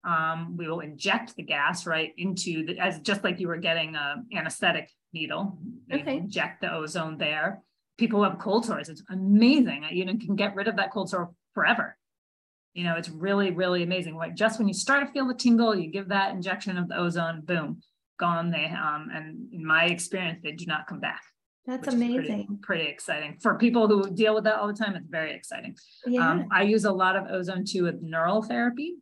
um, 0.05 0.57
we 0.59 0.69
will 0.69 0.81
inject 0.81 1.35
the 1.35 1.43
gas 1.43 1.87
right 1.87 2.13
into 2.19 2.67
the, 2.67 2.79
as 2.79 3.01
just 3.01 3.25
like 3.25 3.41
you 3.41 3.49
were 3.49 3.57
getting 3.57 3.95
a 3.95 4.17
anesthetic 4.37 4.91
needle. 5.15 5.59
Okay. 5.93 6.19
Inject 6.19 6.61
the 6.61 6.73
ozone 6.73 7.17
there. 7.17 7.63
People 7.97 8.19
who 8.19 8.31
have 8.31 8.39
cold 8.39 8.67
sores, 8.67 8.91
it's 8.91 9.03
amazing. 9.11 9.87
You 9.91 10.05
know, 10.05 10.13
can 10.13 10.37
get 10.37 10.55
rid 10.55 10.69
of 10.69 10.77
that 10.77 10.93
cold 10.93 11.09
sore 11.11 11.33
forever 11.55 11.98
you 12.79 12.85
know, 12.85 12.95
it's 12.95 13.09
really, 13.09 13.51
really 13.51 13.83
amazing. 13.83 14.15
Like 14.15 14.37
just 14.37 14.61
when 14.61 14.69
you 14.69 14.73
start 14.73 15.05
to 15.05 15.13
feel 15.13 15.27
the 15.27 15.35
tingle, 15.35 15.75
you 15.75 15.91
give 15.91 16.11
that 16.11 16.33
injection 16.33 16.79
of 16.79 16.87
the 16.87 16.97
ozone, 16.97 17.41
boom, 17.41 17.83
gone. 18.21 18.53
They 18.53 18.67
um, 18.67 19.09
and 19.13 19.53
in 19.53 19.67
my 19.67 19.87
experience, 19.87 20.39
they 20.45 20.53
do 20.53 20.65
not 20.65 20.87
come 20.87 21.01
back. 21.01 21.21
That's 21.67 21.89
amazing. 21.89 22.47
Pretty, 22.47 22.49
pretty, 22.63 22.85
exciting 22.85 23.37
for 23.43 23.59
people 23.59 23.89
who 23.89 24.09
deal 24.09 24.33
with 24.33 24.45
that 24.45 24.55
all 24.55 24.69
the 24.69 24.75
time. 24.75 24.95
It's 24.95 25.09
very 25.09 25.35
exciting. 25.35 25.75
Yeah. 26.07 26.31
Um, 26.31 26.47
I 26.53 26.63
use 26.63 26.85
a 26.85 26.93
lot 26.93 27.17
of 27.17 27.27
ozone 27.29 27.65
too 27.65 27.83
with 27.83 28.01
neural 28.01 28.43
therapy. 28.43 28.95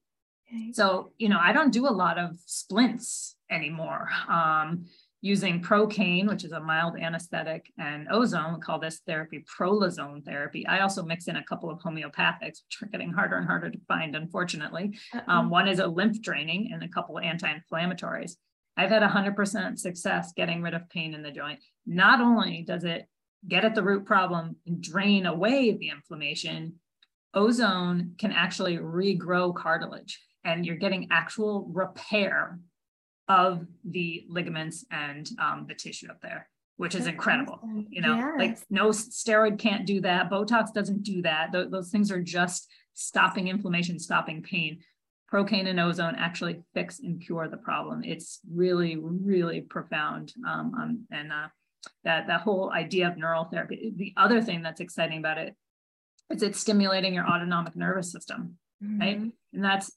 Okay. 0.48 0.72
So 0.72 1.12
you 1.18 1.28
know, 1.28 1.38
I 1.38 1.52
don't 1.52 1.70
do 1.70 1.86
a 1.86 1.92
lot 1.92 2.16
of 2.16 2.34
splints 2.46 3.36
anymore. 3.50 4.08
Um, 4.26 4.86
using 5.26 5.60
procaine, 5.60 6.28
which 6.28 6.44
is 6.44 6.52
a 6.52 6.60
mild 6.60 6.96
anesthetic, 6.96 7.72
and 7.78 8.06
ozone. 8.12 8.54
We 8.54 8.60
call 8.60 8.78
this 8.78 9.00
therapy 9.06 9.44
prolozone 9.58 10.24
therapy. 10.24 10.64
I 10.66 10.80
also 10.80 11.02
mix 11.02 11.26
in 11.26 11.34
a 11.34 11.44
couple 11.44 11.68
of 11.68 11.80
homeopathics, 11.80 12.62
which 12.62 12.78
are 12.82 12.86
getting 12.86 13.12
harder 13.12 13.36
and 13.36 13.46
harder 13.46 13.68
to 13.68 13.78
find, 13.88 14.14
unfortunately. 14.14 14.96
Um, 15.26 15.50
one 15.50 15.66
is 15.66 15.80
a 15.80 15.86
lymph 15.86 16.22
draining 16.22 16.70
and 16.72 16.82
a 16.84 16.88
couple 16.88 17.18
of 17.18 17.24
anti-inflammatories. 17.24 18.36
I've 18.76 18.90
had 18.90 19.02
100% 19.02 19.78
success 19.78 20.32
getting 20.36 20.62
rid 20.62 20.74
of 20.74 20.88
pain 20.90 21.12
in 21.12 21.22
the 21.22 21.32
joint. 21.32 21.58
Not 21.86 22.20
only 22.20 22.62
does 22.66 22.84
it 22.84 23.08
get 23.48 23.64
at 23.64 23.74
the 23.74 23.82
root 23.82 24.04
problem 24.04 24.56
and 24.64 24.80
drain 24.80 25.26
away 25.26 25.72
the 25.72 25.88
inflammation, 25.88 26.74
ozone 27.34 28.14
can 28.18 28.30
actually 28.30 28.76
regrow 28.78 29.52
cartilage 29.54 30.20
and 30.44 30.64
you're 30.64 30.76
getting 30.76 31.08
actual 31.10 31.68
repair 31.72 32.60
of 33.28 33.66
the 33.84 34.24
ligaments 34.28 34.84
and 34.90 35.28
um, 35.40 35.66
the 35.68 35.74
tissue 35.74 36.08
up 36.08 36.20
there, 36.22 36.48
which 36.76 36.94
is 36.94 37.06
incredible. 37.06 37.60
You 37.88 38.00
know, 38.00 38.16
yes. 38.16 38.34
like 38.38 38.58
no 38.70 38.90
steroid 38.90 39.58
can't 39.58 39.86
do 39.86 40.00
that. 40.02 40.30
Botox 40.30 40.72
doesn't 40.72 41.02
do 41.02 41.22
that. 41.22 41.52
Th- 41.52 41.68
those 41.70 41.90
things 41.90 42.10
are 42.10 42.22
just 42.22 42.68
stopping 42.94 43.48
inflammation, 43.48 43.98
stopping 43.98 44.42
pain. 44.42 44.80
Procaine 45.32 45.66
and 45.66 45.80
ozone 45.80 46.14
actually 46.14 46.62
fix 46.72 47.00
and 47.00 47.20
cure 47.20 47.48
the 47.48 47.56
problem. 47.56 48.04
It's 48.04 48.38
really, 48.48 48.96
really 48.96 49.60
profound. 49.60 50.32
Um, 50.46 50.72
um, 50.80 51.04
and 51.10 51.32
uh, 51.32 51.48
that 52.04 52.28
that 52.28 52.42
whole 52.42 52.70
idea 52.72 53.08
of 53.08 53.16
neural 53.16 53.44
therapy. 53.44 53.92
The 53.96 54.14
other 54.16 54.40
thing 54.40 54.62
that's 54.62 54.80
exciting 54.80 55.18
about 55.18 55.38
it 55.38 55.56
is 56.30 56.42
it's 56.42 56.60
stimulating 56.60 57.14
your 57.14 57.26
autonomic 57.26 57.74
nervous 57.76 58.12
system, 58.12 58.56
mm-hmm. 58.82 59.00
right? 59.00 59.18
And 59.52 59.64
that's 59.64 59.90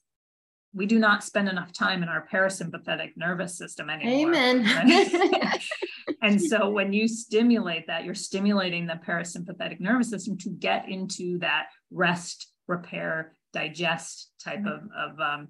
we 0.72 0.86
do 0.86 0.98
not 0.98 1.24
spend 1.24 1.48
enough 1.48 1.72
time 1.72 2.02
in 2.02 2.08
our 2.08 2.26
parasympathetic 2.32 3.16
nervous 3.16 3.56
system 3.58 3.90
anymore. 3.90 4.34
Amen. 4.34 4.64
Right? 4.64 5.62
and 6.22 6.40
so 6.40 6.70
when 6.70 6.92
you 6.92 7.08
stimulate 7.08 7.86
that, 7.88 8.04
you're 8.04 8.14
stimulating 8.14 8.86
the 8.86 9.00
parasympathetic 9.06 9.80
nervous 9.80 10.10
system 10.10 10.38
to 10.38 10.50
get 10.50 10.88
into 10.88 11.38
that 11.40 11.66
rest, 11.90 12.52
repair, 12.68 13.36
digest 13.52 14.30
type 14.42 14.60
mm-hmm. 14.60 14.88
of, 14.96 15.12
of 15.12 15.20
um, 15.20 15.48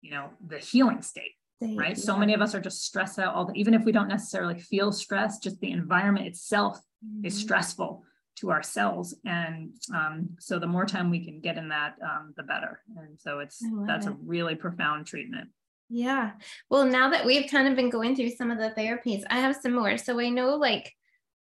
you 0.00 0.12
know, 0.12 0.30
the 0.46 0.58
healing 0.58 1.02
state. 1.02 1.32
right. 1.60 1.90
Yeah. 1.90 1.94
So 1.94 2.16
many 2.16 2.34
of 2.34 2.40
us 2.40 2.54
are 2.54 2.60
just 2.60 2.84
stressed 2.84 3.18
out 3.18 3.34
all 3.34 3.46
the, 3.46 3.54
even 3.54 3.74
if 3.74 3.84
we 3.84 3.92
don't 3.92 4.08
necessarily 4.08 4.58
feel 4.58 4.92
stress, 4.92 5.38
just 5.38 5.60
the 5.60 5.72
environment 5.72 6.26
itself 6.26 6.78
mm-hmm. 7.04 7.26
is 7.26 7.36
stressful 7.36 8.04
to 8.36 8.50
our 8.50 8.62
cells. 8.62 9.14
And 9.24 9.74
um, 9.94 10.30
so 10.38 10.58
the 10.58 10.66
more 10.66 10.86
time 10.86 11.10
we 11.10 11.24
can 11.24 11.40
get 11.40 11.58
in 11.58 11.68
that 11.68 11.94
um, 12.02 12.32
the 12.36 12.42
better. 12.42 12.80
And 12.96 13.18
so 13.20 13.40
it's 13.40 13.62
that's 13.86 14.06
it. 14.06 14.12
a 14.12 14.16
really 14.24 14.54
profound 14.54 15.06
treatment. 15.06 15.50
Yeah. 15.88 16.32
Well 16.70 16.86
now 16.86 17.10
that 17.10 17.26
we've 17.26 17.50
kind 17.50 17.68
of 17.68 17.76
been 17.76 17.90
going 17.90 18.16
through 18.16 18.30
some 18.30 18.50
of 18.50 18.58
the 18.58 18.70
therapies 18.70 19.22
i 19.28 19.38
have 19.38 19.56
some 19.56 19.74
more. 19.74 19.98
So 19.98 20.18
i 20.18 20.28
know 20.30 20.56
like 20.56 20.92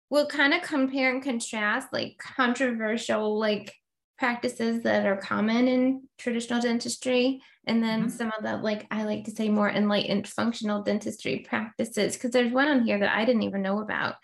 we'll 0.09 0.27
kind 0.27 0.53
of 0.53 0.61
compare 0.61 1.09
and 1.09 1.23
contrast 1.23 1.87
like 1.93 2.17
controversial 2.17 3.39
like 3.39 3.73
practices 4.17 4.83
that 4.83 5.05
are 5.05 5.17
common 5.17 5.67
in 5.67 6.03
traditional 6.17 6.61
dentistry 6.61 7.41
and 7.67 7.83
then 7.83 8.01
mm-hmm. 8.01 8.09
some 8.09 8.31
of 8.37 8.43
the 8.43 8.55
like 8.57 8.85
i 8.91 9.03
like 9.03 9.25
to 9.25 9.31
say 9.31 9.49
more 9.49 9.69
enlightened 9.69 10.27
functional 10.27 10.83
dentistry 10.83 11.45
practices. 11.47 12.15
Because 12.15 12.31
there's 12.31 12.51
one 12.51 12.67
on 12.67 12.83
here 12.83 12.99
that 12.99 13.15
i 13.15 13.23
didn't 13.23 13.43
even 13.43 13.61
know 13.61 13.79
about 13.79 14.15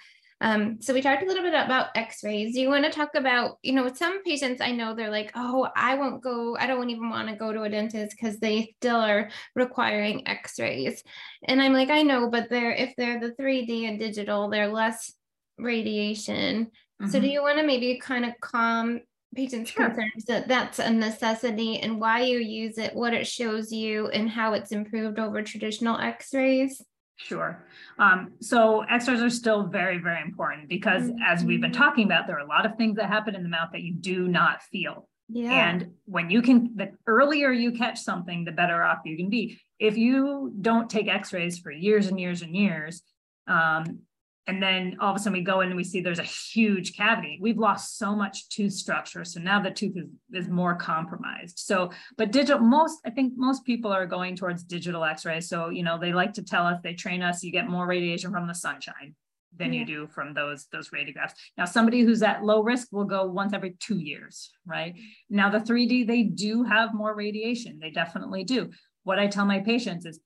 um, 0.41 0.81
so 0.81 0.91
we 0.91 1.03
talked 1.03 1.21
a 1.21 1.25
little 1.27 1.43
bit 1.43 1.53
about 1.53 1.95
x-rays. 1.95 2.55
Do 2.55 2.61
you 2.61 2.67
want 2.67 2.83
to 2.83 2.91
talk 2.91 3.13
about, 3.13 3.59
you 3.61 3.73
know, 3.73 3.83
with 3.83 3.95
some 3.95 4.23
patients 4.23 4.59
I 4.59 4.71
know 4.71 4.95
they're 4.95 5.11
like, 5.11 5.31
oh, 5.35 5.69
I 5.75 5.93
won't 5.93 6.23
go, 6.23 6.57
I 6.57 6.65
don't 6.65 6.89
even 6.89 7.11
want 7.11 7.29
to 7.29 7.35
go 7.35 7.53
to 7.53 7.61
a 7.61 7.69
dentist 7.69 8.17
because 8.17 8.39
they 8.39 8.73
still 8.79 8.97
are 8.97 9.29
requiring 9.55 10.27
x-rays. 10.27 11.03
And 11.43 11.61
I'm 11.61 11.73
like, 11.73 11.91
I 11.91 12.01
know, 12.01 12.27
but 12.27 12.49
they're 12.49 12.71
if 12.71 12.95
they're 12.97 13.19
the 13.19 13.33
3D 13.39 13.87
and 13.87 13.99
digital, 13.99 14.49
they're 14.49 14.67
less 14.67 15.13
radiation. 15.59 16.65
Mm-hmm. 16.65 17.11
So 17.11 17.19
do 17.19 17.27
mm-hmm. 17.27 17.33
you 17.33 17.41
want 17.43 17.59
to 17.59 17.65
maybe 17.65 17.99
kind 17.99 18.25
of 18.25 18.33
calm 18.41 19.01
patients' 19.35 19.69
sure. 19.69 19.85
concerns 19.85 20.25
that 20.27 20.47
that's 20.47 20.79
a 20.79 20.89
necessity 20.89 21.79
and 21.79 22.01
why 22.01 22.21
you 22.21 22.39
use 22.39 22.79
it, 22.79 22.95
what 22.95 23.13
it 23.13 23.27
shows 23.27 23.71
you, 23.71 24.07
and 24.07 24.27
how 24.27 24.53
it's 24.53 24.71
improved 24.71 25.19
over 25.19 25.43
traditional 25.43 25.99
x-rays? 25.99 26.81
Sure. 27.25 27.63
Um, 27.97 28.33
so 28.41 28.81
x-rays 28.81 29.21
are 29.21 29.29
still 29.29 29.67
very, 29.67 29.99
very 29.99 30.21
important 30.21 30.67
because 30.67 31.03
mm-hmm. 31.03 31.21
as 31.25 31.43
we've 31.43 31.61
been 31.61 31.71
talking 31.71 32.05
about, 32.05 32.27
there 32.27 32.35
are 32.37 32.45
a 32.45 32.47
lot 32.47 32.65
of 32.65 32.75
things 32.77 32.97
that 32.97 33.07
happen 33.07 33.35
in 33.35 33.43
the 33.43 33.49
mouth 33.49 33.69
that 33.71 33.81
you 33.81 33.93
do 33.93 34.27
not 34.27 34.61
feel. 34.63 35.07
Yeah. 35.29 35.69
And 35.69 35.91
when 36.05 36.29
you 36.29 36.41
can, 36.41 36.75
the 36.75 36.91
earlier 37.07 37.51
you 37.51 37.71
catch 37.71 37.99
something, 37.99 38.43
the 38.43 38.51
better 38.51 38.83
off 38.83 38.99
you 39.05 39.15
can 39.15 39.29
be. 39.29 39.59
If 39.79 39.97
you 39.97 40.53
don't 40.59 40.89
take 40.89 41.07
x-rays 41.07 41.59
for 41.59 41.71
years 41.71 42.07
and 42.07 42.19
years 42.19 42.41
and 42.41 42.55
years, 42.55 43.01
um, 43.47 43.99
and 44.47 44.61
then 44.61 44.97
all 44.99 45.11
of 45.11 45.15
a 45.15 45.19
sudden 45.19 45.37
we 45.37 45.43
go 45.43 45.61
in 45.61 45.67
and 45.67 45.77
we 45.77 45.83
see 45.83 46.01
there's 46.01 46.19
a 46.19 46.23
huge 46.23 46.95
cavity. 46.95 47.37
We've 47.41 47.57
lost 47.57 47.97
so 47.97 48.15
much 48.15 48.49
tooth 48.49 48.73
structure 48.73 49.23
so 49.23 49.39
now 49.39 49.61
the 49.61 49.71
tooth 49.71 49.95
is, 49.95 50.07
is 50.33 50.49
more 50.49 50.75
compromised. 50.75 51.59
So 51.59 51.91
but 52.17 52.31
digital 52.31 52.59
most 52.59 52.99
i 53.05 53.09
think 53.09 53.33
most 53.35 53.65
people 53.65 53.91
are 53.91 54.05
going 54.05 54.35
towards 54.35 54.63
digital 54.63 55.03
x-rays. 55.03 55.47
So 55.47 55.69
you 55.69 55.83
know 55.83 55.99
they 55.99 56.13
like 56.13 56.33
to 56.33 56.43
tell 56.43 56.65
us 56.65 56.79
they 56.83 56.93
train 56.93 57.21
us 57.21 57.43
you 57.43 57.51
get 57.51 57.69
more 57.69 57.85
radiation 57.85 58.31
from 58.31 58.47
the 58.47 58.55
sunshine 58.55 59.15
than 59.55 59.73
yeah. 59.73 59.81
you 59.81 59.85
do 59.85 60.07
from 60.07 60.33
those 60.33 60.67
those 60.71 60.89
radiographs. 60.89 61.33
Now 61.57 61.65
somebody 61.65 62.01
who's 62.01 62.23
at 62.23 62.43
low 62.43 62.63
risk 62.63 62.87
will 62.91 63.05
go 63.05 63.25
once 63.25 63.53
every 63.53 63.75
two 63.79 63.99
years 63.99 64.51
right? 64.65 64.95
Now 65.29 65.49
the 65.49 65.59
3d 65.59 66.07
they 66.07 66.23
do 66.23 66.63
have 66.63 66.93
more 66.93 67.15
radiation. 67.15 67.79
They 67.79 67.91
definitely 67.91 68.43
do. 68.43 68.71
What 69.03 69.19
i 69.19 69.27
tell 69.27 69.45
my 69.45 69.59
patients 69.59 70.05
is 70.05 70.19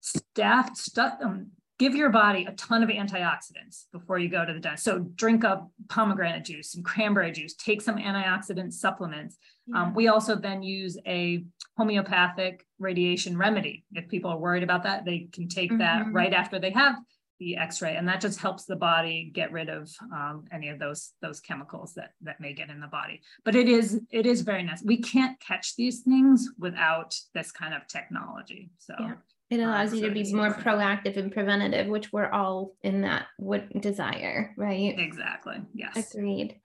staff 0.00 0.76
stuff 0.76 1.14
um, 1.22 1.50
give 1.84 1.94
your 1.94 2.08
body 2.08 2.46
a 2.46 2.52
ton 2.52 2.82
of 2.82 2.88
antioxidants 2.88 3.84
before 3.92 4.18
you 4.18 4.30
go 4.30 4.42
to 4.42 4.54
the 4.54 4.58
dentist. 4.58 4.84
So 4.84 5.00
drink 5.00 5.44
up 5.44 5.70
pomegranate 5.90 6.42
juice 6.42 6.74
and 6.74 6.82
cranberry 6.82 7.30
juice, 7.30 7.54
take 7.54 7.82
some 7.82 7.96
antioxidant 7.96 8.72
supplements. 8.72 9.36
Yeah. 9.66 9.82
Um, 9.82 9.94
we 9.94 10.08
also 10.08 10.34
then 10.34 10.62
use 10.62 10.96
a 11.06 11.44
homeopathic 11.76 12.64
radiation 12.78 13.36
remedy. 13.36 13.84
If 13.92 14.08
people 14.08 14.30
are 14.30 14.38
worried 14.38 14.62
about 14.62 14.84
that, 14.84 15.04
they 15.04 15.28
can 15.30 15.46
take 15.46 15.70
mm-hmm. 15.70 15.80
that 15.80 16.10
right 16.10 16.32
after 16.32 16.58
they 16.58 16.70
have 16.70 16.96
the 17.40 17.56
x-ray 17.56 17.96
and 17.96 18.06
that 18.06 18.20
just 18.20 18.38
helps 18.38 18.64
the 18.64 18.76
body 18.76 19.28
get 19.34 19.50
rid 19.50 19.68
of 19.68 19.90
um, 20.12 20.44
any 20.52 20.68
of 20.68 20.78
those 20.78 21.14
those 21.20 21.40
chemicals 21.40 21.92
that 21.92 22.12
that 22.22 22.40
may 22.40 22.52
get 22.52 22.70
in 22.70 22.78
the 22.78 22.86
body 22.86 23.20
but 23.44 23.56
it 23.56 23.68
is 23.68 24.00
it 24.12 24.24
is 24.24 24.42
very 24.42 24.62
nice 24.62 24.84
we 24.84 24.96
can't 24.96 25.38
catch 25.40 25.74
these 25.74 26.02
things 26.02 26.48
without 26.60 27.12
this 27.34 27.50
kind 27.50 27.74
of 27.74 27.84
technology 27.88 28.70
so 28.78 28.94
yeah. 29.00 29.14
It 29.50 29.60
allows 29.60 29.92
um, 29.92 29.98
you 29.98 30.08
to 30.08 30.10
be 30.10 30.32
more 30.32 30.54
proactive 30.54 31.16
and 31.16 31.30
preventative, 31.30 31.86
which 31.86 32.12
we're 32.12 32.30
all 32.30 32.74
in 32.82 33.02
that 33.02 33.26
would 33.38 33.68
desire, 33.80 34.52
right? 34.56 34.98
Exactly. 34.98 35.56
Yes. 35.74 36.14
Agreed. 36.14 36.58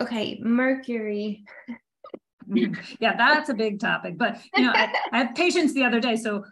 Okay, 0.00 0.38
mercury. 0.42 1.44
yeah, 3.00 3.16
that's 3.16 3.48
a 3.48 3.54
big 3.54 3.80
topic. 3.80 4.18
But 4.18 4.40
you 4.54 4.64
know, 4.64 4.72
I, 4.74 4.92
I 5.12 5.18
have 5.18 5.34
patients 5.34 5.74
the 5.74 5.84
other 5.84 6.00
day. 6.00 6.16
So 6.16 6.44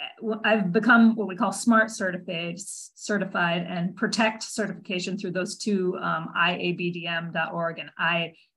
uh, 0.00 0.36
I've 0.44 0.72
become 0.72 1.14
what 1.16 1.28
we 1.28 1.36
call 1.36 1.52
smart 1.52 1.90
certified, 1.90 2.56
certified 2.58 3.66
and 3.68 3.94
protect 3.96 4.42
certification 4.42 5.18
through 5.18 5.32
those 5.32 5.58
two 5.58 5.96
um, 6.00 6.28
IABDM.org 6.36 7.78
and 7.78 7.90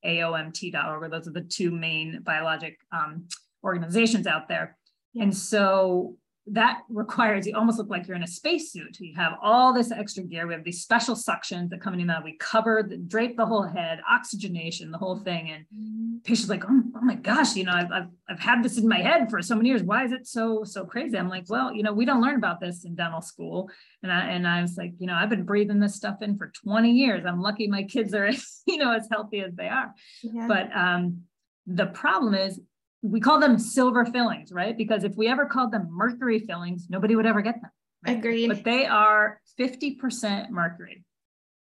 IAOMT.org. 0.06 1.12
Those 1.12 1.28
are 1.28 1.32
the 1.32 1.42
two 1.42 1.72
main 1.72 2.22
biologic 2.24 2.78
um, 2.92 3.28
organizations 3.64 4.28
out 4.28 4.48
there. 4.48 4.78
Yeah. 5.14 5.24
And 5.24 5.36
so 5.36 6.16
that 6.52 6.82
requires 6.90 7.46
you 7.46 7.56
almost 7.56 7.78
look 7.78 7.90
like 7.90 8.08
you're 8.08 8.16
in 8.16 8.24
a 8.24 8.28
spacesuit. 8.28 9.00
You 9.00 9.14
have 9.16 9.34
all 9.42 9.74
this 9.74 9.92
extra 9.92 10.24
gear. 10.24 10.48
We 10.48 10.54
have 10.54 10.64
these 10.64 10.82
special 10.82 11.16
suctions 11.16 11.70
that 11.70 11.82
come 11.82 11.94
in 11.94 12.00
and 12.02 12.12
out. 12.12 12.24
We 12.24 12.38
cover, 12.38 12.86
the, 12.88 12.98
drape 12.98 13.36
the 13.36 13.46
whole 13.46 13.64
head, 13.64 14.00
oxygenation, 14.10 14.92
the 14.92 14.98
whole 14.98 15.18
thing. 15.18 15.52
And 15.52 15.66
mm-hmm. 15.66 16.18
patients 16.24 16.50
like, 16.50 16.64
oh, 16.66 16.84
oh, 16.96 17.02
my 17.02 17.16
gosh, 17.16 17.56
you 17.56 17.66
know, 17.66 17.74
I've, 17.74 17.92
I've, 17.92 18.08
I've 18.30 18.40
had 18.40 18.64
this 18.64 18.78
in 18.78 18.88
my 18.88 19.00
head 19.00 19.30
for 19.30 19.42
so 19.42 19.56
many 19.56 19.70
years. 19.70 19.84
Why 19.84 20.06
is 20.06 20.12
it 20.12 20.26
so 20.26 20.64
so 20.64 20.86
crazy? 20.86 21.18
I'm 21.18 21.30
like, 21.30 21.46
well, 21.50 21.74
you 21.74 21.84
know, 21.84 21.94
we 21.94 22.06
don't 22.06 22.22
learn 22.22 22.36
about 22.36 22.62
this 22.62 22.86
in 22.86 22.96
dental 22.96 23.22
school. 23.22 23.70
And 24.04 24.12
I 24.12 24.28
and 24.30 24.48
I 24.48 24.62
was 24.62 24.78
like, 24.78 24.94
you 25.00 25.08
know, 25.08 25.16
I've 25.16 25.30
been 25.30 25.44
breathing 25.44 25.80
this 25.80 25.96
stuff 25.96 26.22
in 26.22 26.38
for 26.38 26.52
20 26.64 26.92
years. 26.92 27.26
I'm 27.26 27.42
lucky 27.42 27.68
my 27.68 27.84
kids 27.84 28.14
are, 28.14 28.30
you 28.68 28.78
know, 28.78 28.94
as 28.94 29.08
healthy 29.12 29.42
as 29.42 29.54
they 29.54 29.68
are. 29.68 29.94
Yeah. 30.24 30.48
But 30.48 30.76
um, 30.76 31.24
the 31.66 31.88
problem 31.88 32.34
is 32.34 32.60
we 33.10 33.20
call 33.20 33.40
them 33.40 33.58
silver 33.58 34.06
fillings, 34.06 34.52
right? 34.52 34.78
Because 34.78 35.04
if 35.04 35.16
we 35.16 35.28
ever 35.28 35.46
called 35.46 35.72
them 35.72 35.88
mercury 35.92 36.40
fillings, 36.40 36.88
nobody 36.90 37.16
would 37.16 37.26
ever 37.26 37.42
get 37.42 37.62
them. 37.62 37.72
Right? 38.06 38.18
Agreed. 38.18 38.48
But 38.48 38.64
they 38.64 38.86
are 38.86 39.42
50% 39.60 40.50
mercury. 40.50 41.04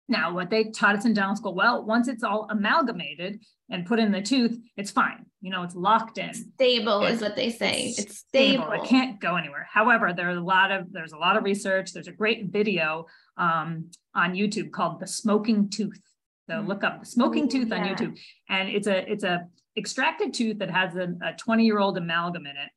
Now, 0.06 0.34
what 0.34 0.50
they 0.50 0.64
taught 0.64 0.96
us 0.96 1.06
in 1.06 1.14
dental 1.14 1.36
school, 1.36 1.54
well, 1.54 1.82
once 1.82 2.08
it's 2.08 2.22
all 2.22 2.46
amalgamated 2.50 3.40
and 3.70 3.86
put 3.86 3.98
in 3.98 4.12
the 4.12 4.20
tooth, 4.20 4.58
it's 4.76 4.90
fine. 4.90 5.24
You 5.40 5.50
know, 5.50 5.62
it's 5.62 5.74
locked 5.74 6.18
in. 6.18 6.34
Stable 6.34 7.04
it's, 7.04 7.16
is 7.16 7.22
what 7.22 7.36
they 7.36 7.48
say. 7.48 7.84
It's, 7.84 7.98
it's 7.98 8.18
stable. 8.18 8.64
stable. 8.64 8.84
It 8.84 8.88
can't 8.88 9.18
go 9.18 9.36
anywhere. 9.36 9.66
However, 9.70 10.12
there's 10.14 10.36
a 10.36 10.42
lot 10.42 10.70
of 10.70 10.92
there's 10.92 11.12
a 11.12 11.16
lot 11.16 11.36
of 11.36 11.44
research. 11.44 11.92
There's 11.92 12.08
a 12.08 12.12
great 12.12 12.46
video 12.46 13.06
um, 13.38 13.90
on 14.14 14.34
YouTube 14.34 14.72
called 14.72 15.00
"The 15.00 15.06
Smoking 15.06 15.70
Tooth." 15.70 16.00
So 16.48 16.56
mm-hmm. 16.56 16.68
look 16.68 16.84
up 16.84 17.00
the 17.00 17.06
smoking 17.06 17.48
tooth 17.48 17.68
yeah. 17.68 17.76
on 17.76 17.88
YouTube, 17.88 18.18
and 18.48 18.68
it's 18.68 18.86
a 18.86 19.10
it's 19.10 19.24
a 19.24 19.46
extracted 19.76 20.34
tooth 20.34 20.58
that 20.58 20.70
has 20.70 20.94
a 20.96 21.34
20 21.38 21.64
year 21.64 21.78
old 21.78 21.98
amalgam 21.98 22.46
in 22.46 22.56
it. 22.56 22.70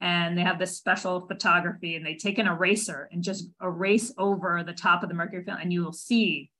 And 0.00 0.36
they 0.36 0.42
have 0.42 0.58
this 0.58 0.76
special 0.76 1.26
photography 1.26 1.96
and 1.96 2.04
they 2.04 2.14
take 2.14 2.38
an 2.38 2.46
eraser 2.46 3.08
and 3.10 3.22
just 3.22 3.48
erase 3.62 4.12
over 4.18 4.62
the 4.62 4.72
top 4.72 5.02
of 5.02 5.08
the 5.08 5.14
mercury 5.14 5.44
film, 5.44 5.58
and 5.60 5.72
you 5.72 5.82
will 5.82 5.92
see 5.92 6.50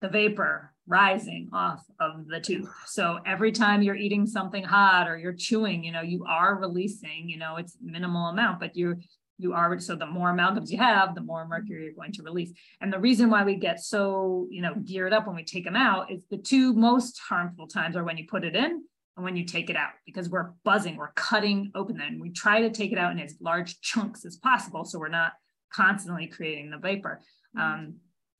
the 0.00 0.08
vapor 0.08 0.72
rising 0.86 1.48
off 1.52 1.84
of 2.00 2.26
the 2.26 2.40
tooth. 2.40 2.68
So 2.86 3.18
every 3.26 3.52
time 3.52 3.82
you're 3.82 3.96
eating 3.96 4.26
something 4.26 4.64
hot 4.64 5.08
or 5.08 5.16
you're 5.16 5.32
chewing, 5.32 5.84
you 5.84 5.92
know, 5.92 6.02
you 6.02 6.24
are 6.28 6.58
releasing, 6.58 7.28
you 7.28 7.38
know, 7.38 7.56
it's 7.56 7.76
minimal 7.82 8.28
amount, 8.28 8.60
but 8.60 8.76
you 8.76 8.96
you 9.38 9.52
are 9.52 9.78
so 9.78 9.94
the 9.94 10.06
more 10.06 10.32
amalgams 10.32 10.70
you 10.70 10.78
have, 10.78 11.14
the 11.14 11.20
more 11.20 11.46
mercury 11.46 11.84
you're 11.84 11.92
going 11.92 12.12
to 12.12 12.22
release. 12.22 12.52
And 12.80 12.90
the 12.90 12.98
reason 12.98 13.28
why 13.28 13.44
we 13.44 13.56
get 13.56 13.80
so, 13.80 14.46
you 14.50 14.62
know, 14.62 14.74
geared 14.74 15.12
up 15.12 15.26
when 15.26 15.36
we 15.36 15.44
take 15.44 15.64
them 15.64 15.76
out 15.76 16.10
is 16.10 16.22
the 16.30 16.38
two 16.38 16.72
most 16.72 17.20
harmful 17.28 17.66
times 17.66 17.96
are 17.96 18.04
when 18.04 18.16
you 18.16 18.26
put 18.26 18.44
it 18.44 18.56
in 18.56 18.82
and 19.16 19.24
when 19.24 19.36
you 19.36 19.44
take 19.44 19.70
it 19.70 19.76
out 19.76 19.90
because 20.04 20.28
we're 20.28 20.52
buzzing, 20.64 20.96
we're 20.96 21.12
cutting 21.12 21.70
open 21.74 21.96
then. 21.96 22.20
We 22.20 22.30
try 22.30 22.60
to 22.60 22.70
take 22.70 22.92
it 22.92 22.98
out 22.98 23.12
in 23.12 23.18
as 23.18 23.36
large 23.40 23.80
chunks 23.80 24.24
as 24.24 24.36
possible 24.36 24.84
so 24.84 24.98
we're 24.98 25.08
not 25.08 25.32
constantly 25.72 26.26
creating 26.26 26.70
the 26.70 26.78
vapor. 26.78 27.20
Mm-hmm. 27.56 27.60
Um, 27.60 27.94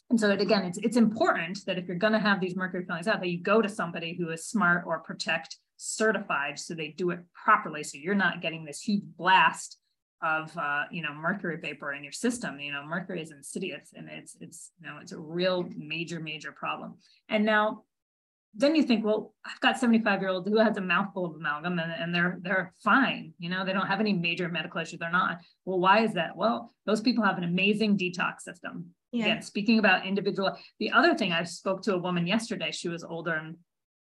and 0.09 0.21
so 0.21 0.29
that 0.29 0.41
again, 0.41 0.65
it's 0.65 0.79
it's 0.79 0.97
important 0.97 1.59
that 1.67 1.79
if 1.79 1.89
you're 1.89 1.97
going 1.97 2.13
to 2.13 2.21
have 2.21 2.41
these 2.41 2.55
mercury 2.55 2.85
fillings 2.85 3.09
out, 3.09 3.21
that 3.21 3.29
you 3.29 3.43
go 3.43 3.61
to 3.61 3.69
somebody 3.69 4.17
who 4.17 4.31
is 4.31 4.47
smart 4.47 4.85
or 4.87 5.01
protect 5.01 5.57
certified, 5.79 6.59
so 6.59 6.75
they 6.75 6.89
do 6.89 7.11
it 7.11 7.21
properly. 7.45 7.83
So 7.83 7.99
you're 7.99 8.15
not 8.15 8.41
getting 8.41 8.65
this 8.65 8.81
huge 8.81 9.03
blast 9.17 9.79
of 10.23 10.57
uh, 10.57 10.85
you 10.93 11.03
know 11.03 11.13
mercury 11.13 11.59
vapor 11.61 11.93
in 11.93 12.05
your 12.05 12.13
system. 12.13 12.61
You 12.61 12.71
know, 12.71 12.85
mercury 12.87 13.21
is 13.21 13.33
insidious, 13.33 13.91
and 13.97 14.09
it's 14.09 14.37
it's 14.41 14.71
you 14.81 14.87
know 14.87 14.99
it's 15.03 15.11
a 15.11 15.19
real 15.19 15.69
major 15.77 16.21
major 16.21 16.53
problem. 16.53 16.99
And 17.29 17.45
now 17.45 17.83
then 18.59 18.75
you 18.75 18.83
think, 18.83 19.05
well, 19.05 19.35
I've 19.45 19.61
got 19.61 19.79
75 19.79 20.21
year 20.21 20.31
old 20.31 20.49
who 20.49 20.59
has 20.59 20.77
a 20.79 20.81
mouthful 20.81 21.27
of 21.27 21.37
amalgam 21.37 21.79
and, 21.79 21.93
and 21.93 22.15
they're 22.15 22.39
they're 22.41 22.73
fine. 22.83 23.35
You 23.39 23.51
know, 23.51 23.65
they 23.65 23.73
don't 23.73 23.87
have 23.87 24.01
any 24.01 24.15
major 24.15 24.49
medical 24.49 24.81
issues. 24.81 24.99
They're 24.99 25.11
not. 25.11 25.39
Well, 25.65 25.79
why 25.79 26.05
is 26.05 26.15
that? 26.15 26.37
Well, 26.37 26.73
those 26.87 27.01
people 27.01 27.23
have 27.23 27.39
an 27.39 27.45
amazing 27.45 27.99
detox 27.99 28.41
system. 28.41 28.87
Yeah. 29.13 29.27
Again, 29.27 29.43
speaking 29.43 29.79
about 29.79 30.07
individual, 30.07 30.57
the 30.81 30.91
other 30.91 31.15
thing 31.15 31.33
I 31.33 31.43
spoke 31.45 31.83
to 31.83 31.95
a 31.95 31.99
woman 31.99 32.27
yesterday, 32.27 32.71
she 32.73 32.89
was 32.89 33.05
older 33.05 33.35
and 33.35 33.57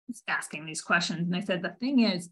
was 0.07 0.21
asking 0.27 0.65
these 0.65 0.81
questions. 0.81 1.27
And 1.27 1.35
I 1.35 1.41
said, 1.41 1.61
the 1.61 1.75
thing 1.79 1.99
is, 1.99 2.29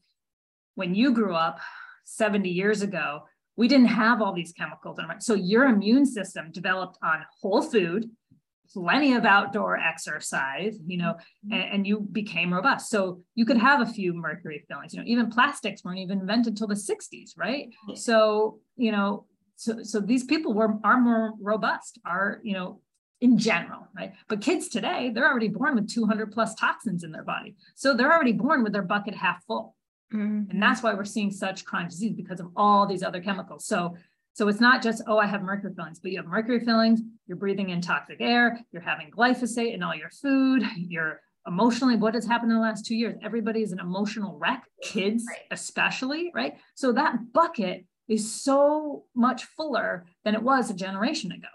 when 0.76 0.94
you 0.94 1.12
grew 1.12 1.34
up 1.34 1.60
70 2.06 2.50
years 2.50 2.82
ago, 2.82 3.24
we 3.58 3.68
didn't 3.68 3.88
have 3.88 4.22
all 4.22 4.34
these 4.34 4.52
chemicals. 4.52 5.00
So 5.20 5.34
your 5.34 5.66
immune 5.66 6.06
system 6.06 6.52
developed 6.52 6.98
on 7.02 7.26
whole 7.42 7.62
food, 7.62 8.10
plenty 8.74 9.14
of 9.14 9.26
outdoor 9.26 9.78
exercise, 9.78 10.78
you 10.86 10.98
know, 10.98 11.14
mm-hmm. 11.14 11.54
and, 11.54 11.64
and, 11.74 11.88
you 11.88 12.00
became 12.00 12.54
robust. 12.54 12.90
So 12.90 13.22
you 13.36 13.46
could 13.46 13.58
have 13.58 13.82
a 13.82 13.86
few 13.86 14.14
mercury 14.14 14.64
fillings, 14.68 14.94
you 14.94 15.00
know, 15.00 15.06
even 15.08 15.30
plastics 15.30 15.84
weren't 15.84 16.00
even 16.00 16.22
invented 16.22 16.54
until 16.54 16.68
the 16.68 16.76
60s, 16.76 17.32
right? 17.38 17.70
So, 17.96 18.60
you 18.76 18.92
know, 18.92 19.26
so 19.56 19.84
so 19.84 20.00
these 20.00 20.24
people 20.24 20.54
were 20.54 20.78
are 20.84 21.00
more 21.00 21.34
robust, 21.40 22.00
are, 22.06 22.40
you 22.44 22.54
know, 22.54 22.82
in 23.22 23.38
general, 23.38 23.88
right? 23.96 24.14
But 24.28 24.42
kids 24.42 24.68
today, 24.68 25.12
they're 25.14 25.30
already 25.30 25.48
born 25.48 25.76
with 25.76 25.90
200 25.90 26.32
plus 26.32 26.56
toxins 26.56 27.04
in 27.04 27.12
their 27.12 27.24
body. 27.24 27.56
So 27.76 27.94
they're 27.94 28.14
already 28.14 28.34
born 28.34 28.64
with 28.64 28.74
their 28.74 28.82
bucket 28.82 29.16
half 29.16 29.44
full. 29.46 29.76
Mm-hmm. 30.14 30.52
And 30.52 30.62
that's 30.62 30.84
why 30.84 30.94
we're 30.94 31.06
seeing 31.06 31.32
such 31.32 31.66
chronic 31.66 31.90
disease 31.90 32.14
because 32.14 32.40
of 32.40 32.50
all 32.56 32.86
these 32.86 33.04
other 33.04 33.22
chemicals. 33.22 33.66
So 33.66 33.96
so 34.36 34.50
it's 34.50 34.60
not 34.60 34.84
just, 34.84 35.02
oh, 35.08 35.18
I 35.18 35.28
have 35.28 35.44
mercury 35.44 35.74
fillings, 35.74 36.00
but 36.00 36.12
you 36.12 36.18
have 36.18 36.28
mercury 36.28 36.60
fillings, 36.60 37.00
you're 37.26 37.38
breathing 37.38 37.70
in 37.70 37.80
toxic 37.80 38.18
air, 38.20 38.60
you're 38.74 38.82
having 38.82 39.10
glyphosate 39.10 39.74
in 39.74 39.82
all 39.82 39.96
your 39.96 40.10
food, 40.10 40.62
you're 40.78 41.22
emotionally, 41.48 41.96
what 41.96 42.16
has 42.16 42.26
happened 42.26 42.52
in 42.52 42.58
the 42.58 42.62
last 42.62 42.86
two 42.86 42.96
years? 42.96 43.16
Everybody 43.24 43.62
is 43.62 43.72
an 43.72 43.80
emotional 43.80 44.38
wreck, 44.38 44.66
kids 44.84 45.24
right. 45.30 45.40
especially, 45.52 46.32
right? 46.36 46.58
So 46.76 46.92
that 46.92 47.32
bucket 47.32 47.86
is 48.10 48.30
so 48.30 49.06
much 49.16 49.46
fuller 49.46 50.06
than 50.26 50.36
it 50.36 50.44
was 50.44 50.70
a 50.70 50.74
generation 50.74 51.32
ago. 51.32 51.48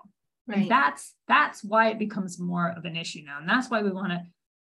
Right. 0.46 0.60
And 0.60 0.70
that's 0.70 1.14
that's 1.28 1.62
why 1.62 1.90
it 1.90 1.98
becomes 1.98 2.40
more 2.40 2.72
of 2.74 2.86
an 2.86 2.96
issue 2.96 3.20
now. 3.26 3.40
And 3.40 3.48
that's 3.48 3.68
why 3.68 3.82
we 3.82 3.90
want 3.90 4.12
to, 4.12 4.22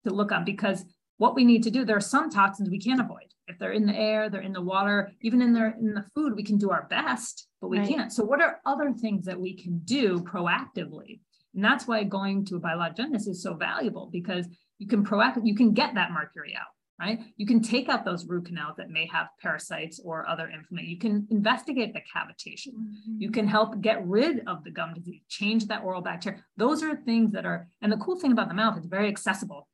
to 0.08 0.16
look 0.16 0.32
on 0.32 0.46
because 0.46 0.86
what 1.18 1.36
we 1.36 1.46
need 1.46 1.64
to 1.64 1.72
do, 1.72 1.86
there 1.86 1.98
are 1.98 2.02
some 2.02 2.30
toxins 2.30 2.70
we 2.70 2.80
can't 2.80 3.02
avoid 3.02 3.26
if 3.48 3.60
they're 3.60 3.72
in 3.72 3.86
the 3.86 3.96
air, 3.96 4.30
they're 4.30 4.42
in 4.42 4.54
the 4.54 4.62
water, 4.62 5.12
even 5.22 5.42
in 5.42 5.54
their 5.54 5.76
in 5.80 5.94
the 5.94 6.06
food, 6.16 6.36
we 6.36 6.44
can 6.44 6.58
do 6.58 6.72
our 6.72 6.88
best, 6.90 7.48
but 7.62 7.70
we 7.70 7.80
right. 7.80 7.88
can't. 7.88 8.12
So 8.12 8.24
what 8.24 8.42
are 8.42 8.60
other 8.66 8.92
things 8.94 9.26
that 9.26 9.40
we 9.40 9.56
can 9.56 9.80
do 9.80 10.22
proactively? 10.22 11.20
And 11.54 11.64
that's 11.64 11.88
why 11.88 12.04
going 12.04 12.46
to 12.46 12.56
a 12.56 12.60
biologic 12.60 12.98
dentist 12.98 13.30
is 13.30 13.42
so 13.42 13.54
valuable 13.54 14.10
because 14.12 14.48
you 14.78 14.88
can 14.88 15.06
proactive, 15.06 15.46
you 15.46 15.56
can 15.56 15.74
get 15.74 15.94
that 15.94 16.12
mercury 16.12 16.54
out, 16.56 16.68
right? 17.00 17.20
You 17.38 17.46
can 17.46 17.62
take 17.62 17.88
out 17.88 18.04
those 18.04 18.26
root 18.28 18.48
canals 18.48 18.76
that 18.78 18.90
may 18.90 19.08
have 19.08 19.28
parasites 19.42 20.02
or 20.04 20.28
other 20.28 20.50
inflammation. 20.50 20.90
You 20.90 21.00
can 21.00 21.28
investigate 21.30 21.94
the 21.94 22.02
cavitation. 22.02 22.74
Mm-hmm. 22.74 23.22
You 23.22 23.32
can 23.32 23.48
help 23.48 23.80
get 23.80 24.06
rid 24.06 24.46
of 24.48 24.66
the 24.66 24.72
gum 24.72 24.96
disease, 24.96 25.22
change 25.30 25.68
that 25.68 25.84
oral 25.84 26.02
bacteria. 26.02 26.44
Those 26.58 26.84
are 26.84 26.96
things 26.96 27.32
that 27.32 27.46
are, 27.46 27.70
and 27.82 27.92
the 27.92 27.98
cool 27.98 28.20
thing 28.20 28.34
about 28.34 28.50
the 28.50 28.56
mouth, 28.56 28.76
it's 28.76 28.88
very 28.88 29.08
accessible 29.08 29.70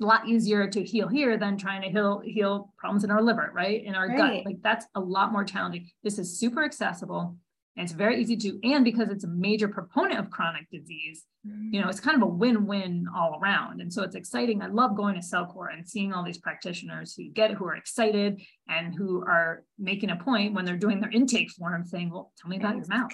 a 0.00 0.04
lot 0.04 0.28
easier 0.28 0.68
to 0.68 0.82
heal 0.82 1.08
here 1.08 1.36
than 1.36 1.56
trying 1.56 1.82
to 1.82 1.88
heal 1.88 2.20
heal 2.24 2.72
problems 2.78 3.04
in 3.04 3.10
our 3.10 3.22
liver, 3.22 3.50
right? 3.54 3.84
In 3.84 3.94
our 3.94 4.08
right. 4.08 4.16
gut. 4.16 4.46
Like 4.46 4.62
that's 4.62 4.86
a 4.94 5.00
lot 5.00 5.32
more 5.32 5.44
challenging. 5.44 5.88
This 6.02 6.18
is 6.18 6.38
super 6.38 6.64
accessible 6.64 7.36
and 7.78 7.84
it's 7.84 7.92
very 7.92 8.20
easy 8.20 8.36
to, 8.38 8.58
and 8.64 8.84
because 8.84 9.08
it's 9.08 9.22
a 9.22 9.28
major 9.28 9.68
proponent 9.68 10.18
of 10.18 10.30
chronic 10.30 10.68
disease, 10.68 11.24
mm-hmm. 11.46 11.72
you 11.72 11.80
know, 11.80 11.88
it's 11.88 12.00
kind 12.00 12.16
of 12.16 12.22
a 12.22 12.26
win-win 12.26 13.06
all 13.16 13.38
around. 13.40 13.80
And 13.80 13.92
so 13.92 14.02
it's 14.02 14.16
exciting. 14.16 14.60
I 14.60 14.66
love 14.66 14.96
going 14.96 15.14
to 15.14 15.20
Cellcore 15.20 15.72
and 15.72 15.88
seeing 15.88 16.12
all 16.12 16.24
these 16.24 16.38
practitioners 16.38 17.14
who 17.14 17.30
get 17.30 17.52
it, 17.52 17.56
who 17.56 17.66
are 17.66 17.76
excited 17.76 18.42
and 18.68 18.92
who 18.96 19.22
are 19.22 19.62
making 19.78 20.10
a 20.10 20.16
point 20.16 20.54
when 20.54 20.64
they're 20.64 20.76
doing 20.76 20.98
their 20.98 21.12
intake 21.12 21.52
form 21.52 21.84
saying, 21.84 22.10
well, 22.10 22.32
tell 22.36 22.48
me 22.50 22.56
about 22.56 22.74
your 22.74 22.86
mouth. 22.88 23.12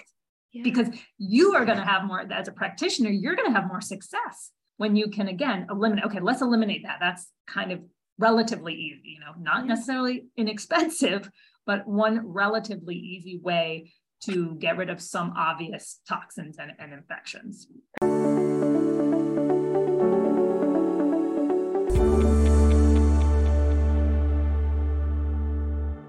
Yeah. 0.55 0.63
Because 0.63 0.89
you 1.19 1.55
are 1.55 1.67
going 1.67 1.77
to 1.77 1.85
have 1.85 2.05
more, 2.05 2.25
as 2.33 2.49
a 2.49 2.53
practitioner, 2.53 3.11
you're 3.11 3.37
going 3.37 3.53
to 3.53 3.55
have 3.55 3.69
more 3.69 3.83
success 3.83 4.51
when 4.77 4.97
you 4.97 5.09
can 5.09 5.29
again 5.29 5.67
eliminate 5.71 6.05
okay 6.05 6.21
let's 6.21 6.43
eliminate 6.43 6.83
that. 6.85 6.99
That's 7.01 7.29
kind 7.49 7.73
of 7.73 7.81
relatively 8.19 8.75
easy 8.75 9.17
you 9.17 9.21
know 9.21 9.33
not 9.39 9.67
necessarily 9.67 10.27
inexpensive 10.37 11.29
but 11.67 11.87
one 11.87 12.21
relatively 12.25 12.95
easy 12.95 13.39
way 13.43 13.93
to 14.23 14.55
get 14.59 14.77
rid 14.77 14.89
of 14.89 15.01
some 15.01 15.33
obvious 15.37 16.01
toxins 16.09 16.57
and, 16.59 16.73
and 16.79 16.93
infections. 16.93 17.69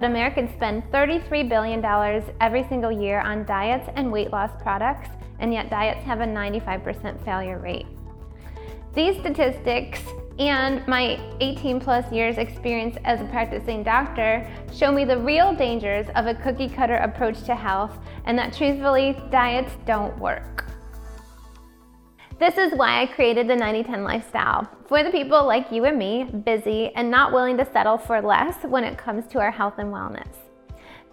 Americans 0.01 0.51
spend 0.55 0.84
$33 0.91 1.49
billion 1.49 1.84
every 2.39 2.63
single 2.70 2.91
year 2.91 3.22
on 3.22 3.43
diets 3.45 3.89
and 3.95 4.11
weight 4.11 4.32
loss 4.32 4.51
products, 4.61 5.09
and 5.39 5.51
yet 5.51 5.70
diets 5.70 6.03
have 6.05 6.22
a 6.22 6.26
95% 6.26 7.26
failure 7.26 7.59
rate. 7.59 7.88
These 8.96 9.20
statistics 9.20 10.02
and 10.39 10.86
my 10.88 11.20
18 11.41 11.82
plus 11.82 12.10
years 12.14 12.38
experience 12.38 12.96
as 13.04 13.20
a 13.20 13.26
practicing 13.26 13.84
doctor 13.84 14.50
show 14.74 14.89
me 14.89 15.04
the 15.04 15.18
real 15.18 15.54
dangers 15.54 16.08
of 16.16 16.28
a 16.28 16.36
cookie 16.36 16.70
cutter 16.70 16.96
approach 16.96 17.43
to 17.43 17.56
health 17.56 17.98
and 18.26 18.39
that 18.39 18.54
truthfully, 18.54 19.18
diets 19.32 19.74
don't 19.86 20.18
work. 20.18 20.66
This 22.39 22.58
is 22.58 22.74
why 22.74 23.02
I 23.02 23.06
created 23.06 23.50
the 23.50 23.56
90 23.56 23.84
10 23.84 24.04
lifestyle 24.06 24.70
for 24.88 25.04
the 25.04 25.12
people 25.12 25.46
like 25.46 25.74
you 25.74 25.84
and 25.84 25.98
me, 25.98 26.24
busy 26.24 26.91
and 26.96 27.12
not 27.12 27.34
willing 27.34 27.58
to 27.58 27.66
settle 27.72 27.98
for 27.98 28.22
less 28.22 28.64
when 28.64 28.86
it 28.86 28.98
comes 28.98 29.28
to 29.28 29.39
our 29.39 29.52
health 29.52 29.76
and 29.78 29.93
wellness. 29.93 30.45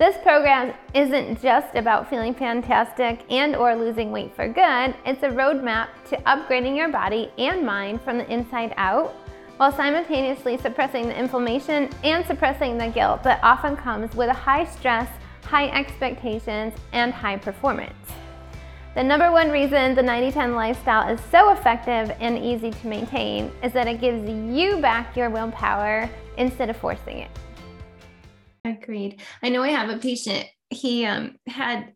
This 0.03 0.19
program 0.19 0.75
isn't 0.95 1.41
just 1.41 1.77
about 1.77 2.11
feeling 2.11 2.35
fantastic 2.35 3.21
and 3.31 3.55
or 3.55 3.77
losing 3.77 4.11
weight 4.11 4.35
for 4.35 4.49
good. 4.49 4.97
It's 5.07 5.23
a 5.23 5.29
roadmap 5.29 5.91
to 6.09 6.17
upgrading 6.23 6.77
your 6.77 6.89
body 6.89 7.31
and 7.39 7.65
mind 7.65 8.03
from 8.03 8.19
the 8.19 8.29
inside 8.29 8.75
out 8.79 9.15
while 9.59 9.71
simultaneously 9.71 10.59
suppressing 10.59 11.07
the 11.07 11.17
inflammation 11.17 11.89
and 12.03 12.27
suppressing 12.27 12.79
the 12.79 12.89
guilt 12.89 13.23
that 13.23 13.39
often 13.45 13.77
comes 13.77 14.13
with 14.17 14.29
a 14.29 14.33
high 14.33 14.65
stress, 14.65 15.09
high 15.45 15.69
expectations, 15.69 16.75
and 16.93 17.13
high 17.13 17.37
performance. 17.37 17.95
The 18.97 19.05
number 19.05 19.31
one 19.31 19.53
reason 19.53 19.95
the 19.95 20.03
90 20.03 20.33
10 20.33 20.57
lifestyle 20.57 21.09
is 21.15 21.21
so 21.31 21.53
effective 21.53 22.11
and 22.19 22.37
easy 22.37 22.73
to 22.73 22.87
maintain 22.89 23.53
is 23.63 23.73
that 23.75 23.87
it 23.87 24.01
gives 24.01 24.29
you 24.29 24.79
back 24.79 25.17
your 25.17 25.31
willpower 25.31 26.11
instead 26.39 26.71
of 26.71 26.77
forcing 26.77 27.19
it. 27.19 27.31
Agreed. 28.65 29.21
I 29.43 29.49
know 29.49 29.63
I 29.63 29.71
have 29.71 29.91
a 29.91 29.99
patient, 29.99 30.47
he 30.71 31.05
um, 31.05 31.37
had 31.47 31.95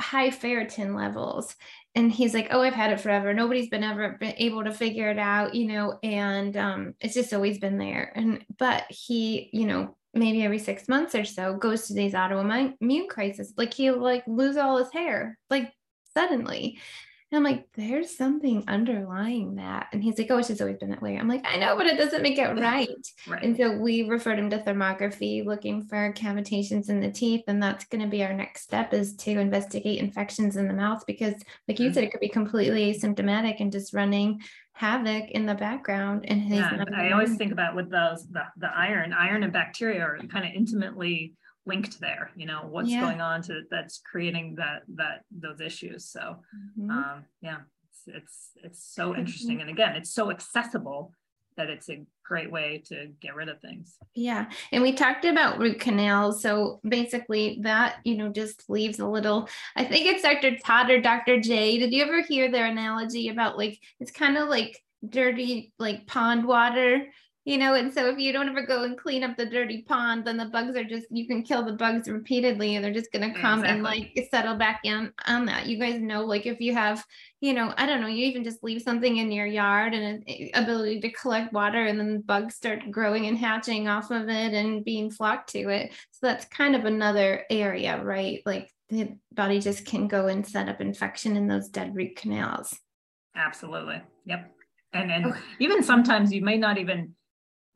high 0.00 0.30
ferritin 0.30 0.96
levels 0.96 1.54
and 1.94 2.10
he's 2.10 2.32
like 2.32 2.48
oh 2.50 2.62
i've 2.62 2.72
had 2.74 2.90
it 2.90 3.00
forever. 3.00 3.34
Nobody's 3.34 3.68
been 3.68 3.84
ever 3.84 4.16
been 4.18 4.34
able 4.38 4.64
to 4.64 4.72
figure 4.72 5.10
it 5.10 5.18
out 5.18 5.54
you 5.54 5.66
know 5.66 5.98
and 6.02 6.56
um, 6.56 6.94
it's 7.00 7.14
just 7.14 7.32
always 7.32 7.58
been 7.58 7.78
there. 7.78 8.12
And 8.14 8.44
but 8.58 8.84
he 8.88 9.50
you 9.52 9.66
know 9.66 9.96
maybe 10.14 10.42
every 10.42 10.58
six 10.58 10.88
months 10.88 11.14
or 11.14 11.24
so 11.24 11.54
goes 11.54 11.86
to 11.86 11.94
these 11.94 12.14
autoimmune 12.14 13.08
crises. 13.08 13.52
Like 13.56 13.74
he'll 13.74 14.00
like 14.00 14.24
lose 14.26 14.56
all 14.56 14.78
his 14.78 14.92
hair 14.92 15.38
like 15.50 15.72
suddenly 16.16 16.78
and 17.32 17.36
I'm 17.38 17.44
like, 17.44 17.68
there's 17.74 18.16
something 18.16 18.64
underlying 18.66 19.54
that. 19.54 19.86
And 19.92 20.02
he's 20.02 20.18
like, 20.18 20.26
oh, 20.30 20.38
it's 20.38 20.48
just 20.48 20.60
always 20.60 20.78
been 20.78 20.90
that 20.90 21.00
way. 21.00 21.16
I'm 21.16 21.28
like, 21.28 21.44
I 21.46 21.58
know, 21.58 21.76
but 21.76 21.86
it 21.86 21.96
doesn't 21.96 22.22
make 22.22 22.38
it 22.38 22.48
right. 22.58 22.88
right. 23.28 23.44
And 23.44 23.56
so 23.56 23.76
we 23.76 24.02
referred 24.02 24.38
him 24.40 24.50
to 24.50 24.58
thermography, 24.58 25.44
looking 25.44 25.82
for 25.82 26.12
cavitations 26.12 26.88
in 26.88 27.00
the 27.00 27.10
teeth. 27.10 27.44
And 27.46 27.62
that's 27.62 27.84
going 27.84 28.02
to 28.02 28.08
be 28.08 28.24
our 28.24 28.32
next 28.32 28.62
step 28.62 28.92
is 28.92 29.14
to 29.16 29.38
investigate 29.38 30.00
infections 30.00 30.56
in 30.56 30.66
the 30.66 30.74
mouth 30.74 31.04
because, 31.06 31.34
like 31.68 31.78
you 31.78 31.86
mm-hmm. 31.86 31.94
said, 31.94 32.04
it 32.04 32.10
could 32.10 32.20
be 32.20 32.28
completely 32.28 32.92
asymptomatic 32.92 33.60
and 33.60 33.70
just 33.70 33.94
running 33.94 34.40
havoc 34.72 35.30
in 35.30 35.46
the 35.46 35.54
background. 35.54 36.24
And 36.26 36.48
yeah, 36.48 36.84
I 36.96 37.12
always 37.12 37.36
think 37.36 37.52
about 37.52 37.76
with 37.76 37.90
those 37.90 38.26
the, 38.26 38.42
the 38.56 38.70
iron, 38.74 39.12
iron 39.12 39.44
and 39.44 39.52
bacteria 39.52 40.00
are 40.00 40.18
kind 40.32 40.44
of 40.44 40.52
intimately 40.52 41.34
linked 41.66 42.00
there 42.00 42.30
you 42.36 42.46
know 42.46 42.66
what's 42.68 42.88
yeah. 42.88 43.00
going 43.00 43.20
on 43.20 43.42
to 43.42 43.62
that's 43.70 44.00
creating 44.10 44.54
that 44.56 44.82
that 44.94 45.24
those 45.30 45.60
issues. 45.60 46.06
So 46.06 46.36
mm-hmm. 46.78 46.90
um 46.90 47.24
yeah 47.42 47.58
it's, 47.88 48.02
it's 48.06 48.50
it's 48.64 48.94
so 48.94 49.14
interesting. 49.14 49.60
And 49.60 49.70
again 49.70 49.96
it's 49.96 50.12
so 50.12 50.30
accessible 50.30 51.12
that 51.56 51.68
it's 51.68 51.90
a 51.90 52.02
great 52.24 52.50
way 52.50 52.82
to 52.86 53.08
get 53.20 53.34
rid 53.34 53.48
of 53.48 53.60
things. 53.60 53.96
Yeah. 54.14 54.48
And 54.72 54.82
we 54.82 54.92
talked 54.92 55.24
about 55.24 55.58
root 55.58 55.80
canals 55.80 56.40
so 56.42 56.80
basically 56.88 57.58
that 57.62 57.96
you 58.04 58.16
know 58.16 58.28
just 58.28 58.70
leaves 58.70 59.00
a 59.00 59.06
little 59.06 59.48
i 59.76 59.84
think 59.84 60.06
it's 60.06 60.22
dr 60.22 60.58
todd 60.64 60.90
or 60.90 61.00
dr 61.00 61.40
j. 61.40 61.78
Did 61.78 61.92
you 61.92 62.02
ever 62.04 62.22
hear 62.22 62.50
their 62.50 62.66
analogy 62.66 63.28
about 63.28 63.58
like 63.58 63.78
it's 63.98 64.12
kind 64.12 64.38
of 64.38 64.48
like 64.48 64.80
dirty 65.06 65.72
like 65.78 66.06
pond 66.06 66.44
water 66.46 67.06
you 67.50 67.58
know 67.58 67.74
and 67.74 67.92
so 67.92 68.06
if 68.06 68.16
you 68.16 68.32
don't 68.32 68.48
ever 68.48 68.64
go 68.64 68.84
and 68.84 68.96
clean 68.96 69.24
up 69.24 69.36
the 69.36 69.44
dirty 69.44 69.82
pond 69.82 70.24
then 70.24 70.36
the 70.36 70.44
bugs 70.44 70.76
are 70.76 70.84
just 70.84 71.06
you 71.10 71.26
can 71.26 71.42
kill 71.42 71.64
the 71.64 71.72
bugs 71.72 72.08
repeatedly 72.08 72.76
and 72.76 72.84
they're 72.84 72.94
just 72.94 73.10
going 73.10 73.28
to 73.28 73.40
come 73.40 73.64
exactly. 73.64 73.74
and 73.74 73.82
like 73.82 74.28
settle 74.30 74.54
back 74.54 74.80
in 74.84 75.12
on 75.26 75.46
that. 75.46 75.66
You 75.66 75.76
guys 75.76 76.00
know 76.00 76.24
like 76.24 76.46
if 76.46 76.60
you 76.60 76.72
have 76.74 77.04
you 77.40 77.52
know 77.52 77.74
i 77.76 77.86
don't 77.86 78.00
know 78.00 78.06
you 78.06 78.24
even 78.26 78.44
just 78.44 78.62
leave 78.62 78.82
something 78.82 79.16
in 79.16 79.32
your 79.32 79.46
yard 79.46 79.94
and 79.94 80.22
an 80.28 80.50
ability 80.54 81.00
to 81.00 81.10
collect 81.10 81.52
water 81.52 81.86
and 81.86 81.98
then 81.98 82.20
bugs 82.20 82.54
start 82.54 82.88
growing 82.88 83.26
and 83.26 83.36
hatching 83.36 83.88
off 83.88 84.12
of 84.12 84.28
it 84.28 84.54
and 84.54 84.84
being 84.84 85.10
flocked 85.10 85.50
to 85.50 85.68
it. 85.70 85.92
So 86.12 86.26
that's 86.28 86.44
kind 86.46 86.76
of 86.76 86.84
another 86.84 87.44
area 87.50 88.00
right? 88.00 88.42
Like 88.46 88.70
the 88.90 89.16
body 89.32 89.58
just 89.58 89.86
can 89.86 90.06
go 90.06 90.28
and 90.28 90.46
set 90.46 90.68
up 90.68 90.80
infection 90.80 91.36
in 91.36 91.48
those 91.48 91.68
dead 91.68 91.96
root 91.96 92.14
canals. 92.14 92.78
Absolutely. 93.34 94.02
Yep. 94.26 94.52
And 94.92 95.10
and 95.10 95.34
even 95.58 95.82
sometimes 95.82 96.32
you 96.32 96.42
may 96.42 96.56
not 96.56 96.78
even 96.78 97.14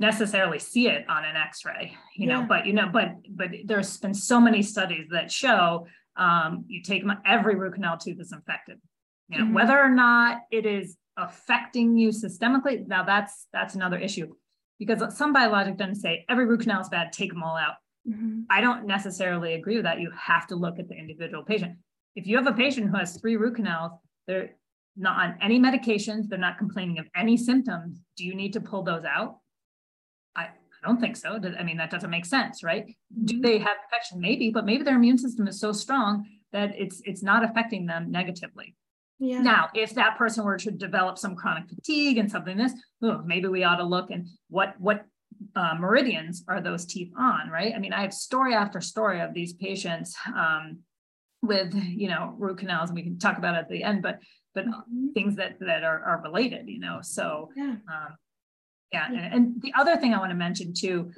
necessarily 0.00 0.58
see 0.58 0.88
it 0.88 1.08
on 1.08 1.24
an 1.24 1.36
x-ray 1.36 1.96
you 2.16 2.26
know 2.26 2.42
but 2.42 2.66
you 2.66 2.72
know 2.72 2.88
but 2.92 3.14
but 3.30 3.48
there's 3.64 3.96
been 3.98 4.12
so 4.12 4.40
many 4.40 4.60
studies 4.60 5.06
that 5.10 5.30
show 5.30 5.86
um, 6.16 6.64
you 6.68 6.82
take 6.82 7.04
every 7.26 7.56
root 7.56 7.74
canal 7.74 7.98
tooth 7.98 8.20
is 8.20 8.32
infected. 8.32 8.80
You 9.28 9.38
know 9.38 9.44
mm-hmm. 9.44 9.54
whether 9.54 9.78
or 9.78 9.88
not 9.88 10.42
it 10.50 10.66
is 10.66 10.96
affecting 11.16 11.96
you 11.96 12.08
systemically 12.08 12.86
now 12.86 13.04
that's 13.04 13.46
that's 13.52 13.74
another 13.74 13.98
issue. 13.98 14.32
Because 14.78 15.16
some 15.16 15.32
biologic 15.32 15.76
doesn't 15.76 15.96
say 15.96 16.24
every 16.28 16.46
root 16.46 16.60
canal 16.60 16.80
is 16.80 16.88
bad 16.88 17.12
take 17.12 17.30
them 17.30 17.42
all 17.42 17.56
out. 17.56 17.74
Mm-hmm. 18.06 18.40
i 18.50 18.60
don't 18.60 18.86
necessarily 18.86 19.54
agree 19.54 19.76
with 19.76 19.84
that. 19.84 20.00
You 20.00 20.10
have 20.10 20.46
to 20.48 20.56
look 20.56 20.78
at 20.78 20.88
the 20.88 20.94
individual 20.94 21.42
patient. 21.42 21.76
If 22.14 22.26
you 22.26 22.36
have 22.36 22.46
a 22.46 22.52
patient 22.52 22.90
who 22.90 22.96
has 22.96 23.18
three 23.18 23.36
root 23.36 23.56
canals 23.56 23.92
they're 24.26 24.50
not 24.96 25.18
on 25.18 25.36
any 25.40 25.58
medications 25.58 26.28
they're 26.28 26.38
not 26.38 26.58
complaining 26.58 26.98
of 26.98 27.06
any 27.16 27.36
symptoms 27.36 28.00
do 28.16 28.24
you 28.24 28.34
need 28.34 28.52
to 28.52 28.60
pull 28.60 28.82
those 28.82 29.04
out 29.04 29.38
I 30.84 30.88
don't 30.88 31.00
think 31.00 31.16
so. 31.16 31.40
I 31.58 31.62
mean, 31.62 31.78
that 31.78 31.90
doesn't 31.90 32.10
make 32.10 32.26
sense, 32.26 32.62
right? 32.62 32.84
Do 33.24 33.34
mm-hmm. 33.34 33.42
they 33.42 33.58
have 33.58 33.76
infection? 33.84 34.20
Maybe, 34.20 34.50
but 34.50 34.66
maybe 34.66 34.84
their 34.84 34.96
immune 34.96 35.18
system 35.18 35.48
is 35.48 35.58
so 35.58 35.72
strong 35.72 36.26
that 36.52 36.72
it's 36.76 37.00
it's 37.04 37.22
not 37.22 37.44
affecting 37.44 37.86
them 37.86 38.10
negatively. 38.10 38.76
Yeah. 39.18 39.40
Now, 39.40 39.68
if 39.74 39.94
that 39.94 40.18
person 40.18 40.44
were 40.44 40.58
to 40.58 40.70
develop 40.70 41.18
some 41.18 41.36
chronic 41.36 41.68
fatigue 41.68 42.18
and 42.18 42.30
something 42.30 42.56
this, 42.56 42.72
oh, 43.02 43.22
maybe 43.24 43.48
we 43.48 43.64
ought 43.64 43.76
to 43.76 43.84
look 43.84 44.10
and 44.10 44.28
what 44.48 44.74
what 44.78 45.06
uh, 45.56 45.74
meridians 45.78 46.44
are 46.48 46.60
those 46.60 46.84
teeth 46.84 47.12
on, 47.18 47.48
right? 47.48 47.72
I 47.74 47.78
mean, 47.78 47.92
I 47.92 48.02
have 48.02 48.12
story 48.12 48.54
after 48.54 48.80
story 48.80 49.20
of 49.20 49.34
these 49.34 49.54
patients 49.54 50.14
um, 50.34 50.80
with 51.42 51.74
you 51.74 52.08
know 52.08 52.34
root 52.38 52.58
canals, 52.58 52.90
and 52.90 52.96
we 52.96 53.02
can 53.02 53.18
talk 53.18 53.38
about 53.38 53.54
it 53.54 53.58
at 53.58 53.68
the 53.68 53.82
end, 53.82 54.02
but 54.02 54.18
but 54.54 54.66
mm-hmm. 54.66 55.12
things 55.14 55.36
that 55.36 55.58
that 55.60 55.82
are, 55.82 56.02
are 56.04 56.22
related, 56.22 56.68
you 56.68 56.80
know. 56.80 56.98
So 57.02 57.50
yeah. 57.56 57.76
um, 57.88 58.16
yeah. 58.92 59.06
And, 59.06 59.34
and 59.34 59.62
the 59.62 59.72
other 59.76 59.96
thing 59.96 60.14
I 60.14 60.18
want 60.18 60.30
to 60.30 60.36
mention 60.36 60.72
too 60.72 61.12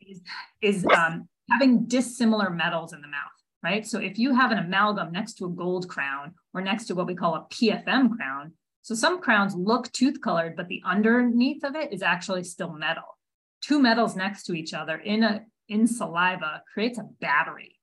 is, 0.00 0.20
is 0.60 0.86
um, 0.86 1.28
having 1.50 1.86
dissimilar 1.86 2.50
metals 2.50 2.92
in 2.92 3.00
the 3.00 3.08
mouth, 3.08 3.32
right? 3.62 3.86
So 3.86 3.98
if 3.98 4.18
you 4.18 4.34
have 4.34 4.50
an 4.50 4.58
amalgam 4.58 5.12
next 5.12 5.34
to 5.34 5.46
a 5.46 5.50
gold 5.50 5.88
crown 5.88 6.34
or 6.54 6.60
next 6.60 6.86
to 6.86 6.94
what 6.94 7.06
we 7.06 7.14
call 7.14 7.34
a 7.34 7.46
PFM 7.54 8.16
crown, 8.16 8.52
so 8.82 8.94
some 8.94 9.20
crowns 9.20 9.54
look 9.54 9.90
tooth 9.92 10.20
colored, 10.20 10.56
but 10.56 10.68
the 10.68 10.82
underneath 10.84 11.64
of 11.64 11.76
it 11.76 11.92
is 11.92 12.02
actually 12.02 12.42
still 12.44 12.72
metal. 12.72 13.16
Two 13.60 13.80
metals 13.80 14.16
next 14.16 14.44
to 14.44 14.54
each 14.54 14.74
other 14.74 14.96
in 14.96 15.22
a 15.22 15.42
in 15.68 15.86
saliva 15.86 16.62
creates 16.74 16.98
a 16.98 17.08
battery. 17.20 17.78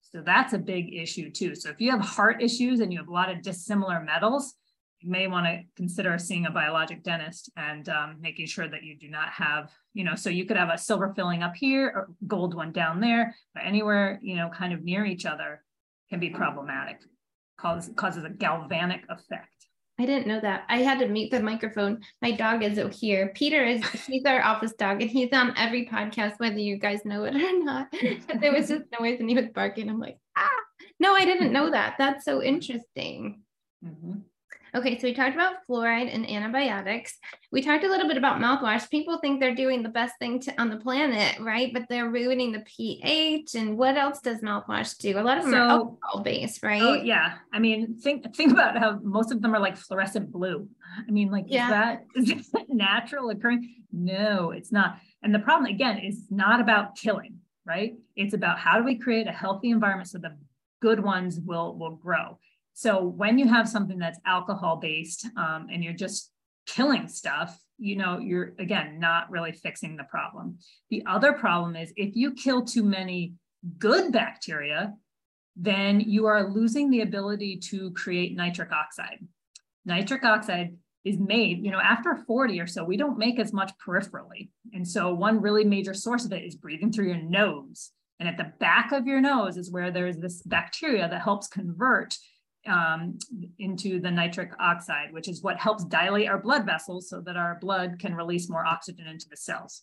So 0.00 0.22
that's 0.24 0.54
a 0.54 0.58
big 0.58 0.94
issue 0.94 1.30
too. 1.30 1.54
So 1.54 1.68
if 1.68 1.80
you 1.80 1.90
have 1.90 2.00
heart 2.00 2.42
issues 2.42 2.80
and 2.80 2.90
you 2.92 2.98
have 2.98 3.08
a 3.08 3.12
lot 3.12 3.30
of 3.30 3.42
dissimilar 3.42 4.00
metals, 4.00 4.54
you 5.00 5.10
may 5.10 5.26
want 5.28 5.46
to 5.46 5.62
consider 5.76 6.18
seeing 6.18 6.46
a 6.46 6.50
biologic 6.50 7.02
dentist 7.02 7.50
and 7.56 7.88
um, 7.88 8.16
making 8.20 8.46
sure 8.46 8.68
that 8.68 8.82
you 8.82 8.96
do 8.96 9.08
not 9.08 9.28
have, 9.28 9.70
you 9.94 10.04
know, 10.04 10.14
so 10.14 10.28
you 10.28 10.44
could 10.44 10.56
have 10.56 10.70
a 10.70 10.78
silver 10.78 11.12
filling 11.14 11.42
up 11.42 11.54
here 11.54 11.92
or 11.94 12.08
gold 12.26 12.54
one 12.54 12.72
down 12.72 13.00
there, 13.00 13.34
but 13.54 13.64
anywhere, 13.64 14.18
you 14.22 14.36
know, 14.36 14.48
kind 14.48 14.72
of 14.72 14.82
near 14.82 15.04
each 15.04 15.24
other 15.24 15.62
can 16.10 16.18
be 16.18 16.30
problematic, 16.30 17.00
cause, 17.58 17.90
causes 17.96 18.24
a 18.24 18.30
galvanic 18.30 19.04
effect. 19.08 19.58
I 20.00 20.06
didn't 20.06 20.28
know 20.28 20.40
that. 20.40 20.64
I 20.68 20.78
had 20.78 21.00
to 21.00 21.08
mute 21.08 21.32
the 21.32 21.40
microphone. 21.40 22.00
My 22.22 22.30
dog 22.30 22.62
is 22.62 22.78
here. 22.96 23.32
Peter 23.34 23.64
is 23.64 23.84
he's 24.06 24.24
our 24.24 24.42
office 24.42 24.72
dog 24.74 25.02
and 25.02 25.10
he's 25.10 25.32
on 25.32 25.54
every 25.56 25.86
podcast, 25.86 26.38
whether 26.38 26.58
you 26.58 26.76
guys 26.76 27.04
know 27.04 27.24
it 27.24 27.34
or 27.34 27.64
not. 27.64 27.92
there 28.40 28.52
was 28.52 28.68
just 28.68 28.84
noise 28.98 29.18
and 29.18 29.28
he 29.28 29.34
was 29.34 29.48
barking. 29.52 29.90
I'm 29.90 29.98
like, 29.98 30.18
ah, 30.36 30.48
no, 31.00 31.14
I 31.14 31.24
didn't 31.24 31.52
know 31.52 31.70
that. 31.70 31.96
That's 31.98 32.24
so 32.24 32.42
interesting. 32.42 33.42
Mm-hmm. 33.84 34.20
Okay, 34.78 34.96
so 34.96 35.08
we 35.08 35.12
talked 35.12 35.34
about 35.34 35.54
fluoride 35.68 36.14
and 36.14 36.24
antibiotics. 36.30 37.18
We 37.50 37.62
talked 37.62 37.82
a 37.82 37.88
little 37.88 38.06
bit 38.06 38.16
about 38.16 38.40
mouthwash. 38.40 38.88
People 38.88 39.18
think 39.18 39.40
they're 39.40 39.52
doing 39.52 39.82
the 39.82 39.88
best 39.88 40.14
thing 40.20 40.38
to, 40.42 40.60
on 40.60 40.70
the 40.70 40.76
planet, 40.76 41.36
right? 41.40 41.72
But 41.72 41.86
they're 41.88 42.08
ruining 42.08 42.52
the 42.52 42.60
pH. 42.60 43.56
And 43.56 43.76
what 43.76 43.96
else 43.96 44.20
does 44.20 44.40
mouthwash 44.40 44.96
do? 44.98 45.18
A 45.18 45.20
lot 45.20 45.38
of 45.38 45.44
them 45.44 45.52
so, 45.52 45.58
are 45.58 45.68
alcohol 45.68 46.22
based, 46.22 46.62
right? 46.62 46.80
Oh 46.80 46.94
yeah. 46.94 47.38
I 47.52 47.58
mean, 47.58 47.96
think 47.98 48.32
think 48.36 48.52
about 48.52 48.78
how 48.78 49.00
most 49.02 49.32
of 49.32 49.42
them 49.42 49.52
are 49.52 49.58
like 49.58 49.76
fluorescent 49.76 50.30
blue. 50.30 50.68
I 50.96 51.10
mean, 51.10 51.32
like 51.32 51.46
yeah. 51.48 51.64
is 52.14 52.26
that 52.26 52.36
is 52.38 52.50
that 52.50 52.66
natural 52.68 53.30
occurring? 53.30 53.82
No, 53.92 54.52
it's 54.52 54.70
not. 54.70 55.00
And 55.24 55.34
the 55.34 55.40
problem 55.40 55.74
again 55.74 55.98
is 55.98 56.26
not 56.30 56.60
about 56.60 56.94
killing, 56.94 57.38
right? 57.66 57.94
It's 58.14 58.34
about 58.34 58.60
how 58.60 58.78
do 58.78 58.84
we 58.84 58.96
create 58.96 59.26
a 59.26 59.32
healthy 59.32 59.70
environment 59.70 60.08
so 60.08 60.18
the 60.18 60.36
good 60.80 61.02
ones 61.02 61.40
will 61.40 61.76
will 61.76 61.96
grow 61.96 62.38
so 62.78 63.02
when 63.02 63.38
you 63.38 63.48
have 63.48 63.68
something 63.68 63.98
that's 63.98 64.20
alcohol 64.24 64.76
based 64.76 65.26
um, 65.36 65.66
and 65.68 65.82
you're 65.82 65.92
just 65.92 66.30
killing 66.64 67.08
stuff, 67.08 67.58
you 67.76 67.96
know, 67.96 68.20
you're 68.20 68.54
again 68.60 69.00
not 69.00 69.28
really 69.32 69.50
fixing 69.50 69.96
the 69.96 70.04
problem. 70.04 70.58
The 70.88 71.02
other 71.04 71.32
problem 71.32 71.74
is 71.74 71.92
if 71.96 72.14
you 72.14 72.34
kill 72.34 72.64
too 72.64 72.84
many 72.84 73.32
good 73.78 74.12
bacteria, 74.12 74.94
then 75.56 75.98
you 75.98 76.26
are 76.26 76.48
losing 76.48 76.88
the 76.88 77.00
ability 77.00 77.56
to 77.70 77.90
create 77.94 78.36
nitric 78.36 78.70
oxide. 78.70 79.26
Nitric 79.84 80.22
oxide 80.22 80.76
is 81.04 81.18
made, 81.18 81.64
you 81.64 81.72
know, 81.72 81.80
after 81.80 82.14
40 82.14 82.60
or 82.60 82.68
so, 82.68 82.84
we 82.84 82.96
don't 82.96 83.18
make 83.18 83.40
as 83.40 83.52
much 83.52 83.72
peripherally. 83.84 84.50
And 84.72 84.86
so 84.86 85.12
one 85.12 85.42
really 85.42 85.64
major 85.64 85.94
source 85.94 86.24
of 86.24 86.32
it 86.32 86.44
is 86.44 86.54
breathing 86.54 86.92
through 86.92 87.08
your 87.08 87.16
nose. 87.16 87.90
And 88.20 88.28
at 88.28 88.36
the 88.36 88.52
back 88.60 88.92
of 88.92 89.08
your 89.08 89.20
nose 89.20 89.56
is 89.56 89.68
where 89.68 89.90
there's 89.90 90.18
this 90.18 90.42
bacteria 90.42 91.08
that 91.08 91.22
helps 91.22 91.48
convert 91.48 92.16
um, 92.68 93.18
into 93.58 94.00
the 94.00 94.10
nitric 94.10 94.52
oxide, 94.60 95.12
which 95.12 95.28
is 95.28 95.42
what 95.42 95.58
helps 95.58 95.84
dilate 95.84 96.28
our 96.28 96.38
blood 96.38 96.66
vessels 96.66 97.08
so 97.08 97.20
that 97.22 97.36
our 97.36 97.58
blood 97.60 97.98
can 97.98 98.14
release 98.14 98.48
more 98.48 98.64
oxygen 98.64 99.06
into 99.06 99.28
the 99.28 99.36
cells. 99.36 99.82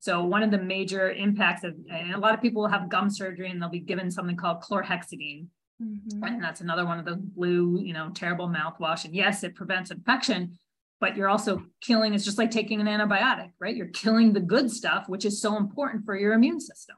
So 0.00 0.24
one 0.24 0.42
of 0.42 0.50
the 0.50 0.58
major 0.58 1.10
impacts 1.10 1.62
of 1.62 1.74
a 1.90 2.16
lot 2.16 2.34
of 2.34 2.40
people 2.40 2.62
will 2.62 2.70
have 2.70 2.88
gum 2.88 3.10
surgery 3.10 3.50
and 3.50 3.60
they'll 3.60 3.68
be 3.68 3.80
given 3.80 4.10
something 4.10 4.36
called 4.36 4.62
chlorhexidine. 4.62 5.46
Mm-hmm. 5.82 6.22
And 6.22 6.42
that's 6.42 6.60
another 6.60 6.86
one 6.86 6.98
of 6.98 7.04
the 7.04 7.16
blue, 7.16 7.80
you 7.82 7.92
know, 7.92 8.10
terrible 8.14 8.48
mouthwash. 8.48 9.04
And 9.04 9.14
yes, 9.14 9.44
it 9.44 9.54
prevents 9.54 9.90
infection, 9.90 10.58
but 11.00 11.16
you're 11.16 11.28
also 11.28 11.64
killing, 11.80 12.14
it's 12.14 12.24
just 12.24 12.38
like 12.38 12.50
taking 12.50 12.80
an 12.80 12.86
antibiotic, 12.86 13.50
right? 13.58 13.76
You're 13.76 13.88
killing 13.88 14.32
the 14.32 14.40
good 14.40 14.70
stuff, 14.70 15.08
which 15.08 15.24
is 15.24 15.40
so 15.40 15.56
important 15.56 16.04
for 16.04 16.16
your 16.16 16.32
immune 16.32 16.60
system. 16.60 16.96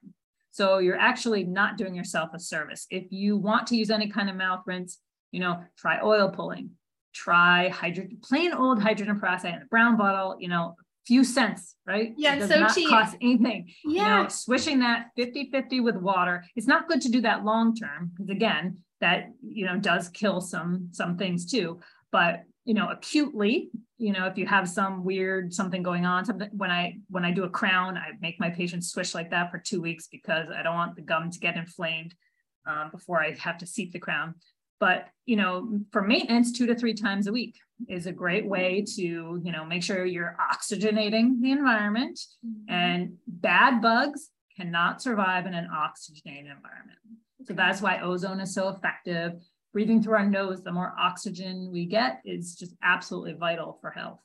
So 0.52 0.78
you're 0.78 0.98
actually 0.98 1.44
not 1.44 1.78
doing 1.78 1.94
yourself 1.94 2.30
a 2.34 2.38
service. 2.38 2.86
If 2.90 3.04
you 3.10 3.36
want 3.36 3.66
to 3.68 3.76
use 3.76 3.90
any 3.90 4.08
kind 4.08 4.28
of 4.28 4.36
mouth 4.36 4.62
rinse, 4.66 4.98
you 5.32 5.40
know, 5.40 5.64
try 5.76 6.00
oil 6.00 6.30
pulling, 6.30 6.70
try 7.12 7.68
hydrogen, 7.68 8.18
plain 8.22 8.52
old 8.52 8.80
hydrogen 8.80 9.18
peroxide 9.18 9.54
in 9.54 9.62
a 9.62 9.66
brown 9.66 9.96
bottle, 9.96 10.36
you 10.38 10.48
know, 10.48 10.76
a 10.78 11.06
few 11.06 11.24
cents, 11.24 11.74
right? 11.86 12.14
Yeah, 12.16 12.36
it 12.36 12.38
does 12.40 12.50
so 12.50 12.60
not 12.60 12.74
cheap. 12.74 12.88
cost 12.88 13.16
anything. 13.20 13.72
Yeah. 13.84 14.18
You 14.18 14.22
know, 14.24 14.28
swishing 14.28 14.78
that 14.80 15.06
50-50 15.18 15.82
with 15.82 15.96
water. 15.96 16.44
It's 16.54 16.68
not 16.68 16.88
good 16.88 17.00
to 17.02 17.10
do 17.10 17.20
that 17.22 17.44
long 17.44 17.74
term 17.74 18.12
because 18.14 18.30
again, 18.30 18.78
that 19.02 19.32
you 19.42 19.66
know 19.66 19.76
does 19.76 20.08
kill 20.08 20.40
some 20.40 20.88
some 20.92 21.18
things 21.18 21.44
too. 21.44 21.80
But 22.12 22.44
you 22.64 22.74
know, 22.74 22.88
acutely, 22.88 23.70
you 23.98 24.12
know, 24.12 24.26
if 24.26 24.38
you 24.38 24.46
have 24.46 24.68
some 24.68 25.04
weird 25.04 25.52
something 25.52 25.82
going 25.82 26.06
on, 26.06 26.24
something 26.24 26.48
when 26.52 26.70
I 26.70 26.98
when 27.10 27.24
I 27.24 27.32
do 27.32 27.44
a 27.44 27.50
crown, 27.50 27.98
I 27.98 28.12
make 28.20 28.40
my 28.40 28.48
patients 28.48 28.90
swish 28.90 29.14
like 29.14 29.30
that 29.30 29.50
for 29.50 29.58
two 29.58 29.82
weeks 29.82 30.06
because 30.06 30.48
I 30.56 30.62
don't 30.62 30.76
want 30.76 30.94
the 30.94 31.02
gum 31.02 31.30
to 31.30 31.38
get 31.40 31.56
inflamed 31.56 32.14
um, 32.66 32.90
before 32.92 33.20
I 33.20 33.34
have 33.34 33.58
to 33.58 33.66
seat 33.66 33.92
the 33.92 33.98
crown. 33.98 34.36
But 34.82 35.06
you 35.26 35.36
know, 35.36 35.78
for 35.92 36.02
maintenance, 36.02 36.50
two 36.50 36.66
to 36.66 36.74
three 36.74 36.94
times 36.94 37.28
a 37.28 37.32
week 37.32 37.54
is 37.88 38.06
a 38.06 38.12
great 38.12 38.44
way 38.44 38.84
to 38.96 39.40
you 39.44 39.52
know 39.52 39.64
make 39.64 39.84
sure 39.84 40.04
you're 40.04 40.36
oxygenating 40.52 41.40
the 41.40 41.52
environment. 41.52 42.18
Mm-hmm. 42.44 42.74
And 42.74 43.12
bad 43.28 43.80
bugs 43.80 44.30
cannot 44.56 45.00
survive 45.00 45.46
in 45.46 45.54
an 45.54 45.68
oxygenated 45.72 46.50
environment. 46.50 46.98
So 47.44 47.54
that's 47.54 47.80
why 47.80 48.00
ozone 48.00 48.40
is 48.40 48.52
so 48.52 48.70
effective 48.70 49.34
breathing 49.72 50.02
through 50.02 50.14
our 50.14 50.26
nose, 50.26 50.62
the 50.62 50.72
more 50.72 50.94
oxygen 50.98 51.70
we 51.72 51.86
get 51.86 52.20
is 52.24 52.54
just 52.54 52.74
absolutely 52.82 53.32
vital 53.34 53.78
for 53.80 53.90
health. 53.90 54.20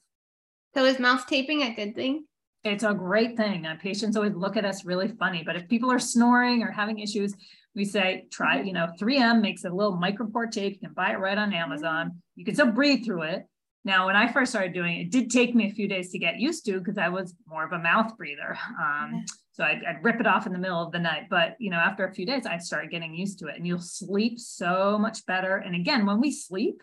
So 0.74 0.86
is 0.86 1.00
mouth 1.00 1.26
taping 1.28 1.62
a 1.62 1.74
good 1.74 1.96
thing? 1.96 2.26
It's 2.64 2.84
a 2.84 2.94
great 2.94 3.38
thing. 3.38 3.66
Uh, 3.66 3.78
patients 3.82 4.18
always 4.18 4.34
look 4.34 4.58
at 4.58 4.66
us 4.66 4.84
really 4.84 5.08
funny, 5.08 5.44
but 5.46 5.56
if 5.56 5.70
people 5.70 5.92
are 5.92 6.00
snoring 6.00 6.64
or 6.64 6.72
having 6.72 7.00
issues, 7.00 7.34
we 7.78 7.86
say 7.86 8.26
try, 8.32 8.60
you 8.60 8.74
know, 8.74 8.88
3M 9.00 9.40
makes 9.40 9.64
a 9.64 9.70
little 9.70 9.96
micropore 9.96 10.52
tape. 10.52 10.74
You 10.74 10.80
can 10.80 10.94
buy 10.96 11.12
it 11.12 11.20
right 11.20 11.38
on 11.38 11.54
Amazon. 11.54 12.24
You 12.36 12.44
can 12.44 12.56
still 12.56 12.72
breathe 12.72 13.06
through 13.06 13.22
it. 13.22 13.44
Now, 13.86 14.08
when 14.08 14.16
I 14.16 14.30
first 14.30 14.52
started 14.52 14.74
doing 14.74 14.98
it, 14.98 15.02
it 15.04 15.12
did 15.12 15.30
take 15.30 15.54
me 15.54 15.70
a 15.70 15.74
few 15.74 15.88
days 15.88 16.10
to 16.12 16.18
get 16.18 16.40
used 16.40 16.66
to 16.66 16.80
because 16.80 16.98
I 16.98 17.08
was 17.08 17.36
more 17.46 17.64
of 17.64 17.72
a 17.74 17.80
mouth 17.80 18.18
breather. 18.18 18.58
Um, 18.82 19.24
so 19.52 19.64
I'd, 19.64 19.82
I'd, 19.88 20.04
rip 20.04 20.20
it 20.20 20.26
off 20.26 20.48
in 20.48 20.54
the 20.54 20.60
middle 20.60 20.82
of 20.82 20.92
the 20.92 21.00
night. 21.00 21.28
But 21.30 21.56
you 21.60 21.70
know, 21.70 21.78
after 21.78 22.06
a 22.06 22.14
few 22.14 22.26
days, 22.26 22.48
I 22.48 22.58
started 22.58 22.90
getting 22.90 23.14
used 23.14 23.40
to 23.40 23.48
it, 23.48 23.56
and 23.56 23.66
you'll 23.66 23.80
sleep 23.80 24.40
so 24.40 24.98
much 24.98 25.26
better. 25.28 25.58
And 25.58 25.76
again, 25.76 26.06
when 26.06 26.20
we 26.20 26.32
sleep, 26.32 26.82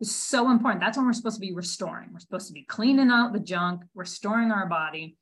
it's 0.00 0.14
so 0.14 0.50
important. 0.50 0.80
That's 0.80 0.96
when 0.96 1.06
we're 1.06 1.12
supposed 1.12 1.36
to 1.36 1.46
be 1.46 1.54
restoring. 1.54 2.10
We're 2.12 2.20
supposed 2.20 2.46
to 2.46 2.54
be 2.54 2.62
cleaning 2.62 3.10
out 3.10 3.32
the 3.32 3.40
junk, 3.40 3.82
restoring 3.94 4.52
our 4.52 4.66
body. 4.66 5.16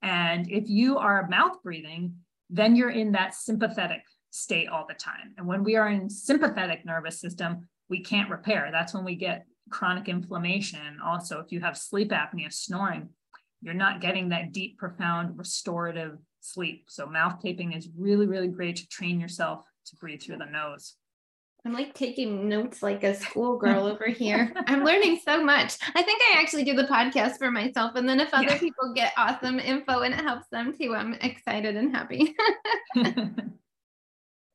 And 0.00 0.48
if 0.50 0.68
you 0.68 0.98
are 0.98 1.28
mouth 1.28 1.62
breathing, 1.62 2.14
then 2.48 2.76
you're 2.76 2.90
in 2.90 3.12
that 3.12 3.34
sympathetic 3.34 4.02
state 4.30 4.68
all 4.68 4.86
the 4.88 4.94
time. 4.94 5.34
And 5.36 5.46
when 5.46 5.64
we 5.64 5.76
are 5.76 5.88
in 5.88 6.08
sympathetic 6.08 6.84
nervous 6.84 7.20
system, 7.20 7.68
we 7.88 8.00
can't 8.00 8.30
repair. 8.30 8.70
That's 8.72 8.94
when 8.94 9.04
we 9.04 9.16
get 9.16 9.46
chronic 9.70 10.08
inflammation. 10.08 10.98
Also, 11.04 11.40
if 11.40 11.52
you 11.52 11.60
have 11.60 11.76
sleep 11.76 12.10
apnea, 12.10 12.52
snoring, 12.52 13.08
you're 13.60 13.74
not 13.74 14.00
getting 14.00 14.30
that 14.30 14.52
deep, 14.52 14.78
profound 14.78 15.38
restorative 15.38 16.18
sleep. 16.40 16.84
So 16.88 17.06
mouth 17.06 17.40
taping 17.42 17.72
is 17.72 17.88
really, 17.96 18.26
really 18.26 18.48
great 18.48 18.76
to 18.76 18.88
train 18.88 19.20
yourself 19.20 19.60
to 19.86 19.96
breathe 19.96 20.22
through 20.22 20.38
the 20.38 20.46
nose. 20.46 20.94
I'm 21.64 21.74
like 21.74 21.92
taking 21.92 22.48
notes 22.48 22.82
like 22.82 23.04
a 23.04 23.14
schoolgirl 23.14 23.86
over 23.86 24.06
here. 24.06 24.52
I'm 24.66 24.82
learning 24.82 25.20
so 25.22 25.44
much. 25.44 25.76
I 25.94 26.02
think 26.02 26.22
I 26.22 26.40
actually 26.40 26.64
do 26.64 26.74
the 26.74 26.84
podcast 26.84 27.36
for 27.36 27.50
myself. 27.50 27.96
And 27.96 28.08
then 28.08 28.18
if 28.18 28.32
other 28.32 28.46
yeah. 28.46 28.58
people 28.58 28.94
get 28.94 29.12
awesome 29.18 29.58
info 29.58 30.00
and 30.00 30.14
it 30.14 30.20
helps 30.20 30.48
them 30.48 30.74
too, 30.76 30.94
I'm 30.94 31.14
excited 31.14 31.76
and 31.76 31.94
happy. 31.94 32.34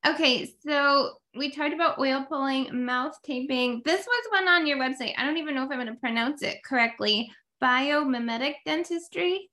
okay, 0.07 0.49
so 0.65 1.13
we 1.35 1.51
talked 1.51 1.73
about 1.73 1.99
oil 1.99 2.25
pulling, 2.27 2.85
mouth 2.85 3.17
taping. 3.23 3.81
This 3.85 4.05
was 4.05 4.25
one 4.31 4.47
on 4.47 4.67
your 4.67 4.77
website. 4.77 5.13
I 5.17 5.25
don't 5.25 5.37
even 5.37 5.55
know 5.55 5.63
if 5.63 5.71
I'm 5.71 5.77
going 5.77 5.87
to 5.87 5.99
pronounce 5.99 6.41
it 6.41 6.63
correctly. 6.63 7.31
Biomimetic 7.61 8.55
dentistry. 8.65 9.49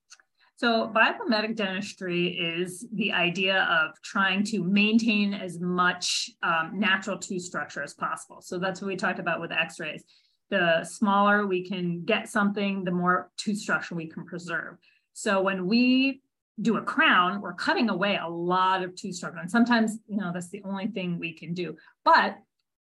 So 0.57 0.93
biomimetic 0.95 1.57
dentistry 1.57 2.29
is 2.29 2.87
the 2.93 3.13
idea 3.13 3.63
of 3.65 4.01
trying 4.03 4.45
to 4.45 4.63
maintain 4.63 5.35
as 5.35 5.59
much 5.59 6.31
um, 6.43 6.73
natural 6.75 7.19
tooth 7.19 7.43
structure 7.43 7.83
as 7.83 7.95
possible. 7.95 8.41
So 8.41 8.59
that's 8.59 8.81
what 8.81 8.89
we 8.89 8.97
talked 8.97 9.19
about 9.19 9.41
with 9.41 9.51
x-rays. 9.51 10.05
The 10.51 10.85
smaller 10.85 11.47
we 11.47 11.67
can 11.67 12.05
get 12.05 12.29
something, 12.29 12.85
the 12.85 12.93
more 12.93 13.31
tooth 13.39 13.59
structure 13.59 13.95
we 13.95 14.07
can 14.07 14.25
preserve. 14.25 14.77
So 15.15 15.43
when 15.43 15.67
we 15.67 16.22
do 16.61 16.77
a 16.77 16.83
crown, 16.83 17.41
we're 17.41 17.55
cutting 17.55 17.89
away 17.89 18.19
a 18.23 18.29
lot 18.29 18.83
of 18.83 18.95
tooth 18.95 19.17
structure. 19.17 19.41
And 19.41 19.51
sometimes, 19.51 19.99
you 20.07 20.19
know, 20.19 20.31
that's 20.33 20.51
the 20.51 20.63
only 20.65 20.89
thing 20.89 21.19
we 21.19 21.33
can 21.33 21.55
do. 21.55 21.77
But 22.05 22.37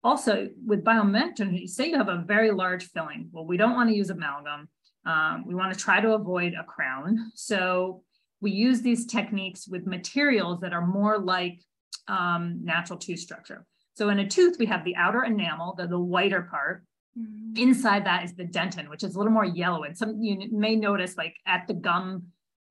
also 0.03 0.49
with 0.65 0.83
biomimetic, 0.83 1.67
say 1.67 1.89
you 1.89 1.97
have 1.97 2.09
a 2.09 2.23
very 2.27 2.51
large 2.51 2.85
filling. 2.91 3.29
Well, 3.31 3.45
we 3.45 3.57
don't 3.57 3.73
want 3.73 3.89
to 3.89 3.95
use 3.95 4.11
amalgam 4.11 4.69
um, 5.05 5.45
we 5.45 5.53
want 5.53 5.73
to 5.73 5.79
try 5.79 6.01
to 6.01 6.13
avoid 6.13 6.53
a 6.59 6.63
crown. 6.63 7.31
So 7.35 8.03
we 8.41 8.51
use 8.51 8.81
these 8.81 9.05
techniques 9.05 9.67
with 9.67 9.85
materials 9.85 10.59
that 10.61 10.73
are 10.73 10.85
more 10.85 11.19
like 11.19 11.61
um, 12.07 12.59
natural 12.63 12.97
tooth 12.97 13.19
structure. 13.19 13.65
So 13.93 14.09
in 14.09 14.19
a 14.19 14.27
tooth, 14.27 14.57
we 14.59 14.65
have 14.65 14.83
the 14.83 14.95
outer 14.95 15.23
enamel, 15.23 15.75
the, 15.77 15.87
the 15.87 15.99
whiter 15.99 16.43
part. 16.43 16.83
Mm-hmm. 17.17 17.61
Inside 17.61 18.05
that 18.05 18.25
is 18.25 18.33
the 18.33 18.43
dentin, 18.43 18.89
which 18.89 19.03
is 19.03 19.15
a 19.15 19.17
little 19.17 19.31
more 19.31 19.45
yellow. 19.45 19.83
And 19.83 19.97
some 19.97 20.21
you 20.21 20.49
may 20.51 20.75
notice 20.75 21.15
like 21.15 21.35
at 21.47 21.65
the 21.67 21.73
gum 21.73 22.23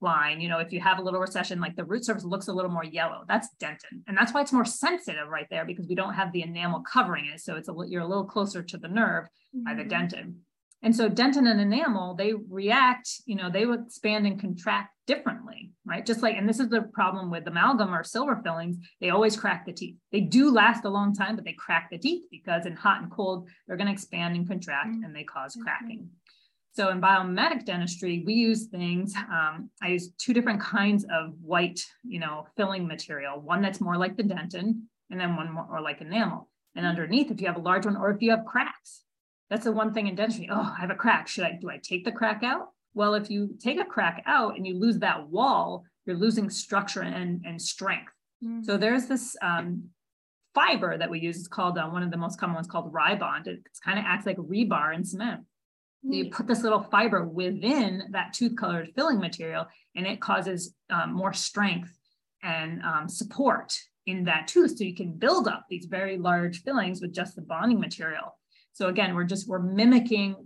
line, 0.04 0.40
you 0.40 0.48
know, 0.48 0.58
if 0.58 0.72
you 0.72 0.80
have 0.80 0.98
a 0.98 1.02
little 1.02 1.20
recession, 1.20 1.60
like 1.60 1.74
the 1.74 1.84
root 1.84 2.04
surface 2.04 2.24
looks 2.24 2.48
a 2.48 2.52
little 2.52 2.70
more 2.70 2.84
yellow. 2.84 3.24
That's 3.26 3.48
dentin. 3.60 4.02
And 4.06 4.16
that's 4.16 4.32
why 4.32 4.42
it's 4.42 4.52
more 4.52 4.64
sensitive 4.64 5.28
right 5.28 5.46
there 5.50 5.64
because 5.64 5.88
we 5.88 5.94
don't 5.94 6.14
have 6.14 6.32
the 6.32 6.42
enamel 6.42 6.82
covering 6.82 7.26
it. 7.26 7.40
So 7.40 7.56
it's 7.56 7.68
a 7.68 7.74
you're 7.88 8.02
a 8.02 8.06
little 8.06 8.24
closer 8.24 8.62
to 8.62 8.78
the 8.78 8.88
nerve 8.88 9.24
mm-hmm. 9.24 9.64
by 9.64 9.74
the 9.74 9.88
mm-hmm. 9.88 10.16
dentin. 10.16 10.34
And 10.84 10.94
so 10.94 11.08
dentin 11.08 11.50
and 11.50 11.62
enamel, 11.62 12.14
they 12.14 12.34
react, 12.34 13.08
you 13.24 13.36
know, 13.36 13.50
they 13.50 13.64
would 13.64 13.84
expand 13.86 14.26
and 14.26 14.38
contract 14.38 14.90
differently, 15.06 15.72
right? 15.86 16.04
Just 16.04 16.22
like, 16.22 16.36
and 16.36 16.46
this 16.46 16.60
is 16.60 16.68
the 16.68 16.82
problem 16.92 17.30
with 17.30 17.46
amalgam 17.46 17.94
or 17.94 18.04
silver 18.04 18.38
fillings, 18.44 18.76
they 19.00 19.08
always 19.08 19.34
crack 19.34 19.64
the 19.64 19.72
teeth. 19.72 19.96
They 20.12 20.20
do 20.20 20.52
last 20.52 20.84
a 20.84 20.90
long 20.90 21.14
time, 21.14 21.36
but 21.36 21.46
they 21.46 21.56
crack 21.58 21.88
the 21.90 21.96
teeth 21.96 22.24
because 22.30 22.66
in 22.66 22.76
hot 22.76 23.00
and 23.00 23.10
cold, 23.10 23.48
they're 23.66 23.78
going 23.78 23.86
to 23.86 23.94
expand 23.94 24.36
and 24.36 24.46
contract 24.46 24.90
mm-hmm. 24.90 25.04
and 25.04 25.16
they 25.16 25.24
cause 25.24 25.56
cracking. 25.62 26.10
So 26.74 26.90
in 26.90 27.00
biomimetic 27.00 27.64
dentistry, 27.64 28.24
we 28.26 28.34
use 28.34 28.66
things, 28.66 29.14
um, 29.16 29.70
I 29.80 29.88
use 29.88 30.10
two 30.18 30.34
different 30.34 30.60
kinds 30.60 31.04
of 31.04 31.34
white, 31.40 31.80
you 32.02 32.18
know, 32.18 32.48
filling 32.56 32.86
material, 32.86 33.40
one 33.40 33.62
that's 33.62 33.80
more 33.80 33.96
like 33.96 34.16
the 34.16 34.24
dentin 34.24 34.80
and 35.08 35.20
then 35.20 35.36
one 35.36 35.52
more 35.52 35.80
like 35.80 36.00
enamel. 36.00 36.48
And 36.74 36.84
underneath, 36.84 37.30
if 37.30 37.40
you 37.40 37.46
have 37.46 37.56
a 37.56 37.60
large 37.60 37.86
one 37.86 37.96
or 37.96 38.10
if 38.10 38.20
you 38.20 38.30
have 38.32 38.44
cracks, 38.44 39.04
that's 39.50 39.64
the 39.64 39.72
one 39.72 39.94
thing 39.94 40.08
in 40.08 40.16
dentistry. 40.16 40.48
Oh, 40.50 40.74
I 40.76 40.80
have 40.80 40.90
a 40.90 40.96
crack. 40.96 41.28
Should 41.28 41.44
I 41.44 41.58
do 41.60 41.70
I 41.70 41.78
take 41.80 42.04
the 42.04 42.10
crack 42.10 42.42
out? 42.42 42.70
Well, 42.92 43.14
if 43.14 43.30
you 43.30 43.56
take 43.60 43.78
a 43.78 43.84
crack 43.84 44.24
out 44.26 44.56
and 44.56 44.66
you 44.66 44.76
lose 44.76 44.98
that 44.98 45.28
wall, 45.28 45.84
you're 46.06 46.16
losing 46.16 46.50
structure 46.50 47.02
and, 47.02 47.44
and 47.44 47.62
strength. 47.62 48.12
Mm-hmm. 48.42 48.64
So 48.64 48.76
there's 48.76 49.06
this 49.06 49.36
um, 49.42 49.84
fiber 50.54 50.98
that 50.98 51.10
we 51.10 51.20
use. 51.20 51.38
It's 51.38 51.46
called 51.46 51.78
uh, 51.78 51.88
one 51.88 52.02
of 52.02 52.10
the 52.10 52.16
most 52.16 52.40
common 52.40 52.54
ones 52.54 52.66
called 52.66 52.92
Ribbond. 52.92 53.46
It 53.46 53.60
kind 53.84 53.98
of 53.98 54.04
acts 54.06 54.26
like 54.26 54.38
rebar 54.38 54.92
in 54.92 55.04
cement. 55.04 55.42
You 56.06 56.30
put 56.30 56.46
this 56.46 56.62
little 56.62 56.82
fiber 56.82 57.24
within 57.24 58.04
that 58.10 58.34
tooth 58.34 58.56
colored 58.56 58.92
filling 58.94 59.18
material, 59.18 59.66
and 59.96 60.06
it 60.06 60.20
causes 60.20 60.74
um, 60.90 61.14
more 61.14 61.32
strength 61.32 61.96
and 62.42 62.82
um, 62.82 63.08
support 63.08 63.78
in 64.06 64.24
that 64.24 64.46
tooth. 64.46 64.76
So 64.76 64.84
you 64.84 64.94
can 64.94 65.12
build 65.12 65.48
up 65.48 65.64
these 65.68 65.86
very 65.86 66.18
large 66.18 66.62
fillings 66.62 67.00
with 67.00 67.14
just 67.14 67.36
the 67.36 67.42
bonding 67.42 67.80
material. 67.80 68.38
So 68.72 68.88
again, 68.88 69.14
we're 69.14 69.24
just, 69.24 69.48
we're 69.48 69.60
mimicking 69.60 70.36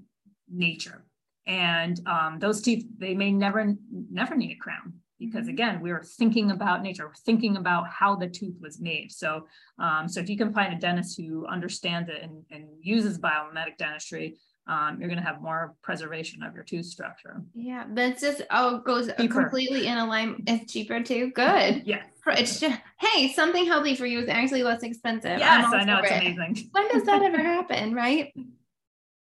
nature. 0.49 1.05
And 1.47 2.01
um, 2.07 2.39
those 2.39 2.61
teeth, 2.61 2.87
they 2.99 3.15
may 3.15 3.33
never, 3.33 3.75
never 3.91 4.37
need 4.37 4.53
a 4.53 4.61
crown 4.61 4.93
because 5.19 5.43
mm-hmm. 5.43 5.51
again, 5.51 5.81
we 5.81 5.91
are 5.91 6.03
thinking 6.03 6.51
about 6.51 6.83
nature, 6.83 7.07
we're 7.07 7.15
thinking 7.15 7.57
about 7.57 7.89
how 7.89 8.15
the 8.15 8.29
tooth 8.29 8.55
was 8.61 8.81
made. 8.81 9.11
So, 9.11 9.47
um, 9.79 10.09
so 10.09 10.21
if 10.21 10.29
you 10.29 10.37
can 10.37 10.53
find 10.53 10.73
a 10.73 10.79
dentist 10.79 11.19
who 11.19 11.47
understands 11.47 12.09
it 12.09 12.23
and, 12.23 12.45
and 12.51 12.69
uses 12.81 13.19
biomimetic 13.19 13.77
dentistry, 13.79 14.37
um, 14.69 14.99
you're 15.01 15.09
going 15.09 15.19
to 15.19 15.27
have 15.27 15.41
more 15.41 15.75
preservation 15.83 16.43
of 16.43 16.55
your 16.55 16.63
tooth 16.63 16.85
structure. 16.85 17.43
Yeah, 17.55 17.87
that's 17.89 18.21
just 18.21 18.43
oh 18.51 18.81
goes 18.81 19.11
cheaper. 19.19 19.43
completely 19.43 19.87
in 19.87 19.97
alignment. 19.97 20.45
It's 20.47 20.71
cheaper 20.71 21.03
too. 21.03 21.31
Good. 21.31 21.83
yeah, 21.87 22.03
it's 22.27 22.61
just 22.61 22.79
hey, 23.01 23.33
something 23.33 23.65
healthy 23.65 23.97
for 23.97 24.05
you 24.05 24.21
is 24.21 24.29
actually 24.29 24.63
less 24.63 24.83
expensive. 24.83 25.39
Yes, 25.39 25.73
I 25.73 25.85
know 25.85 25.99
it's 25.99 26.11
it. 26.11 26.21
amazing. 26.21 26.69
When 26.73 26.89
does 26.89 27.05
that 27.05 27.23
ever 27.23 27.39
happen, 27.43 27.95
right? 27.95 28.33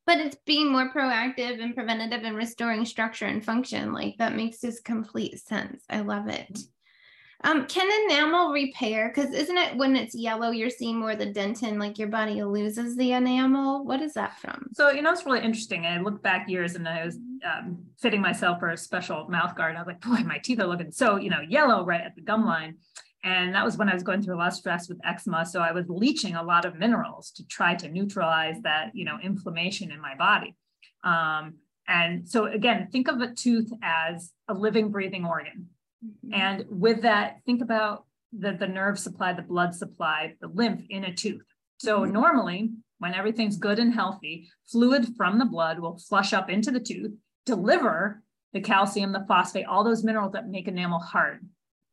But 0.08 0.20
it's 0.20 0.38
being 0.46 0.72
more 0.72 0.92
proactive 0.92 1.62
and 1.64 1.76
preventative 1.76 2.24
and 2.24 2.36
restoring 2.36 2.86
structure 2.86 3.26
and 3.26 3.44
function. 3.44 3.94
Like 3.94 4.18
that 4.18 4.36
makes 4.36 4.62
just 4.62 4.84
complete 4.84 5.40
sense. 5.40 5.84
I 5.90 6.02
love 6.02 6.28
it. 6.28 6.60
Um, 7.46 7.68
can 7.68 7.88
enamel 8.06 8.52
repair? 8.52 9.14
Because 9.14 9.32
isn't 9.32 9.56
it 9.56 9.78
when 9.78 9.96
it's 9.96 10.16
yellow, 10.16 10.50
you're 10.50 10.72
seeing 10.72 10.98
more 11.00 11.16
the 11.16 11.28
dentin, 11.28 11.78
like 11.80 12.00
your 12.00 12.08
body 12.08 12.44
loses 12.44 12.98
the 12.98 13.12
enamel? 13.12 13.86
What 13.86 14.02
is 14.02 14.16
that 14.16 14.40
from? 14.40 14.68
So, 14.74 14.90
you 14.90 15.04
know, 15.04 15.12
it's 15.12 15.28
really 15.28 15.44
interesting. 15.44 15.86
I 15.86 16.02
look 16.02 16.24
back 16.24 16.50
years 16.50 16.74
and 16.74 16.90
I 16.90 17.06
was 17.06 17.20
um, 17.46 17.86
fitting 18.00 18.20
myself 18.20 18.60
for 18.60 18.70
a 18.70 18.78
special 18.78 19.30
mouth 19.30 19.56
guard. 19.56 19.76
I 19.76 19.80
was 19.80 19.86
like, 19.86 20.02
boy, 20.02 20.28
my 20.28 20.40
teeth 20.40 20.60
are 20.60 20.66
looking 20.66 20.92
so, 20.92 21.18
you 21.18 21.30
know, 21.30 21.42
yellow 21.42 21.86
right 21.86 22.02
at 22.02 22.16
the 22.16 22.22
gum 22.22 22.48
line. 22.48 22.78
And 23.24 23.54
that 23.54 23.64
was 23.64 23.78
when 23.78 23.90
I 23.90 23.94
was 23.94 24.02
going 24.02 24.24
through 24.24 24.36
a 24.36 24.40
lot 24.40 24.48
of 24.48 24.54
stress 24.56 24.90
with 24.90 25.00
eczema. 25.06 25.46
So 25.46 25.62
I 25.62 25.72
was 25.72 25.86
leaching 25.88 26.34
a 26.34 26.44
lot 26.44 26.66
of 26.66 26.80
minerals 26.80 27.30
to 27.34 27.46
try 27.46 27.76
to 27.76 27.88
neutralize 27.90 28.56
that, 28.64 28.90
you 28.96 29.06
know, 29.06 29.20
inflammation 29.22 29.92
in 29.92 30.02
my 30.02 30.16
body. 30.16 30.56
Um, 31.04 31.56
and 31.88 32.28
so 32.28 32.46
again, 32.46 32.88
think 32.92 33.08
of 33.08 33.22
a 33.22 33.32
tooth 33.32 33.72
as 33.84 34.32
a 34.48 34.56
living, 34.56 34.90
breathing 34.90 35.26
organ 35.26 35.70
Mm-hmm. 36.06 36.34
And 36.34 36.66
with 36.70 37.02
that, 37.02 37.42
think 37.46 37.62
about 37.62 38.06
the, 38.38 38.54
the 38.54 38.68
nerve 38.68 39.00
supply, 39.00 39.34
the 39.34 39.42
blood 39.42 39.74
supply, 39.74 40.34
the 40.42 40.48
lymph 40.48 40.86
in 40.90 41.06
a 41.06 41.14
tooth. 41.14 41.46
So 41.78 42.02
mm-hmm. 42.02 42.14
normally, 42.14 42.72
when 43.00 43.14
everything's 43.14 43.58
good 43.58 43.80
and 43.80 43.94
healthy, 43.94 44.50
fluid 44.72 45.16
from 45.18 45.40
the 45.40 45.46
blood 45.46 45.80
will 45.80 45.98
flush 45.98 46.34
up 46.34 46.50
into 46.50 46.72
the 46.72 46.80
tooth, 46.80 47.12
deliver 47.46 48.22
the 48.54 48.62
calcium, 48.62 49.12
the 49.12 49.26
phosphate, 49.28 49.66
all 49.66 49.84
those 49.84 50.04
minerals 50.04 50.34
that 50.34 50.48
make 50.48 50.68
enamel 50.68 51.00
hard. 51.00 51.46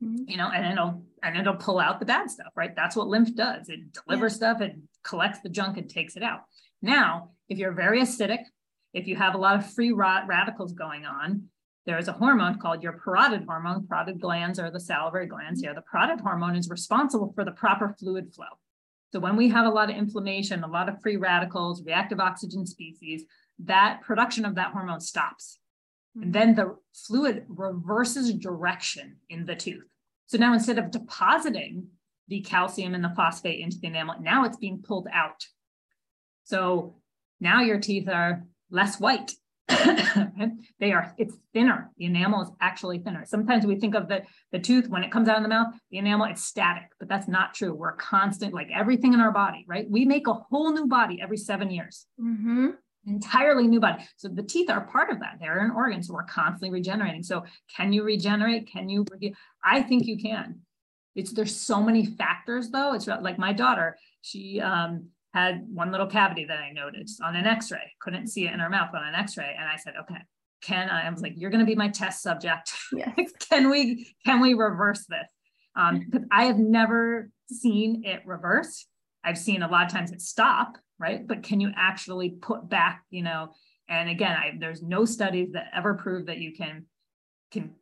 Mm-hmm. 0.03 0.29
You 0.29 0.37
know, 0.37 0.49
and 0.49 0.73
it'll 0.73 1.05
and 1.23 1.37
it'll 1.37 1.55
pull 1.55 1.79
out 1.79 2.01
the 2.01 2.07
bad 2.07 2.31
stuff, 2.31 2.53
right? 2.57 2.75
That's 2.75 2.97
what 2.97 3.07
lymph 3.07 3.35
does. 3.37 3.69
It 3.69 3.81
delivers 3.93 4.33
yeah. 4.33 4.37
stuff, 4.37 4.61
it 4.61 4.77
collects 5.05 5.41
the 5.41 5.49
junk 5.49 5.77
and 5.79 5.89
takes 5.89 6.17
it 6.17 6.23
out. 6.23 6.41
Now, 6.81 7.31
if 7.49 7.59
you're 7.59 7.73
very 7.73 8.01
acidic, 8.01 8.41
if 8.93 9.07
you 9.07 9.15
have 9.17 9.35
a 9.35 9.39
lot 9.39 9.57
of 9.57 9.73
free 9.73 9.93
radicals 9.93 10.73
going 10.73 11.07
on, 11.07 11.45
there 11.85 11.99
is 11.99 12.09
a 12.09 12.13
hormone 12.13 12.59
called 12.59 12.83
your 12.83 13.01
parotid 13.05 13.45
hormone. 13.45 13.87
Parotid 13.87 14.21
glands 14.21 14.59
are 14.59 14.71
the 14.71 14.81
salivary 14.81 15.27
glands 15.27 15.61
here. 15.61 15.75
The 15.75 15.83
parotid 15.93 16.21
hormone 16.21 16.57
is 16.57 16.69
responsible 16.69 17.33
for 17.35 17.45
the 17.45 17.53
proper 17.53 17.95
fluid 17.99 18.33
flow. 18.35 18.47
So 19.13 19.21
when 19.21 19.37
we 19.37 19.49
have 19.49 19.67
a 19.67 19.71
lot 19.71 19.91
of 19.91 19.97
inflammation, 19.97 20.65
a 20.65 20.69
lot 20.69 20.89
of 20.89 21.01
free 21.03 21.17
radicals, 21.17 21.85
reactive 21.85 22.21
oxygen 22.21 22.67
species, 22.67 23.25
that 23.59 24.01
production 24.03 24.45
of 24.45 24.55
that 24.55 24.73
hormone 24.73 25.01
stops. 25.01 25.59
And 26.15 26.25
mm-hmm. 26.25 26.33
then 26.33 26.55
the 26.55 26.77
fluid 26.95 27.45
reverses 27.49 28.33
direction 28.35 29.17
in 29.29 29.45
the 29.45 29.57
tooth. 29.57 29.85
So 30.27 30.39
now 30.39 30.55
instead 30.55 30.79
of 30.79 30.91
depositing 30.91 31.89
the 32.29 32.41
calcium 32.43 32.95
and 32.95 33.05
the 33.05 33.13
phosphate 33.17 33.61
into 33.61 33.79
the 33.79 33.89
enamel, 33.89 34.17
now 34.21 34.45
it's 34.45 34.57
being 34.57 34.83
pulled 34.83 35.09
out. 35.13 35.45
So 36.45 36.97
now 37.41 37.61
your 37.61 37.81
teeth 37.81 38.09
are 38.09 38.45
less 38.71 38.99
white 38.99 39.33
they 40.81 40.93
are 40.93 41.15
it's 41.19 41.35
thinner. 41.53 41.91
The 41.97 42.07
enamel 42.07 42.43
is 42.43 42.51
actually 42.61 42.99
thinner. 42.99 43.25
Sometimes 43.25 43.67
we 43.67 43.77
think 43.77 43.95
of 43.95 44.09
the 44.09 44.23
the 44.51 44.59
tooth 44.59 44.89
when 44.89 45.03
it 45.03 45.11
comes 45.11 45.29
out 45.29 45.37
of 45.37 45.43
the 45.43 45.49
mouth 45.49 45.75
the 45.91 45.99
enamel 45.99 46.27
it's 46.27 46.45
static 46.45 46.91
but 46.99 47.09
that's 47.09 47.29
not 47.29 47.55
true. 47.55 47.75
We're 47.75 47.97
constant 47.97 48.55
like 48.55 48.69
everything 48.75 49.15
in 49.15 49.21
our 49.21 49.33
body 49.33 49.65
right? 49.69 49.89
We 49.89 50.05
make 50.05 50.27
a 50.27 50.35
whole 50.35 50.73
new 50.73 50.87
body 50.87 51.21
every 51.23 51.37
seven 51.37 51.71
years. 51.71 52.07
Mm-hmm. 52.21 52.69
entirely 53.07 53.67
new 53.67 53.81
body. 53.81 54.05
So 54.17 54.29
the 54.29 54.43
teeth 54.43 54.71
are 54.71 54.83
part 54.83 55.11
of 55.11 55.21
that. 55.21 55.39
They're 55.41 55.65
an 55.65 55.73
organ 55.73 56.03
so 56.03 56.15
we're 56.15 56.25
constantly 56.25 56.71
regenerating. 56.71 57.23
So 57.23 57.45
can 57.77 57.93
you 57.93 58.03
regenerate? 58.03 58.71
Can 58.71 58.89
you 58.89 59.05
i 59.65 59.83
think 59.83 60.07
you 60.07 60.19
can. 60.19 60.61
It's 61.15 61.33
there's 61.33 61.55
so 61.55 61.83
many 61.83 62.07
factors 62.07 62.71
though. 62.71 62.95
It's 62.95 63.07
like 63.07 63.39
my 63.39 63.53
daughter 63.53 63.97
she 64.23 64.61
um 64.61 65.09
had 65.33 65.67
one 65.73 65.91
little 65.91 66.07
cavity 66.07 66.45
that 66.45 66.59
I 66.59 66.73
noticed 66.73 67.21
on 67.23 67.37
an 67.37 67.47
x-ray. 67.47 67.93
Couldn't 68.01 68.29
see 68.29 68.47
it 68.47 68.53
in 68.53 68.61
her 68.61 68.69
mouth 68.69 68.91
but 68.93 69.03
on 69.03 69.09
an 69.09 69.15
x-ray. 69.15 69.57
And 69.59 69.69
I 69.69 69.77
said, 69.77 69.95
okay, 70.03 70.21
can 70.63 70.91
I, 70.91 71.07
I 71.07 71.11
was 71.11 71.23
like, 71.23 71.35
you're 71.37 71.51
going 71.51 71.65
to 71.65 71.71
be 71.71 71.75
my 71.75 71.89
test 71.89 72.23
subject. 72.23 72.73
Yes. 72.93 73.33
can 73.51 73.71
we, 73.71 74.15
can 74.25 74.41
we 74.41 74.55
reverse 74.55 75.07
this? 75.09 75.29
Um, 75.75 76.01
because 76.01 76.27
I 76.31 76.45
have 76.45 76.59
never 76.59 77.31
seen 77.51 78.05
it 78.05 78.21
reverse. 78.27 78.87
I've 79.25 79.39
seen 79.39 79.63
a 79.63 79.69
lot 79.69 79.87
of 79.87 79.93
times 79.93 80.13
it 80.13 80.21
stop, 80.21 80.77
right? 80.99 81.27
But 81.27 81.43
can 81.43 81.61
you 81.61 81.73
actually 81.77 82.31
put 82.31 82.69
back, 82.69 83.03
you 83.11 83.23
know, 83.23 83.55
and 83.89 84.09
again, 84.09 84.37
I, 84.37 84.53
there's 84.59 84.83
no 84.83 85.05
studies 85.05 85.53
that 85.53 85.67
ever 85.75 85.95
prove 85.95 86.27
that 86.27 86.39
you 86.39 86.53
can, 86.53 86.87
can 87.51 87.73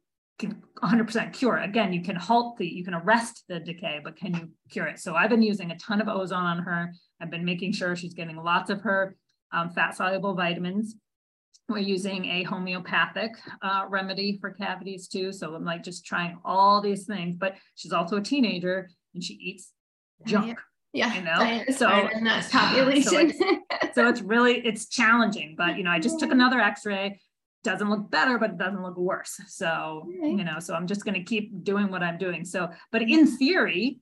can 0.41 0.63
100% 0.83 1.33
cure. 1.33 1.59
Again, 1.59 1.93
you 1.93 2.03
can 2.03 2.17
halt 2.17 2.57
the, 2.57 2.67
you 2.67 2.85
can 2.85 2.95
arrest 2.95 3.45
the 3.49 3.61
decay, 3.61 4.01
but 4.03 4.17
can 4.17 4.35
you 4.35 4.49
cure 4.71 4.87
it? 4.87 4.99
So 4.99 5.15
I've 5.15 5.31
been 5.31 5.43
using 5.43 5.71
a 5.71 5.79
ton 5.79 6.01
of 6.01 6.09
ozone 6.09 6.45
on 6.45 6.59
her. 6.61 6.93
I've 7.21 7.31
been 7.31 7.45
making 7.45 7.73
sure 7.73 7.95
she's 7.95 8.15
getting 8.15 8.37
lots 8.37 8.71
of 8.71 8.81
her 8.83 9.17
um, 9.53 9.71
fat 9.71 9.97
soluble 9.97 10.35
vitamins. 10.35 10.97
We're 11.69 11.79
using 11.79 12.25
a 12.25 12.43
homeopathic 12.45 13.33
uh, 13.63 13.85
remedy 13.89 14.39
for 14.41 14.51
cavities 14.51 15.07
too. 15.07 15.33
So 15.33 15.55
I'm 15.55 15.65
like 15.65 15.85
just 15.85 16.05
trying 16.05 16.39
all 16.45 16.81
these 16.81 17.05
things, 17.05 17.37
but 17.37 17.55
she's 17.77 17.93
also 17.93 18.17
a 18.17 18.23
teenager 18.23 18.91
and 19.15 19.23
she 19.23 19.35
eats 19.35 19.73
junk. 20.27 20.59
Yeah, 20.93 21.15
you 21.15 21.23
know, 21.23 21.73
so 21.73 22.09
population. 22.51 23.33
So 23.41 23.47
it's, 23.83 23.95
so 23.95 24.09
it's 24.09 24.21
really 24.23 24.55
it's 24.67 24.89
challenging. 24.89 25.55
But 25.57 25.77
you 25.77 25.85
know, 25.85 25.91
I 25.91 26.01
just 26.01 26.19
took 26.19 26.31
another 26.33 26.59
X-ray 26.59 27.21
doesn't 27.63 27.91
look 27.91 28.11
better, 28.11 28.39
but 28.39 28.51
it 28.51 28.59
doesn't 28.59 28.83
look 28.83 28.97
worse. 28.97 29.39
So, 29.49 30.09
you 30.09 30.45
know, 30.45 30.59
so 30.61 30.75
I'm 30.75 30.87
just 30.87 31.05
going 31.05 31.15
to 31.15 31.23
keep 31.23 31.63
doing 31.63 31.91
what 31.91 32.03
I'm 32.03 32.19
doing. 32.19 32.45
So, 32.45 32.71
but 32.91 33.03
in 33.03 33.27
theory, 33.27 33.99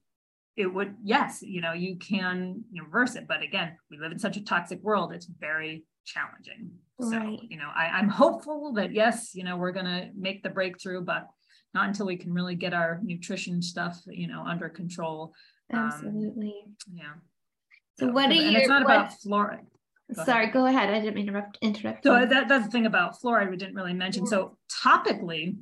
it 0.57 0.67
would, 0.67 0.97
yes, 1.03 1.39
you 1.43 1.61
know, 1.61 1.73
you 1.73 1.97
can 1.97 2.65
reverse 2.73 3.15
it. 3.15 3.27
But 3.29 3.43
again, 3.43 3.77
we 3.91 3.99
live 3.99 4.13
in 4.13 4.19
such 4.19 4.37
a 4.37 4.45
toxic 4.45 4.83
world, 4.83 5.13
it's 5.13 5.27
very 5.27 5.85
challenging. 6.05 6.71
Right. 6.99 7.39
So, 7.39 7.47
you 7.49 7.57
know, 7.57 7.71
I, 7.75 7.87
I'm 7.87 8.09
hopeful 8.09 8.73
that 8.75 8.93
yes, 8.93 9.31
you 9.35 9.45
know, 9.45 9.57
we're 9.57 9.73
going 9.73 9.87
to 9.87 10.11
make 10.17 10.43
the 10.43 10.51
breakthrough, 10.51 11.03
but 11.05 11.27
not 11.75 11.87
until 11.89 12.07
we 12.07 12.17
can 12.17 12.33
really 12.33 12.55
get 12.55 12.75
our 12.75 13.01
nutrition 13.03 13.63
stuff, 13.63 14.01
you 14.07 14.27
know, 14.27 14.43
under 14.45 14.69
control. 14.69 15.33
Um, 15.73 15.81
Absolutely. 15.81 16.55
Um, 16.67 16.95
yeah. 16.95 17.15
So, 17.99 18.07
so 18.07 18.13
what 18.13 18.31
are 18.31 18.35
you? 18.35 18.57
It's 18.57 18.69
not 18.69 18.83
about 18.83 19.13
fluoride. 19.25 19.67
Go 20.15 20.25
Sorry, 20.25 20.45
ahead. 20.45 20.55
go 20.55 20.67
ahead. 20.67 20.89
I 20.89 21.01
didn't 21.01 21.15
mean 21.15 21.27
to 21.27 21.33
interrupt. 21.33 21.59
interrupt 21.61 22.03
so 22.03 22.25
that, 22.25 22.49
that's 22.49 22.65
the 22.65 22.71
thing 22.71 22.87
about 22.87 23.21
fluoride 23.21 23.51
we 23.51 23.57
didn't 23.57 23.75
really 23.75 23.93
mention. 23.93 24.27
So 24.27 24.57
topically, 24.83 25.59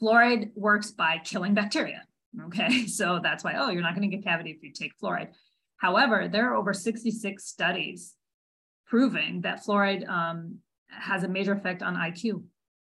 fluoride 0.00 0.50
works 0.54 0.92
by 0.92 1.20
killing 1.24 1.52
bacteria. 1.52 2.02
Okay, 2.46 2.86
so 2.86 3.20
that's 3.22 3.44
why, 3.44 3.54
oh, 3.58 3.70
you're 3.70 3.82
not 3.82 3.94
going 3.94 4.08
to 4.08 4.16
get 4.16 4.24
cavity 4.24 4.50
if 4.50 4.62
you 4.62 4.72
take 4.72 4.92
fluoride. 4.98 5.28
However, 5.76 6.28
there 6.28 6.50
are 6.50 6.56
over 6.56 6.72
66 6.72 7.44
studies 7.44 8.14
proving 8.86 9.42
that 9.42 9.64
fluoride 9.64 10.08
um, 10.08 10.58
has 10.88 11.22
a 11.22 11.28
major 11.28 11.52
effect 11.52 11.82
on 11.82 11.94
IQ, 11.94 12.42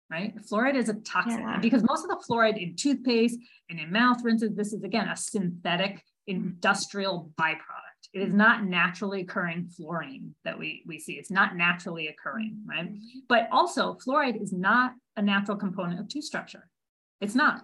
right? 0.09 0.33
Fluoride 0.49 0.75
is 0.75 0.89
a 0.89 0.95
toxin 0.95 1.39
yeah. 1.39 1.59
because 1.59 1.83
most 1.83 2.03
of 2.03 2.09
the 2.09 2.23
fluoride 2.29 2.61
in 2.61 2.75
toothpaste 2.75 3.39
and 3.69 3.79
in 3.79 3.91
mouth 3.91 4.17
rinses, 4.23 4.55
this 4.55 4.73
is 4.73 4.83
again 4.83 5.07
a 5.09 5.15
synthetic 5.15 6.03
industrial 6.27 7.31
byproduct. 7.39 7.86
It 8.17 8.27
is 8.29 8.33
not 8.33 8.63
naturally 8.63 9.21
occurring 9.21 9.69
fluorine 9.69 10.33
that 10.43 10.57
we, 10.57 10.83
we 10.87 10.97
see. 10.97 11.13
It's 11.13 11.29
not 11.29 11.55
naturally 11.55 12.07
occurring, 12.07 12.63
right? 12.65 12.89
But 13.29 13.47
also, 13.51 13.95
fluoride 14.03 14.41
is 14.41 14.51
not 14.51 14.93
a 15.17 15.21
natural 15.21 15.55
component 15.55 15.99
of 15.99 16.07
tooth 16.07 16.23
structure. 16.23 16.67
It's 17.21 17.35
not, 17.35 17.61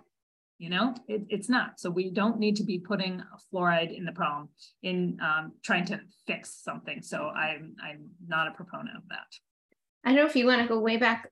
you 0.59 0.69
know, 0.69 0.93
it, 1.07 1.23
it's 1.29 1.49
not. 1.49 1.79
So 1.79 1.89
we 1.89 2.11
don't 2.11 2.37
need 2.37 2.57
to 2.57 2.63
be 2.63 2.77
putting 2.77 3.23
fluoride 3.51 3.97
in 3.97 4.05
the 4.05 4.11
problem 4.11 4.49
in 4.83 5.17
um, 5.23 5.53
trying 5.63 5.85
to 5.85 5.99
fix 6.27 6.61
something. 6.63 7.01
So 7.01 7.29
I'm, 7.29 7.75
I'm 7.83 8.09
not 8.27 8.47
a 8.47 8.51
proponent 8.51 8.95
of 8.95 9.09
that. 9.09 9.25
I 10.05 10.09
don't 10.09 10.17
know 10.17 10.25
if 10.27 10.35
you 10.35 10.45
want 10.45 10.61
to 10.61 10.67
go 10.67 10.79
way 10.79 10.97
back 10.97 11.31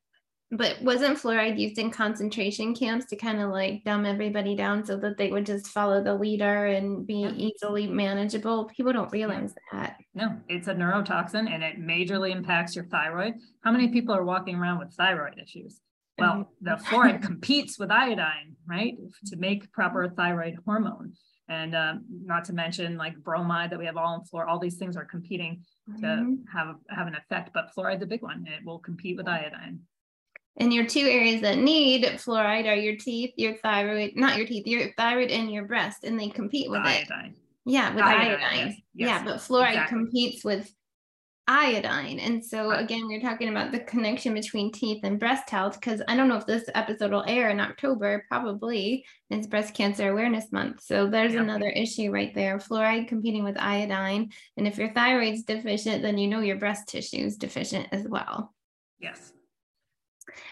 but 0.52 0.82
wasn't 0.82 1.18
fluoride 1.18 1.58
used 1.58 1.78
in 1.78 1.89
concentration 1.89 2.76
camps 2.76 3.06
to 3.06 3.16
kind 3.16 3.39
of 3.39 3.52
like 3.52 3.84
dumb 3.86 4.06
everybody 4.06 4.54
down 4.54 4.86
so 4.86 4.97
that 4.97 5.18
they 5.18 5.32
would 5.32 5.45
just 5.45 5.68
follow 5.68 6.04
the 6.04 6.14
leader 6.14 6.66
and 6.66 7.08
be 7.08 7.22
yeah. 7.22 7.32
easily 7.32 7.88
manageable? 7.88 8.66
People 8.66 8.91
don't 8.91 9.12
realize 9.14 9.56
that. 9.72 9.97
No, 10.14 10.38
it's 10.49 10.68
a 10.68 10.74
neurotoxin 10.74 11.49
and 11.49 11.64
it 11.64 11.80
majorly 11.80 12.36
impacts 12.36 12.76
your 12.76 12.86
thyroid. 12.86 13.36
How 13.64 13.72
many 13.72 13.88
people 13.88 14.14
are 14.14 14.26
walking 14.26 14.56
around 14.56 14.80
with 14.80 14.93
thyroid 14.93 15.39
issues? 15.41 15.80
Well, 16.18 16.52
the 16.60 16.72
fluoride 16.72 17.22
competes 17.24 17.80
with 17.80 17.89
iodine, 17.89 18.56
right, 18.68 18.95
to 19.28 19.38
make 19.38 19.72
proper 19.72 20.10
thyroid 20.10 20.58
hormone. 20.66 21.14
And 21.47 21.76
um, 21.76 22.06
not 22.10 22.45
to 22.45 22.54
mention 22.54 22.97
like 22.97 23.18
bromide 23.24 23.72
that 23.72 23.80
we 23.80 23.86
have 23.86 23.97
all 23.97 24.16
in 24.16 24.22
fluor, 24.22 24.47
all 24.47 24.60
these 24.60 24.78
things 24.78 24.95
are 24.95 25.06
competing 25.06 25.64
to 25.99 26.06
mm-hmm. 26.06 26.34
have, 26.58 26.76
have 26.89 27.08
an 27.08 27.16
effect, 27.16 27.52
but 27.54 27.72
fluoride's 27.76 28.04
a 28.04 28.06
big 28.06 28.22
one. 28.22 28.45
It 28.47 28.66
will 28.66 28.80
compete 28.80 29.18
with 29.18 29.28
iodine. 29.28 29.80
And 30.58 30.74
your 30.74 30.86
two 30.86 31.06
areas 31.08 31.41
that 31.41 31.58
need 31.58 32.04
fluoride 32.04 32.68
are 32.68 32.76
your 32.76 32.97
teeth, 32.97 33.34
your 33.38 33.56
thyroid, 33.58 34.12
not 34.16 34.38
your 34.38 34.45
teeth, 34.45 34.68
your 34.68 34.91
thyroid 34.97 35.32
and 35.32 35.52
your 35.52 35.66
breast, 35.66 36.04
and 36.04 36.20
they 36.20 36.30
compete 36.30 36.70
with 36.70 36.82
iodine. 36.82 37.32
it. 37.32 37.36
Yeah, 37.66 37.93
with 37.95 38.04
iodine. 38.04 38.28
iodine. 38.28 38.68
Yes. 38.68 38.78
Yes. 38.93 39.10
Yeah, 39.10 39.24
but 39.24 39.38
fluoride 39.38 39.70
exactly. 39.70 39.97
competes 39.97 40.43
with 40.43 40.74
iodine. 41.47 42.20
And 42.20 42.43
so, 42.43 42.72
again, 42.72 43.08
we're 43.08 43.22
talking 43.22 43.49
about 43.49 43.72
the 43.72 43.80
connection 43.80 44.34
between 44.34 44.72
teeth 44.72 45.02
and 45.04 45.20
breast 45.20 45.49
health 45.49 45.80
because 45.80 46.02
I 46.08 46.16
don't 46.16 46.28
know 46.28 46.38
if 46.38 46.45
this 46.45 46.70
episode 46.76 47.12
will 47.12 47.26
air 47.28 47.49
in 47.49 47.60
October, 47.60 48.26
probably. 48.28 49.06
It's 49.30 49.47
Breast 49.47 49.74
Cancer 49.74 50.12
Awareness 50.12 50.52
Month. 50.52 50.84
So, 50.84 51.08
there's 51.08 51.34
yep. 51.34 51.43
another 51.43 51.70
issue 51.70 52.12
right 52.12 52.34
there 52.36 52.58
fluoride 52.60 53.08
competing 53.08 53.43
with 53.43 53.58
iodine. 53.58 54.32
And 54.58 54.68
if 54.68 54.78
your 54.78 54.89
thyroid's 54.93 55.43
deficient, 55.43 56.02
then 56.02 56.18
you 56.18 56.28
know 56.28 56.41
your 56.41 56.58
breast 56.58 56.88
tissue 56.88 57.26
is 57.26 57.38
deficient 57.38 57.88
as 57.91 58.08
well. 58.08 58.54
Yes. 58.99 59.34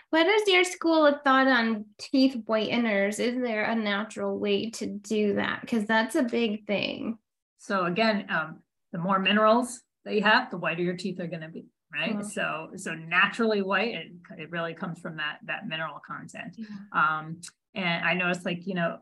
What 0.09 0.27
is 0.27 0.47
your 0.47 0.63
school 0.63 1.05
of 1.05 1.21
thought 1.23 1.47
on 1.47 1.85
teeth 1.97 2.35
whiteners? 2.45 3.19
Is 3.19 3.39
there 3.41 3.63
a 3.63 3.75
natural 3.75 4.37
way 4.37 4.69
to 4.71 4.87
do 4.87 5.35
that? 5.35 5.61
Because 5.61 5.85
that's 5.85 6.15
a 6.15 6.23
big 6.23 6.65
thing. 6.65 7.17
So 7.57 7.85
again, 7.85 8.25
um, 8.29 8.59
the 8.91 8.99
more 8.99 9.19
minerals 9.19 9.81
that 10.05 10.15
you 10.15 10.23
have, 10.23 10.49
the 10.49 10.57
whiter 10.57 10.81
your 10.81 10.95
teeth 10.95 11.19
are 11.19 11.27
going 11.27 11.41
to 11.41 11.49
be, 11.49 11.65
right? 11.93 12.17
Mm-hmm. 12.17 12.27
So 12.27 12.69
so 12.75 12.93
naturally 12.93 13.61
white, 13.61 13.93
it, 13.93 14.07
it 14.37 14.51
really 14.51 14.73
comes 14.73 14.99
from 14.99 15.17
that 15.17 15.39
that 15.45 15.67
mineral 15.67 16.01
content. 16.05 16.57
Um, 16.93 17.41
and 17.75 18.05
I 18.05 18.13
noticed 18.13 18.45
like 18.45 18.65
you 18.65 18.73
know 18.73 18.99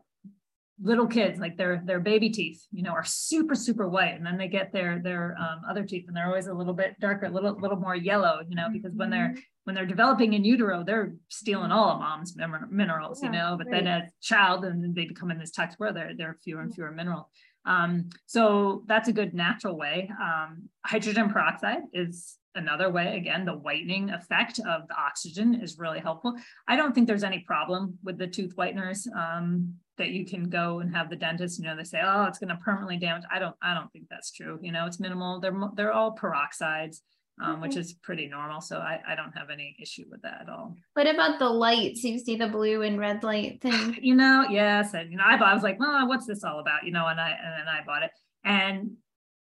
little 0.80 1.06
kids 1.06 1.40
like 1.40 1.56
their 1.56 1.82
their 1.84 1.98
baby 1.98 2.30
teeth 2.30 2.64
you 2.70 2.84
know 2.84 2.92
are 2.92 3.04
super 3.04 3.56
super 3.56 3.88
white 3.88 4.14
and 4.14 4.24
then 4.24 4.38
they 4.38 4.46
get 4.46 4.72
their 4.72 5.00
their 5.00 5.36
um, 5.38 5.62
other 5.68 5.84
teeth 5.84 6.04
and 6.06 6.16
they're 6.16 6.28
always 6.28 6.46
a 6.46 6.54
little 6.54 6.72
bit 6.72 6.98
darker 7.00 7.26
a 7.26 7.30
little 7.30 7.58
little 7.58 7.76
more 7.76 7.96
yellow 7.96 8.40
you 8.48 8.54
know 8.54 8.68
because 8.72 8.92
when 8.94 9.10
they're 9.10 9.30
mm-hmm. 9.30 9.40
When 9.68 9.74
they're 9.74 9.84
developing 9.84 10.32
in 10.32 10.46
utero 10.46 10.82
they're 10.82 11.12
stealing 11.28 11.70
all 11.70 11.90
of 11.90 11.98
mom's 11.98 12.34
minerals 12.70 13.22
yeah, 13.22 13.26
you 13.26 13.32
know 13.32 13.54
but 13.58 13.66
right. 13.66 13.84
then 13.84 13.86
as 13.86 14.10
child 14.22 14.64
and 14.64 14.94
they 14.94 15.04
become 15.04 15.30
in 15.30 15.38
this 15.38 15.50
toxic 15.50 15.78
world 15.78 15.94
there 15.94 16.12
there 16.16 16.30
are 16.30 16.38
fewer 16.42 16.62
and 16.62 16.74
fewer 16.74 16.90
minerals 16.90 17.26
um, 17.66 18.08
so 18.24 18.82
that's 18.86 19.10
a 19.10 19.12
good 19.12 19.34
natural 19.34 19.76
way 19.76 20.10
um, 20.22 20.70
hydrogen 20.86 21.28
peroxide 21.28 21.82
is 21.92 22.38
another 22.54 22.90
way 22.90 23.18
again 23.18 23.44
the 23.44 23.58
whitening 23.58 24.08
effect 24.08 24.58
of 24.60 24.88
the 24.88 24.96
oxygen 24.98 25.60
is 25.60 25.78
really 25.78 26.00
helpful 26.00 26.34
i 26.66 26.74
don't 26.74 26.94
think 26.94 27.06
there's 27.06 27.22
any 27.22 27.40
problem 27.40 27.98
with 28.02 28.16
the 28.16 28.26
tooth 28.26 28.56
whiteners 28.56 29.06
um, 29.14 29.74
that 29.98 30.08
you 30.08 30.24
can 30.24 30.48
go 30.48 30.78
and 30.78 30.94
have 30.94 31.10
the 31.10 31.16
dentist, 31.16 31.58
you 31.58 31.64
know, 31.64 31.76
they 31.76 31.82
say, 31.82 32.00
oh, 32.00 32.26
it's 32.26 32.38
going 32.38 32.50
to 32.50 32.56
permanently 32.58 32.98
damage. 32.98 33.24
I 33.32 33.40
don't, 33.40 33.56
I 33.60 33.74
don't 33.74 33.92
think 33.92 34.04
that's 34.08 34.30
true. 34.30 34.56
You 34.62 34.70
know, 34.70 34.86
it's 34.86 35.00
minimal. 35.00 35.40
They're, 35.40 35.60
they're 35.74 35.92
all 35.92 36.14
peroxides. 36.14 37.00
Um, 37.40 37.60
which 37.60 37.76
is 37.76 37.92
pretty 37.92 38.26
normal. 38.26 38.60
So 38.60 38.78
I, 38.78 39.00
I 39.06 39.14
don't 39.14 39.30
have 39.30 39.48
any 39.48 39.76
issue 39.80 40.04
with 40.10 40.22
that 40.22 40.40
at 40.42 40.48
all. 40.48 40.74
What 40.94 41.06
about 41.06 41.38
the 41.38 41.48
lights? 41.48 42.02
You 42.02 42.18
see 42.18 42.34
the 42.34 42.48
blue 42.48 42.82
and 42.82 42.98
red 42.98 43.22
light 43.22 43.60
thing? 43.60 43.96
You 44.02 44.14
know, 44.16 44.46
yes. 44.50 44.94
And, 44.94 45.10
you 45.10 45.18
know, 45.18 45.24
I, 45.24 45.36
bought, 45.36 45.48
I 45.48 45.54
was 45.54 45.62
like, 45.62 45.78
well, 45.78 46.08
what's 46.08 46.26
this 46.26 46.42
all 46.42 46.58
about? 46.58 46.84
You 46.84 46.92
know, 46.92 47.06
and 47.06 47.20
I, 47.20 47.30
and 47.30 47.52
then 47.60 47.68
I 47.68 47.84
bought 47.84 48.02
it. 48.02 48.10
And 48.44 48.96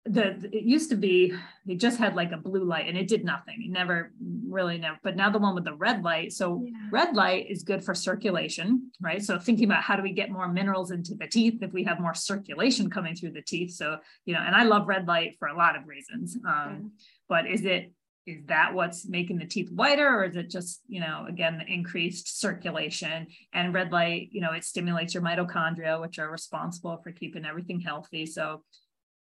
the 0.06 0.50
it 0.52 0.64
used 0.64 0.90
to 0.90 0.98
be 0.98 1.34
they 1.66 1.76
just 1.76 1.98
had 1.98 2.14
like 2.14 2.34
a 2.34 2.38
blue 2.38 2.66
light 2.66 2.90
and 2.90 2.98
it 2.98 3.08
did 3.08 3.24
nothing. 3.24 3.64
It 3.64 3.72
never 3.72 4.12
really 4.50 4.78
never 4.78 4.98
but 5.02 5.16
now 5.16 5.30
the 5.30 5.40
one 5.40 5.56
with 5.56 5.64
the 5.64 5.76
red 5.76 6.04
light 6.04 6.34
so 6.34 6.66
yeah. 6.66 6.78
red 6.92 7.16
light 7.16 7.50
is 7.50 7.64
good 7.64 7.84
for 7.84 7.96
circulation 7.96 8.92
right? 9.02 9.24
So 9.24 9.40
thinking 9.40 9.66
about 9.66 9.84
how 9.84 9.96
do 9.96 10.04
we 10.04 10.12
get 10.12 10.30
more 10.30 10.48
minerals 10.48 10.92
into 10.92 11.16
the 11.16 11.28
teeth 11.28 11.64
if 11.64 11.72
we 11.72 11.84
have 11.86 12.00
more 12.02 12.14
circulation 12.14 12.90
coming 12.90 13.16
through 13.16 13.32
the 13.32 13.42
teeth. 13.42 13.72
So 13.72 13.98
you 14.26 14.34
know 14.34 14.42
and 14.42 14.56
i 14.56 14.64
love 14.64 14.88
red 14.88 15.08
light 15.08 15.38
for 15.40 15.48
a 15.48 15.58
lot 15.58 15.78
of 15.78 15.88
reasons 15.88 16.38
um, 16.46 16.92
but 17.30 17.48
is 17.48 17.64
it 17.64 17.94
is 18.26 18.46
that 18.46 18.74
what's 18.74 19.08
making 19.08 19.38
the 19.38 19.46
teeth 19.46 19.70
whiter 19.72 20.08
or 20.08 20.24
is 20.24 20.36
it 20.36 20.50
just 20.50 20.82
you 20.88 21.00
know 21.00 21.26
again 21.28 21.58
the 21.58 21.72
increased 21.72 22.40
circulation? 22.40 23.28
And 23.54 23.74
red 23.74 23.92
light 23.92 24.30
you 24.32 24.42
know 24.42 24.52
it 24.52 24.64
stimulates 24.64 25.14
your 25.14 25.24
mitochondria 25.24 26.00
which 26.00 26.20
are 26.20 26.32
responsible 26.32 26.98
for 27.04 27.12
keeping 27.12 27.46
everything 27.46 27.80
healthy. 27.80 28.26
So 28.26 28.64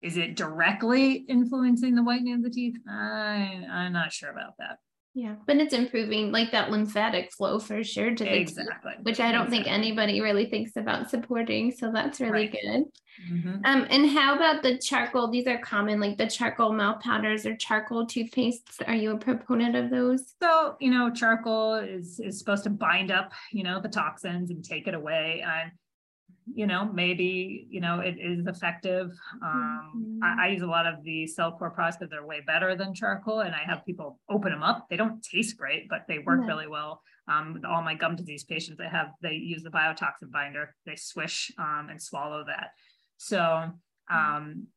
is 0.01 0.17
it 0.17 0.35
directly 0.35 1.25
influencing 1.27 1.95
the 1.95 2.03
whitening 2.03 2.35
of 2.35 2.43
the 2.43 2.49
teeth? 2.49 2.77
I, 2.89 3.65
I'm 3.69 3.93
not 3.93 4.13
sure 4.13 4.29
about 4.29 4.53
that. 4.59 4.77
Yeah, 5.17 5.33
but 5.47 5.57
it's 5.57 5.73
improving 5.73 6.31
like 6.31 6.51
that 6.51 6.69
lymphatic 6.69 7.33
flow 7.33 7.57
for 7.57 7.83
sure 7.83 8.13
to 8.13 8.23
the 8.23 8.37
exactly, 8.37 8.91
teeth, 8.97 9.03
which 9.03 9.19
I 9.19 9.31
don't 9.31 9.47
exactly. 9.47 9.63
think 9.63 9.67
anybody 9.67 10.21
really 10.21 10.45
thinks 10.45 10.75
about 10.75 11.09
supporting. 11.09 11.71
So 11.71 11.91
that's 11.91 12.21
really 12.21 12.31
right. 12.31 12.51
good. 12.51 12.83
Mm-hmm. 13.31 13.65
Um, 13.65 13.87
and 13.89 14.11
how 14.11 14.35
about 14.35 14.61
the 14.61 14.77
charcoal? 14.77 15.27
These 15.27 15.47
are 15.47 15.57
common, 15.57 15.99
like 15.99 16.19
the 16.19 16.27
charcoal 16.27 16.71
mouth 16.71 17.01
powders 17.01 17.47
or 17.47 17.55
charcoal 17.55 18.05
toothpastes. 18.05 18.87
Are 18.87 18.93
you 18.93 19.09
a 19.09 19.17
proponent 19.17 19.75
of 19.75 19.89
those? 19.89 20.35
So 20.39 20.75
you 20.79 20.91
know, 20.91 21.09
charcoal 21.09 21.75
is 21.75 22.19
is 22.19 22.37
supposed 22.37 22.63
to 22.65 22.69
bind 22.69 23.09
up, 23.09 23.33
you 23.51 23.63
know, 23.63 23.81
the 23.81 23.89
toxins 23.89 24.51
and 24.51 24.63
take 24.63 24.87
it 24.87 24.93
away. 24.93 25.43
And 25.43 25.71
you 26.53 26.67
know, 26.67 26.89
maybe, 26.93 27.67
you 27.69 27.81
know, 27.81 27.99
it 27.99 28.15
is 28.19 28.47
effective. 28.47 29.11
Um, 29.43 30.19
mm-hmm. 30.21 30.23
I, 30.23 30.45
I, 30.45 30.47
use 30.49 30.61
a 30.61 30.67
lot 30.67 30.85
of 30.87 31.03
the 31.03 31.29
Cellcore 31.37 31.73
products 31.73 31.97
because 31.97 32.09
they're 32.09 32.25
way 32.25 32.41
better 32.45 32.75
than 32.75 32.93
charcoal. 32.93 33.41
And 33.41 33.53
I 33.53 33.63
have 33.65 33.85
people 33.85 34.19
open 34.29 34.51
them 34.51 34.63
up. 34.63 34.87
They 34.89 34.97
don't 34.97 35.21
taste 35.23 35.57
great, 35.57 35.89
but 35.89 36.05
they 36.07 36.19
work 36.19 36.41
really 36.47 36.67
well. 36.67 37.01
Um, 37.27 37.53
with 37.53 37.65
all 37.65 37.81
my 37.81 37.95
gum 37.95 38.15
disease 38.15 38.43
patients, 38.43 38.79
I 38.79 38.89
have, 38.89 39.07
they 39.21 39.33
use 39.33 39.63
the 39.63 39.69
biotoxin 39.69 40.31
binder, 40.31 40.73
they 40.85 40.95
swish 40.95 41.51
um, 41.59 41.87
and 41.89 42.01
swallow 42.01 42.43
that. 42.47 42.69
So, 43.17 43.37
mm-hmm. 43.37 44.15
um, 44.15 44.67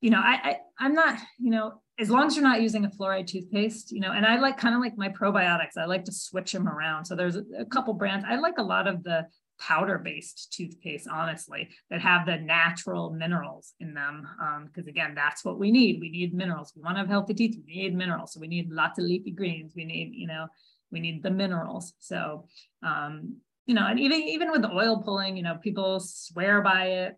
you 0.00 0.10
know, 0.10 0.20
I, 0.20 0.34
I, 0.42 0.56
I'm 0.78 0.94
not, 0.94 1.18
you 1.38 1.50
know, 1.50 1.80
as 1.98 2.10
long 2.10 2.26
as 2.26 2.36
you're 2.36 2.44
not 2.44 2.60
using 2.60 2.84
a 2.84 2.90
fluoride 2.90 3.26
toothpaste, 3.26 3.90
you 3.90 4.00
know, 4.00 4.12
and 4.12 4.26
I 4.26 4.38
like 4.38 4.58
kind 4.58 4.74
of 4.74 4.80
like 4.80 4.98
my 4.98 5.08
probiotics, 5.08 5.78
I 5.78 5.86
like 5.86 6.04
to 6.04 6.12
switch 6.12 6.52
them 6.52 6.68
around. 6.68 7.06
So 7.06 7.16
there's 7.16 7.36
a, 7.36 7.44
a 7.58 7.64
couple 7.64 7.94
brands. 7.94 8.24
I 8.28 8.36
like 8.36 8.58
a 8.58 8.62
lot 8.62 8.86
of 8.86 9.02
the 9.02 9.26
powder 9.58 9.98
based 9.98 10.52
toothpaste, 10.52 11.08
honestly, 11.08 11.68
that 11.90 12.00
have 12.00 12.26
the 12.26 12.36
natural 12.36 13.10
minerals 13.10 13.74
in 13.80 13.94
them. 13.94 14.26
Because 14.66 14.84
um, 14.84 14.88
again, 14.88 15.14
that's 15.14 15.44
what 15.44 15.58
we 15.58 15.70
need. 15.70 16.00
We 16.00 16.10
need 16.10 16.34
minerals. 16.34 16.72
We 16.76 16.82
want 16.82 16.96
to 16.96 17.00
have 17.00 17.08
healthy 17.08 17.34
teeth. 17.34 17.58
We 17.66 17.76
need 17.76 17.96
minerals. 17.96 18.32
So 18.32 18.40
we 18.40 18.48
need 18.48 18.70
lots 18.70 18.98
of 18.98 19.04
leafy 19.04 19.30
greens. 19.30 19.72
We 19.74 19.84
need, 19.84 20.12
you 20.14 20.26
know, 20.26 20.46
we 20.90 21.00
need 21.00 21.22
the 21.22 21.30
minerals. 21.30 21.94
So, 21.98 22.46
um, 22.82 23.36
you 23.66 23.74
know, 23.74 23.86
and 23.86 23.98
even 23.98 24.22
even 24.22 24.50
with 24.50 24.64
oil 24.64 25.02
pulling, 25.02 25.36
you 25.36 25.42
know, 25.42 25.56
people 25.56 26.00
swear 26.00 26.62
by 26.62 26.86
it. 26.86 27.16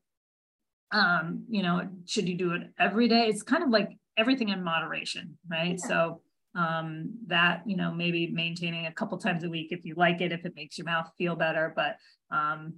Um, 0.91 1.45
you 1.51 1.63
know, 1.63 1.87
should 2.07 2.29
you 2.29 2.37
do 2.37 2.53
it 2.53 2.63
every 2.79 3.09
day? 3.09 3.27
It's 3.27 3.43
kind 3.43 3.63
of 3.63 3.69
like 3.69 3.91
everything 4.17 4.49
in 4.49 4.65
moderation, 4.65 5.37
right? 5.51 5.79
Yeah. 5.79 5.89
So 5.89 6.23
um, 6.55 7.11
that 7.27 7.63
you 7.67 7.77
know 7.77 7.93
maybe 7.93 8.29
maintaining 8.29 8.87
a 8.87 8.93
couple 8.93 9.19
times 9.19 9.45
a 9.45 9.51
week 9.51 9.69
if 9.71 9.85
you 9.85 9.95
like 9.95 10.21
it 10.21 10.33
if 10.33 10.45
it 10.45 10.55
makes 10.57 10.79
your 10.79 10.87
mouth 10.87 11.11
feel 11.17 11.37
better 11.37 11.73
but 11.75 11.97
um, 12.31 12.75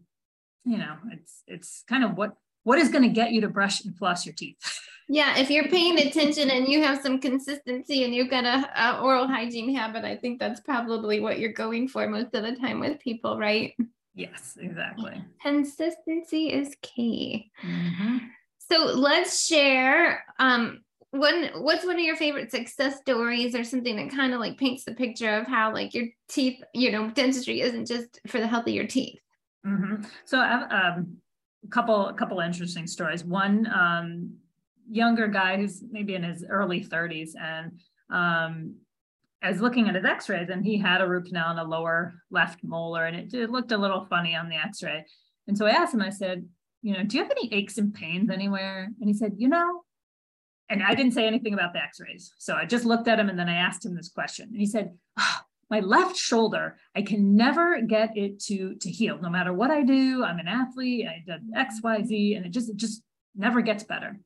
you 0.64 0.78
know 0.78 0.96
it's 1.12 1.42
it's 1.46 1.84
kind 1.88 2.04
of 2.04 2.16
what 2.16 2.34
what 2.64 2.78
is 2.78 2.90
going 2.90 3.02
to 3.02 3.08
get 3.08 3.32
you 3.32 3.40
to 3.40 3.48
brush 3.48 3.84
and 3.84 3.96
floss 3.96 4.26
your 4.26 4.34
teeth. 4.34 4.56
Yeah 5.12 5.38
if 5.38 5.50
you're 5.50 5.66
paying 5.66 5.98
attention 5.98 6.50
and 6.50 6.68
you 6.68 6.84
have 6.84 7.02
some 7.02 7.20
consistency 7.20 8.04
and 8.04 8.14
you've 8.14 8.30
got 8.30 8.44
a, 8.44 8.70
a 8.80 9.00
oral 9.00 9.26
hygiene 9.26 9.74
habit 9.74 10.04
i 10.04 10.14
think 10.14 10.38
that's 10.38 10.60
probably 10.60 11.18
what 11.18 11.40
you're 11.40 11.52
going 11.52 11.88
for 11.88 12.06
most 12.06 12.32
of 12.32 12.44
the 12.44 12.54
time 12.54 12.78
with 12.78 13.00
people 13.00 13.36
right? 13.36 13.74
Yes 14.14 14.56
exactly. 14.60 15.20
Consistency 15.42 16.52
is 16.52 16.76
key. 16.80 17.50
Mm-hmm. 17.66 18.18
so 18.70 18.84
let's 18.94 19.44
share 19.44 20.24
um, 20.38 20.82
one 21.12 21.50
what's 21.56 21.84
one 21.84 21.96
of 21.96 22.04
your 22.04 22.16
favorite 22.16 22.50
success 22.50 22.98
stories 23.00 23.54
or 23.54 23.64
something 23.64 23.96
that 23.96 24.14
kind 24.14 24.32
of 24.32 24.40
like 24.40 24.56
paints 24.56 24.84
the 24.84 24.94
picture 24.94 25.34
of 25.34 25.46
how 25.46 25.72
like 25.72 25.92
your 25.92 26.06
teeth 26.28 26.62
you 26.72 26.92
know 26.92 27.10
dentistry 27.10 27.60
isn't 27.60 27.86
just 27.86 28.20
for 28.28 28.38
the 28.38 28.46
health 28.46 28.66
of 28.66 28.74
your 28.74 28.86
teeth? 28.86 29.18
Mm-hmm. 29.66 30.04
so 30.24 30.40
um, 30.40 31.16
a 31.64 31.68
couple 31.68 32.08
a 32.08 32.14
couple 32.14 32.40
interesting 32.40 32.86
stories. 32.86 33.24
One 33.24 33.66
um, 33.66 34.36
younger 34.90 35.26
guy 35.28 35.56
who's 35.56 35.82
maybe 35.90 36.14
in 36.14 36.22
his 36.22 36.44
early 36.48 36.82
30s 36.82 37.30
and 37.40 37.72
um, 38.10 38.76
I 39.42 39.50
was 39.50 39.60
looking 39.60 39.88
at 39.88 39.94
his 39.94 40.04
x-rays 40.04 40.48
and 40.50 40.64
he 40.64 40.78
had 40.78 41.00
a 41.00 41.08
root 41.08 41.26
canal 41.26 41.52
in 41.52 41.58
a 41.58 41.64
lower 41.64 42.14
left 42.30 42.62
molar 42.62 43.06
and 43.06 43.16
it, 43.16 43.34
it 43.34 43.50
looked 43.50 43.72
a 43.72 43.78
little 43.78 44.06
funny 44.08 44.34
on 44.34 44.48
the 44.48 44.56
x-ray. 44.56 45.04
And 45.48 45.58
so 45.58 45.66
i 45.66 45.70
asked 45.70 45.94
him 45.94 46.02
i 46.02 46.10
said 46.10 46.46
you 46.82 46.96
know 46.96 47.02
do 47.02 47.16
you 47.16 47.22
have 47.22 47.32
any 47.32 47.52
aches 47.52 47.78
and 47.78 47.92
pains 47.92 48.30
anywhere? 48.30 48.88
And 49.00 49.08
he 49.08 49.14
said 49.14 49.34
you 49.36 49.48
know 49.48 49.82
and 50.70 50.82
I 50.82 50.94
didn't 50.94 51.12
say 51.12 51.26
anything 51.26 51.52
about 51.52 51.72
the 51.72 51.82
x-rays. 51.82 52.32
So 52.38 52.54
I 52.54 52.64
just 52.64 52.84
looked 52.84 53.08
at 53.08 53.18
him 53.18 53.28
and 53.28 53.38
then 53.38 53.48
I 53.48 53.56
asked 53.56 53.84
him 53.84 53.94
this 53.94 54.08
question. 54.08 54.48
And 54.50 54.60
he 54.60 54.66
said, 54.66 54.96
oh, 55.18 55.40
my 55.68 55.80
left 55.80 56.16
shoulder, 56.16 56.76
I 56.96 57.02
can 57.02 57.36
never 57.36 57.82
get 57.82 58.16
it 58.16 58.40
to, 58.44 58.76
to 58.76 58.90
heal. 58.90 59.18
No 59.20 59.28
matter 59.28 59.52
what 59.52 59.70
I 59.70 59.82
do, 59.82 60.24
I'm 60.24 60.38
an 60.38 60.48
athlete, 60.48 61.06
I 61.06 61.22
did 61.26 61.42
X, 61.54 61.80
Y, 61.82 62.02
Z, 62.04 62.34
and 62.34 62.46
it 62.46 62.52
just, 62.52 62.70
it 62.70 62.76
just 62.76 63.02
never 63.36 63.60
gets 63.60 63.84
better. 63.84 64.18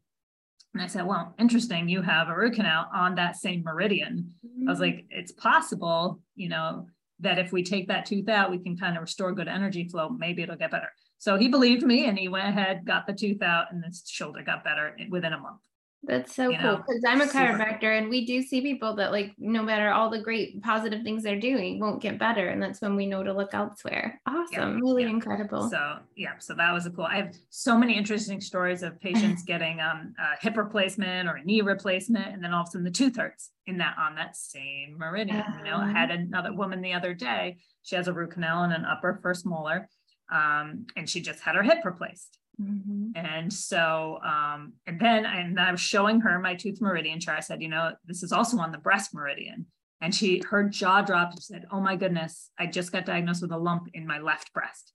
And 0.74 0.82
I 0.82 0.86
said, 0.86 1.06
well, 1.06 1.34
interesting. 1.38 1.88
You 1.88 2.02
have 2.02 2.28
a 2.28 2.36
root 2.36 2.54
canal 2.54 2.86
on 2.94 3.14
that 3.14 3.36
same 3.36 3.62
meridian. 3.62 4.34
Mm-hmm. 4.44 4.68
I 4.68 4.70
was 4.70 4.80
like, 4.80 5.06
it's 5.10 5.32
possible, 5.32 6.20
you 6.34 6.48
know, 6.48 6.88
that 7.20 7.38
if 7.38 7.52
we 7.52 7.62
take 7.62 7.88
that 7.88 8.06
tooth 8.06 8.28
out, 8.28 8.50
we 8.50 8.58
can 8.58 8.76
kind 8.76 8.96
of 8.96 9.02
restore 9.02 9.32
good 9.32 9.48
energy 9.48 9.88
flow. 9.88 10.08
Maybe 10.08 10.42
it'll 10.42 10.56
get 10.56 10.72
better. 10.72 10.88
So 11.18 11.36
he 11.36 11.48
believed 11.48 11.84
me 11.84 12.06
and 12.06 12.18
he 12.18 12.28
went 12.28 12.48
ahead, 12.48 12.84
got 12.84 13.06
the 13.06 13.12
tooth 13.12 13.40
out, 13.40 13.66
and 13.70 13.84
his 13.84 14.02
shoulder 14.06 14.42
got 14.42 14.64
better 14.64 14.96
within 15.10 15.32
a 15.32 15.38
month. 15.38 15.60
That's 16.06 16.34
so 16.34 16.54
cool 16.56 16.76
because 16.76 17.02
I'm 17.06 17.20
a 17.20 17.26
chiropractor 17.26 17.98
and 17.98 18.08
we 18.08 18.26
do 18.26 18.42
see 18.42 18.60
people 18.60 18.94
that 18.96 19.12
like 19.12 19.32
no 19.38 19.62
matter 19.62 19.90
all 19.90 20.10
the 20.10 20.20
great 20.20 20.62
positive 20.62 21.02
things 21.02 21.22
they're 21.22 21.40
doing 21.40 21.80
won't 21.80 22.02
get 22.02 22.18
better 22.18 22.48
and 22.48 22.62
that's 22.62 22.80
when 22.80 22.96
we 22.96 23.06
know 23.06 23.22
to 23.22 23.32
look 23.32 23.54
elsewhere. 23.54 24.20
Awesome, 24.26 24.52
yeah, 24.52 24.80
really 24.80 25.02
yeah. 25.04 25.10
incredible. 25.10 25.68
So 25.68 25.98
yeah, 26.16 26.38
so 26.38 26.54
that 26.54 26.72
was 26.72 26.86
a 26.86 26.90
cool. 26.90 27.04
I 27.04 27.16
have 27.16 27.34
so 27.50 27.78
many 27.78 27.96
interesting 27.96 28.40
stories 28.40 28.82
of 28.82 29.00
patients 29.00 29.42
getting 29.46 29.80
um, 29.80 30.14
a 30.18 30.40
hip 30.40 30.56
replacement 30.56 31.28
or 31.28 31.36
a 31.36 31.44
knee 31.44 31.62
replacement 31.62 32.34
and 32.34 32.42
then 32.42 32.52
all 32.52 32.62
of 32.62 32.68
a 32.68 32.70
sudden 32.72 32.84
the 32.84 32.90
tooth 32.90 33.16
hurts 33.16 33.50
in 33.66 33.78
that 33.78 33.96
on 33.98 34.14
that 34.16 34.36
same 34.36 34.96
meridian. 34.98 35.36
Um, 35.36 35.58
you 35.58 35.64
know, 35.64 35.78
I 35.78 35.90
had 35.90 36.10
uh-huh. 36.10 36.20
another 36.20 36.52
woman 36.52 36.80
the 36.80 36.92
other 36.92 37.14
day. 37.14 37.58
She 37.82 37.96
has 37.96 38.08
a 38.08 38.12
root 38.12 38.32
canal 38.32 38.64
and 38.64 38.72
an 38.72 38.84
upper 38.84 39.18
first 39.22 39.46
molar, 39.46 39.88
um, 40.32 40.86
and 40.96 41.08
she 41.08 41.20
just 41.20 41.40
had 41.40 41.54
her 41.54 41.62
hip 41.62 41.78
replaced 41.84 42.38
Mm-hmm. 42.60 43.10
And 43.16 43.52
so, 43.52 44.18
um, 44.24 44.74
and 44.86 45.00
then 45.00 45.26
and 45.26 45.58
I 45.58 45.72
was 45.72 45.80
showing 45.80 46.20
her 46.20 46.38
my 46.38 46.54
tooth 46.54 46.80
meridian 46.80 47.20
chart. 47.20 47.38
I 47.38 47.40
said, 47.40 47.62
you 47.62 47.68
know, 47.68 47.92
this 48.06 48.22
is 48.22 48.32
also 48.32 48.58
on 48.58 48.72
the 48.72 48.78
breast 48.78 49.14
meridian. 49.14 49.66
And 50.00 50.14
she, 50.14 50.42
her 50.50 50.68
jaw 50.68 51.02
dropped 51.02 51.34
and 51.34 51.42
said, 51.42 51.64
oh 51.72 51.80
my 51.80 51.96
goodness, 51.96 52.50
I 52.58 52.66
just 52.66 52.92
got 52.92 53.06
diagnosed 53.06 53.42
with 53.42 53.52
a 53.52 53.58
lump 53.58 53.88
in 53.94 54.06
my 54.06 54.18
left 54.18 54.52
breast. 54.52 54.92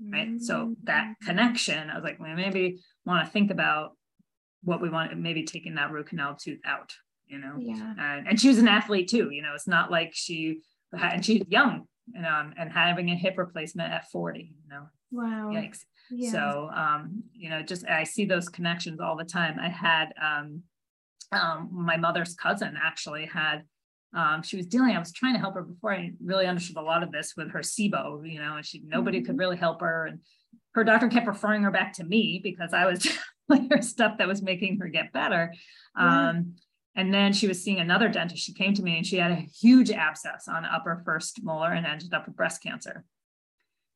Right. 0.00 0.28
Mm-hmm. 0.28 0.38
So 0.38 0.76
that 0.84 1.04
mm-hmm. 1.04 1.26
connection, 1.26 1.90
I 1.90 1.96
was 1.96 2.04
like, 2.04 2.20
well, 2.20 2.34
maybe 2.36 2.78
want 3.04 3.26
to 3.26 3.32
think 3.32 3.50
about 3.50 3.96
what 4.62 4.80
we 4.80 4.90
want, 4.90 5.16
maybe 5.18 5.44
taking 5.44 5.74
that 5.74 5.90
root 5.90 6.08
canal 6.08 6.36
tooth 6.36 6.60
out, 6.64 6.92
you 7.26 7.38
know? 7.38 7.56
Yeah. 7.58 7.94
And, 7.98 8.28
and 8.28 8.40
she 8.40 8.48
was 8.48 8.58
an 8.58 8.68
athlete 8.68 9.08
too, 9.08 9.30
you 9.30 9.42
know, 9.42 9.54
it's 9.54 9.66
not 9.66 9.90
like 9.90 10.12
she, 10.14 10.60
and 10.92 11.24
she's 11.24 11.42
young, 11.48 11.86
you 12.14 12.22
know, 12.22 12.50
and 12.56 12.72
having 12.72 13.10
a 13.10 13.16
hip 13.16 13.38
replacement 13.38 13.92
at 13.92 14.08
40, 14.10 14.38
you 14.40 14.70
know. 14.70 14.84
Wow. 15.10 15.50
Yikes. 15.52 15.80
Yeah. 16.10 16.32
So, 16.32 16.70
um, 16.74 17.22
you 17.32 17.50
know, 17.50 17.62
just 17.62 17.86
I 17.86 18.04
see 18.04 18.24
those 18.24 18.48
connections 18.48 19.00
all 19.00 19.16
the 19.16 19.24
time. 19.24 19.58
I 19.60 19.68
had 19.68 20.12
um, 20.22 20.62
um, 21.32 21.68
my 21.72 21.96
mother's 21.96 22.34
cousin 22.34 22.74
actually 22.82 23.26
had, 23.26 23.64
um, 24.14 24.42
she 24.42 24.56
was 24.56 24.66
dealing, 24.66 24.96
I 24.96 24.98
was 24.98 25.12
trying 25.12 25.34
to 25.34 25.40
help 25.40 25.54
her 25.54 25.62
before 25.62 25.92
I 25.92 26.12
really 26.24 26.46
understood 26.46 26.76
a 26.76 26.82
lot 26.82 27.02
of 27.02 27.12
this 27.12 27.34
with 27.36 27.50
her 27.50 27.60
SIBO, 27.60 28.30
you 28.30 28.40
know, 28.40 28.56
and 28.56 28.64
she, 28.64 28.82
nobody 28.84 29.18
mm-hmm. 29.18 29.26
could 29.26 29.38
really 29.38 29.56
help 29.56 29.80
her. 29.80 30.06
And 30.06 30.20
her 30.72 30.84
doctor 30.84 31.08
kept 31.08 31.26
referring 31.26 31.62
her 31.62 31.70
back 31.70 31.92
to 31.94 32.04
me 32.04 32.40
because 32.42 32.72
I 32.72 32.86
was 32.86 33.06
telling 33.50 33.68
her 33.70 33.82
stuff 33.82 34.18
that 34.18 34.28
was 34.28 34.42
making 34.42 34.78
her 34.80 34.88
get 34.88 35.12
better. 35.12 35.52
Yeah. 35.96 36.30
Um, 36.30 36.54
and 36.96 37.14
then 37.14 37.32
she 37.32 37.46
was 37.46 37.62
seeing 37.62 37.78
another 37.78 38.08
dentist. 38.08 38.42
She 38.42 38.54
came 38.54 38.74
to 38.74 38.82
me 38.82 38.96
and 38.96 39.06
she 39.06 39.18
had 39.18 39.30
a 39.30 39.46
huge 39.60 39.90
abscess 39.90 40.48
on 40.48 40.64
upper 40.64 41.02
first 41.04 41.42
molar 41.44 41.72
and 41.72 41.86
ended 41.86 42.12
up 42.12 42.26
with 42.26 42.36
breast 42.36 42.62
cancer. 42.62 43.04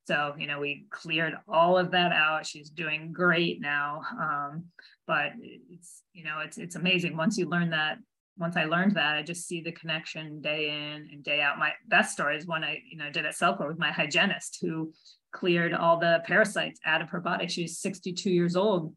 So, 0.05 0.35
you 0.37 0.47
know, 0.47 0.59
we 0.59 0.87
cleared 0.91 1.35
all 1.49 1.79
of 1.79 1.93
that 1.93 2.13
out. 2.13 2.45
She's 2.45 2.71
doing 2.71 3.13
great 3.13 3.61
now. 3.61 4.03
Um, 4.21 4.65
but 5.07 5.33
it's, 5.41 6.03
you 6.13 6.25
know, 6.25 6.41
it's 6.45 6.59
it's 6.59 6.77
amazing. 6.77 7.17
Once 7.17 7.39
you 7.39 7.49
learn 7.49 7.71
that, 7.71 7.99
once 8.37 8.57
I 8.57 8.65
learned 8.65 8.97
that, 8.97 9.17
I 9.17 9.23
just 9.23 9.47
see 9.47 9.61
the 9.61 9.73
connection 9.73 10.41
day 10.41 10.71
in 10.71 11.09
and 11.13 11.23
day 11.23 11.41
out. 11.41 11.59
My 11.59 11.73
best 11.87 12.13
story 12.13 12.37
is 12.37 12.47
when 12.47 12.65
I, 12.65 12.83
you 12.91 12.97
know, 12.97 13.11
did 13.11 13.27
at 13.27 13.35
Cellcore 13.35 13.69
with 13.69 13.79
my 13.79 13.93
hygienist 13.93 14.59
who 14.61 14.93
cleared 15.33 15.73
all 15.73 15.99
the 15.99 16.23
parasites 16.25 16.81
out 16.85 17.03
of 17.03 17.11
her 17.11 17.21
body. 17.21 17.47
She's 17.47 17.79
62 17.79 18.31
years 18.31 18.57
old 18.57 18.95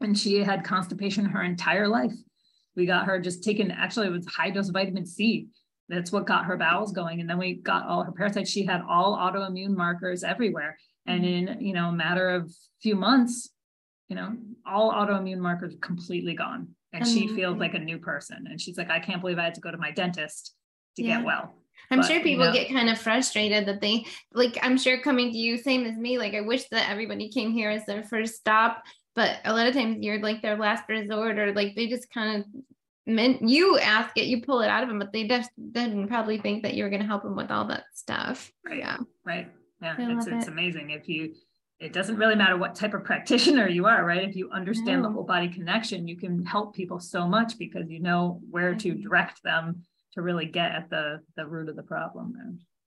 and 0.00 0.18
she 0.18 0.38
had 0.38 0.64
constipation 0.64 1.24
her 1.26 1.42
entire 1.42 1.88
life. 1.88 2.12
We 2.76 2.86
got 2.86 3.06
her 3.06 3.18
just 3.18 3.42
taken, 3.42 3.70
actually, 3.70 4.06
it 4.06 4.12
was 4.12 4.26
high 4.26 4.50
dose 4.50 4.68
vitamin 4.68 5.06
C 5.06 5.48
that's 5.90 6.12
what 6.12 6.26
got 6.26 6.46
her 6.46 6.56
bowels 6.56 6.92
going. 6.92 7.20
And 7.20 7.28
then 7.28 7.38
we 7.38 7.54
got 7.54 7.86
all 7.86 8.02
her 8.02 8.12
parasites. 8.12 8.50
She 8.50 8.64
had 8.64 8.82
all 8.88 9.16
autoimmune 9.16 9.76
markers 9.76 10.22
everywhere. 10.22 10.78
And 11.06 11.24
mm-hmm. 11.24 11.48
in 11.48 11.60
you 11.60 11.72
know 11.72 11.88
a 11.88 11.92
matter 11.92 12.30
of 12.30 12.52
few 12.82 12.94
months 12.94 13.50
you 14.08 14.16
know 14.16 14.36
all 14.66 14.92
autoimmune 14.92 15.38
markers 15.38 15.74
completely 15.80 16.34
gone. 16.34 16.68
And 16.92 17.06
she 17.06 17.28
feels 17.28 17.58
like 17.58 17.74
a 17.74 17.78
new 17.78 17.98
person. 17.98 18.46
And 18.50 18.60
she's 18.60 18.76
like 18.76 18.90
i 18.90 18.98
can't 18.98 19.20
believe 19.20 19.38
i 19.38 19.44
had 19.44 19.54
to 19.54 19.60
go 19.60 19.70
to 19.70 19.78
my 19.78 19.90
dentist 19.90 20.54
to 20.96 21.02
yeah. 21.02 21.18
get 21.18 21.24
well. 21.24 21.54
I'm 21.90 22.00
but, 22.00 22.06
sure 22.06 22.20
people 22.20 22.46
you 22.46 22.50
know, 22.50 22.52
get 22.52 22.68
kind 22.68 22.90
of 22.90 22.98
frustrated 22.98 23.66
that 23.66 23.80
they 23.80 24.04
like 24.32 24.58
I'm 24.62 24.76
sure 24.76 25.00
coming 25.00 25.32
to 25.32 25.38
you 25.38 25.56
same 25.56 25.86
as 25.86 25.96
me 25.96 26.18
like 26.18 26.34
I 26.34 26.40
wish 26.40 26.68
that 26.68 26.90
everybody 26.90 27.28
came 27.28 27.52
here 27.52 27.70
as 27.70 27.86
their 27.86 28.02
first 28.02 28.34
stop. 28.34 28.82
But 29.16 29.38
a 29.44 29.52
lot 29.52 29.66
of 29.66 29.74
times 29.74 29.98
you're 30.00 30.20
like 30.20 30.42
their 30.42 30.56
last 30.56 30.84
resort 30.88 31.38
or 31.38 31.52
like 31.52 31.74
they 31.74 31.88
just 31.88 32.12
kind 32.12 32.40
of 32.40 32.46
meant 33.06 33.48
you 33.48 33.78
ask 33.78 34.16
it, 34.16 34.26
you 34.26 34.42
pull 34.42 34.60
it 34.60 34.68
out 34.68 34.82
of 34.82 34.88
them, 34.88 34.98
but 34.98 35.12
they 35.12 35.26
just 35.26 35.50
didn't 35.72 36.08
probably 36.08 36.38
think 36.38 36.62
that 36.62 36.74
you 36.74 36.84
were 36.84 36.90
going 36.90 37.02
to 37.02 37.06
help 37.06 37.22
them 37.22 37.36
with 37.36 37.50
all 37.50 37.66
that 37.66 37.84
stuff. 37.94 38.52
Right. 38.64 38.78
Yeah. 38.78 38.98
Right. 39.24 39.50
Yeah. 39.82 39.96
it's, 39.98 40.26
it's 40.26 40.46
it. 40.46 40.50
amazing. 40.50 40.90
If 40.90 41.08
you, 41.08 41.34
it 41.78 41.92
doesn't 41.92 42.16
really 42.16 42.36
matter 42.36 42.56
what 42.56 42.74
type 42.74 42.94
of 42.94 43.04
practitioner 43.04 43.68
you 43.68 43.86
are, 43.86 44.04
right? 44.04 44.28
If 44.28 44.36
you 44.36 44.50
understand 44.50 45.02
no. 45.02 45.08
the 45.08 45.14
whole 45.14 45.24
body 45.24 45.48
connection, 45.48 46.06
you 46.06 46.16
can 46.16 46.44
help 46.44 46.74
people 46.74 47.00
so 47.00 47.26
much 47.26 47.56
because 47.58 47.90
you 47.90 48.00
know 48.00 48.40
where 48.50 48.74
to 48.74 48.88
mm-hmm. 48.90 49.02
direct 49.02 49.42
them 49.42 49.82
to 50.12 50.22
really 50.22 50.46
get 50.46 50.72
at 50.72 50.90
the 50.90 51.20
the 51.36 51.46
root 51.46 51.68
of 51.68 51.76
the 51.76 51.82
problem. 51.82 52.34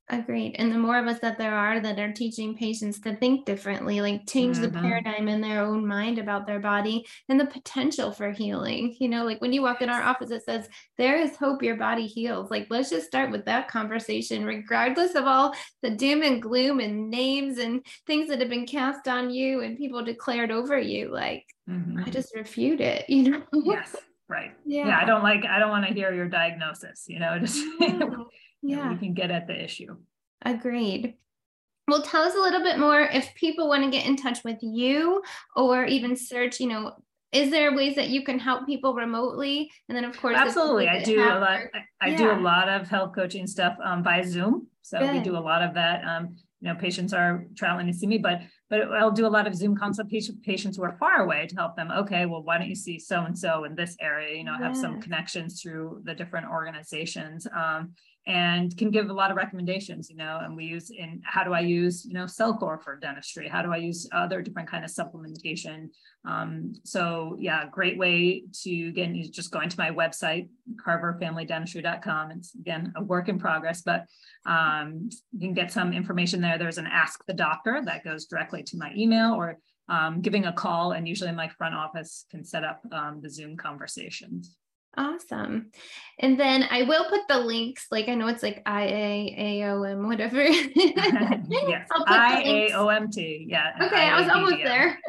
Agreed. 0.10 0.58
And 0.60 0.70
the 0.70 0.78
more 0.78 1.00
of 1.00 1.08
us 1.08 1.20
that 1.20 1.38
there 1.38 1.56
are 1.56 1.80
that 1.80 1.98
are 1.98 2.12
teaching 2.12 2.58
patients 2.58 3.00
to 3.02 3.16
think 3.16 3.46
differently, 3.46 4.02
like 4.02 4.28
change 4.28 4.58
mm-hmm. 4.58 4.66
the 4.66 4.82
paradigm 4.82 5.30
in 5.30 5.40
their 5.40 5.62
own 5.62 5.88
mind 5.88 6.20
about 6.20 6.46
their 6.46 6.60
body 6.60 7.06
and 7.30 7.40
the 7.40 7.46
potential 7.46 8.12
for 8.12 8.32
healing. 8.32 8.98
You 9.00 9.08
know, 9.08 9.24
like 9.24 9.40
when 9.40 9.54
you 9.54 9.62
walk 9.62 9.82
in 9.82 9.90
our 9.90 10.02
office, 10.02 10.30
it 10.30 10.44
says, 10.44 10.68
There 10.98 11.16
is 11.16 11.38
hope 11.38 11.64
your 11.64 11.78
body 11.78 12.06
heals. 12.06 12.52
Like, 12.52 12.68
let's 12.70 12.90
just 12.90 13.08
start 13.08 13.32
with 13.32 13.46
that 13.46 13.70
conversation, 13.70 14.44
regardless 14.44 15.16
of 15.16 15.24
all 15.24 15.56
the 15.82 15.92
doom 15.92 16.22
and 16.22 16.42
gloom 16.42 16.82
and 16.82 17.10
names 17.10 17.58
and 17.58 17.86
things 18.06 18.28
that 18.28 18.42
have 18.42 18.50
been 18.50 18.68
cast 18.68 19.08
on 19.08 19.30
you 19.30 19.62
and 19.62 19.78
people 19.78 20.04
declared 20.04 20.52
over 20.52 20.78
you. 20.78 21.14
Like, 21.14 21.46
mm-hmm. 21.70 22.04
I 22.06 22.10
just 22.10 22.36
refute 22.36 22.82
it, 22.82 23.06
you 23.10 23.32
know? 23.32 23.44
yes. 23.54 23.96
Right. 24.28 24.52
Yeah. 24.66 24.88
yeah. 24.88 25.00
I 25.00 25.06
don't 25.06 25.24
like, 25.24 25.46
I 25.46 25.60
don't 25.60 25.70
want 25.70 25.88
to 25.88 25.94
hear 25.94 26.14
your 26.14 26.28
diagnosis, 26.28 27.06
you 27.08 27.20
know, 27.20 27.40
just. 27.40 27.64
Yeah. 28.64 28.90
we 28.90 28.98
can 28.98 29.14
get 29.14 29.32
at 29.32 29.48
the 29.48 29.64
issue. 29.64 29.96
Agreed. 30.44 31.16
Well, 31.88 32.02
tell 32.02 32.24
us 32.24 32.36
a 32.36 32.40
little 32.40 32.64
bit 32.64 32.80
more 32.80 33.02
if 33.02 33.34
people 33.36 33.68
want 33.68 33.84
to 33.84 33.92
get 33.92 34.06
in 34.06 34.16
touch 34.16 34.44
with 34.44 34.58
you 34.62 35.22
or 35.56 35.86
even 35.86 36.16
search, 36.16 36.60
you 36.60 36.68
know, 36.68 36.94
is 37.34 37.50
there 37.50 37.76
ways 37.76 37.96
that 37.96 38.10
you 38.10 38.24
can 38.24 38.40
help 38.40 38.66
people 38.66 38.94
remotely? 38.94 39.72
And 39.90 39.98
then 39.98 40.06
of 40.06 40.18
course, 40.18 40.38
absolutely. 40.38 40.88
I 40.88 41.04
do 41.04 41.20
a 41.20 41.40
lot. 41.40 41.50
I, 41.50 41.68
I 42.00 42.08
yeah. 42.10 42.18
do 42.18 42.32
a 42.32 42.40
lot 42.40 42.70
of 42.70 42.88
health 42.88 43.14
coaching 43.16 43.48
stuff 43.48 43.76
um, 43.84 44.04
by 44.04 44.22
Zoom. 44.22 44.68
So 44.82 45.00
Good. 45.00 45.14
we 45.14 45.20
do 45.20 45.36
a 45.36 45.40
lot 45.40 45.64
of 45.64 45.74
that. 45.74 46.04
Um, 46.06 46.36
you 46.62 46.70
know, 46.70 46.76
patients 46.76 47.12
are 47.12 47.46
traveling 47.58 47.88
to 47.88 47.94
see 47.94 48.08
me, 48.08 48.18
but 48.18 48.42
but 48.70 48.84
I'll 48.94 49.12
do 49.12 49.26
a 49.26 49.28
lot 49.28 49.48
of 49.48 49.56
Zoom 49.56 49.76
consultation 49.76 50.40
patients 50.46 50.78
who 50.78 50.84
are 50.84 50.96
far 50.98 51.24
away 51.24 51.48
to 51.48 51.56
help 51.56 51.76
them. 51.76 51.92
Okay, 51.92 52.26
well, 52.26 52.44
why 52.44 52.58
don't 52.58 52.70
you 52.70 52.76
see 52.76 53.00
so 53.00 53.26
and 53.26 53.38
so 53.38 53.66
in 53.66 53.76
this 53.76 53.98
area? 54.00 54.38
You 54.38 54.46
know, 54.46 54.58
have 54.58 54.78
some 54.78 55.02
connections 55.02 55.62
through 55.62 56.04
the 56.06 56.16
different 56.16 56.48
organizations. 56.48 57.48
Um, 57.54 57.94
and 58.26 58.76
can 58.78 58.90
give 58.90 59.10
a 59.10 59.14
lot 59.14 59.32
of 59.32 59.38
recommendations, 59.38 60.10
you 60.10 60.16
know, 60.16 60.40
and 60.42 60.56
we 60.56 60.66
use 60.66 60.90
in 60.92 61.22
how 61.26 61.44
do 61.44 61.54
I 61.54 61.60
use, 61.60 62.06
you 62.06 62.14
know, 62.14 62.24
Cellcore 62.24 62.82
for 62.82 62.96
dentistry? 62.96 63.50
How 63.50 63.62
do 63.62 63.74
I 63.74 63.78
use 63.78 64.08
other 64.14 64.42
different 64.42 64.70
kind 64.70 64.86
of 64.86 64.92
supplementation? 64.92 65.90
Um, 66.26 66.74
so 66.86 67.36
yeah, 67.38 67.66
great 67.70 67.98
way 67.98 68.44
to 68.62 68.88
again, 68.88 69.14
you 69.14 69.30
just 69.30 69.52
going 69.52 69.68
to 69.68 69.78
my 69.78 69.92
website, 69.92 70.48
carverfamilydentistry.com. 70.86 72.32
It's 72.32 72.56
again, 72.56 72.94
a 72.96 73.04
work 73.04 73.28
in 73.28 73.40
progress, 73.40 73.82
but 73.82 74.06
um, 74.46 75.10
you 75.34 75.40
can 75.40 75.54
get 75.54 75.72
some 75.72 75.92
information 75.92 76.40
there. 76.40 76.58
There's 76.58 76.78
an 76.78 76.88
ask 76.88 77.26
the 77.26 77.34
doctor 77.34 77.82
that 77.84 78.06
goes 78.06 78.26
directly 78.26 78.64
to 78.64 78.78
my 78.78 78.94
email 78.96 79.34
or 79.34 79.58
um, 79.90 80.22
giving 80.22 80.46
a 80.46 80.54
call 80.54 80.94
and 80.94 81.06
usually 81.08 81.34
my 81.34 81.50
front 81.50 81.76
office 81.76 82.26
can 82.32 82.46
set 82.46 82.64
up 82.64 82.82
um, 82.94 83.20
the 83.22 83.30
Zoom 83.30 83.58
conversations. 83.58 84.56
Awesome. 84.96 85.72
And 86.20 86.40
then 86.40 86.66
I 86.70 86.84
will 86.84 87.10
put 87.10 87.22
the 87.28 87.40
links, 87.40 87.88
like 87.90 88.10
I 88.10 88.16
know 88.16 88.28
it's 88.28 88.44
like 88.44 88.62
I 88.66 88.84
A 88.84 89.36
A 89.38 89.72
O 89.72 89.84
M, 89.84 90.08
whatever. 90.08 90.44
yes, 90.44 91.88
I 92.08 92.44
A 92.46 92.74
O 92.74 92.88
M 92.90 93.10
T. 93.10 93.48
Yeah. 93.50 93.72
Okay, 93.82 94.08
I 94.08 94.22
was 94.22 94.30
almost 94.30 94.58
there. 94.64 95.00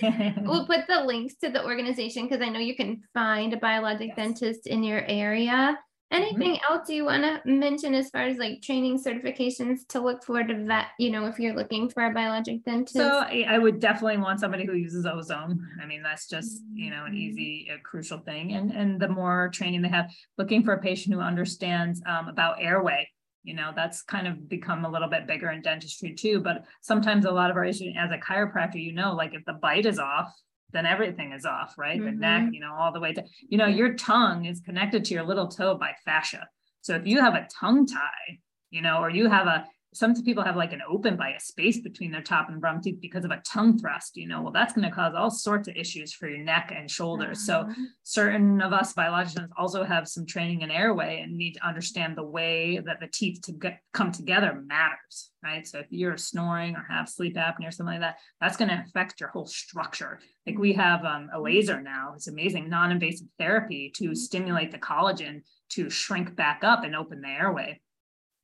we'll 0.42 0.66
put 0.66 0.86
the 0.88 1.02
links 1.02 1.34
to 1.36 1.50
the 1.50 1.64
organization 1.64 2.28
because 2.28 2.40
I 2.40 2.50
know 2.50 2.60
you 2.60 2.76
can 2.76 3.02
find 3.14 3.52
a 3.52 3.56
biologic 3.56 4.08
yes. 4.08 4.16
dentist 4.16 4.66
in 4.68 4.84
your 4.84 5.04
area. 5.06 5.76
Mm-hmm. 6.12 6.22
Anything 6.22 6.54
mm-hmm. 6.56 6.72
else 6.72 6.88
you 6.88 7.04
want 7.04 7.22
to 7.22 7.40
mention 7.44 7.94
as 7.94 8.10
far 8.10 8.22
as 8.22 8.36
like 8.36 8.60
training 8.62 9.02
certifications 9.02 9.86
to 9.88 10.00
look 10.00 10.22
for 10.24 10.42
to 10.42 10.64
vet, 10.64 10.86
you 10.98 11.10
know, 11.10 11.26
if 11.26 11.38
you're 11.38 11.54
looking 11.54 11.88
for 11.88 12.04
a 12.04 12.12
biologic 12.12 12.64
dentist? 12.64 12.96
So 12.96 13.20
I 13.20 13.58
would 13.58 13.80
definitely 13.80 14.18
want 14.18 14.40
somebody 14.40 14.66
who 14.66 14.74
uses 14.74 15.06
ozone. 15.06 15.66
I 15.82 15.86
mean, 15.86 16.02
that's 16.02 16.28
just, 16.28 16.62
you 16.74 16.90
know, 16.90 17.04
an 17.04 17.12
mm-hmm. 17.12 17.16
easy, 17.16 17.68
a 17.74 17.78
crucial 17.78 18.18
thing. 18.18 18.52
And, 18.52 18.70
and 18.70 19.00
the 19.00 19.08
more 19.08 19.48
training 19.52 19.82
they 19.82 19.88
have, 19.88 20.10
looking 20.38 20.62
for 20.62 20.74
a 20.74 20.80
patient 20.80 21.14
who 21.14 21.20
understands 21.20 22.02
um, 22.06 22.28
about 22.28 22.56
airway, 22.60 23.08
you 23.42 23.54
know, 23.54 23.72
that's 23.74 24.02
kind 24.02 24.28
of 24.28 24.48
become 24.48 24.84
a 24.84 24.90
little 24.90 25.08
bit 25.08 25.26
bigger 25.26 25.50
in 25.50 25.62
dentistry 25.62 26.14
too. 26.14 26.40
But 26.40 26.64
sometimes 26.80 27.24
a 27.24 27.30
lot 27.30 27.50
of 27.50 27.56
our 27.56 27.64
as 27.64 27.80
a 27.80 28.18
chiropractor, 28.18 28.82
you 28.82 28.92
know, 28.92 29.14
like 29.14 29.34
if 29.34 29.44
the 29.44 29.54
bite 29.54 29.86
is 29.86 29.98
off, 29.98 30.32
then 30.72 30.86
everything 30.86 31.32
is 31.32 31.44
off, 31.44 31.74
right? 31.78 31.96
Mm-hmm. 31.96 32.06
The 32.06 32.12
neck, 32.12 32.42
mm-hmm. 32.42 32.54
you 32.54 32.60
know, 32.60 32.74
all 32.74 32.92
the 32.92 33.00
way 33.00 33.12
to, 33.12 33.22
you 33.48 33.58
know, 33.58 33.66
your 33.66 33.94
tongue 33.94 34.46
is 34.46 34.60
connected 34.60 35.04
to 35.06 35.14
your 35.14 35.24
little 35.24 35.48
toe 35.48 35.76
by 35.76 35.92
fascia. 36.04 36.48
So 36.80 36.94
if 36.94 37.06
you 37.06 37.20
have 37.20 37.34
a 37.34 37.46
tongue 37.60 37.86
tie, 37.86 38.38
you 38.70 38.82
know, 38.82 38.98
or 38.98 39.10
you 39.10 39.28
have 39.28 39.46
a 39.46 39.66
some 39.94 40.14
people 40.22 40.42
have 40.42 40.56
like 40.56 40.72
an 40.72 40.80
open 40.88 41.16
by 41.16 41.30
a 41.30 41.40
space 41.40 41.80
between 41.80 42.10
their 42.10 42.22
top 42.22 42.48
and 42.48 42.60
bottom 42.62 42.80
teeth 42.80 42.98
because 43.00 43.24
of 43.26 43.30
a 43.30 43.42
tongue 43.46 43.78
thrust, 43.78 44.16
you 44.16 44.26
know, 44.26 44.40
well, 44.40 44.52
that's 44.52 44.72
going 44.72 44.88
to 44.88 44.94
cause 44.94 45.12
all 45.14 45.30
sorts 45.30 45.68
of 45.68 45.76
issues 45.76 46.14
for 46.14 46.28
your 46.28 46.42
neck 46.42 46.72
and 46.74 46.90
shoulders. 46.90 47.44
So 47.44 47.60
Uh-huh. 47.60 47.74
certain 48.02 48.62
of 48.62 48.72
us 48.72 48.94
biologists 48.94 49.38
also 49.56 49.84
have 49.84 50.08
some 50.08 50.24
training 50.24 50.62
in 50.62 50.70
airway 50.70 51.20
and 51.20 51.36
need 51.36 51.54
to 51.54 51.66
understand 51.66 52.16
the 52.16 52.24
way 52.24 52.80
that 52.86 53.00
the 53.00 53.08
teeth 53.12 53.42
to 53.42 53.52
get, 53.52 53.80
come 53.92 54.12
together 54.12 54.62
matters, 54.66 55.30
right? 55.44 55.66
So 55.66 55.80
if 55.80 55.88
you're 55.90 56.16
snoring 56.16 56.74
or 56.74 56.86
have 56.88 57.08
sleep 57.08 57.36
apnea 57.36 57.68
or 57.68 57.70
something 57.70 58.00
like 58.00 58.00
that, 58.00 58.16
that's 58.40 58.56
going 58.56 58.70
to 58.70 58.82
affect 58.88 59.20
your 59.20 59.28
whole 59.28 59.46
structure. 59.46 60.20
Like 60.46 60.58
we 60.58 60.72
have 60.72 61.04
um, 61.04 61.28
a 61.34 61.40
laser 61.40 61.82
now, 61.82 62.14
it's 62.16 62.28
amazing 62.28 62.70
non-invasive 62.70 63.28
therapy 63.38 63.92
to 63.96 64.14
stimulate 64.14 64.72
the 64.72 64.78
collagen 64.78 65.42
to 65.72 65.90
shrink 65.90 66.34
back 66.34 66.64
up 66.64 66.84
and 66.84 66.96
open 66.96 67.20
the 67.20 67.28
airway. 67.28 67.80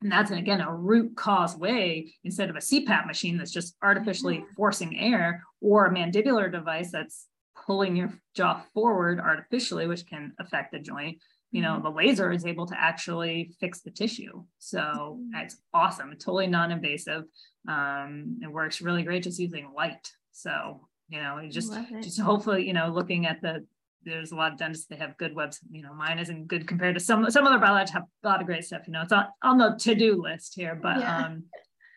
And 0.01 0.11
that's 0.11 0.31
again 0.31 0.61
a 0.61 0.73
root 0.73 1.15
cause 1.15 1.57
way 1.57 2.13
instead 2.23 2.49
of 2.49 2.55
a 2.55 2.59
CPAP 2.59 3.05
machine 3.05 3.37
that's 3.37 3.51
just 3.51 3.75
artificially 3.83 4.45
forcing 4.55 4.97
air 4.97 5.43
or 5.61 5.85
a 5.85 5.93
mandibular 5.93 6.51
device 6.51 6.91
that's 6.91 7.27
pulling 7.65 7.95
your 7.95 8.13
jaw 8.35 8.63
forward 8.73 9.19
artificially, 9.19 9.87
which 9.87 10.07
can 10.07 10.33
affect 10.39 10.71
the 10.71 10.79
joint. 10.79 11.17
You 11.51 11.61
know, 11.61 11.81
the 11.81 11.89
laser 11.89 12.31
is 12.31 12.45
able 12.45 12.67
to 12.67 12.79
actually 12.79 13.51
fix 13.59 13.81
the 13.81 13.91
tissue. 13.91 14.43
So 14.59 15.19
it's 15.35 15.57
awesome, 15.73 16.11
totally 16.11 16.47
non 16.47 16.71
invasive. 16.71 17.23
Um, 17.67 18.39
it 18.41 18.51
works 18.51 18.81
really 18.81 19.03
great 19.03 19.23
just 19.23 19.39
using 19.39 19.71
light. 19.75 20.11
So, 20.31 20.87
you 21.09 21.19
know, 21.19 21.41
just, 21.49 21.73
just 22.01 22.19
hopefully, 22.21 22.65
you 22.65 22.73
know, 22.73 22.89
looking 22.89 23.25
at 23.25 23.41
the 23.41 23.65
there's 24.03 24.31
a 24.31 24.35
lot 24.35 24.51
of 24.51 24.57
dentists 24.57 24.87
they 24.87 24.95
have 24.95 25.17
good 25.17 25.35
webs 25.35 25.59
you 25.69 25.81
know 25.81 25.93
mine 25.93 26.19
isn't 26.19 26.47
good 26.47 26.67
compared 26.67 26.95
to 26.95 26.99
some 26.99 27.29
some 27.29 27.45
other 27.45 27.59
biologists 27.59 27.93
have 27.93 28.03
a 28.23 28.27
lot 28.27 28.39
of 28.41 28.47
great 28.47 28.63
stuff 28.63 28.81
you 28.87 28.93
know 28.93 29.01
it's 29.01 29.11
on, 29.11 29.25
on 29.43 29.57
the 29.57 29.75
to-do 29.79 30.21
list 30.21 30.53
here 30.55 30.79
but 30.81 30.99
Yeah. 30.99 31.25
um 31.25 31.43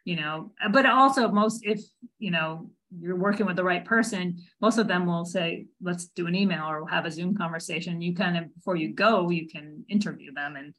you 0.05 0.17
know 0.17 0.53
but 0.73 0.85
also 0.87 1.29
most 1.29 1.65
if 1.65 1.81
you 2.19 2.31
know 2.31 2.71
you're 2.99 3.17
working 3.17 3.47
with 3.47 3.57
the 3.57 3.65
right 3.65 3.85
person 3.85 4.37
most 4.61 4.79
of 4.79 4.89
them 4.89 5.07
will 5.07 5.25
say 5.25 5.67
let's 5.81 6.07
do 6.09 6.27
an 6.27 6.35
email 6.35 6.65
or 6.65 6.87
have 6.89 7.07
a 7.07 7.11
zoom 7.11 7.35
conversation 7.37 8.03
you 8.03 8.15
kind 8.15 8.37
of 8.37 8.55
before 8.55 8.77
you 8.77 8.93
go 8.93 9.31
you 9.31 9.49
can 9.49 9.85
interview 9.89 10.33
them 10.35 10.57
and 10.57 10.75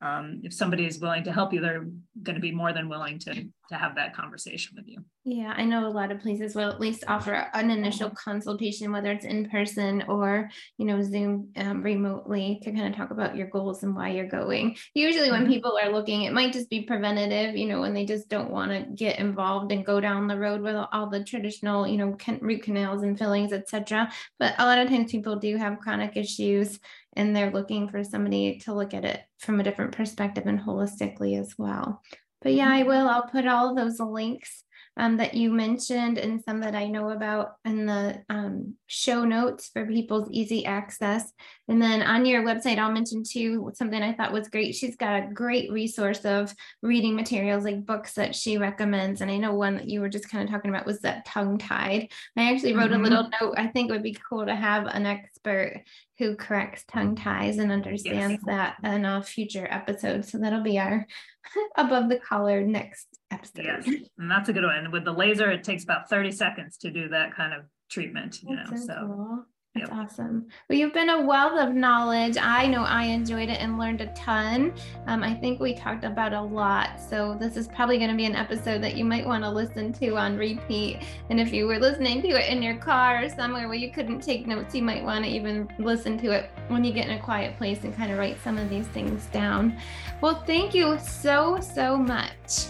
um, 0.00 0.40
if 0.44 0.52
somebody 0.52 0.86
is 0.86 1.00
willing 1.00 1.24
to 1.24 1.32
help 1.32 1.52
you 1.52 1.60
they're 1.60 1.84
going 2.22 2.34
to 2.34 2.40
be 2.40 2.52
more 2.52 2.72
than 2.72 2.88
willing 2.88 3.18
to 3.18 3.32
to 3.68 3.74
have 3.74 3.94
that 3.96 4.14
conversation 4.14 4.74
with 4.76 4.86
you 4.86 5.04
Yeah, 5.24 5.52
I 5.56 5.64
know 5.64 5.86
a 5.86 5.90
lot 5.90 6.12
of 6.12 6.20
places 6.20 6.54
will 6.54 6.70
at 6.70 6.78
least 6.78 7.02
offer 7.08 7.32
an 7.52 7.68
initial 7.70 8.10
consultation, 8.10 8.92
whether 8.92 9.10
it's 9.10 9.24
in 9.24 9.50
person 9.50 10.04
or, 10.06 10.48
you 10.78 10.86
know, 10.86 11.02
Zoom 11.02 11.50
um, 11.56 11.82
remotely 11.82 12.60
to 12.62 12.70
kind 12.70 12.86
of 12.86 12.94
talk 12.94 13.10
about 13.10 13.34
your 13.34 13.48
goals 13.48 13.82
and 13.82 13.96
why 13.96 14.10
you're 14.10 14.28
going. 14.28 14.76
Usually, 14.94 15.32
when 15.32 15.44
Mhm. 15.44 15.48
people 15.48 15.76
are 15.82 15.90
looking, 15.90 16.22
it 16.22 16.32
might 16.32 16.52
just 16.52 16.70
be 16.70 16.82
preventative, 16.82 17.56
you 17.56 17.66
know, 17.66 17.80
when 17.80 17.92
they 17.92 18.06
just 18.06 18.28
don't 18.28 18.52
want 18.52 18.70
to 18.70 18.86
get 18.94 19.18
involved 19.18 19.72
and 19.72 19.84
go 19.84 20.00
down 20.00 20.28
the 20.28 20.38
road 20.38 20.60
with 20.60 20.76
all 20.92 21.08
the 21.10 21.24
traditional, 21.24 21.88
you 21.88 21.96
know, 21.96 22.12
can, 22.14 22.38
root 22.40 22.62
canals 22.62 23.02
and 23.02 23.18
fillings, 23.18 23.52
etc. 23.52 24.12
But 24.38 24.54
a 24.58 24.64
lot 24.64 24.78
of 24.78 24.88
times 24.88 25.10
people 25.10 25.36
do 25.36 25.56
have 25.56 25.80
chronic 25.80 26.16
issues 26.16 26.78
and 27.16 27.34
they're 27.34 27.50
looking 27.50 27.88
for 27.88 28.04
somebody 28.04 28.58
to 28.60 28.74
look 28.74 28.94
at 28.94 29.04
it 29.04 29.20
from 29.38 29.60
a 29.60 29.64
different 29.64 29.92
perspective 29.92 30.46
and 30.46 30.60
holistically 30.60 31.40
as 31.40 31.54
well. 31.58 32.02
But 32.42 32.52
yeah, 32.52 32.70
I 32.70 32.82
will. 32.82 33.08
I'll 33.08 33.28
put 33.28 33.46
all 33.46 33.70
of 33.70 33.76
those 33.76 33.98
links 33.98 34.62
um, 34.98 35.18
that 35.18 35.34
you 35.34 35.50
mentioned 35.50 36.16
and 36.16 36.42
some 36.42 36.60
that 36.60 36.74
I 36.74 36.86
know 36.86 37.10
about 37.10 37.56
in 37.66 37.84
the 37.84 38.22
um, 38.30 38.74
show 38.86 39.24
notes 39.24 39.68
for 39.68 39.84
people's 39.84 40.30
easy 40.30 40.64
access. 40.64 41.32
And 41.68 41.82
then 41.82 42.02
on 42.02 42.24
your 42.24 42.42
website, 42.42 42.78
I'll 42.78 42.92
mention 42.92 43.22
too 43.22 43.70
something 43.74 44.02
I 44.02 44.14
thought 44.14 44.32
was 44.32 44.48
great. 44.48 44.74
She's 44.74 44.96
got 44.96 45.22
a 45.22 45.32
great 45.32 45.70
resource 45.70 46.24
of 46.24 46.54
reading 46.82 47.14
materials 47.14 47.64
like 47.64 47.84
books 47.84 48.14
that 48.14 48.34
she 48.34 48.56
recommends. 48.56 49.20
And 49.20 49.30
I 49.30 49.36
know 49.36 49.52
one 49.52 49.76
that 49.76 49.88
you 49.88 50.00
were 50.00 50.08
just 50.08 50.30
kind 50.30 50.42
of 50.42 50.50
talking 50.50 50.70
about 50.70 50.86
was 50.86 51.00
that 51.00 51.26
tongue 51.26 51.58
tied. 51.58 52.08
I 52.36 52.50
actually 52.52 52.74
wrote 52.74 52.90
Mhm. 52.92 53.00
a 53.00 53.02
little 53.02 53.30
note. 53.40 53.54
I 53.58 53.66
think 53.66 53.90
it 53.90 53.92
would 53.92 54.02
be 54.02 54.16
cool 54.28 54.46
to 54.46 54.54
have 54.54 54.86
an 54.86 55.04
expert 55.04 55.82
who 56.18 56.36
corrects 56.36 56.84
tongue 56.90 57.14
ties 57.14 57.58
and 57.58 57.70
understands 57.70 58.42
that 58.44 58.76
in 58.82 59.04
a 59.04 59.22
future 59.22 59.66
episode. 59.70 60.24
So 60.24 60.38
that'll 60.38 60.62
be 60.62 60.78
our 60.78 61.06
above 61.76 62.08
the 62.08 62.18
collar 62.18 62.62
next 62.62 63.06
episode. 63.30 63.64
yes 63.64 63.86
and 64.18 64.30
that's 64.30 64.48
a 64.48 64.52
good 64.52 64.64
one 64.64 64.90
with 64.92 65.04
the 65.04 65.12
laser 65.12 65.50
it 65.50 65.64
takes 65.64 65.82
about 65.82 66.08
30 66.08 66.30
seconds 66.30 66.76
to 66.78 66.90
do 66.90 67.08
that 67.08 67.34
kind 67.34 67.52
of 67.52 67.64
treatment 67.90 68.40
you 68.42 68.54
know 68.54 68.64
so 68.70 68.76
so 68.76 68.94
cool. 69.00 69.44
That's 69.76 69.90
yep. 69.90 69.98
awesome. 69.98 70.46
Well, 70.68 70.78
you've 70.78 70.94
been 70.94 71.10
a 71.10 71.20
wealth 71.20 71.58
of 71.58 71.74
knowledge. 71.74 72.36
I 72.40 72.66
know 72.66 72.82
I 72.82 73.04
enjoyed 73.04 73.50
it 73.50 73.60
and 73.60 73.78
learned 73.78 74.00
a 74.00 74.06
ton. 74.14 74.74
Um, 75.06 75.22
I 75.22 75.34
think 75.34 75.60
we 75.60 75.74
talked 75.74 76.04
about 76.04 76.32
a 76.32 76.40
lot. 76.40 77.00
So, 77.00 77.36
this 77.38 77.56
is 77.56 77.68
probably 77.68 77.98
going 77.98 78.10
to 78.10 78.16
be 78.16 78.24
an 78.24 78.34
episode 78.34 78.82
that 78.82 78.96
you 78.96 79.04
might 79.04 79.26
want 79.26 79.44
to 79.44 79.50
listen 79.50 79.92
to 79.94 80.16
on 80.16 80.38
repeat. 80.38 81.02
And 81.28 81.38
if 81.38 81.52
you 81.52 81.66
were 81.66 81.78
listening 81.78 82.22
to 82.22 82.28
it 82.28 82.50
in 82.50 82.62
your 82.62 82.76
car 82.76 83.24
or 83.24 83.28
somewhere 83.28 83.68
where 83.68 83.76
you 83.76 83.92
couldn't 83.92 84.20
take 84.20 84.46
notes, 84.46 84.74
you 84.74 84.82
might 84.82 85.04
want 85.04 85.24
to 85.24 85.30
even 85.30 85.68
listen 85.78 86.16
to 86.18 86.30
it 86.30 86.50
when 86.68 86.82
you 86.82 86.92
get 86.92 87.06
in 87.06 87.18
a 87.18 87.22
quiet 87.22 87.58
place 87.58 87.84
and 87.84 87.94
kind 87.94 88.10
of 88.10 88.18
write 88.18 88.38
some 88.42 88.56
of 88.56 88.70
these 88.70 88.86
things 88.88 89.26
down. 89.26 89.78
Well, 90.22 90.42
thank 90.46 90.74
you 90.74 90.98
so, 90.98 91.60
so 91.60 91.96
much. 91.96 92.66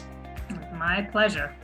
my 0.72 1.02
pleasure 1.02 1.54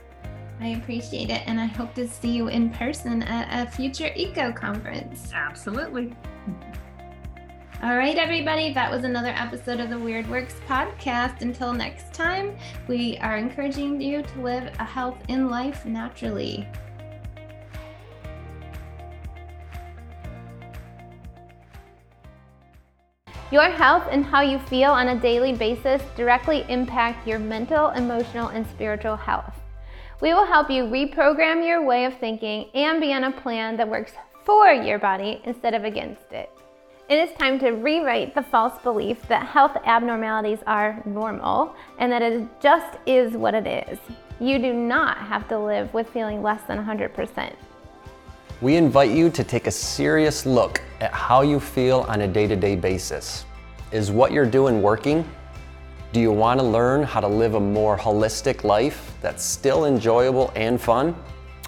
I 0.63 0.77
appreciate 0.77 1.29
it. 1.29 1.41
And 1.45 1.59
I 1.59 1.65
hope 1.65 1.93
to 1.95 2.07
see 2.07 2.31
you 2.31 2.47
in 2.47 2.69
person 2.69 3.21
at 3.23 3.67
a 3.67 3.69
future 3.69 4.11
eco 4.15 4.53
conference. 4.53 5.29
absolutely 5.33 6.15
All 7.83 7.97
right, 7.97 8.17
everybody, 8.17 8.71
that 8.73 8.89
was 8.89 9.03
another 9.03 9.33
episode 9.35 9.81
of 9.81 9.89
the 9.89 9.99
Weird 9.99 10.29
Works 10.29 10.55
podcast. 10.65 11.41
Until 11.41 11.73
next 11.73 12.13
time, 12.13 12.55
we 12.87 13.17
are 13.17 13.35
encouraging 13.35 13.99
you 13.99 14.21
to 14.21 14.41
live 14.41 14.71
a 14.79 14.85
health 14.85 15.17
in 15.27 15.49
life 15.49 15.85
naturally. 15.85 16.65
Your 23.51 23.69
health 23.69 24.07
and 24.09 24.23
how 24.23 24.39
you 24.39 24.59
feel 24.59 24.91
on 24.91 25.09
a 25.09 25.19
daily 25.19 25.51
basis 25.51 26.01
directly 26.15 26.65
impact 26.69 27.27
your 27.27 27.37
mental, 27.37 27.89
emotional, 27.89 28.47
and 28.47 28.65
spiritual 28.65 29.17
health. 29.17 29.62
We 30.23 30.33
will 30.33 30.45
help 30.45 30.71
you 30.71 30.85
reprogram 30.85 31.67
your 31.67 31.83
way 31.83 32.05
of 32.05 32.17
thinking 32.17 32.69
and 32.73 33.01
be 33.01 33.11
on 33.11 33.25
a 33.25 33.31
plan 33.41 33.75
that 33.75 33.89
works 33.89 34.13
for 34.45 34.71
your 34.71 34.97
body 34.97 35.41
instead 35.43 35.73
of 35.73 35.83
against 35.83 36.31
it. 36.31 36.49
It 37.09 37.15
is 37.15 37.35
time 37.37 37.59
to 37.59 37.71
rewrite 37.71 38.33
the 38.33 38.41
false 38.41 38.81
belief 38.83 39.21
that 39.27 39.45
health 39.45 39.75
abnormalities 39.83 40.59
are 40.65 41.03
normal 41.05 41.75
and 41.99 42.09
that 42.09 42.21
it 42.21 42.47
just 42.61 42.97
is 43.05 43.33
what 43.33 43.53
it 43.53 43.67
is. 43.89 43.99
You 44.39 44.59
do 44.59 44.71
not 44.71 45.17
have 45.17 45.49
to 45.49 45.59
live 45.59 45.93
with 45.93 46.07
feeling 46.11 46.41
less 46.41 46.61
than 46.69 46.77
100%. 46.77 47.53
We 48.61 48.77
invite 48.77 49.11
you 49.11 49.29
to 49.29 49.43
take 49.43 49.67
a 49.67 49.71
serious 49.71 50.45
look 50.45 50.81
at 51.01 51.11
how 51.11 51.41
you 51.41 51.59
feel 51.59 52.05
on 52.07 52.21
a 52.21 52.29
day 52.29 52.47
to 52.47 52.55
day 52.55 52.77
basis. 52.77 53.43
Is 53.91 54.09
what 54.09 54.31
you're 54.31 54.45
doing 54.45 54.81
working? 54.81 55.29
Do 56.13 56.19
you 56.19 56.31
want 56.31 56.59
to 56.59 56.63
learn 56.63 57.01
how 57.01 57.21
to 57.21 57.27
live 57.27 57.55
a 57.55 57.59
more 57.59 57.97
holistic 57.97 58.63
life 58.63 59.17
that's 59.19 59.43
still 59.43 59.85
enjoyable 59.85 60.53
and 60.55 60.79
fun? 60.79 61.15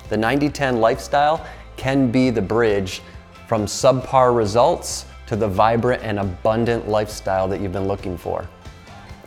The 0.09 0.17
90 0.17 0.49
10 0.49 0.80
lifestyle 0.80 1.43
can 1.77 2.11
be 2.11 2.30
the 2.30 2.43
bridge 2.43 3.01
from 3.47 3.65
subpar 3.65 4.38
results 4.38 5.07
to 5.26 5.35
the 5.35 5.47
vibrant 5.47 6.03
and 6.03 6.19
abundant 6.19 6.88
lifestyle 6.88 7.47
that 7.47 7.59
you've 7.59 7.72
been 7.72 7.88
looking 7.88 8.19
for. 8.19 8.47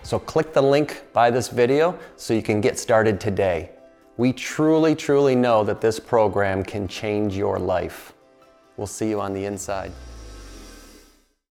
So 0.04 0.20
click 0.20 0.52
the 0.52 0.62
link 0.62 1.02
by 1.12 1.32
this 1.32 1.48
video 1.48 1.98
so 2.14 2.32
you 2.32 2.40
can 2.40 2.60
get 2.60 2.78
started 2.78 3.20
today. 3.20 3.70
We 4.18 4.32
truly, 4.32 4.94
truly 4.94 5.34
know 5.34 5.64
that 5.64 5.80
this 5.80 5.98
program 5.98 6.62
can 6.62 6.86
change 6.86 7.36
your 7.36 7.58
life. 7.58 8.12
We'll 8.76 8.86
see 8.86 9.08
you 9.08 9.20
on 9.20 9.34
the 9.34 9.46
inside. 9.46 9.90